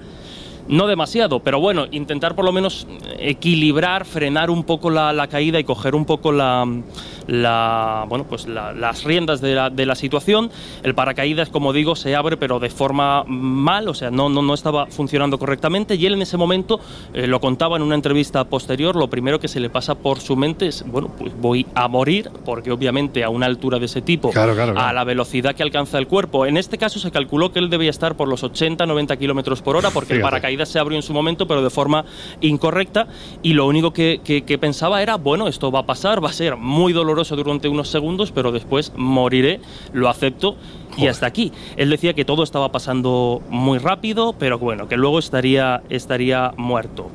no 0.71 0.87
demasiado, 0.87 1.39
pero 1.41 1.59
bueno, 1.59 1.85
intentar 1.91 2.33
por 2.33 2.43
lo 2.45 2.51
menos 2.51 2.87
equilibrar, 3.19 4.05
frenar 4.05 4.49
un 4.49 4.63
poco 4.63 4.89
la, 4.89 5.13
la 5.13 5.27
caída 5.27 5.59
y 5.59 5.63
coger 5.63 5.93
un 5.95 6.05
poco 6.05 6.31
la, 6.31 6.65
la 7.27 8.05
bueno, 8.09 8.25
pues 8.27 8.47
la- 8.47 8.73
las 8.73 9.03
riendas 9.03 9.41
de 9.41 9.55
la, 9.55 9.69
de 9.69 9.85
la 9.85 9.95
situación. 9.95 10.49
El 10.83 10.95
paracaídas, 10.95 11.49
como 11.49 11.73
digo, 11.73 11.95
se 11.95 12.15
abre, 12.15 12.37
pero 12.37 12.59
de 12.59 12.69
forma 12.69 13.23
mal, 13.27 13.87
o 13.87 13.93
sea, 13.93 14.11
no, 14.11 14.29
no, 14.29 14.41
no 14.41 14.53
estaba 14.53 14.87
funcionando 14.87 15.37
correctamente. 15.37 15.95
Y 15.95 16.05
él 16.05 16.13
en 16.13 16.21
ese 16.21 16.37
momento 16.37 16.79
eh, 17.13 17.27
lo 17.27 17.39
contaba 17.39 17.77
en 17.77 17.83
una 17.83 17.95
entrevista 17.95 18.43
posterior. 18.45 18.95
Lo 18.95 19.09
primero 19.09 19.39
que 19.39 19.47
se 19.47 19.59
le 19.59 19.69
pasa 19.69 19.95
por 19.95 20.19
su 20.19 20.35
mente 20.35 20.67
es, 20.67 20.83
bueno, 20.87 21.09
pues 21.17 21.31
voy 21.39 21.65
a 21.75 21.87
morir, 21.87 22.29
porque 22.45 22.71
obviamente 22.71 23.23
a 23.23 23.29
una 23.29 23.45
altura 23.45 23.79
de 23.79 23.85
ese 23.85 24.01
tipo, 24.01 24.31
Claro, 24.31 24.53
claro, 24.55 24.73
claro. 24.73 24.87
a 24.87 24.93
la 24.93 25.03
velocidad 25.03 25.55
que 25.55 25.63
alcanza 25.63 25.97
el 25.97 26.07
cuerpo. 26.07 26.45
En 26.45 26.57
este 26.57 26.77
caso 26.77 26.99
se 26.99 27.11
calculó 27.11 27.51
que 27.51 27.59
él 27.59 27.69
debía 27.69 27.89
estar 27.89 28.15
por 28.15 28.27
los 28.27 28.43
80-90 28.43 29.17
kilómetros 29.17 29.61
por 29.61 29.75
hora, 29.75 29.89
porque 29.91 30.13
el 30.13 30.19
Fíjate. 30.19 30.35
Se 30.65 30.79
abrió 30.79 30.97
en 30.97 31.03
su 31.03 31.13
momento, 31.13 31.47
pero 31.47 31.61
de 31.63 31.69
forma 31.69 32.05
incorrecta. 32.41 33.07
Y 33.41 33.53
lo 33.53 33.67
único 33.67 33.91
que, 33.93 34.21
que- 34.23 34.43
que 34.43 34.57
pensaba 34.57 35.01
era, 35.01 35.15
bueno, 35.17 35.47
esto 35.47 35.71
va 35.71 35.79
a 35.79 35.85
pasar, 35.85 36.23
va 36.23 36.29
a 36.29 36.33
ser 36.33 36.57
muy 36.57 36.93
doloroso 36.93 37.35
durante 37.35 37.67
unos 37.67 37.87
segundos, 37.89 38.31
pero 38.31 38.51
después 38.51 38.91
moriré, 38.95 39.59
lo 39.93 40.09
acepto. 40.09 40.55
Y 40.97 41.07
hasta 41.07 41.25
aquí. 41.25 41.51
Él 41.77 41.89
decía 41.89 42.13
que 42.13 42.25
todo 42.25 42.43
estaba 42.43 42.71
pasando 42.71 43.41
muy 43.49 43.77
rápido, 43.77 44.33
pero 44.37 44.59
bueno, 44.59 44.87
que 44.89 44.97
luego 44.97 45.19
estaría, 45.19 45.81
estaría 45.89 46.53
muerto. 46.57 47.09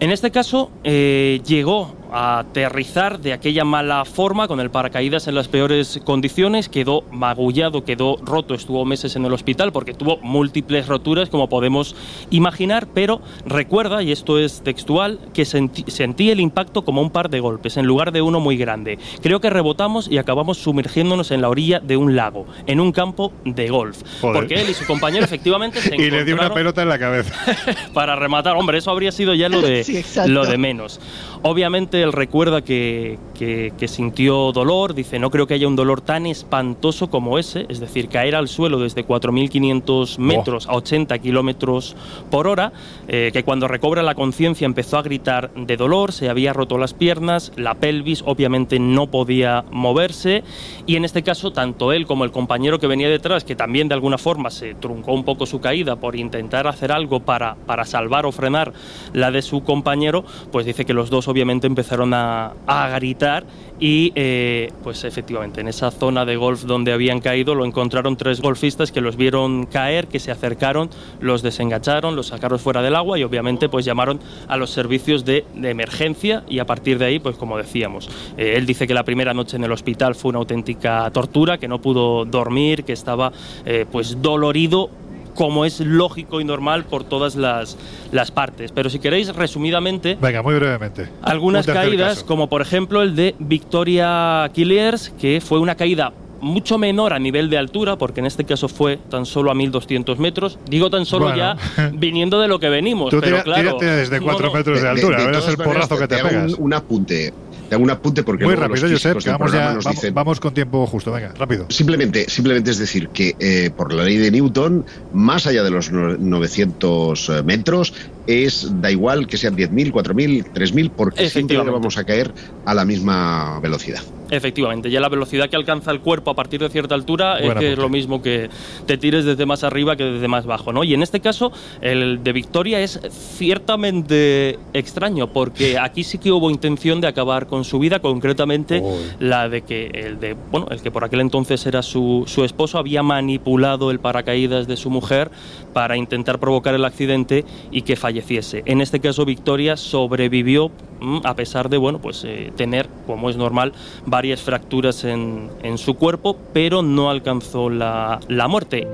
En 0.00 0.10
este 0.10 0.30
caso, 0.30 0.70
eh, 0.82 1.40
llegó 1.46 1.94
a 2.12 2.40
aterrizar 2.40 3.20
de 3.20 3.32
aquella 3.32 3.64
mala 3.64 4.04
forma, 4.04 4.48
con 4.48 4.60
el 4.60 4.70
paracaídas 4.70 5.28
en 5.28 5.34
las 5.34 5.48
peores 5.48 6.00
condiciones, 6.04 6.68
quedó 6.68 7.02
magullado, 7.10 7.84
quedó 7.84 8.16
roto, 8.24 8.54
estuvo 8.54 8.84
meses 8.84 9.16
en 9.16 9.24
el 9.24 9.32
hospital 9.32 9.72
porque 9.72 9.94
tuvo 9.94 10.18
múltiples 10.22 10.86
roturas, 10.86 11.28
como 11.28 11.48
podemos 11.48 11.94
imaginar, 12.30 12.86
pero 12.94 13.20
recuerda, 13.46 14.02
y 14.02 14.12
esto 14.12 14.38
es 14.38 14.62
textual, 14.62 15.18
que 15.34 15.44
sentí, 15.44 15.84
sentí 15.88 16.30
el 16.30 16.40
impacto 16.40 16.84
como 16.84 17.00
un 17.02 17.10
par 17.10 17.30
de 17.30 17.40
golpes, 17.40 17.76
en 17.76 17.86
lugar 17.86 18.12
de 18.12 18.22
uno 18.22 18.40
muy 18.40 18.56
grande. 18.56 18.98
Creo 19.22 19.40
que 19.40 19.50
rebotamos 19.50 20.08
y 20.08 20.18
acabamos 20.18 20.58
sumergiéndonos 20.58 21.30
en 21.30 21.40
la 21.42 21.48
orilla 21.48 21.80
de 21.80 21.96
un 21.96 22.16
lago, 22.16 22.46
en 22.66 22.80
un 22.80 22.92
campo 22.92 23.32
de 23.44 23.68
golf. 23.68 23.98
Joder. 24.20 24.36
Porque 24.40 24.54
él 24.60 24.70
y 24.70 24.74
su 24.74 24.86
compañero 24.86 25.24
efectivamente 25.24 25.80
se 25.80 25.94
Y 25.96 26.10
le 26.10 26.24
dio 26.24 26.34
una 26.34 26.44
encontraron- 26.48 26.54
pelota 26.54 26.82
en 26.82 26.88
la 26.88 26.98
cabeza. 26.98 27.34
para 27.94 28.16
rematar. 28.16 28.56
Hombre, 28.56 28.78
eso 28.78 28.90
habría 28.90 29.12
sido 29.12 29.34
ya 29.34 29.48
lo 29.48 29.60
de, 29.62 29.84
Sí, 29.84 30.02
lo 30.26 30.44
de 30.46 30.58
menos. 30.58 31.00
Obviamente 31.42 32.02
él 32.02 32.12
recuerda 32.12 32.60
que, 32.62 33.18
que- 33.34 33.72
que 33.78 33.88
sintió 33.88 34.52
dolor, 34.52 34.92
dice, 34.94 35.18
no 35.18 35.30
creo 35.30 35.46
que 35.46 35.54
haya 35.54 35.66
un 35.66 35.74
dolor 35.76 36.02
tan 36.02 36.26
espantoso 36.26 37.08
como 37.08 37.38
ese, 37.38 37.64
es 37.70 37.80
decir, 37.80 38.08
caer 38.08 38.34
al 38.34 38.48
suelo 38.48 38.78
desde 38.78 39.06
4.500 39.06 40.18
metros 40.18 40.68
a 40.68 40.74
80 40.74 41.18
kilómetros 41.18 41.96
por 42.30 42.46
hora, 42.46 42.72
eh, 43.08 43.30
que 43.32 43.42
cuando 43.42 43.68
recobra 43.68 44.02
la 44.02 44.14
conciencia 44.14 44.66
empezó 44.66 44.98
a 44.98 45.02
gritar 45.02 45.50
de 45.54 45.76
dolor, 45.78 46.12
se 46.12 46.28
había 46.28 46.52
roto 46.52 46.76
las 46.76 46.92
piernas, 46.92 47.52
la 47.56 47.74
pelvis 47.74 48.22
obviamente 48.26 48.78
no 48.78 49.06
podía 49.06 49.64
moverse 49.70 50.44
y 50.86 50.96
en 50.96 51.06
este 51.06 51.22
caso 51.22 51.52
tanto 51.52 51.92
él 51.92 52.06
como 52.06 52.24
el 52.24 52.32
compañero 52.32 52.78
que 52.78 52.86
venía 52.86 53.08
detrás, 53.08 53.44
que 53.44 53.56
también 53.56 53.88
de 53.88 53.94
alguna 53.94 54.18
forma 54.18 54.50
se 54.50 54.74
truncó 54.74 55.12
un 55.14 55.24
poco 55.24 55.46
su 55.46 55.60
caída 55.60 55.96
por 55.96 56.16
intentar 56.16 56.66
hacer 56.66 56.92
algo 56.92 57.20
para, 57.20 57.54
para 57.66 57.86
salvar 57.86 58.26
o 58.26 58.32
frenar 58.32 58.74
la 59.14 59.30
de 59.30 59.40
su 59.40 59.62
compañero, 59.64 60.24
pues 60.52 60.66
dice 60.66 60.84
que 60.84 60.92
los 60.92 61.08
dos 61.08 61.26
obviamente 61.30 61.66
empezaron 61.66 62.12
a, 62.14 62.52
a 62.66 62.88
gritar 62.90 63.44
y 63.80 64.12
eh, 64.14 64.70
pues 64.82 65.04
efectivamente 65.04 65.62
en 65.62 65.68
esa 65.68 65.90
zona 65.90 66.26
de 66.26 66.36
golf 66.36 66.64
donde 66.64 66.92
habían 66.92 67.20
caído 67.20 67.54
lo 67.54 67.64
encontraron 67.64 68.16
tres 68.16 68.40
golfistas 68.42 68.92
que 68.92 69.00
los 69.00 69.16
vieron 69.16 69.64
caer, 69.66 70.06
que 70.06 70.20
se 70.20 70.30
acercaron, 70.30 70.90
los 71.18 71.42
desengancharon, 71.42 72.14
los 72.14 72.26
sacaron 72.28 72.58
fuera 72.58 72.82
del 72.82 72.94
agua 72.94 73.18
y 73.18 73.24
obviamente 73.24 73.70
pues 73.70 73.86
llamaron 73.86 74.20
a 74.48 74.58
los 74.58 74.70
servicios 74.70 75.24
de, 75.24 75.46
de 75.54 75.70
emergencia 75.70 76.44
y 76.48 76.58
a 76.58 76.66
partir 76.66 76.98
de 76.98 77.06
ahí 77.06 77.18
pues 77.18 77.36
como 77.36 77.56
decíamos, 77.56 78.10
eh, 78.36 78.54
él 78.56 78.66
dice 78.66 78.86
que 78.86 78.92
la 78.94 79.04
primera 79.04 79.32
noche 79.32 79.56
en 79.56 79.64
el 79.64 79.72
hospital 79.72 80.14
fue 80.14 80.28
una 80.30 80.40
auténtica 80.40 81.10
tortura, 81.10 81.56
que 81.58 81.68
no 81.68 81.80
pudo 81.80 82.26
dormir, 82.26 82.84
que 82.84 82.92
estaba 82.92 83.32
eh, 83.64 83.86
pues 83.90 84.20
dolorido 84.20 84.90
como 85.34 85.64
es 85.64 85.80
lógico 85.80 86.40
y 86.40 86.44
normal 86.44 86.84
por 86.84 87.04
todas 87.04 87.34
las, 87.36 87.76
las 88.12 88.30
partes. 88.30 88.72
Pero 88.72 88.90
si 88.90 88.98
queréis, 88.98 89.34
resumidamente, 89.34 90.16
Venga, 90.20 90.42
muy 90.42 90.54
brevemente. 90.54 91.08
algunas 91.22 91.66
caídas, 91.66 92.14
caso. 92.16 92.26
como 92.26 92.48
por 92.48 92.62
ejemplo 92.62 93.02
el 93.02 93.14
de 93.16 93.34
Victoria 93.38 94.50
Killiers, 94.52 95.10
que 95.20 95.40
fue 95.40 95.58
una 95.58 95.74
caída 95.76 96.12
mucho 96.42 96.78
menor 96.78 97.12
a 97.12 97.18
nivel 97.18 97.50
de 97.50 97.58
altura, 97.58 97.96
porque 97.96 98.20
en 98.20 98.26
este 98.26 98.44
caso 98.44 98.66
fue 98.66 98.96
tan 99.10 99.26
solo 99.26 99.50
a 99.50 99.54
1200 99.54 100.18
metros. 100.18 100.58
Digo 100.66 100.88
tan 100.88 101.04
solo 101.04 101.26
Bueno. 101.26 101.36
ya 101.76 101.90
viniendo 101.94 102.40
de 102.40 102.48
lo 102.48 102.58
que 102.58 102.68
venimos, 102.70 103.10
Tú 103.10 103.20
pero 103.20 103.36
tira- 103.36 103.42
claro. 103.42 103.76
tírate 103.76 103.84
desde 103.86 104.18
no, 104.20 104.24
4 104.26 104.46
no, 104.46 104.52
metros 104.54 104.80
de, 104.80 104.82
De- 104.82 104.94
de- 104.94 105.00
altura, 105.00 105.18
de 105.20 105.26
verás 105.26 105.48
el 105.48 105.58
maneras, 105.58 105.86
porrazo 105.88 105.98
que 106.00 106.08
te, 106.08 106.14
hago 106.20 106.28
pegas. 106.28 106.52
Un, 106.54 106.64
un 106.64 106.74
apunte. 106.74 107.34
Te 107.70 107.76
hago 107.76 107.84
un 107.84 107.90
apunte 107.92 108.24
porque 108.24 108.44
Muy 108.44 108.56
rápido, 108.56 108.88
Josep, 108.90 109.18
que 109.22 109.30
vamos, 109.30 109.52
ya, 109.52 109.72
nos 109.74 109.84
vamos, 109.84 110.02
dicen- 110.02 110.12
vamos 110.12 110.40
con 110.40 110.52
tiempo 110.52 110.84
justo. 110.88 111.12
Venga, 111.12 111.32
rápido. 111.38 111.66
Simplemente, 111.68 112.28
simplemente 112.28 112.72
es 112.72 112.78
decir 112.78 113.08
que 113.10 113.36
eh, 113.38 113.70
por 113.76 113.92
la 113.92 114.02
ley 114.02 114.16
de 114.16 114.32
Newton, 114.32 114.84
más 115.12 115.46
allá 115.46 115.62
de 115.62 115.70
los 115.70 115.92
no- 115.92 116.16
900 116.18 117.28
eh, 117.28 117.42
metros, 117.44 117.94
es 118.26 118.68
da 118.80 118.90
igual 118.90 119.26
que 119.26 119.36
sean 119.36 119.56
10.000, 119.56 119.92
4.000, 119.92 120.52
3.000, 120.52 120.90
porque 120.90 121.16
siempre 121.16 121.26
Efectivamente. 121.26 121.72
vamos 121.72 121.98
a 121.98 122.04
caer 122.04 122.32
a 122.64 122.74
la 122.74 122.84
misma 122.84 123.60
velocidad. 123.60 124.00
Efectivamente, 124.30 124.90
ya 124.90 125.00
la 125.00 125.08
velocidad 125.08 125.50
que 125.50 125.56
alcanza 125.56 125.90
el 125.90 126.00
cuerpo 126.00 126.30
a 126.30 126.34
partir 126.34 126.60
de 126.60 126.68
cierta 126.68 126.94
altura 126.94 127.40
es 127.40 127.52
que 127.54 127.72
es 127.72 127.78
lo 127.78 127.88
mismo 127.88 128.22
que 128.22 128.48
te 128.86 128.96
tires 128.96 129.24
desde 129.24 129.44
más 129.44 129.64
arriba 129.64 129.96
que 129.96 130.04
desde 130.04 130.28
más 130.28 130.46
bajo, 130.46 130.72
¿no? 130.72 130.84
Y 130.84 130.94
en 130.94 131.02
este 131.02 131.18
caso, 131.18 131.50
el 131.80 132.22
de 132.22 132.32
Victoria 132.32 132.80
es 132.80 133.00
ciertamente 133.10 134.58
extraño, 134.72 135.32
porque 135.32 135.78
aquí 135.78 136.04
sí 136.04 136.18
que 136.18 136.30
hubo 136.30 136.48
intención 136.48 137.00
de 137.00 137.08
acabar 137.08 137.48
con 137.48 137.64
su 137.64 137.80
vida, 137.80 137.98
concretamente 137.98 138.82
la 139.18 139.48
de 139.48 139.62
que 139.62 139.86
el 139.86 140.20
de, 140.20 140.36
bueno, 140.50 140.68
el 140.70 140.80
que 140.80 140.92
por 140.92 141.02
aquel 141.02 141.20
entonces 141.20 141.66
era 141.66 141.82
su, 141.82 142.24
su 142.28 142.44
esposo 142.44 142.78
había 142.78 143.02
manipulado 143.02 143.90
el 143.90 143.98
paracaídas 143.98 144.68
de 144.68 144.76
su 144.76 144.90
mujer 144.90 145.32
para 145.72 145.96
intentar 145.96 146.38
provocar 146.38 146.74
el 146.74 146.84
accidente 146.84 147.44
y 147.72 147.82
que 147.82 147.96
falleciese. 148.10 148.62
En 148.66 148.80
este 148.80 148.98
caso, 148.98 149.24
Victoria 149.24 149.76
sobrevivió 149.76 150.70
mm, 151.00 151.18
a 151.24 151.36
pesar 151.36 151.68
de, 151.68 151.76
bueno, 151.76 152.00
pues 152.00 152.24
eh, 152.24 152.52
tener, 152.56 152.88
como 153.06 153.30
es 153.30 153.36
normal, 153.36 153.72
varias 154.04 154.42
fracturas 154.42 155.04
en, 155.04 155.48
en 155.62 155.78
su 155.78 155.94
cuerpo, 155.94 156.36
pero 156.52 156.82
no 156.82 157.08
alcanzó 157.08 157.70
la, 157.70 158.20
la 158.28 158.48
muerte. 158.48 158.86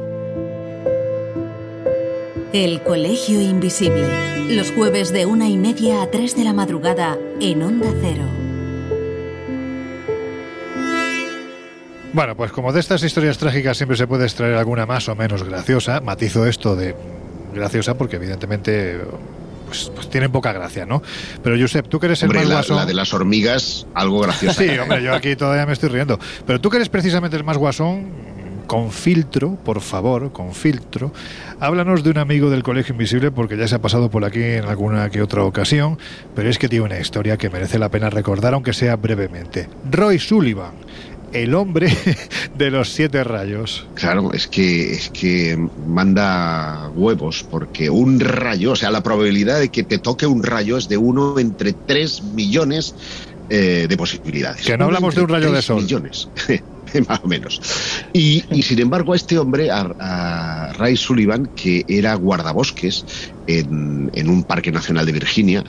El 2.52 2.82
Colegio 2.82 3.40
Invisible. 3.40 4.06
Los 4.48 4.70
jueves 4.70 5.12
de 5.12 5.26
una 5.26 5.48
y 5.48 5.56
media 5.56 6.02
a 6.02 6.10
tres 6.10 6.36
de 6.36 6.44
la 6.44 6.52
madrugada 6.52 7.18
en 7.40 7.62
Onda 7.62 7.88
Cero. 8.00 8.24
Bueno, 12.12 12.34
pues 12.34 12.52
como 12.52 12.72
de 12.72 12.80
estas 12.80 13.02
historias 13.02 13.36
trágicas 13.36 13.76
siempre 13.76 13.96
se 13.96 14.06
puede 14.06 14.24
extraer 14.24 14.54
alguna 14.54 14.86
más 14.86 15.08
o 15.08 15.14
menos 15.14 15.42
graciosa, 15.42 16.00
matizo 16.00 16.46
esto 16.46 16.74
de 16.74 16.94
graciosa 17.56 17.98
porque 17.98 18.16
evidentemente 18.16 19.00
pues, 19.66 19.90
pues 19.94 20.08
tienen 20.08 20.30
poca 20.30 20.52
gracia, 20.52 20.86
¿no? 20.86 21.02
Pero 21.42 21.56
Josep, 21.58 21.88
tú 21.88 21.98
que 21.98 22.06
eres 22.06 22.22
el 22.22 22.28
Hombre, 22.28 22.40
más 22.40 22.48
la, 22.48 22.54
guasón... 22.56 22.76
la 22.76 22.86
de 22.86 22.94
las 22.94 23.12
hormigas, 23.12 23.86
algo 23.94 24.20
graciosa. 24.20 24.62
Sí, 24.66 24.78
hombre, 24.78 25.02
yo 25.02 25.14
aquí 25.14 25.36
todavía 25.36 25.66
me 25.66 25.72
estoy 25.72 25.88
riendo. 25.88 26.18
Pero 26.46 26.60
tú 26.60 26.70
que 26.70 26.76
eres 26.76 26.88
precisamente 26.88 27.36
el 27.36 27.44
más 27.44 27.58
guasón, 27.58 28.06
con 28.66 28.90
filtro, 28.90 29.56
por 29.56 29.80
favor, 29.80 30.32
con 30.32 30.52
filtro, 30.54 31.12
háblanos 31.60 32.02
de 32.02 32.10
un 32.10 32.18
amigo 32.18 32.50
del 32.50 32.62
Colegio 32.62 32.92
Invisible, 32.92 33.30
porque 33.30 33.56
ya 33.56 33.68
se 33.68 33.76
ha 33.76 33.80
pasado 33.80 34.10
por 34.10 34.24
aquí 34.24 34.42
en 34.42 34.64
alguna 34.64 35.08
que 35.10 35.22
otra 35.22 35.44
ocasión, 35.44 35.98
pero 36.34 36.48
es 36.48 36.58
que 36.58 36.68
tiene 36.68 36.84
una 36.84 36.98
historia 36.98 37.36
que 37.36 37.48
merece 37.48 37.78
la 37.78 37.90
pena 37.90 38.10
recordar, 38.10 38.54
aunque 38.54 38.72
sea 38.72 38.96
brevemente. 38.96 39.68
Roy 39.90 40.18
Sullivan, 40.18 40.72
el 41.32 41.54
hombre 41.54 41.92
de 42.58 42.70
los 42.70 42.90
siete 42.90 43.24
rayos. 43.24 43.86
Claro, 43.94 44.32
es 44.32 44.46
que, 44.46 44.92
es 44.92 45.10
que 45.10 45.58
manda 45.86 46.90
huevos, 46.94 47.44
porque 47.50 47.90
un 47.90 48.20
rayo, 48.20 48.72
o 48.72 48.76
sea, 48.76 48.90
la 48.90 49.02
probabilidad 49.02 49.60
de 49.60 49.68
que 49.68 49.82
te 49.82 49.98
toque 49.98 50.26
un 50.26 50.42
rayo 50.42 50.76
es 50.76 50.88
de 50.88 50.96
uno 50.96 51.38
entre 51.38 51.72
tres 51.72 52.22
millones 52.22 52.94
eh, 53.48 53.86
de 53.88 53.96
posibilidades. 53.96 54.66
Que 54.66 54.76
no 54.76 54.86
hablamos 54.86 55.14
de 55.14 55.22
un 55.22 55.28
rayo 55.28 55.52
de 55.52 55.62
sol. 55.62 55.82
Millones. 55.82 56.28
Más 57.08 57.20
o 57.22 57.28
menos. 57.28 57.60
Y, 58.12 58.44
y, 58.50 58.62
sin 58.62 58.80
embargo, 58.80 59.12
a 59.12 59.16
este 59.16 59.38
hombre, 59.38 59.70
a, 59.70 59.92
a 59.98 60.72
Ray 60.72 60.96
Sullivan, 60.96 61.46
que 61.54 61.84
era 61.88 62.14
guardabosques 62.14 63.04
en, 63.46 64.10
en 64.14 64.28
un 64.30 64.44
parque 64.44 64.72
nacional 64.72 65.04
de 65.04 65.12
Virginia, 65.12 65.64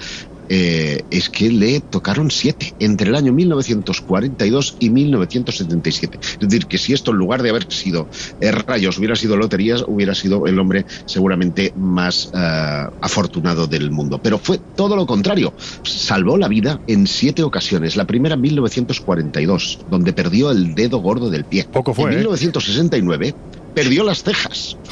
eh, 0.49 1.03
es 1.11 1.30
que 1.30 1.49
le 1.49 1.80
tocaron 1.80 2.32
siete 2.32 2.74
entre 2.80 3.10
el 3.10 3.15
año 3.15 3.34
1942 3.34 4.78
y 4.80 4.90
1977. 4.90 6.19
Es 6.22 6.40
decir, 6.40 6.65
que 6.68 6.78
si 6.78 6.94
esto 6.94 7.11
en 7.11 7.18
lugar 7.18 7.41
de 7.41 7.49
haber 7.49 7.72
sido 7.72 8.07
eh, 8.41 8.52
rayos 8.52 8.98
hubiera 8.98 9.15
sido 9.15 9.38
loterías, 9.38 9.84
hubiera 9.88 10.15
sido 10.15 10.48
el 10.48 10.57
hombre 10.60 10.86
seguramente 11.06 11.74
más 11.76 12.32
eh, 12.34 12.86
afortunado 13.02 13.68
del 13.68 13.91
mundo. 13.91 14.19
Pero 14.22 14.38
fue 14.38 14.60
todo 14.76 14.95
lo 14.95 15.06
contrario. 15.06 15.53
Salvó 15.84 16.38
la 16.38 16.48
vida 16.48 16.80
en 16.88 17.07
siete 17.07 17.44
ocasiones. 17.44 17.95
La 17.95 18.06
primera 18.06 18.36
en 18.36 18.41
1942, 18.41 19.80
donde 19.90 20.14
perdió 20.14 20.52
el 20.52 20.76
dedo 20.76 20.99
gordo 20.99 21.30
del 21.30 21.45
pie. 21.45 21.65
Poco 21.72 21.94
fue, 21.94 22.11
En 22.11 22.14
¿eh? 22.14 22.18
1969 22.18 23.36
perdió 23.78 24.04
las 24.04 24.24
cejas. 24.24 24.76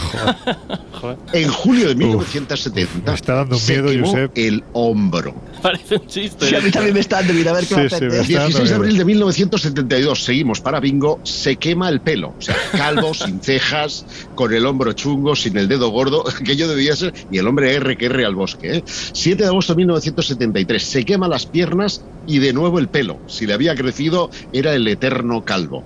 En 1.34 1.50
julio 1.50 1.90
de 1.90 1.96
1970 1.96 3.12
me 3.12 3.16
está 3.16 3.36
dando 3.36 3.58
se 3.58 3.74
miedo, 3.74 3.90
quemó 3.90 4.08
Josep. 4.08 4.32
el 4.36 4.64
hombro. 4.74 5.36
Parece 5.62 5.98
un 5.98 6.08
chiste. 6.08 6.50
Sí, 6.50 6.56
a 6.56 6.62
mí 6.62 6.72
también 6.72 6.94
me 6.94 7.00
está 7.00 7.18
dando 7.18 7.34
miedo, 7.34 7.50
a 7.52 7.54
ver 7.54 7.68
qué 7.68 7.76
va 7.76 7.82
a 7.82 7.90
Sí, 7.90 7.96
sí, 8.00 8.34
dando 8.34 8.48
16 8.48 8.70
de 8.70 8.76
abril 8.76 8.98
de 8.98 9.06
1972, 9.06 10.24
seguimos 10.24 10.62
para 10.62 10.80
bingo, 10.80 11.20
se 11.24 11.58
quema 11.58 11.90
el 11.90 12.02
pelo. 12.02 12.34
O 12.38 12.42
sea, 12.42 12.56
calvo, 12.72 13.14
sin 13.14 13.40
cejas, 13.42 14.06
con 14.34 14.54
el 14.54 14.66
hombro 14.66 14.94
chungo, 14.94 15.36
sin 15.36 15.58
el 15.58 15.68
dedo 15.68 15.90
gordo, 15.90 16.24
que 16.46 16.56
yo 16.56 16.68
debía 16.68 16.96
ser, 16.96 17.14
y 17.32 17.38
el 17.38 17.48
hombre 17.48 17.74
R 17.76 17.98
que 17.98 18.06
R 18.06 18.26
al 18.26 18.36
bosque. 18.36 18.78
¿eh? 18.78 18.84
7 18.86 19.44
de 19.44 19.50
agosto 19.50 19.74
de 19.74 19.78
1973, 19.78 20.82
se 20.82 21.06
quema 21.06 21.28
las 21.28 21.46
piernas 21.46 22.04
y 22.28 22.40
de 22.40 22.54
nuevo 22.54 22.80
el 22.80 22.88
pelo. 22.88 23.20
Si 23.28 23.46
le 23.46 23.54
había 23.54 23.76
crecido, 23.76 24.32
era 24.54 24.74
el 24.74 24.88
eterno 24.88 25.46
calvo. 25.46 25.84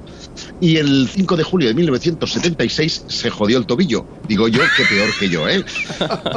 Y 0.61 0.77
el 0.77 1.09
5 1.09 1.35
de 1.35 1.43
julio 1.43 1.67
de 1.67 1.73
1976 1.73 2.88
se 2.89 3.29
jodió 3.29 3.57
el 3.57 3.65
tobillo. 3.65 4.05
Digo 4.27 4.47
yo 4.47 4.61
que 4.75 4.83
peor 4.85 5.09
que 5.19 5.29
yo, 5.29 5.47
¿eh? 5.47 5.63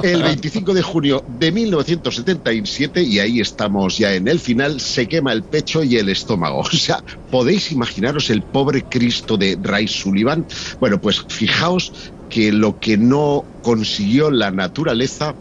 El 0.02 0.22
25 0.22 0.74
de 0.74 0.82
junio 0.82 1.24
de 1.26 1.52
1977, 1.52 3.02
y 3.02 3.18
ahí 3.18 3.40
estamos 3.40 3.98
ya 3.98 4.14
en 4.14 4.28
el 4.28 4.40
final, 4.40 4.80
se 4.80 5.08
quema 5.08 5.32
el 5.32 5.42
pecho 5.42 5.82
y 5.82 5.96
el 5.96 6.08
estómago. 6.08 6.60
O 6.60 6.70
sea, 6.84 7.04
¿podéis 7.30 7.70
imaginaros 7.70 8.30
el 8.30 8.42
pobre 8.42 8.82
Cristo 8.82 9.36
de 9.36 9.58
Ray 9.60 9.88
Sullivan? 9.88 10.46
Bueno, 10.80 11.00
pues 11.00 11.22
fijaos 11.28 11.92
que 12.28 12.50
lo 12.50 12.78
que 12.78 12.96
no 12.96 13.44
consiguió 13.60 14.30
la 14.30 14.50
naturaleza 14.50 15.36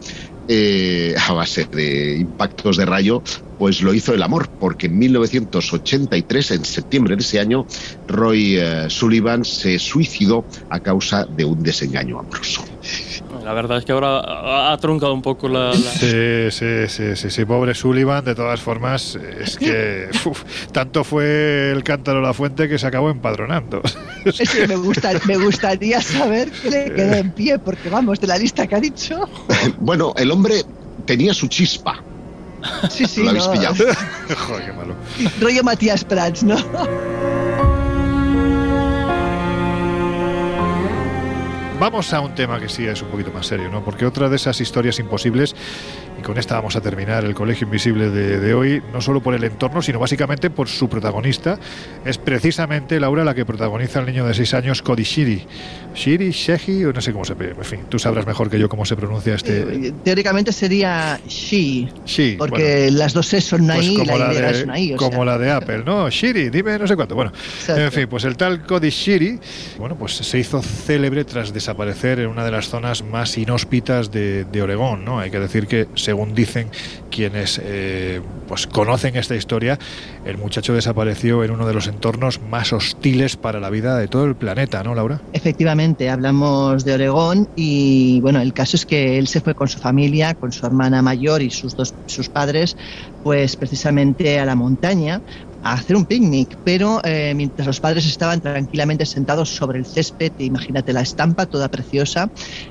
eh, 0.48 1.14
a 1.28 1.32
base 1.32 1.66
de 1.70 2.16
impactos 2.16 2.76
de 2.76 2.86
rayo, 2.86 3.22
pues 3.58 3.80
lo 3.80 3.94
hizo 3.94 4.14
el 4.14 4.22
amor, 4.22 4.48
porque 4.58 4.86
en 4.86 4.98
1983, 4.98 6.50
en 6.52 6.64
septiembre 6.64 7.16
de 7.16 7.22
ese 7.22 7.40
año, 7.40 7.66
Roy 8.08 8.56
eh, 8.58 8.86
Sullivan 8.88 9.44
se 9.44 9.78
suicidó 9.78 10.46
a 10.68 10.80
causa 10.80 11.26
de 11.26 11.44
un 11.44 11.62
desengaño 11.62 12.18
amoroso. 12.18 12.64
La 13.52 13.56
verdad 13.56 13.76
es 13.76 13.84
que 13.84 13.92
ahora 13.92 14.72
ha, 14.72 14.78
truncado 14.78 15.12
un 15.12 15.20
poco 15.20 15.46
la. 15.46 15.66
la- 15.66 15.74
Sí, 15.74 16.50
sí, 16.50 16.88
sí, 16.88 17.14
sí, 17.16 17.30
sí, 17.30 17.44
pobre 17.44 17.74
Sullivan, 17.74 18.24
de 18.24 18.34
todas 18.34 18.62
formas, 18.62 19.14
es 19.14 19.58
que 19.58 20.08
uf, 20.24 20.42
tanto 20.72 21.04
fue 21.04 21.70
el 21.70 21.84
cántaro 21.84 22.22
la 22.22 22.32
fuente 22.32 22.66
que 22.66 22.78
se 22.78 22.86
acabó 22.86 23.10
empadronando. 23.10 23.82
Es 24.24 24.48
que 24.48 24.66
me, 24.66 24.76
gusta, 24.76 25.10
me 25.26 25.36
gustaría 25.36 26.00
saber 26.00 26.50
qué 26.50 26.70
le 26.70 26.94
quedó 26.94 27.14
en 27.14 27.30
pie, 27.32 27.58
porque 27.58 27.90
vamos, 27.90 28.20
de 28.20 28.26
la 28.28 28.38
lista 28.38 28.66
que 28.66 28.74
ha 28.74 28.80
dicho. 28.80 29.28
Bueno, 29.78 30.14
el 30.16 30.30
hombre 30.30 30.62
tenía 31.04 31.34
su 31.34 31.46
chispa. 31.48 32.02
Sí, 32.88 33.04
sí. 33.04 33.22
Lo 33.22 33.30
habéis 33.30 33.48
no. 33.48 33.52
pillado. 33.52 33.74
Joder, 34.46 34.64
qué 34.64 34.72
malo. 34.72 34.94
Rollo 35.42 35.62
Matías 35.62 36.04
Prats, 36.04 36.42
¿no? 36.42 36.56
Vamos 41.82 42.14
a 42.14 42.20
un 42.20 42.32
tema 42.32 42.60
que 42.60 42.68
sí 42.68 42.86
es 42.86 43.02
un 43.02 43.08
poquito 43.08 43.32
más 43.32 43.48
serio, 43.48 43.68
¿no? 43.68 43.84
Porque 43.84 44.06
otra 44.06 44.28
de 44.28 44.36
esas 44.36 44.60
historias 44.60 45.00
imposibles, 45.00 45.56
y 46.22 46.24
con 46.24 46.38
esta 46.38 46.54
vamos 46.54 46.76
a 46.76 46.80
terminar 46.80 47.24
el 47.24 47.34
Colegio 47.34 47.64
Invisible 47.64 48.08
de, 48.10 48.38
de 48.38 48.54
hoy, 48.54 48.80
no 48.92 49.00
solo 49.00 49.20
por 49.20 49.34
el 49.34 49.42
entorno, 49.42 49.82
sino 49.82 49.98
básicamente 49.98 50.50
por 50.50 50.68
su 50.68 50.88
protagonista, 50.88 51.58
es 52.04 52.16
precisamente 52.16 53.00
Laura 53.00 53.24
la 53.24 53.34
que 53.34 53.44
protagoniza 53.44 53.98
al 53.98 54.06
niño 54.06 54.24
de 54.24 54.32
6 54.32 54.54
años, 54.54 54.82
Cody 54.82 55.02
Shiri. 55.02 55.46
Shiri, 55.94 56.30
Shehi, 56.30 56.84
o 56.84 56.92
no 56.92 57.00
sé 57.00 57.12
cómo 57.12 57.24
se... 57.24 57.32
En 57.32 57.64
fin, 57.64 57.80
tú 57.88 57.98
sabrás 57.98 58.26
mejor 58.26 58.48
que 58.48 58.58
yo 58.58 58.68
cómo 58.68 58.84
se 58.84 58.96
pronuncia 58.96 59.34
este... 59.34 59.92
Teóricamente 60.04 60.52
sería 60.52 61.20
she, 61.28 61.88
Sí, 62.04 62.36
porque 62.38 62.90
las 62.90 63.12
dos 63.12 63.32
E 63.34 63.40
son 63.40 63.66
Pues 63.66 63.78
ahí 63.78 63.94
y 63.94 63.96
como, 63.96 64.16
la 64.16 64.32
la 64.32 64.50
es 64.50 64.66
de, 64.66 64.94
o 64.94 64.96
como 64.96 65.16
sea. 65.16 65.24
la 65.24 65.38
de 65.38 65.50
Apple, 65.50 65.82
¿no? 65.84 66.08
Shiri, 66.08 66.50
dime 66.50 66.78
no 66.78 66.86
sé 66.86 66.96
cuánto. 66.96 67.14
Bueno, 67.14 67.32
Exacto. 67.34 67.82
en 67.82 67.92
fin, 67.92 68.06
pues 68.08 68.24
el 68.24 68.36
tal 68.36 68.64
Cody 68.64 68.90
Shiri, 68.90 69.40
bueno, 69.78 69.96
pues 69.96 70.14
se 70.14 70.38
hizo 70.38 70.62
célebre 70.62 71.24
tras 71.24 71.52
desaparecer 71.52 72.20
en 72.20 72.28
una 72.28 72.44
de 72.44 72.52
las 72.52 72.68
zonas 72.68 73.02
más 73.02 73.36
inhóspitas 73.36 74.10
de, 74.10 74.44
de 74.44 74.62
Oregón, 74.62 75.04
¿no? 75.04 75.18
Hay 75.18 75.30
que 75.30 75.40
decir 75.40 75.66
que, 75.66 75.88
según 76.12 76.34
dicen 76.34 76.68
quienes 77.10 77.58
eh, 77.64 78.20
pues 78.46 78.66
conocen 78.66 79.16
esta 79.16 79.34
historia, 79.34 79.78
el 80.26 80.36
muchacho 80.36 80.74
desapareció 80.74 81.42
en 81.42 81.52
uno 81.52 81.66
de 81.66 81.72
los 81.72 81.86
entornos 81.86 82.38
más 82.38 82.74
hostiles 82.74 83.38
para 83.38 83.60
la 83.60 83.70
vida 83.70 83.96
de 83.96 84.08
todo 84.08 84.26
el 84.26 84.34
planeta, 84.34 84.82
¿no, 84.82 84.94
Laura? 84.94 85.22
Efectivamente, 85.32 86.10
hablamos 86.10 86.84
de 86.84 86.92
Oregón 86.92 87.48
y 87.56 88.20
bueno, 88.20 88.42
el 88.42 88.52
caso 88.52 88.76
es 88.76 88.84
que 88.84 89.18
él 89.18 89.26
se 89.26 89.40
fue 89.40 89.54
con 89.54 89.68
su 89.68 89.78
familia, 89.78 90.34
con 90.34 90.52
su 90.52 90.66
hermana 90.66 91.00
mayor 91.00 91.40
y 91.40 91.48
sus 91.48 91.76
dos 91.76 91.94
sus 92.04 92.28
padres, 92.28 92.76
pues 93.22 93.56
precisamente 93.56 94.38
a 94.38 94.44
la 94.44 94.54
montaña 94.54 95.22
a 95.62 95.74
hacer 95.74 95.96
un 95.96 96.06
picnic, 96.06 96.56
pero 96.64 97.00
eh, 97.04 97.34
mientras 97.36 97.66
los 97.66 97.80
padres 97.80 98.04
estaban 98.06 98.40
tranquilamente 98.40 99.06
sentados 99.06 99.54
sobre 99.54 99.78
el 99.78 99.86
césped, 99.86 100.32
imagínate 100.38 100.92
la 100.92 101.02
estampa 101.02 101.46
toda 101.46 101.68
preciosa, 101.68 102.28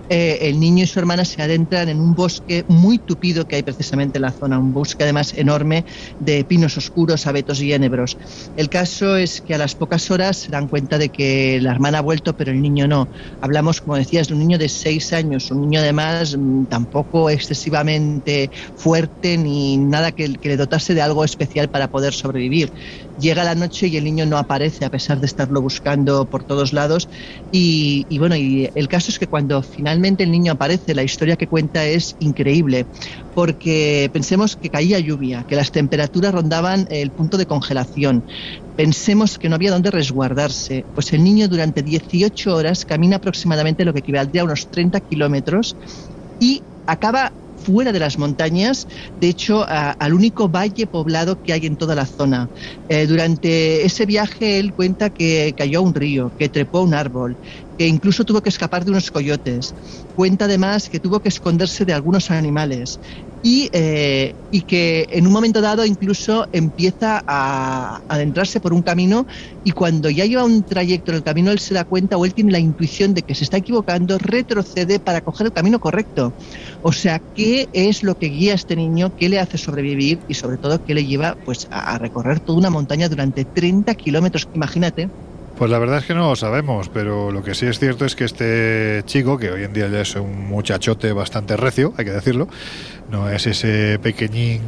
eh, 0.09 0.39
el 0.41 0.59
niño 0.59 0.84
y 0.84 0.88
su 0.88 0.99
hermana 0.99 1.23
se 1.23 1.41
adentran 1.41 1.89
en 1.89 1.99
un 1.99 2.13
bosque 2.13 2.65
muy 2.68 2.99
tupido 2.99 3.45
que 3.45 3.55
hay 3.55 3.63
precisamente 3.63 4.18
en 4.18 4.23
la 4.23 4.34
zona, 4.34 4.59
un 4.59 4.73
bosque 4.73 5.03
además 5.03 5.34
enorme 5.34 5.85
de 6.19 6.43
pinos 6.43 6.77
oscuros, 6.77 7.27
abetos 7.27 7.61
y 7.61 7.72
enebros. 7.72 8.18
El 8.55 8.69
caso 8.69 9.15
es 9.15 9.41
que 9.41 9.53
a 9.55 9.57
las 9.57 9.76
pocas 9.76 10.11
horas 10.11 10.38
se 10.38 10.51
dan 10.51 10.68
cuenta 10.68 10.97
de 10.97 11.09
que 11.09 11.59
la 11.61 11.72
hermana 11.72 11.99
ha 11.99 12.01
vuelto, 12.01 12.34
pero 12.34 12.51
el 12.51 12.61
niño 12.61 12.88
no. 12.88 13.09
Hablamos, 13.39 13.80
como 13.81 13.95
decías, 13.95 14.27
de 14.27 14.34
un 14.34 14.39
niño 14.39 14.57
de 14.57 14.68
seis 14.68 15.13
años, 15.13 15.49
un 15.51 15.61
niño 15.61 15.80
además 15.80 16.35
mm, 16.38 16.65
tampoco 16.65 17.30
excesivamente 17.30 18.51
fuerte 18.76 19.38
ni 19.38 19.77
nada 19.77 20.11
que, 20.11 20.35
que 20.35 20.49
le 20.49 20.57
dotase 20.57 20.93
de 20.93 21.01
algo 21.01 21.23
especial 21.23 21.69
para 21.69 21.88
poder 21.88 22.13
sobrevivir. 22.13 22.73
Llega 23.22 23.43
la 23.43 23.53
noche 23.53 23.85
y 23.88 23.98
el 23.98 24.03
niño 24.03 24.26
no 24.26 24.39
aparece 24.39 24.84
a 24.84 24.89
pesar 24.89 25.19
de 25.19 25.27
estarlo 25.27 25.61
buscando 25.61 26.26
por 26.26 26.43
todos 26.43 26.73
lados. 26.73 27.07
Y, 27.52 28.18
bueno, 28.18 28.35
y 28.35 28.68
el 28.73 28.88
caso 28.88 29.11
es 29.11 29.19
que 29.19 29.27
cuando 29.27 29.61
finalmente 29.61 30.23
el 30.23 30.31
niño 30.31 30.53
aparece, 30.53 30.95
la 30.95 31.03
historia 31.03 31.38
que 31.38 31.48
cuenta 31.48 31.85
es 31.85 32.15
increíble, 32.18 32.88
porque 33.31 34.10
pensemos 34.11 34.56
que 34.56 34.72
caía 34.72 34.98
lluvia, 34.99 35.43
que 35.43 35.56
las 35.56 35.69
temperaturas 35.69 36.34
rondaban 36.34 36.88
el 36.89 37.11
punto 37.11 37.38
de 37.38 37.45
congelación. 37.45 38.26
Pensemos 38.76 39.38
que 39.38 39.49
no 39.49 39.56
había 39.56 39.69
dónde 39.69 39.91
resguardarse. 39.91 40.88
Pues 40.91 41.14
el 41.14 41.23
niño 41.23 41.48
durante 41.48 41.84
18 41.84 42.56
horas 42.56 42.85
camina 42.85 43.18
aproximadamente 43.18 43.85
lo 43.85 43.93
que 43.93 43.99
equivaldría 43.99 44.41
a 44.41 44.45
unos 44.45 44.68
30 44.72 44.99
kilómetros 45.02 45.77
y 46.39 46.64
acaba 46.88 47.35
fuera 47.63 47.91
de 47.91 47.99
las 47.99 48.17
montañas, 48.17 48.88
de 49.15 49.29
hecho, 49.29 49.63
a- 49.67 49.91
al 49.91 50.13
único 50.13 50.49
valle 50.49 50.88
poblado 50.88 51.38
que 51.38 51.53
hay 51.53 51.65
en 51.65 51.77
toda 51.77 51.95
la 51.95 52.05
zona. 52.05 52.49
Eh, 52.88 53.07
durante 53.07 53.85
ese 53.85 54.05
viaje 54.05 54.59
él 54.59 54.73
cuenta 54.73 55.09
que 55.09 55.53
cayó 55.57 55.79
a 55.79 55.81
un 55.81 55.93
río, 55.93 56.33
que 56.38 56.49
trepó 56.49 56.79
a 56.79 56.83
un 56.83 56.93
árbol, 56.93 57.38
que 57.81 57.87
incluso 57.87 58.25
tuvo 58.25 58.43
que 58.43 58.49
escapar 58.49 58.85
de 58.85 58.91
unos 58.91 59.09
coyotes. 59.09 59.73
Cuenta 60.13 60.45
además 60.45 60.87
que 60.87 60.99
tuvo 60.99 61.19
que 61.19 61.29
esconderse 61.29 61.83
de 61.83 61.93
algunos 61.93 62.29
animales 62.29 62.99
y, 63.41 63.69
eh, 63.71 64.35
y 64.51 64.61
que 64.61 65.07
en 65.09 65.25
un 65.25 65.33
momento 65.33 65.61
dado 65.61 65.83
incluso 65.83 66.45
empieza 66.51 67.23
a 67.25 68.03
adentrarse 68.07 68.61
por 68.61 68.71
un 68.71 68.83
camino 68.83 69.25
y 69.63 69.71
cuando 69.71 70.11
ya 70.11 70.27
lleva 70.27 70.43
un 70.43 70.63
trayecto 70.63 71.09
en 71.09 71.17
el 71.17 71.23
camino 71.23 71.49
él 71.49 71.57
se 71.57 71.73
da 71.73 71.83
cuenta 71.83 72.17
o 72.17 72.25
él 72.25 72.35
tiene 72.35 72.51
la 72.51 72.59
intuición 72.59 73.15
de 73.15 73.23
que 73.23 73.33
se 73.33 73.45
está 73.45 73.57
equivocando, 73.57 74.19
retrocede 74.19 74.99
para 74.99 75.21
coger 75.21 75.47
el 75.47 75.53
camino 75.53 75.79
correcto. 75.79 76.35
O 76.81 76.91
sea, 76.91 77.23
¿qué 77.33 77.67
es 77.71 78.03
lo 78.03 78.13
que 78.13 78.27
guía 78.27 78.51
a 78.51 78.55
este 78.57 78.75
niño? 78.75 79.09
¿Qué 79.15 79.27
le 79.27 79.39
hace 79.39 79.57
sobrevivir? 79.57 80.21
Y 80.27 80.35
sobre 80.35 80.59
todo, 80.59 80.77
¿qué 80.85 80.93
le 80.93 81.03
lleva 81.07 81.35
pues, 81.43 81.65
a 81.71 81.97
recorrer 81.97 82.41
toda 82.41 82.59
una 82.59 82.69
montaña 82.69 83.09
durante 83.09 83.45
30 83.45 83.95
kilómetros? 83.95 84.45
Imagínate. 84.53 85.09
Pues 85.61 85.69
la 85.69 85.77
verdad 85.77 85.99
es 85.99 86.05
que 86.05 86.15
no 86.15 86.27
lo 86.27 86.35
sabemos, 86.35 86.89
pero 86.89 87.29
lo 87.29 87.43
que 87.43 87.53
sí 87.53 87.67
es 87.67 87.77
cierto 87.77 88.03
es 88.03 88.15
que 88.15 88.23
este 88.23 89.03
chico, 89.05 89.38
que 89.38 89.51
hoy 89.51 89.63
en 89.63 89.73
día 89.73 89.88
ya 89.89 90.01
es 90.01 90.15
un 90.15 90.49
muchachote 90.49 91.13
bastante 91.13 91.55
recio, 91.55 91.93
hay 91.97 92.05
que 92.05 92.09
decirlo, 92.09 92.47
no 93.11 93.29
es 93.29 93.45
ese 93.45 93.99
pequeñín 93.99 94.61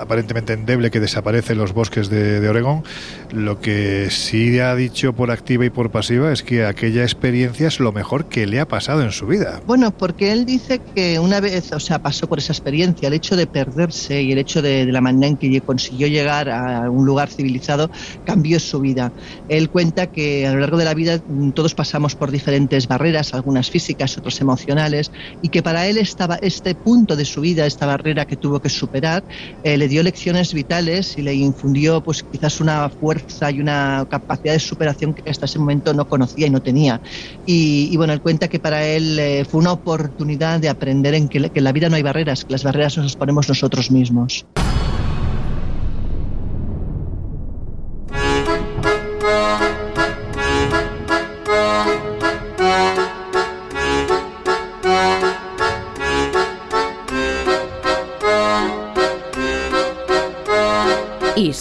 aparentemente 0.00 0.52
endeble 0.54 0.90
que 0.90 0.98
desaparece 0.98 1.52
en 1.52 1.60
los 1.60 1.72
bosques 1.72 2.10
de, 2.10 2.40
de 2.40 2.48
Oregón, 2.48 2.82
lo 3.30 3.60
que 3.60 4.08
sí 4.10 4.58
ha 4.58 4.74
dicho 4.74 5.12
por 5.12 5.30
activa 5.30 5.64
y 5.64 5.70
por 5.70 5.92
pasiva 5.92 6.32
es 6.32 6.42
que 6.42 6.64
aquella 6.64 7.02
experiencia 7.02 7.68
es 7.68 7.78
lo 7.78 7.92
mejor 7.92 8.24
que 8.24 8.48
le 8.48 8.58
ha 8.58 8.66
pasado 8.66 9.02
en 9.02 9.12
su 9.12 9.28
vida. 9.28 9.60
Bueno, 9.64 9.92
porque 9.92 10.32
él 10.32 10.44
dice 10.44 10.80
que 10.96 11.20
una 11.20 11.38
vez, 11.38 11.70
o 11.72 11.78
sea, 11.78 12.00
pasó 12.00 12.28
por 12.28 12.38
esa 12.38 12.52
experiencia, 12.52 13.06
el 13.06 13.14
hecho 13.14 13.36
de 13.36 13.46
perderse 13.46 14.20
y 14.20 14.32
el 14.32 14.38
hecho 14.38 14.60
de 14.60 14.86
la 14.86 15.00
manera 15.00 15.28
en 15.28 15.36
que 15.36 15.60
consiguió 15.60 16.08
llegar 16.08 16.50
a 16.50 16.90
un 16.90 17.06
lugar 17.06 17.28
civilizado 17.28 17.92
cambió 18.24 18.58
su 18.58 18.80
vida. 18.80 19.12
Él 19.48 19.70
cuenta 19.70 20.08
que 20.08 20.31
a 20.46 20.52
lo 20.52 20.60
largo 20.60 20.76
de 20.76 20.84
la 20.84 20.94
vida 20.94 21.20
mm, 21.26 21.50
todos 21.50 21.74
pasamos 21.74 22.14
por 22.14 22.30
diferentes 22.30 22.88
barreras, 22.88 23.34
algunas 23.34 23.70
físicas, 23.70 24.16
otras 24.18 24.40
emocionales, 24.40 25.10
y 25.42 25.48
que 25.48 25.62
para 25.62 25.86
él 25.86 25.98
estaba 25.98 26.36
este 26.36 26.74
punto 26.74 27.16
de 27.16 27.24
su 27.24 27.40
vida, 27.40 27.66
esta 27.66 27.86
barrera 27.86 28.26
que 28.26 28.36
tuvo 28.36 28.60
que 28.60 28.68
superar, 28.68 29.22
eh, 29.64 29.76
le 29.76 29.88
dio 29.88 30.02
lecciones 30.02 30.54
vitales 30.54 31.16
y 31.18 31.22
le 31.22 31.34
infundió, 31.34 32.02
pues 32.02 32.22
quizás 32.22 32.60
una 32.60 32.88
fuerza 32.88 33.50
y 33.50 33.60
una 33.60 34.06
capacidad 34.10 34.52
de 34.54 34.60
superación 34.60 35.14
que 35.14 35.28
hasta 35.30 35.46
ese 35.46 35.58
momento 35.58 35.94
no 35.94 36.08
conocía 36.08 36.46
y 36.46 36.50
no 36.50 36.62
tenía. 36.62 37.00
Y, 37.46 37.88
y 37.90 37.96
bueno, 37.96 38.12
él 38.12 38.20
cuenta 38.20 38.48
que 38.48 38.58
para 38.58 38.84
él 38.86 39.18
eh, 39.18 39.44
fue 39.48 39.60
una 39.60 39.72
oportunidad 39.72 40.60
de 40.60 40.68
aprender 40.68 41.14
en 41.14 41.28
que, 41.28 41.50
que 41.50 41.58
en 41.60 41.64
la 41.64 41.72
vida 41.72 41.88
no 41.88 41.96
hay 41.96 42.02
barreras, 42.02 42.44
que 42.44 42.52
las 42.52 42.64
barreras 42.64 42.96
nos 42.96 43.06
las 43.06 43.16
ponemos 43.16 43.48
nosotros 43.48 43.90
mismos. 43.90 44.46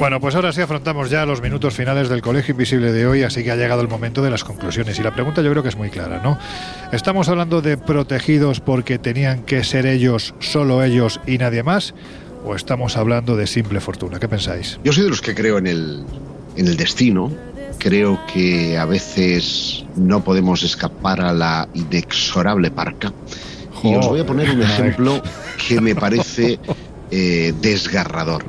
Bueno, 0.00 0.20
pues 0.20 0.34
ahora 0.34 0.52
sí 0.52 0.60
afrontamos 0.60 1.08
ya 1.08 1.24
los 1.24 1.40
minutos 1.40 1.74
finales 1.74 2.08
del 2.08 2.20
Colegio 2.20 2.52
Invisible 2.52 2.92
de 2.92 3.06
hoy, 3.06 3.22
así 3.22 3.44
que 3.44 3.52
ha 3.52 3.56
llegado 3.56 3.80
el 3.80 3.88
momento 3.88 4.22
de 4.22 4.30
las 4.30 4.42
conclusiones. 4.42 4.98
Y 4.98 5.02
la 5.02 5.14
pregunta 5.14 5.40
yo 5.40 5.50
creo 5.50 5.62
que 5.62 5.68
es 5.68 5.76
muy 5.76 5.88
clara, 5.88 6.20
¿no? 6.22 6.36
¿Estamos 6.90 7.28
hablando 7.28 7.62
de 7.62 7.76
protegidos 7.76 8.58
porque 8.58 8.98
tenían 8.98 9.44
que 9.44 9.62
ser 9.62 9.86
ellos, 9.86 10.34
solo 10.40 10.82
ellos 10.82 11.20
y 11.26 11.38
nadie 11.38 11.62
más? 11.62 11.94
¿O 12.44 12.56
estamos 12.56 12.96
hablando 12.96 13.36
de 13.36 13.46
simple 13.46 13.80
fortuna? 13.80 14.18
¿Qué 14.18 14.28
pensáis? 14.28 14.80
Yo 14.82 14.92
soy 14.92 15.04
de 15.04 15.10
los 15.10 15.22
que 15.22 15.34
creo 15.34 15.58
en 15.58 15.68
el, 15.68 16.04
en 16.56 16.66
el 16.66 16.76
destino. 16.76 17.30
Creo 17.78 18.20
que 18.32 18.78
a 18.78 18.84
veces 18.84 19.84
no 19.94 20.24
podemos 20.24 20.62
escapar 20.62 21.20
a 21.20 21.32
la 21.32 21.68
inexorable 21.74 22.70
parca. 22.70 23.12
Y 23.82 23.94
os 23.94 24.08
voy 24.08 24.20
a 24.20 24.26
poner 24.26 24.50
un 24.50 24.62
ejemplo 24.62 25.22
que 25.68 25.80
me 25.80 25.94
parece 25.94 26.58
eh, 27.10 27.52
desgarrador. 27.60 28.44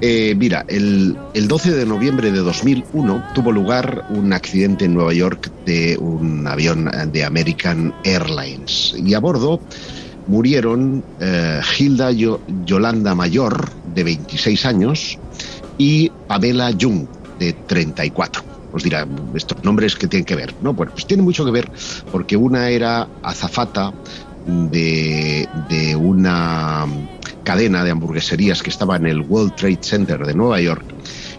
Eh, 0.00 0.34
mira, 0.36 0.64
el, 0.68 1.16
el 1.32 1.48
12 1.48 1.72
de 1.72 1.86
noviembre 1.86 2.30
de 2.30 2.40
2001 2.40 3.24
tuvo 3.32 3.50
lugar 3.50 4.04
un 4.08 4.32
accidente 4.34 4.84
en 4.84 4.94
Nueva 4.94 5.14
York 5.14 5.50
de 5.64 5.96
un 5.98 6.46
avión 6.46 6.90
de 7.08 7.24
American 7.24 7.94
Airlines 8.04 8.92
y 8.96 9.14
a 9.14 9.20
bordo 9.20 9.62
murieron 10.26 11.02
eh, 11.18 11.60
Hilda 11.78 12.10
Yo- 12.12 12.42
Yolanda 12.46 13.14
Mayor, 13.14 13.70
de 13.84 14.04
26 14.04 14.66
años, 14.66 15.18
y 15.78 16.10
Pamela 16.26 16.72
Jung, 16.78 17.06
de 17.38 17.52
34. 17.66 18.42
Os 18.72 18.82
dirá, 18.82 19.06
estos 19.34 19.56
nombres 19.62 19.94
que 19.94 20.08
tienen 20.08 20.24
que 20.26 20.34
ver. 20.36 20.54
No, 20.60 20.74
bueno, 20.74 20.92
pues 20.92 21.06
tiene 21.06 21.22
mucho 21.22 21.44
que 21.44 21.52
ver 21.52 21.70
porque 22.10 22.36
una 22.36 22.68
era 22.68 23.08
azafata 23.22 23.92
de 24.44 25.48
una 25.98 26.86
cadena 27.46 27.84
de 27.84 27.92
hamburgueserías 27.92 28.60
que 28.60 28.70
estaba 28.70 28.96
en 28.96 29.06
el 29.06 29.20
World 29.20 29.54
Trade 29.54 29.78
Center 29.80 30.26
de 30.26 30.34
Nueva 30.34 30.60
York 30.60 30.82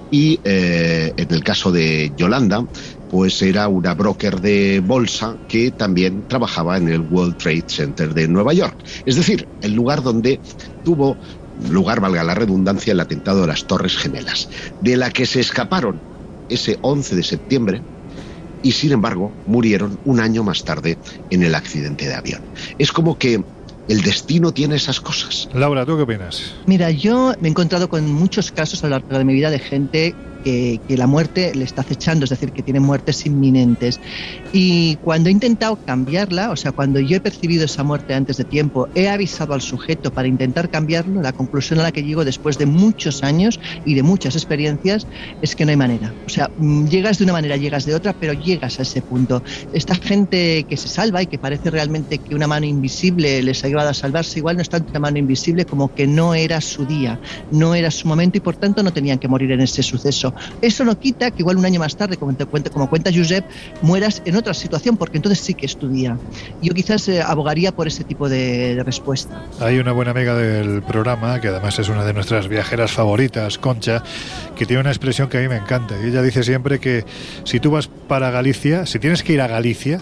y 0.10 0.40
eh, 0.46 1.12
en 1.18 1.34
el 1.34 1.44
caso 1.44 1.70
de 1.70 2.14
Yolanda, 2.16 2.66
pues 3.12 3.42
era 3.42 3.68
una 3.68 3.94
broker 3.94 4.40
de 4.40 4.80
bolsa 4.80 5.36
que 5.50 5.70
también 5.72 6.26
trabajaba 6.30 6.78
en 6.78 6.88
el 6.88 7.02
World 7.02 7.36
Trade 7.36 7.66
Center 7.68 8.14
de 8.14 8.26
Nueva 8.30 8.54
York. 8.54 8.78
Es 9.06 9.18
decir, 9.18 9.50
el 9.62 9.74
lugar 9.74 10.02
donde 10.02 10.40
tuvo 10.86 11.18
lugar, 11.70 12.00
valga 12.00 12.24
la 12.24 12.36
redundancia, 12.36 12.94
el 12.94 13.02
atentado 13.02 13.42
de 13.42 13.48
las 13.48 13.68
Torres 13.68 13.98
Gemelas, 13.98 14.48
de 14.80 14.96
la 14.96 15.12
que 15.12 15.26
se 15.26 15.42
escaparon 15.42 16.00
ese 16.48 16.78
11 16.84 17.18
de 17.18 17.24
septiembre 17.24 17.82
y 18.64 18.72
sin 18.72 18.94
embargo 18.94 19.34
murieron 19.46 20.00
un 20.06 20.22
año 20.22 20.42
más 20.42 20.64
tarde 20.64 20.98
en 21.30 21.44
el 21.44 21.54
accidente 21.54 22.08
de 22.08 22.16
avión. 22.16 22.42
Es 22.80 22.94
como 22.94 23.18
que 23.18 23.44
el 23.88 24.02
destino 24.02 24.52
tiene 24.52 24.76
esas 24.76 25.00
cosas. 25.00 25.48
Laura, 25.54 25.86
¿tú 25.86 25.96
qué 25.96 26.04
opinas? 26.04 26.54
Mira, 26.66 26.92
yo 26.92 27.34
me 27.40 27.48
he 27.48 27.52
encontrado 27.52 27.88
con 27.88 28.12
muchos 28.12 28.52
casos 28.52 28.84
a 28.84 28.88
lo 28.88 28.92
largo 28.92 29.18
de 29.18 29.26
mi 29.26 29.34
vida 29.34 29.50
de 29.50 29.60
gente 29.60 30.16
que, 30.48 30.98
la 30.98 31.08
muerte 31.08 31.52
le 31.54 31.64
está 31.64 31.82
acechando, 31.82 32.24
es 32.24 32.30
decir, 32.30 32.52
que 32.52 32.64
tiene 32.64 32.80
muertes 32.80 33.26
inminentes. 33.26 34.00
Y 34.54 34.96
cuando 34.98 35.30
he 35.30 35.32
intentado 35.32 35.78
cambiarla, 35.86 36.52
o 36.52 36.56
sea, 36.56 36.72
cuando 36.72 37.00
yo 37.00 37.18
he 37.18 37.20
percibido 37.20 37.66
esa 37.66 37.84
muerte 37.84 38.14
antes 38.14 38.38
de 38.38 38.46
tiempo, 38.46 38.88
he 38.96 39.10
avisado 39.10 39.54
al 39.54 39.62
sujeto 39.62 40.12
para 40.12 40.28
intentar 40.28 40.70
cambiarlo, 40.70 41.22
la 41.22 41.34
conclusión 41.34 41.80
a 41.80 41.84
la 41.84 41.92
que 41.92 42.04
llego 42.04 42.26
después 42.26 42.58
de 42.58 42.66
muchos 42.66 43.24
años 43.24 43.60
y 43.86 43.94
de 43.94 44.04
muchas 44.04 44.36
experiencias 44.36 45.06
es 45.42 45.56
que 45.56 45.66
no 45.66 45.72
hay 45.72 45.78
manera. 45.78 46.14
O 46.26 46.30
sea, 46.30 46.50
mm, 46.58 46.88
llegas 46.88 47.18
de 47.18 47.26
una 47.26 47.34
manera, 47.34 47.58
llegas 47.58 47.86
de 47.86 47.94
otra, 47.94 48.14
pero 48.14 48.34
llegas 48.34 48.80
a 48.80 48.84
ese 48.84 49.02
punto. 49.02 49.44
Esta 49.74 49.96
gente 49.96 50.66
que 50.68 50.78
se 50.78 50.88
salva 50.88 51.22
y 51.22 51.28
que 51.28 51.38
parece 51.38 51.70
realmente 51.70 52.20
que 52.20 52.36
una 52.36 52.48
mano 52.48 52.66
invisible 52.66 53.42
les 53.44 53.64
ha 53.64 53.68
ayudado 53.68 53.90
a 53.90 53.94
salvarse, 53.94 54.40
igual 54.40 54.56
no 54.56 54.62
es 54.62 54.70
tanto 54.70 54.92
una 54.92 55.00
mano 55.00 55.18
invisible 55.20 55.66
como 55.66 55.94
que 55.94 56.08
no 56.08 56.34
era 56.34 56.62
su 56.62 56.86
día, 56.86 57.20
no 57.52 57.76
era 57.76 57.92
su 57.92 58.08
momento 58.08 58.38
y 58.38 58.42
por 58.42 58.56
tanto 58.56 58.82
no 58.82 58.92
tenían 58.92 59.20
que 59.20 59.28
morir 59.28 59.52
en 59.52 59.62
ese 59.62 59.84
suceso. 59.84 60.34
Eso 60.62 60.84
no 60.84 61.00
quita 61.00 61.32
que 61.32 61.40
igual 61.40 61.58
un 61.58 61.66
año 61.66 61.80
más 61.80 61.96
tarde, 61.96 62.18
como, 62.18 62.90
cuenta, 62.90 63.12
Josep, 63.14 63.46
mueras 63.82 64.22
en 64.26 64.36
otra 64.36 64.54
situación, 64.54 64.98
porque 64.98 65.18
entonces 65.18 65.44
sí 65.44 65.54
que 65.54 65.66
es 65.66 65.78
tu 65.78 65.90
día. 65.90 66.18
Yo 66.62 66.74
quizás 66.74 67.08
eh, 67.08 67.22
abogaría 67.22 67.72
por 67.72 67.88
ese 67.88 68.04
tipo 68.04 68.30
de, 68.30 68.76
de 68.76 68.84
respuesta. 68.84 69.42
Hay 69.60 69.80
una 69.80 69.92
buena 69.92 70.12
amiga 70.12 70.36
del 70.36 70.82
programa, 70.84 71.40
que 71.40 71.50
además 71.50 71.80
es 71.80 71.90
una 71.90 72.04
de 72.04 72.14
nuestras 72.14 72.48
viajeras 72.48 72.92
favoritas, 72.92 73.58
Concha, 73.58 74.04
que 74.56 74.66
tiene 74.66 74.82
una 74.82 74.92
expresión 74.92 75.30
que 75.30 75.38
a 75.38 75.42
mí 75.42 75.48
me 75.48 75.58
encanta. 75.58 75.96
Y 76.02 76.08
ella 76.08 76.22
dice 76.22 76.44
siempre 76.44 76.80
que 76.80 77.06
si 77.44 77.60
tú 77.60 77.72
vas 77.72 77.88
para 78.08 78.32
Galicia, 78.32 78.86
si 78.86 79.00
tienes 79.00 79.24
que 79.24 79.34
ir 79.34 79.42
a 79.42 79.48
Galicia, 79.48 80.00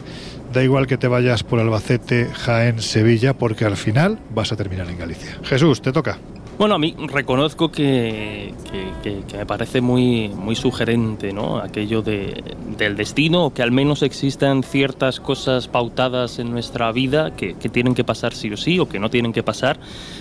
da 0.53 0.64
igual 0.64 0.88
que 0.88 0.98
te 0.98 1.07
vayas 1.07 1.44
por 1.44 1.60
Albacete, 1.60 2.30
Jaén, 2.34 2.82
Sevilla, 2.82 3.34
porque 3.34 3.66
al 3.66 3.78
final 3.78 4.20
vas 4.34 4.52
a 4.52 4.56
terminar 4.56 4.90
en 4.90 4.98
Galicia. 4.98 5.38
Jesús, 5.44 5.82
te 5.82 5.91
toca. 5.91 6.18
Bueno, 6.57 6.76
a 6.76 6.80
mí 6.80 6.95
reconozco 6.98 7.69
que, 7.69 8.53
que- 8.72 8.86
que- 9.03 9.23
que 9.27 9.38
me 9.38 9.45
parece 9.45 9.82
muy, 9.82 10.30
muy 10.30 10.56
sugerente, 10.56 11.34
¿no? 11.34 11.57
Aquello 11.57 12.02
de, 12.02 12.45
del 12.77 12.95
destino, 12.95 13.48
o 13.48 13.53
que 13.53 13.61
al 13.61 13.72
menos 13.73 14.02
existan 14.03 14.64
ciertas 14.64 15.19
cosas 15.19 15.68
pautadas 15.68 16.40
en 16.40 16.52
nuestra 16.52 16.90
vida 16.94 17.36
que, 17.36 17.56
tienen 17.56 17.94
que 17.94 18.06
pasar 18.06 18.34
sí 18.34 18.49
o 18.53 18.56
sí, 18.57 18.80
o 18.80 18.88
que 18.88 18.99
no 18.99 19.10
tienen 19.10 19.34
que 19.34 19.44
pasar. 19.44 19.77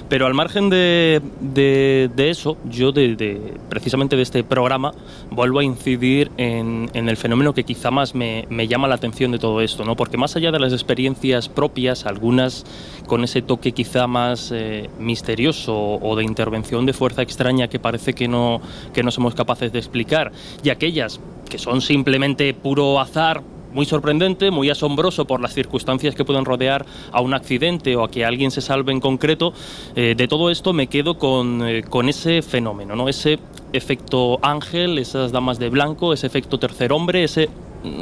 Pero 0.08 0.26
al 0.26 0.34
margen 0.34 0.70
de, 0.70 1.22
de- 1.40 2.10
de 2.16 2.30
eso, 2.30 2.56
yo 2.68 2.90
de, 2.90 3.14
de- 3.14 3.54
precisamente 3.68 4.16
de 4.16 4.22
este 4.22 4.42
programa 4.42 4.92
vuelvo 5.30 5.60
a 5.60 5.64
incidir 5.64 6.32
en, 6.36 6.90
en 6.94 7.08
el 7.08 7.16
fenómeno 7.16 7.54
que 7.54 7.62
quizá 7.62 7.92
más 7.92 8.16
me, 8.16 8.46
me 8.50 8.66
llama 8.66 8.88
la 8.88 8.96
atención 8.96 9.30
de 9.30 9.38
todo 9.38 9.60
esto, 9.60 9.84
¿no? 9.84 9.94
Porque 9.94 10.16
más 10.16 10.34
allá 10.34 10.50
de 10.50 10.58
las 10.58 10.72
experiencias 10.72 11.48
propias, 11.48 12.06
algunas 12.06 12.64
con 13.06 13.22
ese 13.22 13.40
toque 13.40 13.70
quizá 13.70 14.08
más 14.08 14.50
eh, 14.52 14.90
misterioso 14.98 15.74
o 15.76 16.16
de 16.16 16.23
intervención 16.24 16.86
de 16.86 16.92
fuerza 16.92 17.22
extraña 17.22 17.68
que 17.68 17.78
parece 17.78 18.14
que 18.14 18.28
no, 18.28 18.60
que 18.92 19.02
no 19.02 19.10
somos 19.10 19.34
capaces 19.34 19.72
de 19.72 19.78
explicar, 19.78 20.32
y 20.62 20.70
aquellas 20.70 21.20
que 21.48 21.58
son 21.58 21.80
simplemente 21.80 22.52
puro 22.54 23.00
azar, 23.00 23.42
muy 23.72 23.84
sorprendente, 23.86 24.50
muy 24.50 24.70
asombroso 24.70 25.26
por 25.26 25.40
las 25.40 25.52
circunstancias 25.52 26.14
que 26.14 26.24
pueden 26.24 26.44
rodear 26.44 26.86
a 27.10 27.20
un 27.20 27.34
accidente 27.34 27.96
o 27.96 28.04
a 28.04 28.10
que 28.10 28.24
alguien 28.24 28.50
se 28.50 28.60
salve 28.60 28.92
en 28.92 29.00
concreto, 29.00 29.52
eh, 29.96 30.14
de 30.16 30.28
todo 30.28 30.50
esto 30.50 30.72
me 30.72 30.86
quedo 30.86 31.18
con, 31.18 31.66
eh, 31.66 31.82
con 31.82 32.08
ese 32.08 32.40
fenómeno, 32.40 32.94
¿no? 32.94 33.08
ese 33.08 33.38
efecto 33.72 34.38
ángel, 34.42 34.98
esas 34.98 35.32
damas 35.32 35.58
de 35.58 35.68
blanco, 35.68 36.12
ese 36.12 36.28
efecto 36.28 36.58
tercer 36.58 36.92
hombre, 36.92 37.24
ese 37.24 37.50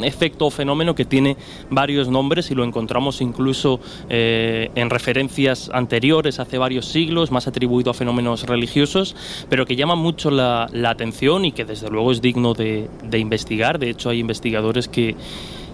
efecto 0.02 0.46
o 0.46 0.50
fenómeno 0.50 0.94
que 0.94 1.04
tiene 1.04 1.36
varios 1.70 2.08
nombres 2.08 2.50
y 2.50 2.54
lo 2.54 2.64
encontramos 2.64 3.20
incluso 3.20 3.80
eh, 4.08 4.70
en 4.74 4.90
referencias 4.90 5.70
anteriores 5.72 6.38
hace 6.38 6.58
varios 6.58 6.86
siglos, 6.86 7.30
más 7.30 7.46
atribuido 7.46 7.90
a 7.90 7.94
fenómenos 7.94 8.44
religiosos, 8.44 9.14
pero 9.48 9.66
que 9.66 9.76
llama 9.76 9.94
mucho 9.94 10.30
la, 10.30 10.68
la 10.72 10.90
atención 10.90 11.44
y 11.44 11.52
que 11.52 11.64
desde 11.64 11.90
luego 11.90 12.12
es 12.12 12.20
digno 12.20 12.54
de, 12.54 12.88
de 13.04 13.18
investigar. 13.18 13.78
De 13.78 13.90
hecho, 13.90 14.10
hay 14.10 14.18
investigadores 14.18 14.88
que 14.88 15.16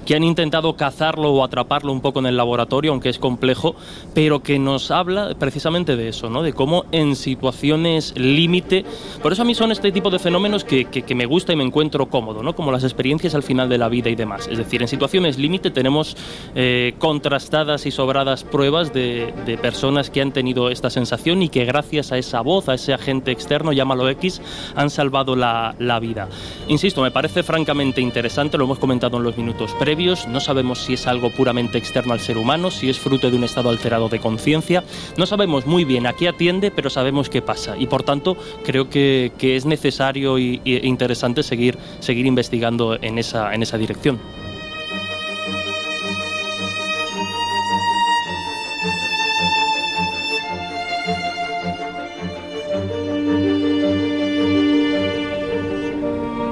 que 0.08 0.16
han 0.16 0.24
intentado 0.24 0.74
cazarlo 0.74 1.30
o 1.34 1.44
atraparlo 1.44 1.92
un 1.92 2.00
poco 2.00 2.20
en 2.20 2.24
el 2.24 2.38
laboratorio, 2.38 2.92
aunque 2.92 3.10
es 3.10 3.18
complejo, 3.18 3.76
pero 4.14 4.42
que 4.42 4.58
nos 4.58 4.90
habla 4.90 5.34
precisamente 5.38 5.96
de 5.96 6.08
eso, 6.08 6.30
¿no? 6.30 6.42
de 6.42 6.54
cómo 6.54 6.86
en 6.92 7.14
situaciones 7.14 8.14
límite, 8.16 8.86
por 9.22 9.34
eso 9.34 9.42
a 9.42 9.44
mí 9.44 9.54
son 9.54 9.70
este 9.70 9.92
tipo 9.92 10.08
de 10.08 10.18
fenómenos 10.18 10.64
que, 10.64 10.86
que- 10.86 11.02
que 11.02 11.14
me 11.14 11.26
gusta 11.26 11.52
y 11.52 11.56
me 11.56 11.62
encuentro 11.64 12.06
cómodo, 12.06 12.42
¿no? 12.42 12.54
como 12.54 12.72
las 12.72 12.84
experiencias 12.84 13.34
al 13.34 13.42
final 13.42 13.68
de 13.68 13.76
la 13.76 13.90
vida 13.90 14.08
y 14.08 14.14
demás. 14.14 14.48
Es 14.50 14.56
decir, 14.56 14.80
en 14.80 14.88
situaciones 14.88 15.36
límite 15.36 15.70
tenemos 15.70 16.16
eh, 16.54 16.94
contrastadas 16.98 17.84
y 17.84 17.90
sobradas 17.90 18.44
pruebas 18.44 18.94
de, 18.94 19.34
de 19.44 19.58
personas 19.58 20.08
que 20.08 20.22
han 20.22 20.32
tenido 20.32 20.70
esta 20.70 20.88
sensación 20.88 21.42
y 21.42 21.50
que 21.50 21.66
gracias 21.66 22.12
a 22.12 22.16
esa 22.16 22.40
voz, 22.40 22.70
a 22.70 22.74
ese 22.74 22.94
agente 22.94 23.30
externo, 23.30 23.74
llámalo 23.74 24.08
X, 24.08 24.40
han 24.74 24.88
salvado 24.88 25.36
la, 25.36 25.74
la 25.78 26.00
vida. 26.00 26.28
Insisto, 26.68 27.02
me 27.02 27.10
parece 27.10 27.42
francamente 27.42 28.00
interesante, 28.00 28.56
lo 28.56 28.64
hemos 28.64 28.78
comentado 28.78 29.18
en 29.18 29.24
los 29.24 29.36
minutos 29.36 29.72
previos, 29.78 29.97
no 29.98 30.38
sabemos 30.38 30.84
si 30.84 30.94
es 30.94 31.08
algo 31.08 31.30
puramente 31.30 31.76
externo 31.76 32.12
al 32.12 32.20
ser 32.20 32.38
humano, 32.38 32.70
si 32.70 32.88
es 32.88 33.00
fruto 33.00 33.30
de 33.30 33.36
un 33.36 33.42
estado 33.42 33.68
alterado 33.68 34.08
de 34.08 34.20
conciencia, 34.20 34.84
no 35.16 35.26
sabemos 35.26 35.66
muy 35.66 35.84
bien 35.84 36.06
a 36.06 36.12
qué 36.12 36.28
atiende, 36.28 36.70
pero 36.70 36.88
sabemos 36.88 37.28
qué 37.28 37.42
pasa 37.42 37.76
y 37.76 37.88
por 37.88 38.04
tanto 38.04 38.36
creo 38.64 38.88
que, 38.88 39.32
es 39.40 39.66
necesario 39.66 40.38
e 40.38 40.60
interesante 40.64 41.42
seguir, 41.42 41.78
investigando 42.06 42.96
en 43.02 43.18
esa 43.18 43.78
dirección. 43.78 44.20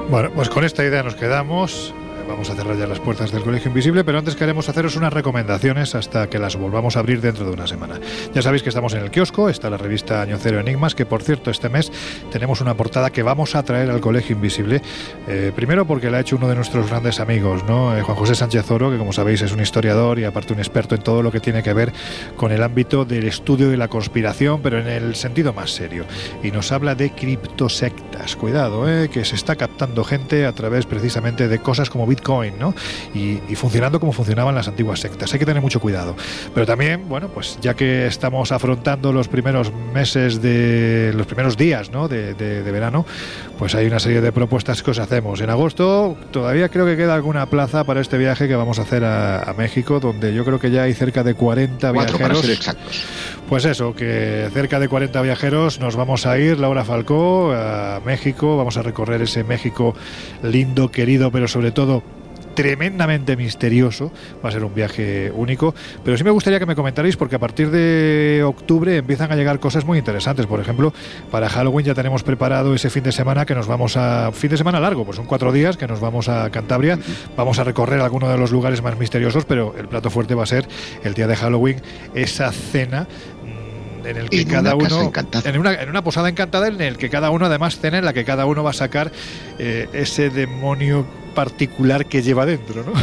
Bueno, 0.09 0.31
pues 0.35 0.49
con 0.49 0.65
esta 0.65 0.83
idea 0.83 1.03
nos 1.03 1.15
quedamos. 1.15 1.93
Vamos 2.27 2.49
a 2.49 2.55
cerrar 2.55 2.77
ya 2.77 2.87
las 2.87 2.99
puertas 2.99 3.31
del 3.31 3.41
Colegio 3.41 3.69
Invisible, 3.69 4.03
pero 4.03 4.19
antes 4.19 4.35
queremos 4.35 4.67
haceros 4.67 4.95
unas 4.95 5.13
recomendaciones 5.13 5.95
hasta 5.95 6.29
que 6.29 6.39
las 6.39 6.57
volvamos 6.57 6.97
a 6.97 6.99
abrir 6.99 7.21
dentro 7.21 7.45
de 7.45 7.51
una 7.51 7.67
semana. 7.67 7.99
Ya 8.33 8.41
sabéis 8.41 8.63
que 8.63 8.69
estamos 8.69 8.93
en 8.93 9.01
el 9.01 9.11
kiosco, 9.11 9.49
está 9.49 9.69
la 9.69 9.77
revista 9.77 10.21
Año 10.21 10.37
Cero 10.37 10.59
Enigmas, 10.59 10.93
que 10.93 11.05
por 11.05 11.23
cierto 11.23 11.51
este 11.51 11.69
mes 11.69 11.91
tenemos 12.31 12.59
una 12.59 12.75
portada 12.75 13.11
que 13.11 13.23
vamos 13.23 13.55
a 13.55 13.63
traer 13.63 13.89
al 13.89 14.01
Colegio 14.01 14.35
Invisible. 14.35 14.81
Eh, 15.27 15.53
primero 15.55 15.87
porque 15.87 16.09
la 16.09 16.17
ha 16.17 16.19
hecho 16.19 16.35
uno 16.35 16.49
de 16.49 16.55
nuestros 16.55 16.89
grandes 16.89 17.19
amigos, 17.19 17.63
¿no? 17.63 17.97
Eh, 17.97 18.01
Juan 18.01 18.17
José 18.17 18.35
Sánchez 18.35 18.69
Oro, 18.71 18.91
que 18.91 18.97
como 18.97 19.13
sabéis 19.13 19.41
es 19.41 19.53
un 19.53 19.61
historiador 19.61 20.19
y 20.19 20.25
aparte 20.25 20.53
un 20.53 20.59
experto 20.59 20.95
en 20.95 21.01
todo 21.01 21.23
lo 21.23 21.31
que 21.31 21.39
tiene 21.39 21.63
que 21.63 21.73
ver 21.73 21.93
con 22.35 22.51
el 22.51 22.61
ámbito 22.61 23.05
del 23.05 23.27
estudio 23.27 23.69
de 23.69 23.77
la 23.77 23.87
conspiración, 23.87 24.61
pero 24.61 24.79
en 24.79 24.87
el 24.87 25.15
sentido 25.15 25.53
más 25.53 25.71
serio. 25.71 26.05
Y 26.43 26.51
nos 26.51 26.73
habla 26.73 26.93
de 26.93 27.11
criptosectas. 27.11 28.35
Cuidado, 28.35 28.89
eh, 28.89 29.09
que 29.09 29.23
se 29.23 29.35
está 29.35 29.55
captando 29.55 30.03
gente 30.03 30.45
a 30.45 30.51
través 30.51 30.85
precisamente 30.85 31.47
de 31.47 31.59
cosas 31.59 31.89
como 31.89 32.05
Bitcoin, 32.17 32.57
¿no? 32.59 32.73
Y, 33.13 33.39
y, 33.47 33.55
funcionando 33.55 33.99
como 33.99 34.11
funcionaban 34.11 34.55
las 34.55 34.67
antiguas 34.67 34.99
sectas. 34.99 35.31
Hay 35.33 35.39
que 35.39 35.45
tener 35.45 35.61
mucho 35.61 35.79
cuidado. 35.79 36.15
Pero 36.53 36.65
también, 36.65 37.07
bueno, 37.07 37.29
pues 37.29 37.57
ya 37.61 37.75
que 37.75 38.07
estamos 38.07 38.51
afrontando 38.51 39.13
los 39.13 39.27
primeros 39.27 39.71
meses 39.93 40.41
de 40.41 41.13
los 41.15 41.25
primeros 41.27 41.57
días, 41.57 41.91
¿no? 41.91 42.07
De, 42.07 42.33
de, 42.33 42.63
de 42.63 42.71
verano, 42.71 43.05
pues 43.57 43.75
hay 43.75 43.85
una 43.87 43.99
serie 43.99 44.21
de 44.21 44.31
propuestas 44.31 44.81
que 44.83 44.91
os 44.91 44.99
hacemos. 44.99 45.41
En 45.41 45.49
agosto 45.49 46.17
todavía 46.31 46.69
creo 46.69 46.85
que 46.85 46.97
queda 46.97 47.13
alguna 47.15 47.45
plaza 47.47 47.83
para 47.83 48.01
este 48.01 48.17
viaje 48.17 48.47
que 48.47 48.55
vamos 48.55 48.79
a 48.79 48.81
hacer 48.83 49.03
a, 49.03 49.43
a 49.43 49.53
México, 49.53 49.99
donde 49.99 50.33
yo 50.33 50.43
creo 50.43 50.59
que 50.59 50.71
ya 50.71 50.83
hay 50.83 50.93
cerca 50.93 51.23
de 51.23 51.35
40 51.35 51.93
Cuatro, 51.93 52.17
viajeros. 52.17 52.19
para 52.21 52.35
ser 52.41 52.51
exactos. 52.51 53.05
Pues 53.47 53.63
eso, 53.63 53.95
que 53.95 54.49
cerca 54.53 54.77
de 54.77 54.89
40 54.89 55.21
viajeros 55.21 55.79
nos 55.79 55.95
vamos 55.95 56.25
a 56.25 56.37
ir, 56.37 56.59
Laura 56.59 56.83
Falcó, 56.83 57.53
a 57.53 58.01
México, 58.05 58.57
vamos 58.57 58.75
a 58.75 58.81
recorrer 58.81 59.21
ese 59.21 59.45
México 59.45 59.95
lindo, 60.43 60.91
querido, 60.91 61.31
pero 61.31 61.47
sobre 61.47 61.71
todo 61.71 62.03
tremendamente 62.57 63.37
misterioso. 63.37 64.11
Va 64.43 64.49
a 64.49 64.51
ser 64.51 64.63
un 64.63 64.73
viaje 64.73 65.31
único. 65.31 65.75
Pero 66.03 66.17
sí 66.17 66.23
me 66.23 66.31
gustaría 66.31 66.57
que 66.57 66.65
me 66.65 66.75
comentarais 66.75 67.15
porque 67.15 67.35
a 67.35 67.39
partir 67.39 67.69
de 67.69 68.43
octubre 68.43 68.97
empiezan 68.97 69.31
a 69.31 69.35
llegar 69.35 69.59
cosas 69.59 69.85
muy 69.85 69.99
interesantes. 69.99 70.47
Por 70.47 70.59
ejemplo, 70.59 70.91
para 71.29 71.49
Halloween 71.49 71.85
ya 71.85 71.93
tenemos 71.93 72.23
preparado 72.23 72.73
ese 72.73 72.89
fin 72.89 73.03
de 73.03 73.11
semana 73.11 73.45
que 73.45 73.53
nos 73.53 73.67
vamos 73.67 73.95
a... 73.95 74.31
Fin 74.31 74.49
de 74.49 74.57
semana 74.57 74.79
largo, 74.79 75.05
pues 75.05 75.17
son 75.17 75.27
cuatro 75.27 75.51
días 75.51 75.77
que 75.77 75.85
nos 75.85 75.99
vamos 75.99 76.29
a 76.29 76.49
Cantabria. 76.49 76.97
Vamos 77.37 77.59
a 77.59 77.63
recorrer 77.63 78.01
algunos 78.01 78.31
de 78.31 78.39
los 78.39 78.51
lugares 78.51 78.81
más 78.81 78.97
misteriosos, 78.97 79.45
pero 79.45 79.75
el 79.77 79.87
plato 79.87 80.09
fuerte 80.09 80.33
va 80.33 80.41
a 80.41 80.47
ser 80.47 80.67
el 81.03 81.13
día 81.13 81.27
de 81.27 81.35
Halloween, 81.35 81.79
esa 82.15 82.51
cena 82.51 83.07
en 84.05 84.17
el 84.17 84.29
que 84.29 84.41
en 84.41 84.49
cada 84.49 84.75
una 84.75 84.95
uno 84.95 85.11
en 85.43 85.57
una, 85.57 85.73
en 85.73 85.89
una 85.89 86.03
posada 86.03 86.29
encantada 86.29 86.67
en 86.67 86.81
el 86.81 86.97
que 86.97 87.09
cada 87.09 87.29
uno 87.29 87.45
además 87.45 87.79
cena 87.79 87.97
en 87.97 88.05
la 88.05 88.13
que 88.13 88.25
cada 88.25 88.45
uno 88.45 88.63
va 88.63 88.71
a 88.71 88.73
sacar 88.73 89.11
eh, 89.59 89.87
ese 89.93 90.29
demonio 90.29 91.05
particular 91.37 92.07
que 92.07 92.23
lleva 92.23 92.47
dentro, 92.47 92.83
¿no? 92.83 92.93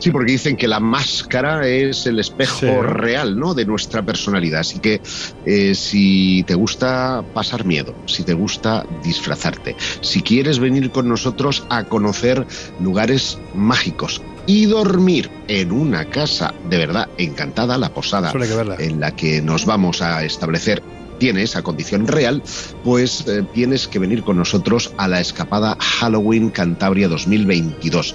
Sí, 0.00 0.12
porque 0.12 0.30
dicen 0.30 0.56
que 0.56 0.68
la 0.68 0.78
máscara 0.78 1.66
es 1.66 2.06
el 2.06 2.20
espejo 2.20 2.60
Sí. 2.60 2.66
real, 2.82 3.36
¿no? 3.36 3.52
De 3.54 3.64
nuestra 3.64 4.00
personalidad. 4.02 4.60
Así 4.60 4.78
que 4.78 5.00
eh, 5.44 5.74
si 5.74 6.44
te 6.46 6.54
gusta 6.54 7.24
pasar 7.34 7.64
miedo, 7.64 7.96
si 8.06 8.22
te 8.22 8.32
gusta 8.34 8.86
disfrazarte, 9.02 9.74
si 10.00 10.22
quieres 10.22 10.60
venir 10.60 10.90
con 10.92 11.08
nosotros 11.08 11.64
a 11.68 11.82
conocer 11.84 12.46
lugares 12.80 13.38
mágicos 13.54 14.22
y 14.46 14.66
dormir 14.66 15.28
en 15.48 15.72
una 15.72 16.04
casa 16.04 16.54
de 16.70 16.78
verdad 16.78 17.08
encantada, 17.18 17.76
la 17.76 17.88
posada 17.92 18.32
en 18.78 19.00
la 19.00 19.10
que 19.16 19.42
nos 19.42 19.66
vamos 19.66 20.00
a 20.00 20.22
establecer 20.24 20.80
tiene 21.18 21.42
esa 21.42 21.62
condición 21.62 22.06
real, 22.06 22.42
pues 22.84 23.26
eh, 23.26 23.44
tienes 23.52 23.88
que 23.88 23.98
venir 23.98 24.22
con 24.22 24.36
nosotros 24.36 24.92
a 24.96 25.08
la 25.08 25.20
escapada 25.20 25.76
Halloween 25.80 26.50
Cantabria 26.50 27.08
2022. 27.08 28.14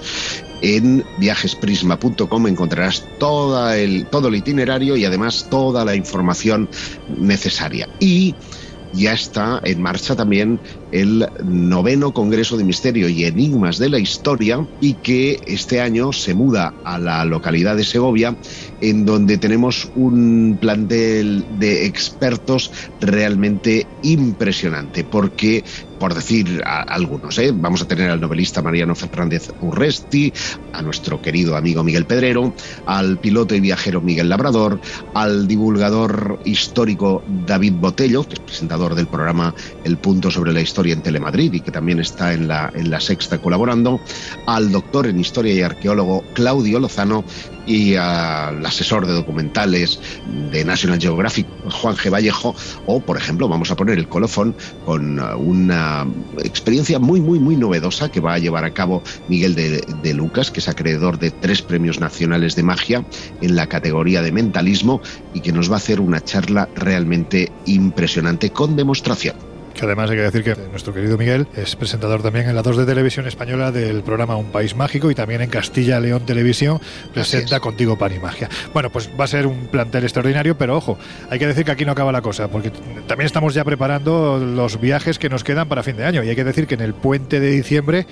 En 0.62 1.04
viajesprisma.com 1.18 2.46
encontrarás 2.46 3.04
toda 3.18 3.76
el, 3.76 4.06
todo 4.06 4.28
el 4.28 4.36
itinerario 4.36 4.96
y 4.96 5.04
además 5.04 5.48
toda 5.50 5.84
la 5.84 5.94
información 5.94 6.68
necesaria. 7.18 7.88
Y 8.00 8.34
ya 8.94 9.12
está 9.12 9.60
en 9.64 9.82
marcha 9.82 10.16
también 10.16 10.60
el 10.94 11.28
noveno 11.42 12.14
Congreso 12.14 12.56
de 12.56 12.62
Misterio 12.62 13.08
y 13.08 13.24
Enigmas 13.24 13.78
de 13.78 13.88
la 13.88 13.98
Historia 13.98 14.64
y 14.80 14.94
que 14.94 15.40
este 15.44 15.80
año 15.80 16.12
se 16.12 16.34
muda 16.34 16.72
a 16.84 17.00
la 17.00 17.24
localidad 17.24 17.76
de 17.76 17.82
Segovia 17.82 18.36
en 18.80 19.04
donde 19.04 19.36
tenemos 19.36 19.90
un 19.96 20.56
plantel 20.60 21.44
de 21.58 21.86
expertos 21.86 22.70
realmente 23.00 23.88
impresionante 24.02 25.02
porque 25.02 25.64
por 25.98 26.12
decir 26.12 26.62
algunos, 26.66 27.38
¿eh? 27.38 27.50
vamos 27.54 27.80
a 27.80 27.88
tener 27.88 28.10
al 28.10 28.20
novelista 28.20 28.60
Mariano 28.60 28.94
Fernández 28.94 29.50
Urresti, 29.62 30.30
a 30.74 30.82
nuestro 30.82 31.22
querido 31.22 31.56
amigo 31.56 31.82
Miguel 31.82 32.04
Pedrero, 32.04 32.52
al 32.84 33.18
piloto 33.18 33.54
y 33.54 33.60
viajero 33.60 34.02
Miguel 34.02 34.28
Labrador, 34.28 34.80
al 35.14 35.48
divulgador 35.48 36.40
histórico 36.44 37.22
David 37.46 37.74
Botello, 37.74 38.28
que 38.28 38.34
es 38.34 38.40
presentador 38.40 38.94
del 38.94 39.06
programa 39.06 39.54
El 39.84 39.96
Punto 39.96 40.30
sobre 40.30 40.52
la 40.52 40.60
Historia 40.60 40.83
en 40.92 41.02
Telemadrid 41.02 41.52
y 41.52 41.60
que 41.60 41.70
también 41.70 42.00
está 42.00 42.32
en 42.32 42.48
la, 42.48 42.70
en 42.74 42.90
la 42.90 43.00
Sexta 43.00 43.38
colaborando, 43.38 44.00
al 44.46 44.70
doctor 44.70 45.06
en 45.06 45.20
Historia 45.20 45.54
y 45.54 45.62
arqueólogo 45.62 46.24
Claudio 46.34 46.80
Lozano 46.80 47.24
y 47.66 47.94
al 47.94 48.64
asesor 48.64 49.06
de 49.06 49.12
documentales 49.12 49.98
de 50.50 50.64
National 50.64 51.00
Geographic, 51.00 51.46
Juan 51.70 51.96
G. 51.96 52.12
Vallejo, 52.12 52.54
o 52.86 53.00
por 53.00 53.16
ejemplo, 53.16 53.48
vamos 53.48 53.70
a 53.70 53.76
poner 53.76 53.98
el 53.98 54.08
colofón 54.08 54.54
con 54.84 55.18
uh, 55.18 55.36
una 55.36 56.06
experiencia 56.42 56.98
muy, 56.98 57.20
muy, 57.20 57.38
muy 57.38 57.56
novedosa 57.56 58.10
que 58.10 58.20
va 58.20 58.34
a 58.34 58.38
llevar 58.38 58.64
a 58.64 58.74
cabo 58.74 59.02
Miguel 59.28 59.54
de 59.54 60.14
Lucas, 60.14 60.50
que 60.50 60.60
es 60.60 60.68
acreedor 60.68 61.18
de 61.18 61.30
tres 61.30 61.62
premios 61.62 62.00
nacionales 62.00 62.54
de 62.56 62.62
magia 62.62 63.04
en 63.40 63.56
la 63.56 63.66
categoría 63.66 64.22
de 64.22 64.32
mentalismo 64.32 65.00
y 65.32 65.40
que 65.40 65.52
nos 65.52 65.70
va 65.70 65.74
a 65.74 65.78
hacer 65.78 66.00
una 66.00 66.22
charla 66.22 66.68
realmente 66.74 67.52
impresionante 67.66 68.50
con 68.50 68.76
demostración. 68.76 69.53
Que 69.74 69.84
además 69.84 70.08
hay 70.08 70.16
que 70.16 70.22
decir 70.22 70.44
que 70.44 70.54
nuestro 70.70 70.94
querido 70.94 71.18
Miguel 71.18 71.48
es 71.56 71.74
presentador 71.74 72.22
también 72.22 72.48
en 72.48 72.54
la 72.54 72.62
2 72.62 72.76
de 72.76 72.86
Televisión 72.86 73.26
Española 73.26 73.72
del 73.72 74.02
programa 74.02 74.36
Un 74.36 74.52
País 74.52 74.76
Mágico 74.76 75.10
y 75.10 75.16
también 75.16 75.40
en 75.42 75.50
Castilla 75.50 75.98
León 75.98 76.24
Televisión 76.24 76.80
presenta 77.12 77.58
Contigo 77.58 77.98
Pan 77.98 78.14
y 78.14 78.20
Magia. 78.20 78.48
Bueno, 78.72 78.90
pues 78.90 79.10
va 79.18 79.24
a 79.24 79.28
ser 79.28 79.48
un 79.48 79.66
plantel 79.66 80.04
extraordinario, 80.04 80.56
pero 80.56 80.76
ojo, 80.76 80.96
hay 81.28 81.40
que 81.40 81.48
decir 81.48 81.64
que 81.64 81.72
aquí 81.72 81.84
no 81.84 81.92
acaba 81.92 82.12
la 82.12 82.22
cosa, 82.22 82.48
porque 82.48 82.70
también 83.08 83.26
estamos 83.26 83.52
ya 83.52 83.64
preparando 83.64 84.38
los 84.38 84.80
viajes 84.80 85.18
que 85.18 85.28
nos 85.28 85.42
quedan 85.42 85.68
para 85.68 85.82
fin 85.82 85.96
de 85.96 86.04
año 86.04 86.22
y 86.22 86.28
hay 86.28 86.36
que 86.36 86.44
decir 86.44 86.68
que 86.68 86.74
en 86.74 86.80
el 86.80 86.94
puente 86.94 87.40
de 87.40 87.50
diciembre 87.50 88.06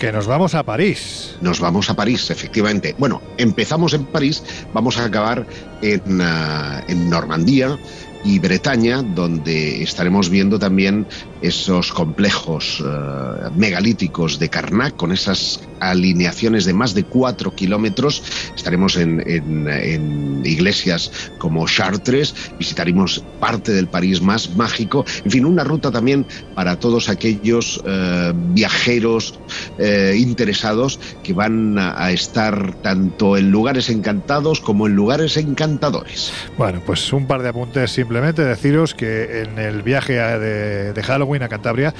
que 0.00 0.12
nos 0.12 0.26
vamos 0.26 0.54
a 0.54 0.62
París. 0.62 1.36
Nos 1.42 1.60
vamos 1.60 1.90
a 1.90 1.94
París, 1.94 2.30
efectivamente. 2.30 2.94
Bueno, 2.96 3.20
empezamos 3.36 3.92
en 3.92 4.06
París, 4.06 4.42
vamos 4.72 4.96
a 4.96 5.04
acabar 5.04 5.46
en, 5.82 6.22
uh, 6.22 6.80
en 6.88 7.10
Normandía 7.10 7.78
y 8.24 8.38
Bretaña, 8.38 9.02
donde 9.02 9.82
estaremos 9.82 10.28
viendo 10.30 10.58
también 10.58 11.06
esos 11.42 11.92
complejos 11.92 12.80
uh, 12.80 13.50
megalíticos 13.56 14.38
de 14.38 14.48
Karnak, 14.48 14.96
con 14.96 15.12
esas 15.12 15.60
alineaciones 15.80 16.64
de 16.64 16.74
más 16.74 16.94
de 16.94 17.04
cuatro 17.04 17.54
kilómetros. 17.54 18.22
Estaremos 18.54 18.96
en, 18.96 19.22
en, 19.26 19.68
en, 19.68 20.42
iglesias 20.44 21.30
como 21.38 21.66
Chartres, 21.66 22.34
visitaremos 22.58 23.24
parte 23.40 23.72
del 23.72 23.88
París 23.88 24.20
más 24.20 24.56
mágico, 24.56 25.04
en 25.24 25.30
fin, 25.30 25.44
una 25.44 25.64
ruta 25.64 25.90
también 25.90 26.26
para 26.54 26.78
todos 26.78 27.08
aquellos 27.08 27.78
uh, 27.78 28.32
viajeros 28.52 29.38
uh, 29.78 30.14
interesados 30.14 30.98
que 31.22 31.32
van 31.32 31.78
a, 31.78 32.02
a, 32.02 32.12
estar 32.12 32.74
tanto 32.82 33.36
en 33.36 33.50
lugares 33.50 33.88
encantados 33.88 34.60
como 34.60 34.86
en 34.86 34.94
lugares 34.94 35.36
encantadores. 35.36 36.32
Bueno, 36.58 36.82
pues 36.84 37.12
un 37.12 37.26
par 37.26 37.42
de 37.42 37.50
apuntes 37.50 37.90
simplemente, 37.90 38.44
deciros 38.44 38.94
que 38.94 39.42
en 39.42 39.58
el 39.58 39.82
viaje 39.82 40.14
de, 40.14 40.92
de 40.92 41.02
Halloween 41.02 41.29
a 41.38 41.48
Cantabria, 41.48 41.94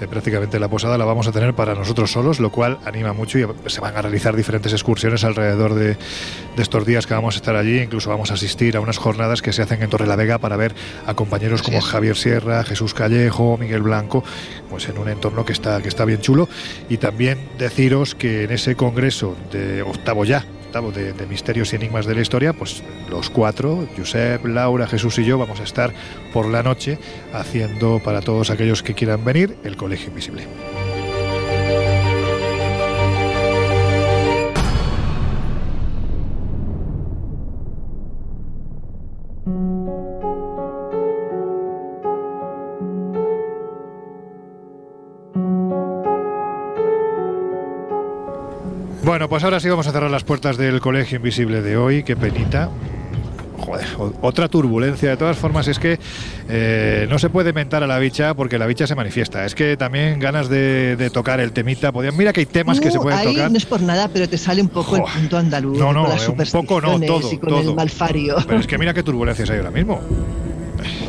eh, 0.00 0.06
prácticamente 0.06 0.60
la 0.60 0.68
posada 0.68 0.98
la 0.98 1.04
vamos 1.04 1.26
a 1.26 1.32
tener 1.32 1.54
para 1.54 1.74
nosotros 1.74 2.12
solos, 2.12 2.38
lo 2.38 2.50
cual 2.50 2.78
anima 2.84 3.12
mucho 3.12 3.38
y 3.38 3.46
se 3.66 3.80
van 3.80 3.96
a 3.96 4.02
realizar 4.02 4.36
diferentes 4.36 4.72
excursiones 4.72 5.24
alrededor 5.24 5.74
de, 5.74 5.94
de, 5.94 6.62
estos 6.62 6.84
días 6.84 7.06
que 7.06 7.14
vamos 7.14 7.34
a 7.34 7.38
estar 7.38 7.56
allí. 7.56 7.80
Incluso 7.80 8.10
vamos 8.10 8.30
a 8.30 8.34
asistir 8.34 8.76
a 8.76 8.80
unas 8.80 8.98
jornadas 8.98 9.42
que 9.42 9.52
se 9.52 9.62
hacen 9.62 9.82
en 9.82 9.90
Torre 9.90 10.06
la 10.06 10.16
Vega 10.16 10.38
para 10.38 10.56
ver 10.56 10.74
a 11.06 11.14
compañeros 11.14 11.62
como 11.62 11.80
sí. 11.80 11.88
Javier 11.88 12.16
Sierra, 12.16 12.64
Jesús 12.64 12.94
Callejo, 12.94 13.56
Miguel 13.58 13.82
Blanco, 13.82 14.22
pues 14.68 14.88
en 14.88 14.98
un 14.98 15.08
entorno 15.08 15.44
que 15.44 15.52
está, 15.52 15.80
que 15.80 15.88
está 15.88 16.04
bien 16.04 16.20
chulo. 16.20 16.48
Y 16.88 16.98
también 16.98 17.38
deciros 17.58 18.14
que 18.14 18.44
en 18.44 18.52
ese 18.52 18.76
congreso 18.76 19.36
de 19.50 19.82
octavo 19.82 20.24
ya, 20.24 20.44
de, 20.82 21.12
de, 21.12 21.26
Misterios 21.26 21.72
y 21.72 21.76
Enigmas 21.76 22.04
de 22.06 22.14
la 22.16 22.20
Historia, 22.20 22.52
pues 22.52 22.82
los 23.08 23.30
cuatro, 23.30 23.86
Josep, 23.96 24.44
Laura, 24.44 24.88
Jesús 24.88 25.18
y 25.18 25.24
yo, 25.24 25.38
vamos 25.38 25.60
a 25.60 25.62
estar 25.62 25.92
por 26.32 26.48
la 26.48 26.62
noche 26.64 26.98
haciendo 27.32 28.00
para 28.04 28.20
todos 28.20 28.50
aquellos 28.50 28.82
que 28.82 28.94
quieran 28.94 29.24
venir 29.24 29.56
el 29.62 29.76
Colegio 29.76 30.08
Invisible. 30.08 30.46
Bueno, 49.14 49.28
pues 49.28 49.44
ahora 49.44 49.60
sí 49.60 49.68
vamos 49.68 49.86
a 49.86 49.92
cerrar 49.92 50.10
las 50.10 50.24
puertas 50.24 50.56
del 50.56 50.80
Colegio 50.80 51.18
Invisible 51.18 51.62
de 51.62 51.76
hoy. 51.76 52.02
Qué 52.02 52.16
penita. 52.16 52.68
Joder, 53.58 53.86
otra 54.22 54.48
turbulencia. 54.48 55.08
De 55.08 55.16
todas 55.16 55.36
formas, 55.36 55.68
es 55.68 55.78
que 55.78 56.00
eh, 56.48 57.06
no 57.08 57.20
se 57.20 57.30
puede 57.30 57.52
mentar 57.52 57.84
a 57.84 57.86
la 57.86 58.00
bicha 58.00 58.34
porque 58.34 58.58
la 58.58 58.66
bicha 58.66 58.88
se 58.88 58.96
manifiesta. 58.96 59.44
Es 59.44 59.54
que 59.54 59.76
también 59.76 60.18
ganas 60.18 60.48
de, 60.48 60.96
de 60.96 61.10
tocar 61.10 61.38
el 61.38 61.52
temita. 61.52 61.92
Podían, 61.92 62.16
mira 62.16 62.32
que 62.32 62.40
hay 62.40 62.46
temas 62.46 62.80
que 62.80 62.90
se 62.90 62.98
pueden 62.98 63.20
ahí 63.20 63.34
tocar. 63.36 63.52
no 63.52 63.56
es 63.56 63.66
por 63.66 63.82
nada, 63.82 64.08
pero 64.12 64.28
te 64.28 64.36
sale 64.36 64.60
un 64.60 64.68
poco 64.68 64.96
el 64.96 65.02
punto 65.04 65.38
andaluz. 65.38 65.78
No, 65.78 65.92
no, 65.92 66.06
con 66.06 66.10
las 66.10 66.26
eh, 66.26 66.30
un 66.32 66.36
poco 66.36 66.80
no, 66.80 66.98
todo, 66.98 67.32
y 67.32 67.38
con 67.38 67.50
todo. 67.50 67.70
el 67.70 67.76
malfario. 67.76 68.38
Pero 68.44 68.58
es 68.58 68.66
que 68.66 68.78
mira 68.78 68.94
qué 68.94 69.04
turbulencias 69.04 69.48
hay 69.48 69.58
ahora 69.58 69.70
mismo. 69.70 70.00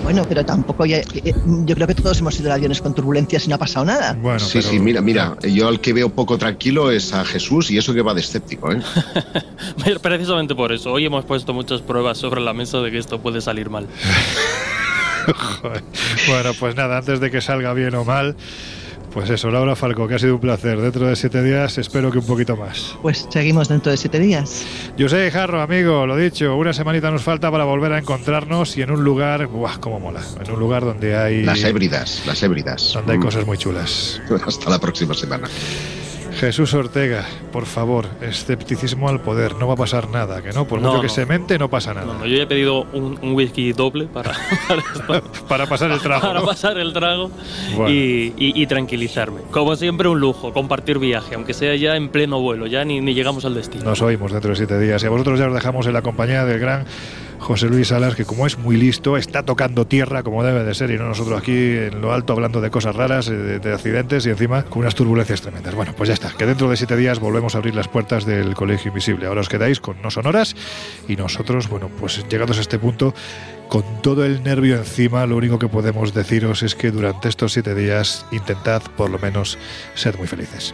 Bueno, 0.05 0.23
pero 0.29 0.45
tampoco 0.45 0.85
ya- 0.85 0.99
eh, 0.99 1.33
yo 1.65 1.73
creo 1.75 1.87
que 1.87 1.95
todos 1.95 2.19
hemos 2.19 2.39
ido 2.39 2.45
en 2.47 2.53
aviones 2.53 2.79
con 2.79 2.93
turbulencias 2.93 3.45
y 3.45 3.49
no 3.49 3.55
ha 3.55 3.57
pasado 3.57 3.85
nada. 3.85 4.15
sí, 4.39 4.61
sí, 4.61 4.79
mira, 4.79 5.01
mira, 5.01 5.35
yo 5.41 5.67
al 5.67 5.81
que 5.81 5.93
veo 5.93 6.09
poco 6.09 6.37
tranquilo 6.37 6.91
es 6.91 7.11
a 7.13 7.25
Jesús 7.25 7.71
y 7.71 7.77
eso 7.79 7.91
que 7.93 8.01
va 8.03 8.13
de 8.13 8.21
escéptico, 8.21 8.71
¿eh? 8.71 8.79
Precisamente 10.01 10.53
por 10.55 10.71
eso, 10.71 10.91
hoy 10.91 11.05
hemos 11.05 11.25
puesto 11.25 11.53
muchas 11.53 11.81
pruebas 11.81 12.19
sobre 12.19 12.39
la 12.41 12.53
mesa 12.53 12.79
de 12.81 12.91
que 12.91 12.99
esto 12.99 13.19
puede 13.19 13.41
salir 13.41 13.69
mal. 13.71 13.87
Joder. 15.61 15.83
Bueno, 16.27 16.51
pues 16.59 16.75
nada, 16.75 16.99
antes 16.99 17.19
de 17.19 17.31
que 17.31 17.41
salga 17.41 17.73
bien 17.73 17.95
o 17.95 18.05
mal, 18.05 18.35
pues 19.15 19.29
eso, 19.31 19.49
Laura 19.49 19.75
Falco, 19.75 20.07
que 20.07 20.13
ha 20.15 20.19
sido 20.19 20.35
un 20.35 20.41
placer. 20.41 20.79
Dentro 20.79 21.07
de 21.07 21.15
siete 21.15 21.41
días 21.41 21.77
espero 21.79 22.11
que 22.11 22.19
un 22.19 22.25
poquito 22.25 22.55
más. 22.55 22.95
Pues 23.01 23.25
seguimos 23.29 23.69
dentro 23.69 23.89
de 23.91 23.97
siete 23.97 24.19
días. 24.19 24.63
Yo 24.97 25.09
sé, 25.09 25.31
Jarro, 25.31 25.61
amigo, 25.61 26.05
lo 26.05 26.15
dicho, 26.17 26.55
una 26.55 26.73
semanita 26.73 27.09
nos 27.09 27.23
falta 27.23 27.49
para 27.49 27.63
volver 27.63 27.93
a 27.93 27.97
encontrarnos 27.97 28.77
y 28.77 28.81
en 28.81 28.91
un 28.91 29.03
lugar, 29.03 29.47
¡buah, 29.47 29.77
cómo 29.79 29.99
mola! 29.99 30.21
En 30.45 30.51
un 30.51 30.59
lugar 30.59 30.83
donde 30.85 31.15
hay... 31.15 31.43
Las 31.43 31.63
hébridas, 31.63 32.23
las 32.27 32.43
hébridas. 32.43 32.91
Donde 32.93 33.13
hay 33.13 33.17
Mm. 33.17 33.21
cosas 33.23 33.45
muy 33.47 33.57
chulas. 33.57 34.21
Hasta 34.45 34.69
la 34.69 34.79
próxima 34.79 35.13
semana. 35.13 35.47
Jesús 36.39 36.73
Ortega, 36.73 37.23
por 37.53 37.65
favor, 37.65 38.07
escepticismo 38.21 39.07
al 39.07 39.21
poder, 39.21 39.55
no 39.55 39.67
va 39.67 39.73
a 39.75 39.77
pasar 39.77 40.09
nada, 40.09 40.41
que 40.41 40.51
no, 40.51 40.65
por 40.67 40.81
No, 40.81 40.89
mucho 40.89 41.01
que 41.01 41.07
se 41.09 41.25
mente, 41.25 41.57
no 41.57 41.69
pasa 41.69 41.93
nada. 41.93 42.13
No, 42.13 42.25
yo 42.25 42.35
ya 42.35 42.43
he 42.43 42.47
pedido 42.47 42.81
un, 42.93 43.17
un 43.21 43.31
whisky 43.33 43.71
doble 43.71 44.05
para, 44.05 44.33
para 45.47 45.65
pasar 45.65 45.91
el 45.91 45.99
trago. 46.01 46.21
para 46.21 46.41
pasar 46.41 46.77
el 46.77 46.91
trago 46.93 47.31
Bueno. 47.75 47.89
y, 47.93 48.33
y- 48.37 48.61
y 48.61 48.67
tranquilizarme. 48.67 49.41
Como 49.51 49.75
siempre, 49.77 50.09
un 50.09 50.19
lujo 50.19 50.51
compartir 50.53 50.99
viaje, 50.99 51.35
aunque 51.35 51.53
sea 51.53 51.73
ya 51.75 51.95
en 51.95 52.09
pleno 52.09 52.39
vuelo, 52.41 52.67
ya 52.67 52.83
ni, 52.83 52.99
ni 52.99 53.13
llegamos 53.13 53.45
al 53.45 53.55
destino. 53.55 53.85
Nos 53.85 54.01
oímos 54.01 54.31
dentro 54.33 54.49
de 54.51 54.57
siete 54.57 54.77
días 54.79 55.01
y 55.03 55.05
a 55.05 55.09
vosotros 55.09 55.39
ya 55.39 55.47
os 55.47 55.53
dejamos 55.53 55.87
en 55.87 55.93
la 55.93 56.01
compañía 56.01 56.43
del 56.43 56.59
gran 56.59 56.85
José 57.45 57.67
Luis 57.67 57.89
Salas, 57.89 58.15
que 58.15 58.25
como 58.25 58.47
es 58.47 58.57
muy 58.57 58.75
listo, 58.75 59.17
está 59.17 59.43
tocando 59.43 59.85
tierra 59.85 60.23
como 60.23 60.43
debe 60.43 60.63
de 60.63 60.73
ser 60.73 60.89
y 60.89 60.97
no 60.97 61.07
nosotros 61.07 61.39
aquí 61.39 61.51
en 61.51 62.01
lo 62.01 62.11
alto 62.11 62.33
hablando 62.33 62.59
de 62.59 62.71
cosas 62.71 62.95
raras, 62.95 63.27
eh, 63.27 63.33
de, 63.33 63.59
de 63.59 63.71
accidentes 63.71 64.25
y 64.25 64.31
encima 64.31 64.63
con 64.63 64.79
unas 64.79 64.95
turbulencias 64.95 65.41
tremendas. 65.41 65.75
Bueno, 65.75 65.93
pues 65.95 66.07
ya 66.07 66.15
está, 66.15 66.33
que 66.35 66.47
dentro 66.47 66.67
de 66.71 66.75
siete 66.75 66.97
días 66.97 67.19
volvemos 67.19 67.53
a 67.53 67.59
abrir 67.59 67.75
las 67.75 67.87
puertas 67.87 68.25
del 68.25 68.55
Colegio 68.55 68.89
Invisible. 68.89 69.27
Ahora 69.27 69.41
os 69.41 69.49
quedáis 69.49 69.79
con 69.79 70.01
No 70.01 70.09
Sonoras 70.09 70.55
y 71.07 71.17
nosotros, 71.17 71.69
bueno, 71.69 71.91
pues 71.99 72.27
llegados 72.27 72.57
a 72.57 72.61
este 72.61 72.79
punto, 72.79 73.13
con 73.67 73.83
todo 74.01 74.25
el 74.25 74.41
nervio 74.41 74.77
encima, 74.77 75.27
lo 75.27 75.37
único 75.37 75.59
que 75.59 75.67
podemos 75.67 76.15
deciros 76.15 76.63
es 76.63 76.73
que 76.73 76.89
durante 76.89 77.29
estos 77.29 77.53
siete 77.53 77.75
días 77.75 78.25
intentad 78.31 78.81
por 78.97 79.11
lo 79.11 79.19
menos 79.19 79.59
ser 79.93 80.17
muy 80.17 80.25
felices. 80.25 80.73